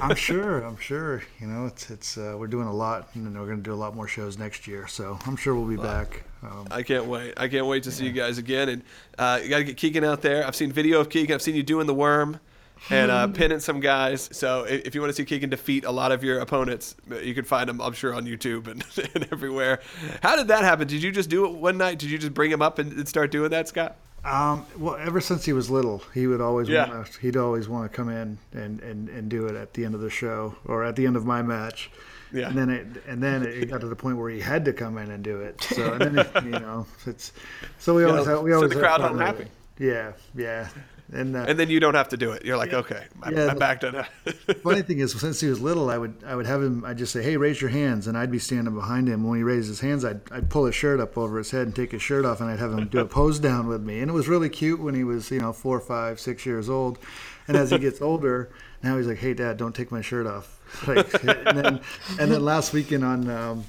I'm 0.00 0.16
sure. 0.28 0.60
I'm 0.60 0.76
sure. 0.76 1.22
You 1.40 1.46
know, 1.46 1.66
it's 1.66 1.90
it's 1.90 2.16
uh, 2.16 2.36
we're 2.38 2.46
doing 2.46 2.68
a 2.68 2.72
lot, 2.72 3.08
and 3.14 3.34
we're 3.38 3.46
going 3.46 3.58
to 3.58 3.62
do 3.62 3.72
a 3.72 3.76
lot 3.76 3.94
more 3.94 4.08
shows 4.08 4.38
next 4.38 4.66
year. 4.66 4.86
So 4.86 5.18
I'm 5.26 5.36
sure 5.36 5.54
we'll 5.54 5.68
be 5.68 5.82
back. 5.82 6.24
Um, 6.42 6.66
I 6.70 6.82
can't 6.82 7.06
wait. 7.06 7.34
I 7.36 7.48
can't 7.48 7.66
wait 7.66 7.82
to 7.84 7.90
see 7.90 8.04
you 8.04 8.12
guys 8.12 8.38
again. 8.38 8.68
And 8.68 8.82
uh, 9.18 9.40
you 9.42 9.48
got 9.48 9.58
to 9.58 9.64
get 9.64 9.76
Keegan 9.76 10.04
out 10.04 10.22
there. 10.22 10.46
I've 10.46 10.56
seen 10.56 10.72
video 10.72 11.00
of 11.00 11.08
Keegan. 11.08 11.34
I've 11.34 11.42
seen 11.42 11.54
you 11.54 11.62
doing 11.62 11.86
the 11.86 11.94
worm 11.94 12.40
and 12.90 13.10
uh, 13.10 13.28
pinning 13.28 13.60
some 13.60 13.80
guys. 13.80 14.28
So 14.32 14.64
i- 14.64 14.82
if 14.84 14.94
you 14.94 15.00
want 15.00 15.10
to 15.10 15.14
see 15.14 15.24
Keegan 15.24 15.50
defeat 15.50 15.84
a 15.84 15.90
lot 15.90 16.12
of 16.12 16.22
your 16.24 16.38
opponents, 16.40 16.96
you 17.22 17.34
can 17.34 17.44
find 17.44 17.68
him, 17.70 17.80
I'm 17.80 17.92
sure, 17.92 18.14
on 18.14 18.26
YouTube 18.26 18.66
and, 18.68 18.84
and 19.14 19.28
everywhere. 19.32 19.80
How 20.22 20.36
did 20.36 20.48
that 20.48 20.64
happen? 20.64 20.86
Did 20.88 21.02
you 21.02 21.12
just 21.12 21.30
do 21.30 21.44
it 21.46 21.52
one 21.52 21.78
night? 21.78 21.98
Did 21.98 22.10
you 22.10 22.18
just 22.18 22.34
bring 22.34 22.50
him 22.50 22.62
up 22.62 22.78
and, 22.78 22.92
and 22.92 23.08
start 23.08 23.30
doing 23.30 23.50
that, 23.50 23.68
Scott? 23.68 23.96
Um, 24.24 24.64
well, 24.78 24.96
ever 24.96 25.20
since 25.20 25.44
he 25.44 25.52
was 25.52 25.68
little, 25.70 26.02
he 26.14 26.26
would 26.26 26.40
always 26.40 26.66
Yeah. 26.68 26.88
want 26.88 27.12
to, 27.12 27.20
he'd 27.20 27.36
always 27.36 27.68
want 27.68 27.90
to 27.90 27.94
come 27.94 28.08
in 28.08 28.38
and, 28.52 28.80
and, 28.80 29.08
and 29.10 29.28
do 29.28 29.46
it 29.46 29.54
at 29.54 29.74
the 29.74 29.84
end 29.84 29.94
of 29.94 30.00
the 30.00 30.08
show 30.08 30.54
or 30.64 30.82
at 30.84 30.96
the 30.96 31.06
end 31.06 31.16
of 31.16 31.26
my 31.26 31.42
match. 31.42 31.90
Yeah. 32.32 32.48
And 32.48 32.56
then 32.58 32.70
it 32.70 32.86
and 33.06 33.22
then 33.22 33.42
it 33.44 33.66
got 33.70 33.80
to 33.82 33.86
the 33.86 33.94
point 33.94 34.16
where 34.16 34.28
he 34.28 34.40
had 34.40 34.64
to 34.64 34.72
come 34.72 34.98
in 34.98 35.10
and 35.12 35.22
do 35.22 35.40
it. 35.42 35.60
So 35.62 35.92
and 35.92 36.00
then 36.00 36.18
it, 36.18 36.44
you 36.44 36.50
know 36.50 36.84
it's 37.06 37.32
so 37.78 37.94
we 37.94 38.02
always 38.06 38.26
have, 38.26 38.40
we 38.42 38.50
so 38.50 38.56
always 38.56 38.72
the 38.72 38.80
crowd 38.80 39.00
fun 39.02 39.10
home 39.10 39.18
with 39.18 39.26
happy. 39.26 39.42
it. 39.44 39.50
Yeah, 39.78 40.12
yeah. 40.34 40.68
And, 41.12 41.36
uh, 41.36 41.44
And 41.46 41.58
then 41.58 41.68
you 41.68 41.80
don't 41.80 41.94
have 41.94 42.08
to 42.08 42.16
do 42.16 42.32
it. 42.32 42.44
You're 42.46 42.56
like, 42.56 42.72
okay, 42.72 43.04
I, 43.22 43.30
Yeah, 43.30 43.46
the- 43.52 43.60
backed 43.60 43.84
it. 43.84 43.94
funny 44.62 44.82
thing 44.82 44.98
is, 45.00 45.12
since 45.20 45.38
he 45.40 45.48
was 45.48 45.60
little, 45.60 45.90
I 45.90 45.98
would 45.98 46.14
I 46.26 46.34
would 46.34 46.46
have 46.46 46.62
him. 46.62 46.84
I'd 46.84 46.96
just 46.98 47.12
say, 47.12 47.22
"Hey, 47.22 47.36
raise 47.36 47.60
your 47.60 47.70
hands," 47.70 48.06
and 48.06 48.16
I'd 48.16 48.30
be 48.30 48.38
standing 48.38 48.74
behind 48.74 49.06
him. 49.08 49.22
When 49.28 49.36
he 49.36 49.42
raised 49.44 49.68
his 49.68 49.80
hands, 49.80 50.04
I'd 50.04 50.20
I'd 50.32 50.48
pull 50.48 50.64
his 50.64 50.74
shirt 50.74 51.00
up 51.00 51.18
over 51.18 51.36
his 51.38 51.50
head 51.50 51.66
and 51.66 51.76
take 51.76 51.92
his 51.92 52.00
shirt 52.02 52.24
off, 52.24 52.40
and 52.40 52.48
I'd 52.50 52.58
have 52.58 52.72
him 52.72 52.88
do 52.88 53.00
a 53.00 53.04
pose 53.18 53.38
down 53.38 53.66
with 53.66 53.82
me. 53.82 54.00
And 54.00 54.10
it 54.10 54.14
was 54.14 54.28
really 54.28 54.48
cute 54.48 54.80
when 54.80 54.94
he 54.94 55.04
was, 55.04 55.30
you 55.30 55.40
know, 55.40 55.52
four, 55.52 55.78
five, 55.78 56.18
six 56.18 56.46
years 56.46 56.68
old. 56.70 56.98
And 57.46 57.56
as 57.56 57.70
he 57.70 57.78
gets 57.78 58.00
older, 58.00 58.48
now 58.82 58.96
he's 58.96 59.06
like, 59.06 59.18
"Hey, 59.18 59.34
Dad, 59.34 59.58
don't 59.58 59.74
take 59.74 59.92
my 59.92 60.00
shirt 60.00 60.26
off." 60.26 60.58
Like, 60.88 61.12
and 61.24 61.56
then 61.58 61.80
and 62.18 62.30
then 62.32 62.42
last 62.44 62.72
weekend 62.72 63.04
on. 63.04 63.28
Um, 63.28 63.64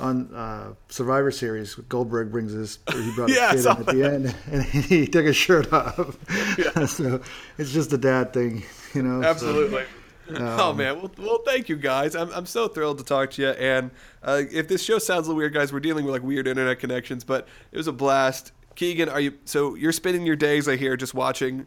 on 0.00 0.34
uh, 0.34 0.74
Survivor 0.88 1.30
Series, 1.30 1.74
Goldberg 1.74 2.32
brings 2.32 2.52
his 2.52 2.78
he 2.92 3.12
brought 3.14 3.28
his 3.28 3.36
Yeah, 3.38 3.52
kid 3.52 3.60
in 3.60 3.66
at 3.66 3.86
the 3.86 4.02
end, 4.04 4.34
and 4.50 4.62
he 4.64 5.06
took 5.06 5.24
his 5.24 5.36
shirt 5.36 5.72
off. 5.72 6.16
so 6.88 7.20
it's 7.58 7.72
just 7.72 7.92
a 7.92 7.98
dad 7.98 8.32
thing, 8.32 8.62
you 8.94 9.02
know. 9.02 9.22
so- 9.22 9.28
Absolutely. 9.28 9.84
oh 10.30 10.70
Um, 10.70 10.76
man, 10.78 10.96
well, 11.00 11.10
well, 11.18 11.38
thank 11.44 11.68
you 11.68 11.76
guys. 11.76 12.16
I'm, 12.16 12.30
I'm 12.32 12.46
so 12.46 12.66
thrilled 12.66 12.98
to 12.98 13.04
talk 13.04 13.30
to 13.32 13.42
you. 13.42 13.48
And 13.50 13.90
uh, 14.22 14.42
if 14.50 14.68
this 14.68 14.82
show 14.82 14.98
sounds 14.98 15.26
a 15.26 15.30
little 15.30 15.36
weird, 15.36 15.52
guys, 15.54 15.72
we're 15.72 15.80
dealing 15.80 16.04
with 16.06 16.12
like 16.14 16.22
weird 16.22 16.48
internet 16.48 16.78
connections, 16.80 17.24
but 17.24 17.46
it 17.72 17.76
was 17.76 17.86
a 17.86 17.92
blast. 17.92 18.52
Keegan, 18.74 19.08
are 19.08 19.20
you? 19.20 19.34
So 19.44 19.74
you're 19.76 19.92
spending 19.92 20.24
your 20.26 20.34
days, 20.36 20.66
I 20.68 20.76
hear, 20.76 20.96
just 20.96 21.14
watching 21.14 21.66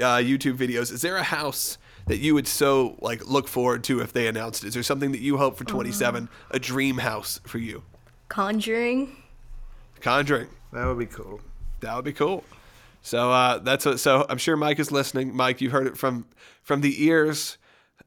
uh, 0.00 0.16
YouTube 0.16 0.56
videos. 0.58 0.92
Is 0.92 1.00
there 1.02 1.16
a 1.16 1.22
house 1.22 1.78
that 2.06 2.18
you 2.18 2.34
would 2.34 2.46
so 2.46 2.96
like 3.00 3.26
look 3.26 3.48
forward 3.48 3.84
to 3.84 4.00
if 4.00 4.12
they 4.12 4.26
announced 4.26 4.64
it? 4.64 4.68
Is 4.68 4.74
there 4.74 4.82
something 4.82 5.12
that 5.12 5.20
you 5.20 5.38
hope 5.38 5.56
for 5.56 5.64
27? 5.64 6.28
A 6.50 6.58
dream 6.58 6.98
house 6.98 7.40
for 7.46 7.58
you? 7.58 7.82
Conjuring. 8.28 9.16
Conjuring. 10.00 10.48
That 10.72 10.86
would 10.86 10.98
be 10.98 11.06
cool. 11.06 11.40
That 11.80 11.94
would 11.96 12.04
be 12.04 12.12
cool. 12.12 12.44
So 13.02 13.30
uh, 13.30 13.58
that's 13.58 13.84
what. 13.84 14.00
So 14.00 14.26
I'm 14.28 14.38
sure 14.38 14.56
Mike 14.56 14.78
is 14.78 14.90
listening. 14.90 15.36
Mike, 15.36 15.60
you've 15.60 15.72
heard 15.72 15.86
it 15.86 15.96
from 15.96 16.26
from 16.62 16.80
the 16.80 17.04
ears 17.04 17.58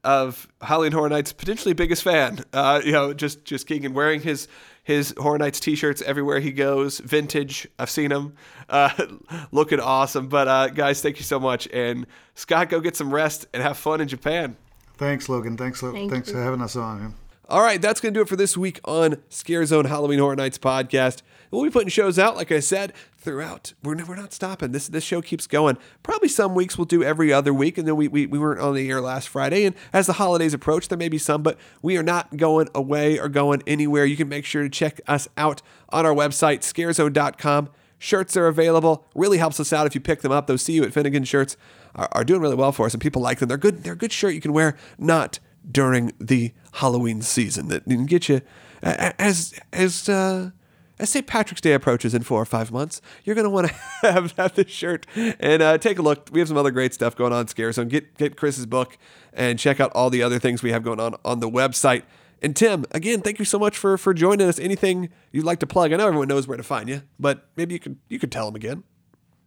of 0.04 0.48
Halloween 0.60 0.92
Horror 0.92 1.08
Nights' 1.08 1.32
potentially 1.32 1.72
biggest 1.72 2.02
fan. 2.02 2.44
Uh, 2.52 2.80
you 2.84 2.92
know, 2.92 3.14
just 3.14 3.44
just 3.44 3.66
Keegan 3.66 3.94
wearing 3.94 4.20
his 4.20 4.48
his 4.88 5.12
Horror 5.18 5.36
Nights 5.36 5.60
t-shirts 5.60 6.00
everywhere 6.00 6.40
he 6.40 6.50
goes. 6.50 6.98
Vintage. 7.00 7.68
I've 7.78 7.90
seen 7.90 8.10
him. 8.10 8.32
Uh, 8.70 8.88
looking 9.52 9.80
awesome. 9.80 10.28
But 10.28 10.48
uh, 10.48 10.68
guys, 10.68 11.02
thank 11.02 11.18
you 11.18 11.24
so 11.24 11.38
much. 11.38 11.68
And 11.74 12.06
Scott, 12.34 12.70
go 12.70 12.80
get 12.80 12.96
some 12.96 13.12
rest 13.12 13.44
and 13.52 13.62
have 13.62 13.76
fun 13.76 14.00
in 14.00 14.08
Japan. 14.08 14.56
Thanks, 14.96 15.28
Logan. 15.28 15.58
Thanks, 15.58 15.82
Lo- 15.82 15.92
Thank 15.92 16.10
thanks 16.10 16.28
you. 16.28 16.34
for 16.36 16.42
having 16.42 16.62
us 16.62 16.74
on. 16.74 17.00
Man. 17.00 17.14
All 17.50 17.62
right, 17.62 17.80
that's 17.80 17.98
going 18.02 18.12
to 18.12 18.18
do 18.18 18.22
it 18.22 18.28
for 18.28 18.36
this 18.36 18.58
week 18.58 18.78
on 18.84 19.22
Scare 19.30 19.64
Zone 19.64 19.86
Halloween 19.86 20.18
Horror 20.18 20.36
Nights 20.36 20.58
podcast. 20.58 21.22
We'll 21.50 21.62
be 21.62 21.70
putting 21.70 21.88
shows 21.88 22.18
out, 22.18 22.36
like 22.36 22.52
I 22.52 22.60
said, 22.60 22.92
throughout. 23.16 23.72
We're, 23.82 24.04
we're 24.04 24.16
not 24.16 24.34
stopping. 24.34 24.72
This 24.72 24.86
this 24.86 25.02
show 25.02 25.22
keeps 25.22 25.46
going. 25.46 25.78
Probably 26.02 26.28
some 26.28 26.54
weeks 26.54 26.76
we'll 26.76 26.84
do 26.84 27.02
every 27.02 27.32
other 27.32 27.54
week, 27.54 27.78
and 27.78 27.88
then 27.88 27.96
we, 27.96 28.06
we, 28.06 28.26
we 28.26 28.38
weren't 28.38 28.60
on 28.60 28.74
the 28.74 28.90
air 28.90 29.00
last 29.00 29.30
Friday. 29.30 29.64
And 29.64 29.74
as 29.94 30.06
the 30.06 30.12
holidays 30.14 30.52
approach, 30.52 30.88
there 30.88 30.98
may 30.98 31.08
be 31.08 31.16
some, 31.16 31.42
but 31.42 31.56
we 31.80 31.96
are 31.96 32.02
not 32.02 32.36
going 32.36 32.68
away 32.74 33.18
or 33.18 33.30
going 33.30 33.62
anywhere. 33.66 34.04
You 34.04 34.18
can 34.18 34.28
make 34.28 34.44
sure 34.44 34.62
to 34.62 34.68
check 34.68 35.00
us 35.06 35.26
out 35.38 35.62
on 35.88 36.04
our 36.04 36.14
website, 36.14 36.58
scarezone.com. 36.58 37.70
Shirts 37.98 38.36
are 38.36 38.46
available. 38.46 39.06
Really 39.14 39.38
helps 39.38 39.58
us 39.58 39.72
out 39.72 39.86
if 39.86 39.94
you 39.94 40.02
pick 40.02 40.20
them 40.20 40.32
up. 40.32 40.48
Those 40.48 40.60
See 40.60 40.74
You 40.74 40.84
at 40.84 40.92
Finnegan 40.92 41.24
shirts 41.24 41.56
are, 41.94 42.10
are 42.12 42.24
doing 42.24 42.42
really 42.42 42.56
well 42.56 42.72
for 42.72 42.84
us, 42.84 42.92
and 42.92 43.00
people 43.00 43.22
like 43.22 43.38
them. 43.38 43.48
They're 43.48 43.56
good. 43.56 43.84
They're 43.84 43.94
a 43.94 43.96
good 43.96 44.12
shirt 44.12 44.34
you 44.34 44.42
can 44.42 44.52
wear, 44.52 44.76
not 44.98 45.38
during 45.70 46.12
the 46.20 46.52
Halloween 46.74 47.22
season. 47.22 47.68
That 47.68 47.84
can 47.84 48.06
get 48.06 48.28
you 48.28 48.40
as 48.82 49.54
as 49.72 50.08
uh, 50.08 50.50
as 50.98 51.10
St. 51.10 51.26
Patrick's 51.26 51.60
Day 51.60 51.72
approaches 51.72 52.14
in 52.14 52.22
four 52.22 52.40
or 52.40 52.44
five 52.44 52.72
months. 52.72 53.00
You're 53.24 53.36
gonna 53.36 53.50
want 53.50 53.68
to 53.68 53.74
have, 54.02 54.32
have 54.32 54.54
this 54.54 54.70
shirt 54.70 55.06
and 55.14 55.62
uh, 55.62 55.78
take 55.78 55.98
a 55.98 56.02
look. 56.02 56.28
We 56.32 56.40
have 56.40 56.48
some 56.48 56.56
other 56.56 56.70
great 56.70 56.94
stuff 56.94 57.16
going 57.16 57.32
on. 57.32 57.48
Scare 57.48 57.72
Zone. 57.72 57.88
Get 57.88 58.16
get 58.16 58.36
Chris's 58.36 58.66
book 58.66 58.98
and 59.32 59.58
check 59.58 59.80
out 59.80 59.92
all 59.92 60.10
the 60.10 60.22
other 60.22 60.38
things 60.38 60.62
we 60.62 60.72
have 60.72 60.82
going 60.82 61.00
on 61.00 61.16
on 61.24 61.40
the 61.40 61.50
website. 61.50 62.02
And 62.40 62.54
Tim, 62.54 62.84
again, 62.92 63.20
thank 63.20 63.38
you 63.38 63.44
so 63.44 63.58
much 63.58 63.76
for 63.76 63.98
for 63.98 64.14
joining 64.14 64.48
us. 64.48 64.58
Anything 64.58 65.10
you'd 65.32 65.44
like 65.44 65.58
to 65.60 65.66
plug? 65.66 65.92
I 65.92 65.96
know 65.96 66.06
everyone 66.06 66.28
knows 66.28 66.46
where 66.46 66.56
to 66.56 66.62
find 66.62 66.88
you, 66.88 67.02
but 67.18 67.48
maybe 67.56 67.74
you 67.74 67.80
could 67.80 67.96
you 68.08 68.18
could 68.18 68.32
tell 68.32 68.46
them 68.46 68.56
again. 68.56 68.84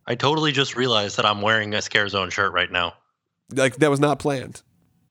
I 0.08 0.16
totally 0.16 0.52
just 0.52 0.76
realized 0.76 1.18
that 1.18 1.26
I'm 1.26 1.42
wearing 1.42 1.74
a 1.74 1.82
Scare 1.82 2.08
Zone 2.10 2.32
shirt 2.32 2.52
right 2.54 2.72
now. 2.72 2.94
Like 3.54 3.78
that 3.78 3.90
was 3.90 4.00
not 4.00 4.20
planned. 4.20 4.62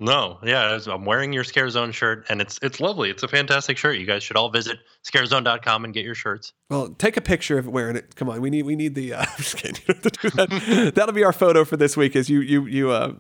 No, 0.03 0.39
yeah, 0.43 0.79
I'm 0.87 1.05
wearing 1.05 1.31
your 1.33 1.45
Scare 1.45 1.69
Zone 1.69 1.93
shirt, 1.93 2.25
and 2.31 2.41
it's 2.41 2.59
it's 2.63 2.81
lovely. 2.81 3.11
It's 3.11 3.23
a 3.23 3.29
fantastic 3.29 3.77
shirt. 3.77 3.99
You 3.99 4.07
guys 4.07 4.23
should 4.23 4.37
all 4.39 4.49
visit 4.49 4.79
scarezone.com 5.05 5.85
and 5.85 5.93
get 5.93 6.07
your 6.07 6.15
shirts. 6.15 6.55
Well, 6.71 6.89
take 6.89 7.19
a 7.19 7.21
picture 7.21 7.59
of 7.59 7.69
wearing 7.69 7.97
it. 7.97 8.17
Come 8.17 8.31
on, 8.31 8.41
we 8.41 8.49
need 8.49 8.63
we 8.65 8.77
need 8.77 8.95
the. 8.95 9.13
Uh, 9.13 9.21
I'm 9.29 9.37
just 9.37 9.57
kidding. 9.59 9.77
You 9.87 9.95
don't 9.95 10.05
have 10.05 10.13
to 10.13 10.31
do 10.31 10.85
that. 10.85 10.95
That'll 10.95 11.15
be 11.15 11.23
our 11.23 11.35
photo 11.35 11.67
for 11.67 11.77
this 11.77 11.99
week. 11.99 12.17
Is 12.17 12.31
you 12.31 12.41
you 12.41 12.65
you 12.67 12.91
uh 12.91 13.13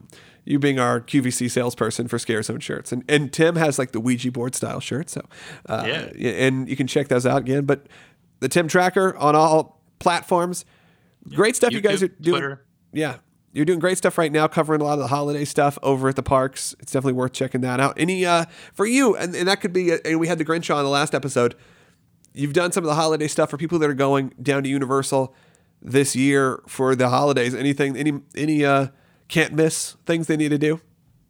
you 0.46 0.58
being 0.58 0.78
our 0.80 1.02
QVC 1.02 1.50
salesperson 1.50 2.08
for 2.08 2.18
Scare 2.18 2.42
Zone 2.42 2.60
shirts, 2.60 2.92
and 2.92 3.04
and 3.10 3.30
Tim 3.30 3.56
has 3.56 3.78
like 3.78 3.92
the 3.92 4.00
Ouija 4.00 4.32
board 4.32 4.54
style 4.54 4.80
shirt. 4.80 5.10
So 5.10 5.20
uh, 5.66 5.84
Yeah. 5.86 6.30
and 6.30 6.66
you 6.66 6.76
can 6.76 6.86
check 6.86 7.08
those 7.08 7.26
out 7.26 7.38
again. 7.42 7.66
But 7.66 7.88
the 8.40 8.48
Tim 8.48 8.68
Tracker 8.68 9.14
on 9.18 9.36
all 9.36 9.82
platforms, 9.98 10.64
great 11.28 11.56
stuff 11.56 11.72
you 11.72 11.82
guys 11.82 12.02
are 12.02 12.08
doing. 12.08 12.40
Twitter. 12.40 12.64
Yeah. 12.94 13.16
You're 13.52 13.64
doing 13.64 13.80
great 13.80 13.98
stuff 13.98 14.16
right 14.16 14.30
now, 14.30 14.46
covering 14.46 14.80
a 14.80 14.84
lot 14.84 14.92
of 14.94 15.00
the 15.00 15.08
holiday 15.08 15.44
stuff 15.44 15.76
over 15.82 16.08
at 16.08 16.16
the 16.16 16.22
parks. 16.22 16.74
It's 16.78 16.92
definitely 16.92 17.14
worth 17.14 17.32
checking 17.32 17.62
that 17.62 17.80
out. 17.80 17.98
Any 17.98 18.24
uh 18.24 18.44
for 18.72 18.86
you, 18.86 19.16
and, 19.16 19.34
and 19.34 19.48
that 19.48 19.60
could 19.60 19.72
be, 19.72 19.92
and 20.04 20.20
we 20.20 20.28
had 20.28 20.38
the 20.38 20.44
Grinch 20.44 20.74
on 20.74 20.84
the 20.84 20.90
last 20.90 21.14
episode. 21.14 21.56
You've 22.32 22.52
done 22.52 22.70
some 22.70 22.84
of 22.84 22.88
the 22.88 22.94
holiday 22.94 23.26
stuff 23.26 23.50
for 23.50 23.56
people 23.56 23.78
that 23.80 23.90
are 23.90 23.94
going 23.94 24.32
down 24.40 24.62
to 24.62 24.68
Universal 24.68 25.34
this 25.82 26.14
year 26.14 26.62
for 26.68 26.94
the 26.94 27.08
holidays. 27.08 27.54
Anything, 27.54 27.96
any, 27.96 28.20
any 28.36 28.64
uh 28.64 28.88
can't 29.26 29.52
miss 29.52 29.96
things 30.06 30.26
they 30.26 30.36
need 30.36 30.50
to 30.50 30.58
do. 30.58 30.80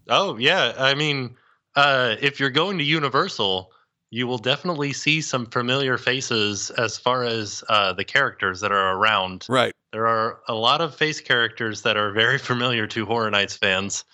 Oh 0.09 0.37
yeah, 0.37 0.75
I 0.77 0.95
mean, 0.95 1.37
uh, 1.77 2.17
if 2.21 2.41
you're 2.41 2.51
going 2.51 2.79
to 2.79 2.85
Universal, 2.85 3.71
you 4.11 4.27
will 4.27 4.39
definitely 4.39 4.93
see 4.93 5.21
some 5.21 5.47
familiar 5.47 5.97
faces 5.97 6.71
as 6.71 6.99
far 6.99 7.23
as 7.25 7.63
uh, 7.69 7.93
the 7.93 8.05
characters 8.05 8.61
that 8.61 8.73
are 8.73 8.97
around. 8.97 9.47
Right. 9.49 9.73
There 9.93 10.07
are 10.07 10.41
a 10.49 10.55
lot 10.55 10.81
of 10.81 10.95
face 10.95 11.21
characters 11.21 11.83
that 11.83 11.97
are 11.97 12.13
very 12.13 12.39
familiar 12.51 12.87
to 12.89 13.07
Horror 13.07 13.31
Nights 13.31 13.57
fans. 13.57 14.05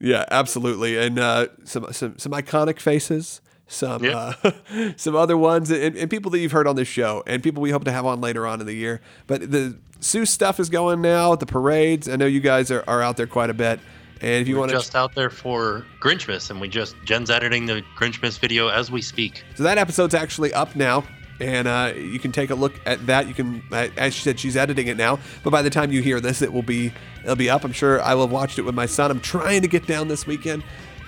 Yeah, 0.00 0.24
absolutely, 0.30 0.98
and 0.98 1.18
uh, 1.18 1.46
some 1.64 1.92
some 1.92 2.18
some 2.18 2.32
iconic 2.32 2.80
faces, 2.80 3.40
some 3.68 4.02
Yeah. 4.04 4.34
uh, 4.42 4.50
some 4.96 5.14
other 5.14 5.36
ones, 5.38 5.70
and, 5.70 5.96
and 5.96 6.10
people 6.10 6.30
that 6.32 6.40
you've 6.40 6.50
heard 6.52 6.66
on 6.66 6.74
this 6.76 6.88
show, 6.88 7.22
and 7.26 7.40
people 7.42 7.62
we 7.62 7.70
hope 7.70 7.84
to 7.84 7.92
have 7.92 8.04
on 8.04 8.20
later 8.20 8.44
on 8.46 8.60
in 8.60 8.66
the 8.66 8.74
year. 8.74 9.00
But 9.28 9.50
the 9.52 9.78
Seuss 10.00 10.28
stuff 10.28 10.58
is 10.58 10.68
going 10.70 11.00
now. 11.02 11.36
The 11.36 11.46
parades, 11.46 12.08
I 12.08 12.16
know 12.16 12.26
you 12.26 12.40
guys 12.40 12.72
are, 12.72 12.82
are 12.88 13.00
out 13.00 13.16
there 13.16 13.28
quite 13.28 13.50
a 13.50 13.54
bit, 13.54 13.78
and 14.20 14.42
if 14.42 14.48
you 14.48 14.54
We're 14.56 14.60
want 14.62 14.70
to, 14.72 14.76
just 14.78 14.96
out 14.96 15.14
there 15.14 15.30
for 15.30 15.86
Grinchmas, 16.00 16.50
and 16.50 16.60
we 16.60 16.68
just 16.68 16.96
Jen's 17.04 17.30
editing 17.30 17.66
the 17.66 17.84
Grinchmas 17.96 18.40
video 18.40 18.66
as 18.68 18.90
we 18.90 19.02
speak. 19.02 19.44
so 19.54 19.62
that 19.62 19.78
episode's 19.78 20.14
actually 20.14 20.52
up 20.52 20.74
now. 20.74 21.04
And 21.42 21.66
uh, 21.66 21.92
you 21.96 22.20
can 22.20 22.30
take 22.30 22.50
a 22.50 22.54
look 22.54 22.72
at 22.86 23.04
that. 23.06 23.26
You 23.26 23.34
can, 23.34 23.64
uh, 23.72 23.88
as 23.96 24.14
she 24.14 24.22
said, 24.22 24.38
she's 24.38 24.56
editing 24.56 24.86
it 24.86 24.96
now. 24.96 25.18
But 25.42 25.50
by 25.50 25.60
the 25.60 25.70
time 25.70 25.90
you 25.90 26.00
hear 26.00 26.20
this, 26.20 26.40
it 26.40 26.52
will 26.52 26.62
be 26.62 26.92
it'll 27.24 27.34
be 27.34 27.50
up. 27.50 27.64
I'm 27.64 27.72
sure 27.72 28.00
I 28.00 28.14
will 28.14 28.22
have 28.22 28.32
watched 28.32 28.60
it 28.60 28.62
with 28.62 28.76
my 28.76 28.86
son. 28.86 29.10
I'm 29.10 29.20
trying 29.20 29.62
to 29.62 29.68
get 29.68 29.86
down 29.86 30.06
this 30.06 30.24
weekend 30.24 30.62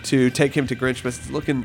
to 0.04 0.30
take 0.30 0.52
him 0.52 0.66
to 0.66 0.74
Grinchmas. 0.74 1.18
It's 1.18 1.30
looking 1.30 1.64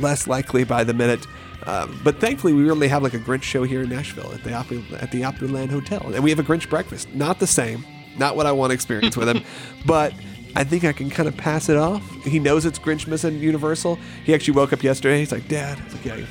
less 0.00 0.26
likely 0.26 0.64
by 0.64 0.82
the 0.82 0.94
minute. 0.94 1.26
Um, 1.66 2.00
but 2.02 2.18
thankfully, 2.18 2.54
we 2.54 2.62
really 2.62 2.88
have 2.88 3.02
like 3.02 3.14
a 3.14 3.18
Grinch 3.18 3.42
show 3.42 3.64
here 3.64 3.82
in 3.82 3.90
Nashville 3.90 4.32
at 4.32 4.42
the 4.44 4.54
Opry, 4.54 4.82
at 4.98 5.10
the 5.10 5.22
Opryland 5.22 5.70
Hotel, 5.70 6.00
and 6.14 6.24
we 6.24 6.30
have 6.30 6.38
a 6.38 6.42
Grinch 6.44 6.70
breakfast. 6.70 7.12
Not 7.14 7.38
the 7.38 7.46
same, 7.46 7.84
not 8.16 8.34
what 8.34 8.46
I 8.46 8.52
want 8.52 8.70
to 8.70 8.74
experience 8.74 9.16
with 9.16 9.28
him, 9.28 9.42
but 9.86 10.14
I 10.54 10.64
think 10.64 10.84
I 10.84 10.92
can 10.92 11.10
kind 11.10 11.28
of 11.28 11.36
pass 11.36 11.68
it 11.68 11.76
off. 11.76 12.02
He 12.24 12.38
knows 12.38 12.64
it's 12.64 12.78
Grinchmas 12.78 13.24
and 13.24 13.40
Universal. 13.40 13.98
He 14.24 14.32
actually 14.32 14.54
woke 14.54 14.72
up 14.72 14.82
yesterday. 14.82 15.18
He's 15.18 15.32
like, 15.32 15.48
Dad, 15.48 15.78
I 15.78 15.84
was 15.84 15.94
like, 15.94 16.04
yeah. 16.04 16.24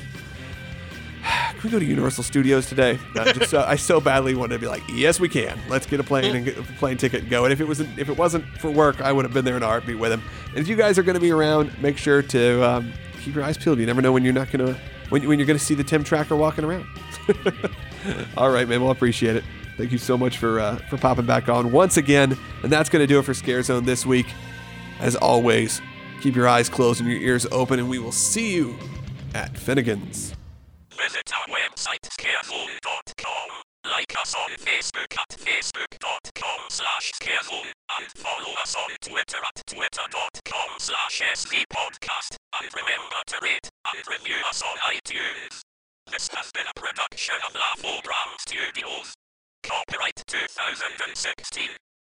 Can 1.26 1.60
we 1.64 1.70
go 1.70 1.78
to 1.78 1.84
Universal 1.84 2.24
Studios 2.24 2.68
today? 2.68 2.98
I, 3.14 3.32
just, 3.32 3.54
uh, 3.54 3.64
I 3.66 3.76
so 3.76 4.00
badly 4.00 4.34
wanted 4.34 4.54
to 4.54 4.60
be 4.60 4.66
like, 4.66 4.82
yes, 4.88 5.18
we 5.18 5.28
can. 5.28 5.58
Let's 5.68 5.86
get 5.86 6.00
a 6.00 6.04
plane 6.04 6.36
and 6.36 6.44
get 6.44 6.58
a 6.58 6.62
plane 6.62 6.96
ticket 6.96 7.22
and 7.22 7.30
go. 7.30 7.44
And 7.44 7.52
if 7.52 7.60
it 7.60 7.66
wasn't, 7.66 7.98
if 7.98 8.08
it 8.08 8.16
wasn't 8.16 8.44
for 8.58 8.70
work, 8.70 9.00
I 9.00 9.10
would 9.10 9.24
have 9.24 9.32
been 9.32 9.44
there 9.44 9.56
in 9.56 9.62
a 9.62 9.66
heartbeat 9.66 9.98
with 9.98 10.12
him. 10.12 10.22
And 10.50 10.58
if 10.58 10.68
you 10.68 10.76
guys 10.76 10.98
are 10.98 11.02
going 11.02 11.14
to 11.14 11.20
be 11.20 11.30
around, 11.30 11.80
make 11.82 11.96
sure 11.96 12.22
to 12.22 12.64
um, 12.64 12.92
keep 13.22 13.34
your 13.34 13.42
eyes 13.42 13.56
peeled. 13.56 13.78
You 13.78 13.86
never 13.86 14.02
know 14.02 14.12
when 14.12 14.22
you're 14.22 14.34
not 14.34 14.50
going 14.50 14.66
to, 14.66 14.80
when, 15.08 15.26
when 15.26 15.38
you're 15.38 15.46
going 15.46 15.58
to 15.58 15.64
see 15.64 15.74
the 15.74 15.84
Tim 15.84 16.04
Tracker 16.04 16.36
walking 16.36 16.64
around. 16.64 16.86
All 18.36 18.50
right, 18.50 18.68
man. 18.68 18.82
Well, 18.82 18.90
appreciate 18.90 19.36
it. 19.36 19.44
Thank 19.76 19.92
you 19.92 19.98
so 19.98 20.16
much 20.16 20.38
for 20.38 20.60
uh, 20.60 20.76
for 20.88 20.96
popping 20.96 21.26
back 21.26 21.48
on 21.48 21.70
once 21.70 21.96
again. 21.96 22.36
And 22.62 22.72
that's 22.72 22.88
going 22.88 23.02
to 23.02 23.06
do 23.06 23.18
it 23.18 23.24
for 23.24 23.34
Scare 23.34 23.62
Zone 23.62 23.84
this 23.84 24.06
week. 24.06 24.26
As 25.00 25.16
always, 25.16 25.82
keep 26.22 26.34
your 26.34 26.48
eyes 26.48 26.68
closed 26.68 27.00
and 27.00 27.10
your 27.10 27.20
ears 27.20 27.46
open, 27.50 27.78
and 27.78 27.88
we 27.88 27.98
will 27.98 28.12
see 28.12 28.54
you 28.54 28.78
at 29.34 29.56
Finnegan's. 29.56 30.34
Visit 30.96 31.30
our 31.36 31.46
website 31.52 32.04
scareful.com. 32.10 33.48
Like 33.84 34.16
us 34.18 34.34
on 34.34 34.50
Facebook 34.56 35.12
at 35.12 35.28
facebook.com 35.36 36.60
slash 36.68 37.12
scareful. 37.14 37.62
And 37.98 38.06
follow 38.16 38.52
us 38.62 38.74
on 38.74 38.90
Twitter 39.00 39.36
at 39.36 39.62
twitter.com 39.66 40.70
slash 40.78 41.20
svpodcast. 41.20 42.36
And 42.60 42.68
remember 42.74 43.20
to 43.26 43.38
rate 43.42 43.68
and 43.92 44.02
review 44.08 44.40
us 44.48 44.62
on 44.62 44.76
iTunes. 44.90 45.60
This 46.10 46.28
has 46.32 46.50
been 46.52 46.66
a 46.66 46.80
production 46.80 47.36
of 47.46 47.54
Laughable 47.54 48.00
Brown 48.02 48.38
Studios. 48.38 49.14
Copyright 49.62 50.22
2016. 50.26 51.70